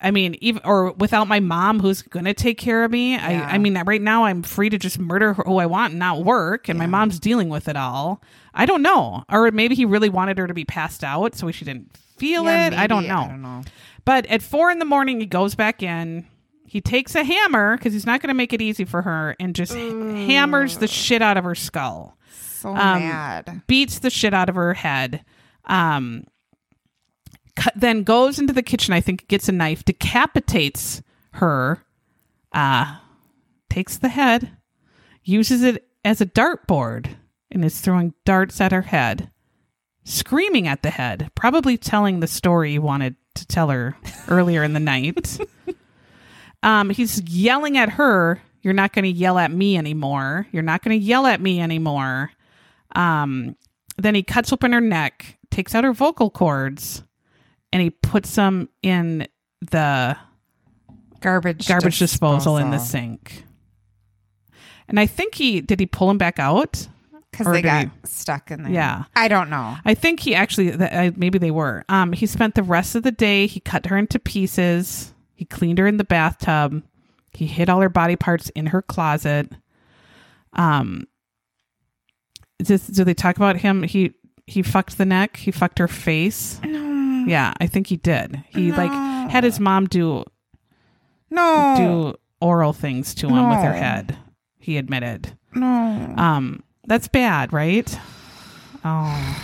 I 0.00 0.10
mean, 0.10 0.36
even 0.40 0.62
or 0.64 0.92
without 0.92 1.28
my 1.28 1.40
mom 1.40 1.80
who's 1.80 2.02
gonna 2.02 2.34
take 2.34 2.58
care 2.58 2.84
of 2.84 2.90
me. 2.90 3.12
Yeah. 3.12 3.46
I 3.50 3.54
I 3.54 3.58
mean, 3.58 3.76
right 3.84 4.00
now 4.00 4.24
I'm 4.24 4.42
free 4.42 4.70
to 4.70 4.78
just 4.78 4.98
murder 4.98 5.34
who 5.34 5.58
I 5.58 5.66
want 5.66 5.90
and 5.92 5.98
not 5.98 6.24
work, 6.24 6.68
and 6.68 6.78
my 6.78 6.86
mom's 6.86 7.18
dealing 7.18 7.48
with 7.48 7.68
it 7.68 7.76
all. 7.76 8.22
I 8.54 8.64
don't 8.64 8.82
know, 8.82 9.24
or 9.30 9.50
maybe 9.50 9.74
he 9.74 9.84
really 9.84 10.08
wanted 10.08 10.38
her 10.38 10.46
to 10.46 10.54
be 10.54 10.64
passed 10.64 11.04
out, 11.04 11.34
so 11.34 11.50
she 11.50 11.64
didn't 11.66 11.94
feel 12.16 12.44
Yeah, 12.44 12.68
it. 12.68 12.72
I 12.72 12.86
don't 12.86 13.06
know. 13.06 13.20
I 13.20 13.28
don't 13.28 13.42
know. 13.42 13.62
But 14.06 14.24
at 14.26 14.40
four 14.40 14.70
in 14.70 14.78
the 14.78 14.84
morning, 14.86 15.20
he 15.20 15.26
goes 15.26 15.54
back 15.54 15.82
in. 15.82 16.26
He 16.66 16.80
takes 16.80 17.14
a 17.14 17.24
hammer 17.24 17.76
because 17.76 17.92
he's 17.92 18.06
not 18.06 18.20
going 18.20 18.28
to 18.28 18.34
make 18.34 18.52
it 18.52 18.60
easy 18.60 18.84
for 18.84 19.02
her 19.02 19.36
and 19.40 19.54
just 19.54 19.74
h- 19.74 19.92
hammers 20.28 20.78
the 20.78 20.88
shit 20.88 21.22
out 21.22 21.36
of 21.36 21.44
her 21.44 21.54
skull, 21.54 22.18
So 22.32 22.70
Um, 22.70 22.76
mad. 23.00 23.62
beats 23.66 23.98
the 24.00 24.10
shit 24.10 24.34
out 24.34 24.48
of 24.48 24.54
her 24.56 24.74
head. 24.74 25.24
Um, 25.66 26.24
cu- 27.54 27.70
then 27.76 28.02
goes 28.02 28.38
into 28.38 28.52
the 28.52 28.62
kitchen, 28.62 28.92
I 28.94 29.00
think, 29.00 29.28
gets 29.28 29.48
a 29.48 29.52
knife, 29.52 29.84
decapitates 29.84 31.02
her, 31.34 31.84
uh, 32.52 32.96
takes 33.70 33.96
the 33.98 34.08
head, 34.08 34.56
uses 35.22 35.62
it 35.62 35.86
as 36.04 36.20
a 36.20 36.26
dartboard, 36.26 37.16
and 37.50 37.64
is 37.64 37.80
throwing 37.80 38.12
darts 38.24 38.60
at 38.60 38.72
her 38.72 38.82
head, 38.82 39.30
screaming 40.04 40.66
at 40.68 40.82
the 40.82 40.90
head, 40.90 41.30
probably 41.34 41.76
telling 41.76 42.20
the 42.20 42.26
story 42.26 42.72
he 42.72 42.78
wanted 42.78 43.16
to 43.34 43.46
tell 43.46 43.70
her 43.70 43.96
earlier 44.28 44.62
in 44.64 44.72
the 44.72 44.80
night. 44.80 45.38
um, 46.66 46.90
he's 46.90 47.22
yelling 47.22 47.78
at 47.78 47.90
her, 47.90 48.42
You're 48.60 48.74
not 48.74 48.92
going 48.92 49.04
to 49.04 49.10
yell 49.10 49.38
at 49.38 49.50
me 49.50 49.78
anymore. 49.78 50.46
You're 50.50 50.62
not 50.62 50.82
going 50.82 50.98
to 50.98 51.04
yell 51.04 51.26
at 51.26 51.40
me 51.40 51.60
anymore. 51.60 52.32
Um, 52.94 53.56
then 53.96 54.14
he 54.14 54.22
cuts 54.22 54.52
open 54.52 54.72
her 54.72 54.80
neck, 54.80 55.38
takes 55.50 55.74
out 55.74 55.84
her 55.84 55.92
vocal 55.92 56.28
cords, 56.28 57.02
and 57.72 57.80
he 57.80 57.90
puts 57.90 58.34
them 58.34 58.68
in 58.82 59.28
the 59.70 60.16
Garbage 61.20 61.66
garbage 61.66 61.98
disposal, 61.98 62.58
in 62.58 62.70
the 62.70 62.78
sink. 62.78 63.44
And 64.88 65.00
I 65.00 65.06
think 65.06 65.34
he 65.34 65.60
did 65.60 65.80
he 65.80 65.86
pull 65.86 66.10
him 66.10 66.18
back 66.18 66.38
out? 66.38 66.86
because 67.30 67.52
they 67.52 67.62
got 67.62 67.84
he- 67.84 67.90
stuck 68.04 68.50
in 68.50 68.62
there. 68.62 68.72
Yeah. 68.72 69.04
I 69.14 69.28
don't 69.28 69.50
know. 69.50 69.76
I 69.84 69.94
think 69.94 70.20
he 70.20 70.34
actually 70.34 70.76
th- 70.76 71.16
maybe 71.16 71.38
they 71.38 71.50
were. 71.50 71.84
Um, 71.88 72.12
he 72.12 72.26
spent 72.26 72.54
the 72.54 72.62
rest 72.62 72.94
of 72.94 73.02
the 73.02 73.12
day. 73.12 73.46
He 73.46 73.60
cut 73.60 73.86
her 73.86 73.96
into 73.96 74.18
pieces. 74.18 75.12
He 75.36 75.44
cleaned 75.44 75.78
her 75.78 75.86
in 75.86 75.98
the 75.98 76.04
bathtub. 76.04 76.82
He 77.32 77.46
hid 77.46 77.68
all 77.70 77.80
her 77.82 77.88
body 77.88 78.16
parts 78.16 78.48
in 78.50 78.66
her 78.66 78.82
closet. 78.82 79.52
Um, 80.54 81.06
this, 82.58 82.86
do 82.86 83.04
they 83.04 83.14
talk 83.14 83.36
about 83.36 83.58
him? 83.58 83.82
He 83.84 84.14
he 84.46 84.62
fucked 84.62 84.96
the 84.96 85.04
neck. 85.04 85.36
He 85.36 85.50
fucked 85.50 85.78
her 85.78 85.88
face. 85.88 86.60
No. 86.64 87.24
Yeah, 87.28 87.52
I 87.60 87.66
think 87.66 87.88
he 87.88 87.96
did. 87.96 88.42
He 88.48 88.72
like 88.72 88.90
had 89.30 89.44
his 89.44 89.60
mom 89.60 89.86
do 89.86 90.24
No, 91.30 91.74
do 91.76 92.14
oral 92.40 92.72
things 92.72 93.14
to 93.16 93.28
him 93.28 93.48
with 93.50 93.58
her 93.58 93.72
head. 93.72 94.16
He 94.58 94.76
admitted. 94.78 95.36
no. 95.54 96.14
Um, 96.16 96.62
that's 96.86 97.08
bad, 97.08 97.52
right? 97.52 97.98
Oh. 98.84 99.42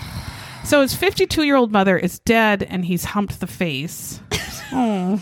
So 0.65 0.81
his 0.81 0.95
52 0.95 1.43
year 1.43 1.57
old 1.57 1.73
mother 1.73 1.99
is 1.99 2.21
dead 2.21 2.63
and 2.63 2.85
he's 2.85 3.05
humped 3.05 3.41
the 3.41 3.49
face. 3.49 4.21
oh. 4.73 5.21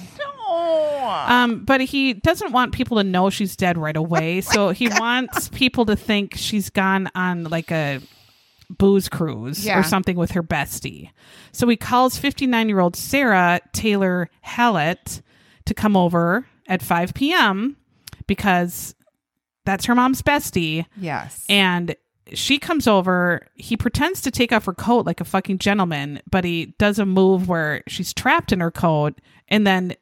Um, 0.60 1.64
but 1.64 1.80
he 1.80 2.14
doesn't 2.14 2.52
want 2.52 2.72
people 2.72 2.96
to 2.98 3.04
know 3.04 3.30
she's 3.30 3.56
dead 3.56 3.76
right 3.78 3.96
away. 3.96 4.40
so 4.40 4.70
he 4.70 4.88
wants 4.88 5.48
people 5.48 5.86
to 5.86 5.96
think 5.96 6.34
she's 6.36 6.70
gone 6.70 7.10
on 7.14 7.44
like 7.44 7.70
a 7.70 8.00
booze 8.78 9.08
cruise 9.08 9.64
Yeah. 9.64 9.78
or 9.78 9.82
something 9.82 10.16
with 10.16 10.32
her 10.32 10.42
bestie. 10.42 11.10
So 11.52 11.66
he 11.68 11.76
calls 11.76 12.16
59 12.16 12.68
year 12.68 12.80
old 12.80 12.96
Sarah 12.96 13.60
Taylor 13.72 14.28
Hallett 14.42 15.22
to 15.66 15.74
come 15.74 15.96
over 15.96 16.46
at 16.68 16.82
5 16.82 17.14
p.m. 17.14 17.76
because 18.26 18.94
that's 19.64 19.84
her 19.86 19.94
mom's 19.94 20.22
bestie. 20.22 20.86
Yes. 20.96 21.44
And 21.48 21.96
she 22.32 22.58
comes 22.58 22.86
over. 22.86 23.46
He 23.56 23.76
pretends 23.76 24.20
to 24.22 24.30
take 24.30 24.52
off 24.52 24.66
her 24.66 24.72
coat 24.74 25.04
like 25.04 25.20
a 25.20 25.24
fucking 25.24 25.58
gentleman, 25.58 26.20
but 26.30 26.44
he 26.44 26.74
does 26.78 26.98
a 27.00 27.06
move 27.06 27.48
where 27.48 27.82
she's 27.88 28.14
trapped 28.14 28.52
in 28.52 28.60
her 28.60 28.70
coat 28.70 29.20
and 29.48 29.66
then 29.66 29.94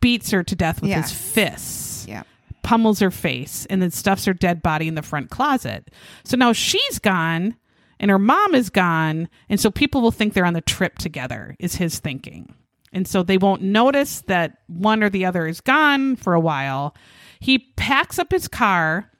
beats 0.00 0.30
her 0.30 0.42
to 0.42 0.54
death 0.56 0.80
with 0.80 0.90
Yes. 0.90 1.10
his 1.10 1.20
fists, 1.20 2.06
yeah. 2.08 2.22
pummels 2.62 3.00
her 3.00 3.10
face, 3.10 3.66
and 3.70 3.80
then 3.82 3.90
stuffs 3.90 4.24
her 4.24 4.34
dead 4.34 4.62
body 4.62 4.88
in 4.88 4.94
the 4.94 5.02
front 5.02 5.30
closet. 5.30 5.90
So 6.24 6.36
now 6.36 6.52
she's 6.52 6.98
gone 6.98 7.56
and 8.00 8.10
her 8.10 8.18
mom 8.18 8.54
is 8.54 8.70
gone. 8.70 9.28
And 9.48 9.58
so 9.58 9.70
people 9.70 10.00
will 10.00 10.10
think 10.12 10.32
they're 10.34 10.44
on 10.46 10.54
the 10.54 10.60
trip 10.60 10.98
together, 10.98 11.56
is 11.58 11.74
his 11.76 11.98
thinking. 11.98 12.54
And 12.92 13.06
so 13.08 13.22
they 13.22 13.38
won't 13.38 13.60
notice 13.62 14.22
that 14.28 14.58
one 14.68 15.02
or 15.02 15.10
the 15.10 15.24
other 15.26 15.46
is 15.46 15.60
gone 15.60 16.16
for 16.16 16.32
a 16.34 16.40
while. 16.40 16.94
He 17.40 17.58
packs 17.76 18.18
up 18.18 18.30
his 18.30 18.48
car 18.48 19.10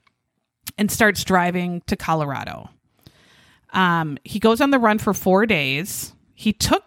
and 0.79 0.91
starts 0.91 1.25
driving 1.25 1.83
to 1.87 1.97
Colorado. 1.97 2.71
Um, 3.73 4.17
he 4.25 4.39
goes 4.39 4.61
on 4.61 4.71
the 4.71 4.79
run 4.79 4.99
for 4.99 5.13
four 5.13 5.45
days. 5.45 6.15
He 6.35 6.53
took 6.53 6.85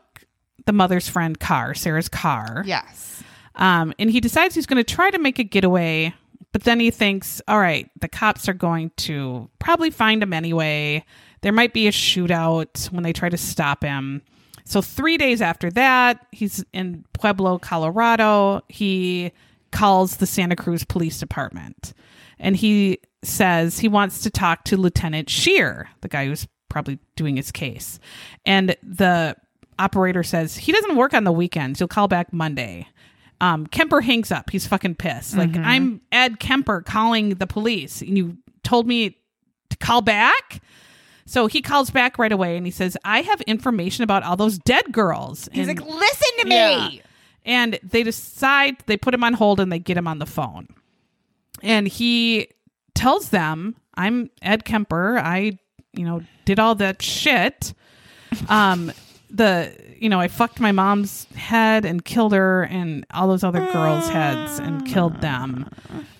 the 0.66 0.74
mother's 0.74 1.08
friend 1.08 1.40
car, 1.40 1.74
Sarah's 1.74 2.10
car. 2.10 2.64
Yes. 2.66 3.21
Um, 3.62 3.94
and 4.00 4.10
he 4.10 4.20
decides 4.20 4.56
he's 4.56 4.66
going 4.66 4.84
to 4.84 4.96
try 4.96 5.12
to 5.12 5.20
make 5.20 5.38
a 5.38 5.44
getaway, 5.44 6.14
but 6.52 6.64
then 6.64 6.80
he 6.80 6.90
thinks, 6.90 7.42
all 7.48 7.60
right, 7.60 7.90
the 8.00 8.08
cops 8.08 8.50
are 8.50 8.54
going 8.54 8.92
to 8.98 9.50
probably 9.60 9.92
find 9.92 10.22
him 10.22 10.34
anyway. 10.34 11.06
There 11.42 11.54
might 11.54 11.72
be 11.72 11.88
a 11.88 11.92
shootout 11.92 12.92
when 12.92 13.04
they 13.04 13.14
try 13.14 13.30
to 13.30 13.38
stop 13.38 13.84
him. 13.84 14.24
So, 14.66 14.82
three 14.82 15.18
days 15.18 15.42
after 15.42 15.70
that, 15.72 16.26
he's 16.32 16.66
in 16.74 17.06
Pueblo, 17.14 17.60
Colorado. 17.60 18.62
He 18.68 19.32
calls 19.72 20.18
the 20.18 20.26
Santa 20.26 20.56
Cruz 20.56 20.84
Police 20.84 21.20
Department 21.20 21.94
and 22.42 22.56
he 22.56 23.00
says 23.24 23.80
he 23.80 23.88
wants 23.88 24.22
to 24.22 24.30
talk 24.30 24.66
to 24.66 24.76
Lieutenant 24.76 25.30
Shear, 25.30 25.88
the 26.02 26.08
guy 26.10 26.26
who's 26.26 26.48
probably 26.68 27.00
doing 27.16 27.38
his 27.38 27.52
case. 27.52 28.00
And 28.46 28.76
the 28.82 29.38
operator 29.80 30.24
says 30.24 30.58
he 30.58 30.72
doesn't 30.72 30.96
work 30.96 31.14
on 31.14 31.24
the 31.24 31.32
weekends. 31.32 31.80
He'll 31.80 31.88
call 31.88 32.08
back 32.08 32.34
Monday. 32.34 32.88
Um, 33.42 33.66
Kemper 33.68 34.00
hangs 34.02 34.32
up. 34.32 34.50
He's 34.52 34.66
fucking 34.68 34.96
pissed. 34.96 35.36
Like, 35.36 35.58
I'm 35.58 36.00
Ed 36.12 36.40
Kemper 36.40 36.82
calling 36.82 37.30
the 37.36 37.48
police. 37.48 38.02
And 38.02 38.16
you 38.18 38.38
told 38.64 38.88
me 38.88 39.18
to 39.70 39.78
call 39.78 40.02
back? 40.02 40.62
So 41.26 41.48
he 41.48 41.62
calls 41.62 41.90
back 41.90 42.20
right 42.20 42.32
away 42.32 42.56
and 42.56 42.66
he 42.68 42.72
says, 42.72 42.96
I 43.04 43.22
have 43.22 43.42
information 43.42 44.04
about 44.04 44.22
all 44.24 44.36
those 44.38 44.58
dead 44.60 44.92
girls. 44.92 45.50
He's 45.52 45.68
And- 45.68 45.80
like, 45.80 45.88
listen 45.90 46.38
to 46.40 46.46
me. 46.46 46.52
Yeah. 46.98 47.02
and 47.44 47.80
they 47.84 48.04
decide 48.04 48.78
they 48.86 48.96
put 48.98 49.14
him 49.14 49.24
on 49.24 49.34
hold 49.34 49.60
and 49.60 49.72
they 49.72 49.80
get 49.80 49.98
him 49.98 50.08
on 50.08 50.20
the 50.20 50.26
phone. 50.28 50.68
And 51.64 51.88
he 51.88 52.48
tells 52.94 53.30
them, 53.30 53.76
I'm 53.96 54.30
Ed 54.44 54.66
Kemper. 54.66 55.18
I, 55.20 55.58
you 55.94 56.06
know, 56.06 56.22
did 56.46 56.60
all 56.60 56.76
that 56.76 57.02
shit. 57.02 57.74
Um 58.50 58.92
the 59.30 59.74
you 60.02 60.10
know, 60.10 60.20
I 60.20 60.28
fucked 60.28 60.60
my 60.60 60.72
mom's 60.72 61.28
head 61.36 61.86
and 61.86 62.04
killed 62.04 62.34
her 62.34 62.64
and 62.64 63.06
all 63.14 63.28
those 63.28 63.44
other 63.44 63.72
girls' 63.72 64.10
heads 64.10 64.58
and 64.58 64.84
killed 64.86 65.22
them. 65.22 65.70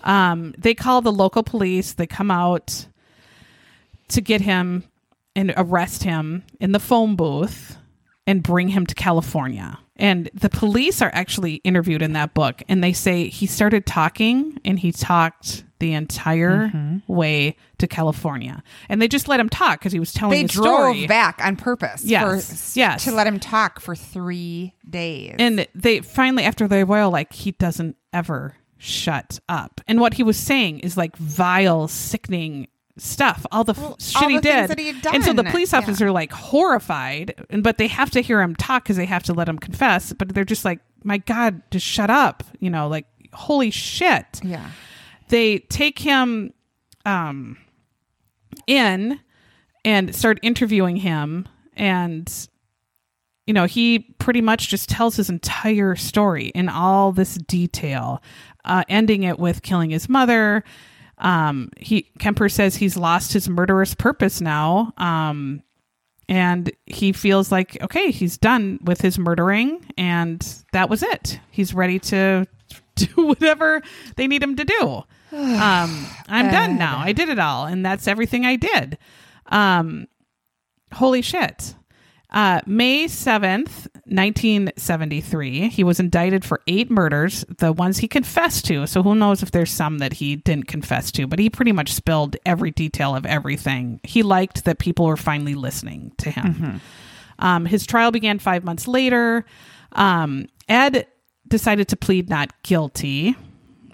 Um 0.04 0.54
they 0.56 0.72
call 0.72 1.02
the 1.02 1.12
local 1.12 1.42
police, 1.42 1.92
they 1.92 2.06
come 2.06 2.30
out 2.30 2.86
to 4.08 4.20
get 4.20 4.40
him 4.40 4.84
and 5.34 5.52
arrest 5.56 6.04
him 6.04 6.44
in 6.60 6.70
the 6.70 6.78
phone 6.78 7.16
booth 7.16 7.76
and 8.26 8.42
bring 8.42 8.68
him 8.68 8.86
to 8.86 8.94
California. 8.94 9.78
And 9.96 10.30
the 10.34 10.48
police 10.48 11.02
are 11.02 11.10
actually 11.12 11.56
interviewed 11.56 12.02
in 12.02 12.12
that 12.14 12.34
book, 12.34 12.62
and 12.68 12.82
they 12.82 12.92
say 12.92 13.28
he 13.28 13.46
started 13.46 13.86
talking 13.86 14.58
and 14.64 14.78
he 14.78 14.90
talked 14.92 15.64
the 15.78 15.92
entire 15.94 16.68
Mm-hmm. 16.68 16.98
way 17.12 17.56
to 17.78 17.86
California. 17.88 18.62
And 18.88 19.02
they 19.02 19.08
just 19.08 19.26
let 19.26 19.40
him 19.40 19.48
talk 19.48 19.80
because 19.80 19.92
he 19.92 19.98
was 19.98 20.12
telling 20.12 20.36
They 20.36 20.42
his 20.42 20.52
drove 20.52 20.94
story. 20.94 21.06
back 21.08 21.40
on 21.44 21.56
purpose. 21.56 22.04
Yes, 22.04 22.72
For, 22.72 22.78
yes. 22.78 23.04
To 23.04 23.12
let 23.12 23.26
him 23.26 23.40
talk 23.40 23.80
for 23.80 23.96
three 23.96 24.74
days. 24.88 25.34
And 25.40 25.66
they 25.74 26.00
finally, 26.00 26.44
after 26.44 26.68
they 26.68 26.84
were 26.84 27.06
like, 27.06 27.32
he 27.32 27.50
doesn't 27.52 27.96
ever 28.12 28.54
shut 28.78 29.40
up. 29.48 29.80
And 29.88 30.00
what 30.00 30.14
he 30.14 30.22
was 30.22 30.36
saying 30.36 30.80
is 30.80 30.96
like 30.96 31.16
vile, 31.16 31.88
sickening 31.88 32.68
stuff. 32.98 33.46
All 33.50 33.64
the 33.64 33.72
f- 33.72 34.00
shit 34.00 34.22
all 34.22 34.28
he 34.28 34.36
the 34.36 34.42
did. 34.42 34.78
he 34.78 34.86
had 34.92 35.06
And 35.14 35.24
so 35.24 35.32
the 35.32 35.42
done. 35.42 35.50
police 35.52 35.72
Yeah. 35.72 35.78
officers 35.78 36.02
are 36.02 36.10
like 36.12 36.32
horrified, 36.32 37.34
and 37.50 37.62
but 37.62 37.78
they 37.78 37.86
have 37.88 38.10
to 38.10 38.20
hear 38.20 38.40
him 38.42 38.54
talk 38.56 38.84
because 38.84 38.96
they 38.96 39.06
have 39.06 39.22
to 39.24 39.32
let 39.32 39.48
him 39.48 39.58
confess. 39.58 40.12
But 40.12 40.34
they're 40.34 40.44
just 40.44 40.64
like, 40.64 40.80
my 41.04 41.18
God, 41.18 41.62
just 41.70 41.86
shut 41.86 42.10
up. 42.10 42.44
You 42.60 42.70
know, 42.70 42.88
like 42.88 43.06
holy 43.34 43.70
shit 43.70 44.40
yeah. 44.44 44.68
they 45.30 45.58
take 45.58 45.98
him 45.98 46.52
um 47.06 47.56
in 48.66 49.18
and 49.86 50.14
start 50.14 50.38
interviewing 50.42 50.96
him 50.96 51.48
and 51.74 52.46
you 53.46 53.54
know 53.54 53.64
he 53.64 54.00
pretty 54.18 54.42
much 54.42 54.68
just 54.68 54.90
tells 54.90 55.16
his 55.16 55.30
entire 55.30 55.96
story 55.96 56.48
in 56.48 56.68
all 56.68 57.10
this 57.10 57.36
detail 57.36 58.22
uh, 58.66 58.84
ending 58.90 59.22
it 59.22 59.38
with 59.38 59.62
killing 59.62 59.88
his 59.88 60.10
mother 60.10 60.62
um 61.22 61.70
he 61.78 62.02
kemper 62.18 62.48
says 62.48 62.76
he's 62.76 62.96
lost 62.96 63.32
his 63.32 63.48
murderous 63.48 63.94
purpose 63.94 64.40
now. 64.40 64.92
Um 64.98 65.62
and 66.28 66.70
he 66.86 67.12
feels 67.12 67.50
like 67.50 67.80
okay 67.82 68.10
he's 68.10 68.36
done 68.36 68.78
with 68.84 69.00
his 69.00 69.18
murdering 69.18 69.84
and 69.96 70.46
that 70.72 70.90
was 70.90 71.02
it. 71.02 71.40
He's 71.50 71.72
ready 71.74 71.98
to 72.00 72.46
do 72.96 73.06
whatever 73.16 73.80
they 74.16 74.26
need 74.26 74.42
him 74.42 74.56
to 74.56 74.64
do. 74.64 75.02
Um 75.32 76.06
i'm 76.28 76.50
done 76.50 76.76
now. 76.78 76.98
I 76.98 77.12
did 77.12 77.28
it 77.28 77.38
all 77.38 77.64
and 77.66 77.84
that's 77.84 78.06
everything 78.06 78.44
i 78.44 78.56
did. 78.56 78.98
Um 79.46 80.06
holy 80.92 81.22
shit 81.22 81.74
uh, 82.32 82.60
May 82.66 83.04
7th, 83.04 83.86
1973, 84.06 85.68
he 85.68 85.84
was 85.84 86.00
indicted 86.00 86.44
for 86.44 86.60
eight 86.66 86.90
murders, 86.90 87.44
the 87.58 87.72
ones 87.72 87.98
he 87.98 88.08
confessed 88.08 88.64
to. 88.66 88.86
So 88.86 89.02
who 89.02 89.14
knows 89.14 89.42
if 89.42 89.50
there's 89.50 89.70
some 89.70 89.98
that 89.98 90.14
he 90.14 90.36
didn't 90.36 90.66
confess 90.66 91.12
to, 91.12 91.26
but 91.26 91.38
he 91.38 91.50
pretty 91.50 91.72
much 91.72 91.92
spilled 91.92 92.36
every 92.46 92.70
detail 92.70 93.14
of 93.14 93.26
everything. 93.26 94.00
He 94.02 94.22
liked 94.22 94.64
that 94.64 94.78
people 94.78 95.06
were 95.06 95.16
finally 95.16 95.54
listening 95.54 96.12
to 96.18 96.30
him. 96.30 96.80
Um, 97.38 97.66
his 97.66 97.86
trial 97.86 98.10
began 98.10 98.38
five 98.38 98.64
months 98.64 98.88
later. 98.88 99.44
Um, 99.92 100.46
Ed 100.68 101.06
decided 101.48 101.88
to 101.88 101.96
plead 101.96 102.30
not 102.30 102.50
guilty 102.62 103.36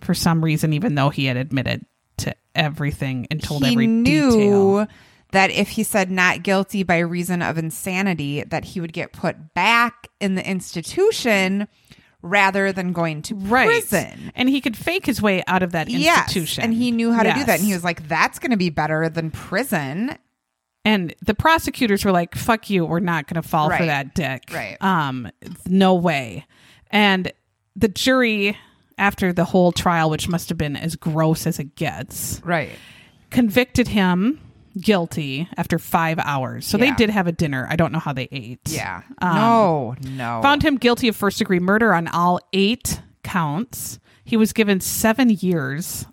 for 0.01 0.15
some 0.15 0.44
reason, 0.44 0.73
even 0.73 0.94
though 0.94 1.10
he 1.10 1.24
had 1.24 1.36
admitted 1.36 1.85
to 2.19 2.35
everything 2.55 3.27
and 3.31 3.43
told 3.43 3.65
he 3.65 3.73
every 3.73 3.86
knew 3.86 4.31
detail. 4.31 4.89
That 5.33 5.51
if 5.51 5.71
he 5.71 5.83
said 5.83 6.11
not 6.11 6.43
guilty 6.43 6.83
by 6.83 6.99
reason 6.99 7.43
of 7.43 7.59
insanity, 7.59 8.43
that 8.45 8.65
he 8.65 8.81
would 8.81 8.93
get 8.93 9.13
put 9.13 9.55
back 9.55 10.09
in 10.21 10.35
the 10.37 10.49
institution 10.49 11.69
rather 12.23 12.73
than 12.73 12.93
going 12.93 13.23
to 13.23 13.35
prison. 13.37 14.33
And 14.35 14.49
he 14.49 14.61
could 14.61 14.77
fake 14.77 15.07
his 15.07 15.23
way 15.23 15.45
out 15.47 15.63
of 15.63 15.73
that 15.73 15.89
Yes, 15.89 16.19
institution. 16.29 16.65
and 16.65 16.75
he 16.75 16.91
knew 16.91 17.13
how 17.13 17.23
to 17.23 17.33
do 17.33 17.45
that. 17.45 17.59
And 17.61 17.67
he 17.67 17.73
was 17.75 17.85
like, 17.85 18.09
"That's 18.09 18.39
going 18.39 18.51
to 18.51 18.57
be 18.57 18.71
better 18.71 19.09
than 19.09 19.31
prison." 19.31 20.17
and 20.85 21.15
the 21.21 21.35
prosecutors 21.35 22.03
were 22.05 22.13
like, 22.13 22.35
"Fuck 22.35 22.71
you, 22.71 22.87
we're 22.87 23.01
not 23.01 23.27
going 23.27 23.41
to 23.43 23.47
fall 23.47 23.69
for 23.69 23.85
that 23.85 24.15
dick." 24.15 24.45
Right. 24.53 24.77
Um, 24.81 25.31
no 25.67 25.95
way. 25.95 26.47
And 26.91 27.31
the 27.77 27.89
jury, 27.89 28.57
after 28.97 29.33
the 29.33 29.45
whole 29.45 29.71
trial, 29.73 30.09
which 30.09 30.29
must 30.29 30.49
have 30.49 30.57
been 30.57 30.77
as 30.77 30.97
gross 30.97 31.47
as 31.47 31.59
it 31.59 31.77
gets, 31.77 32.41
Right. 32.45 32.71
convicted 33.31 33.89
him 33.89 34.41
guilty 34.81 35.49
after 35.57 35.79
five 35.79 36.19
hours. 36.19 36.67
So 36.67 36.79
they 36.79 36.93
did 36.93 37.11
have 37.11 37.27
a 37.27 37.33
dinner. 37.33 37.67
I 37.69 37.77
don't 37.77 37.93
know 37.93 37.99
how 37.99 38.13
they 38.13 38.29
ate. 38.33 38.61
Yeah. 38.69 39.03
Um, 39.21 39.35
no. 39.37 39.95
No. 40.03 40.41
Found 40.43 40.63
him 40.63 40.77
guilty 40.77 41.09
of 41.09 41.17
first 41.17 41.39
degree 41.39 41.61
murder 41.61 41.93
on 41.93 42.09
all 42.09 42.41
eight 42.53 43.01
counts. 43.23 43.99
He 44.25 44.37
was 44.37 44.53
given 44.53 44.81
seven 44.81 45.31
years 45.31 46.07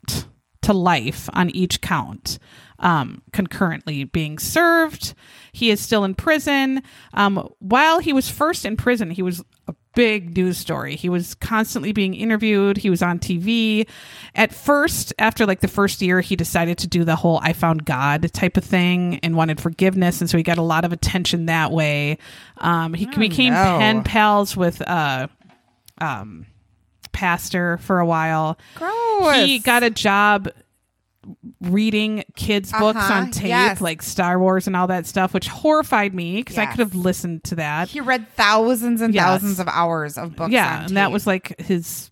to 0.61 0.73
life 0.73 1.29
on 1.33 1.49
each 1.51 1.79
count, 1.81 2.39
um, 2.79 3.21
concurrently 3.31 4.03
being 4.03 4.39
served. 4.39 5.13
He 5.51 5.69
is 5.69 5.79
still 5.79 6.03
in 6.03 6.15
prison. 6.15 6.81
Um, 7.13 7.47
while 7.59 7.99
he 7.99 8.13
was 8.13 8.29
first 8.29 8.65
in 8.65 8.75
prison, 8.75 9.11
he 9.11 9.21
was 9.21 9.43
a 9.67 9.75
big 9.95 10.35
news 10.37 10.57
story. 10.57 10.95
He 10.95 11.09
was 11.09 11.33
constantly 11.35 11.91
being 11.91 12.13
interviewed. 12.13 12.77
He 12.77 12.89
was 12.89 13.01
on 13.01 13.19
TV. 13.19 13.87
At 14.35 14.53
first, 14.53 15.13
after 15.17 15.45
like 15.45 15.61
the 15.61 15.67
first 15.67 16.01
year, 16.01 16.21
he 16.21 16.35
decided 16.35 16.77
to 16.79 16.87
do 16.87 17.03
the 17.03 17.15
whole 17.15 17.39
I 17.41 17.53
found 17.53 17.85
God 17.85 18.31
type 18.33 18.57
of 18.57 18.63
thing 18.63 19.19
and 19.23 19.35
wanted 19.35 19.59
forgiveness. 19.59 20.21
And 20.21 20.29
so 20.29 20.37
he 20.37 20.43
got 20.43 20.57
a 20.57 20.63
lot 20.63 20.85
of 20.85 20.93
attention 20.93 21.47
that 21.47 21.71
way. 21.71 22.17
Um, 22.57 22.93
he 22.93 23.05
became 23.07 23.53
no. 23.53 23.77
pen 23.79 24.03
pals 24.03 24.55
with 24.55 24.81
uh, 24.81 25.27
um, 25.99 26.45
pastor 27.11 27.77
for 27.77 27.99
a 27.99 28.05
while. 28.05 28.59
Gross. 28.75 29.45
He 29.45 29.59
got 29.59 29.83
a 29.83 29.89
job 29.89 30.49
reading 31.61 32.23
kids' 32.35 32.71
books 32.71 32.97
Uh-huh, 32.99 33.13
on 33.13 33.31
tape, 33.31 33.47
yes. 33.49 33.81
like 33.81 34.01
Star 34.01 34.39
Wars 34.39 34.67
and 34.67 34.75
all 34.75 34.87
that 34.87 35.05
stuff, 35.05 35.33
which 35.33 35.47
horrified 35.47 36.13
me 36.13 36.37
because 36.37 36.57
I 36.57 36.65
could 36.67 36.79
have 36.79 36.95
listened 36.95 37.43
to 37.45 37.55
that. 37.55 37.89
He 37.89 37.99
read 38.01 38.27
thousands 38.35 39.01
and 39.01 39.13
Yes. 39.13 39.23
thousands 39.25 39.59
of 39.59 39.67
hours 39.67 40.17
of 40.17 40.35
books. 40.35 40.51
yeah, 40.51 40.85
and 40.85 40.97
that 40.97 41.11
was 41.11 41.25
like 41.27 41.59
his 41.59 42.11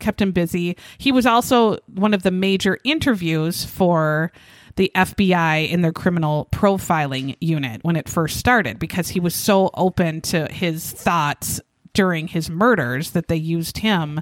kept 0.00 0.20
him 0.20 0.32
busy. 0.32 0.76
He 0.98 1.12
was 1.12 1.24
also 1.24 1.78
one 1.86 2.12
of 2.14 2.22
the 2.24 2.30
major 2.30 2.78
interviews 2.84 3.64
for 3.64 4.32
the 4.76 4.90
FBI 4.94 5.68
in 5.68 5.82
their 5.82 5.92
criminal 5.92 6.48
profiling 6.52 7.36
unit 7.40 7.80
when 7.84 7.94
it 7.96 8.08
first 8.08 8.36
started 8.36 8.78
because 8.80 9.08
he 9.10 9.20
was 9.20 9.34
so 9.34 9.70
open 9.74 10.20
to 10.20 10.46
his 10.50 10.90
thoughts 10.90 11.60
during 11.92 12.26
his 12.26 12.50
murders 12.50 13.12
that 13.12 13.28
they 13.28 13.36
used 13.36 13.78
him 13.78 14.20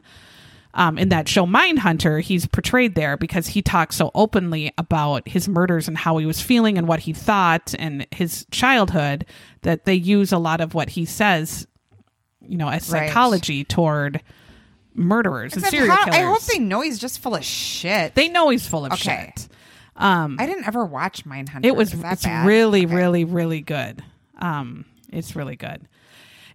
um, 0.75 0.97
in 0.99 1.11
that 1.11 1.29
show 1.29 1.45
Mindhunter, 1.47 2.21
he's 2.23 2.47
portrayed 2.47 2.95
there 2.95 3.17
because 3.17 3.49
he 3.49 3.61
talks 3.63 3.97
so 3.97 4.11
openly 4.15 4.73
about 4.79 5.29
his 5.29 5.49
murders 5.49 5.87
and 5.89 5.99
how 5.99 6.17
he 6.19 6.27
was 6.27 6.41
feeling 6.41 6.79
and 6.79 6.89
what 6.89 7.01
he 7.01 7.13
thought 7.13 7.75
and 7.79 8.07
his 8.11 8.47
childhood 8.51 9.27
that 9.63 9.85
they 9.85 9.95
use 9.95 10.33
a 10.33 10.39
lot 10.39 10.61
of 10.61 10.75
what 10.75 10.91
he 10.91 11.05
says, 11.05 11.67
you 12.41 12.57
know, 12.57 12.69
as 12.69 12.89
Right. 12.91 13.09
psychology 13.09 13.65
toward 13.65 14.23
murderers 14.95 15.55
and 15.55 15.65
serial 15.65 15.95
how- 15.95 16.05
killers. 16.05 16.19
I 16.19 16.23
hope 16.25 16.43
they 16.43 16.59
know 16.59 16.81
he's 16.81 16.99
just 16.99 17.21
full 17.21 17.35
of 17.35 17.45
shit. 17.45 18.15
they 18.15 18.29
know 18.29 18.49
he's 18.51 18.67
full 18.67 18.85
of 18.85 18.93
Okay. 18.93 19.33
shit. 19.37 19.49
Um, 19.97 20.37
I 20.41 20.47
didn't 20.47 20.67
ever 20.67 20.85
watch 20.87 21.25
Mindhunter. 21.27 21.65
it 21.67 21.77
was 21.77 21.93
it's 21.95 22.23
bad? 22.25 22.47
really 22.47 22.87
Okay. 22.87 22.95
really 22.95 23.25
really 23.25 23.61
good. 23.61 24.03
Um, 24.39 24.85
it's 25.13 25.37
really 25.37 25.57
good. 25.57 25.87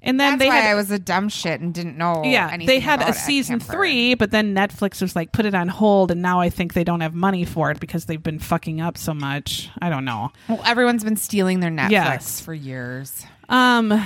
And 0.02 0.20
then 0.20 0.34
That's 0.34 0.40
they 0.40 0.48
why 0.50 0.56
had 0.58 0.72
I 0.72 0.76
was 0.76 0.92
a 0.92 1.00
dumb 1.00 1.28
shit 1.30 1.60
and 1.60 1.74
didn't 1.74 1.98
know. 1.98 2.24
yeah 2.24 2.48
anything 2.52 2.68
they 2.68 2.80
had 2.80 3.02
a 3.02 3.14
season 3.14 3.60
three, 3.60 4.14
but 4.16 4.32
then 4.32 4.54
Netflix 4.56 5.02
was 5.02 5.16
like 5.16 5.32
put 5.32 5.46
it 5.46 5.56
on 5.56 5.68
hold, 5.68 6.12
and 6.12 6.22
now 6.22 6.40
I 6.40 6.50
think 6.50 6.74
they 6.74 6.84
don't 6.84 7.02
have 7.02 7.14
money 7.16 7.46
for 7.46 7.72
it 7.72 7.80
because 7.80 8.06
they've 8.06 8.22
been 8.22 8.40
fucking 8.40 8.80
up 8.82 8.98
so 8.98 9.14
much. 9.14 9.70
I 9.82 9.90
don't 9.90 10.06
know. 10.06 10.32
Well, 10.48 10.62
everyone's 10.66 11.04
been 11.04 11.18
stealing 11.18 11.60
their 11.60 11.72
Netflix 11.72 11.90
Yes. 11.92 12.40
for 12.42 12.54
years. 12.54 13.26
Um, 13.50 14.06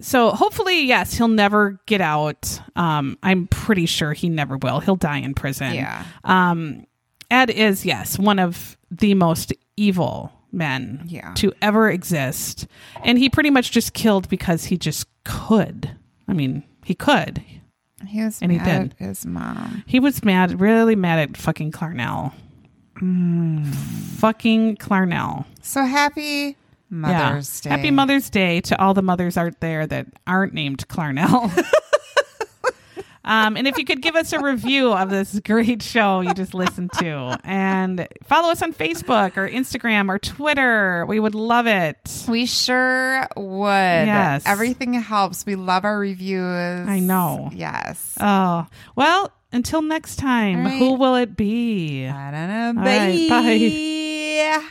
so 0.00 0.30
hopefully, 0.30 0.84
yes, 0.86 1.14
he'll 1.14 1.28
never 1.28 1.80
get 1.86 2.00
out. 2.00 2.60
Um, 2.76 3.18
I'm 3.22 3.46
pretty 3.48 3.86
sure 3.86 4.12
he 4.12 4.28
never 4.28 4.56
will. 4.56 4.80
He'll 4.80 4.96
die 4.96 5.18
in 5.18 5.34
prison. 5.34 5.74
Yeah. 5.74 6.04
Um, 6.24 6.86
Ed 7.30 7.50
is 7.50 7.84
yes 7.84 8.18
one 8.18 8.38
of 8.38 8.76
the 8.90 9.14
most 9.14 9.52
evil 9.76 10.32
men 10.50 11.02
Yeah. 11.06 11.34
to 11.34 11.52
ever 11.60 11.90
exist, 11.90 12.66
and 13.04 13.18
he 13.18 13.28
pretty 13.28 13.50
much 13.50 13.70
just 13.70 13.92
killed 13.92 14.28
because 14.30 14.64
he 14.64 14.78
just 14.78 15.06
could. 15.28 15.90
I 16.26 16.32
mean, 16.32 16.64
he 16.84 16.94
could. 16.94 17.44
He 18.06 18.22
was 18.22 18.40
And 18.40 18.50
he 18.50 18.58
did. 18.58 18.94
his 18.98 19.26
mom. 19.26 19.84
He 19.86 20.00
was 20.00 20.24
mad, 20.24 20.60
really 20.60 20.96
mad 20.96 21.18
at 21.18 21.36
fucking 21.36 21.72
Clarnell. 21.72 22.32
Mm. 23.00 23.66
Fucking 23.66 24.76
Clarnell. 24.76 25.44
So 25.62 25.84
happy 25.84 26.56
Mother's 26.90 27.60
yeah. 27.64 27.70
Day. 27.70 27.76
Happy 27.76 27.90
Mother's 27.90 28.30
Day 28.30 28.60
to 28.62 28.80
all 28.80 28.94
the 28.94 29.02
mothers 29.02 29.36
out 29.36 29.60
there 29.60 29.86
that 29.86 30.06
aren't 30.26 30.54
named 30.54 30.88
Clarnell. 30.88 31.52
um, 33.28 33.58
and 33.58 33.68
if 33.68 33.76
you 33.76 33.84
could 33.84 34.00
give 34.00 34.16
us 34.16 34.32
a 34.32 34.40
review 34.40 34.92
of 34.92 35.10
this 35.10 35.38
great 35.44 35.82
show 35.82 36.20
you 36.22 36.32
just 36.32 36.54
listened 36.54 36.90
to, 36.94 37.38
and 37.44 38.08
follow 38.24 38.50
us 38.50 38.62
on 38.62 38.72
Facebook 38.72 39.36
or 39.36 39.48
Instagram 39.48 40.08
or 40.08 40.18
Twitter, 40.18 41.04
we 41.06 41.20
would 41.20 41.34
love 41.34 41.66
it. 41.66 42.24
We 42.26 42.46
sure 42.46 43.28
would. 43.36 43.68
Yes. 43.68 44.44
Everything 44.46 44.94
helps. 44.94 45.44
We 45.44 45.56
love 45.56 45.84
our 45.84 45.98
reviews. 45.98 46.88
I 46.88 47.00
know. 47.00 47.50
Yes. 47.52 48.16
Oh, 48.18 48.66
well, 48.96 49.30
until 49.52 49.82
next 49.82 50.16
time, 50.16 50.64
right. 50.64 50.78
who 50.78 50.94
will 50.94 51.16
it 51.16 51.36
be? 51.36 52.06
I 52.06 52.30
don't 52.30 52.48
know. 52.48 52.80
All 52.80 52.86
right, 52.86 53.28
bye. 53.28 54.60
bye. 54.62 54.68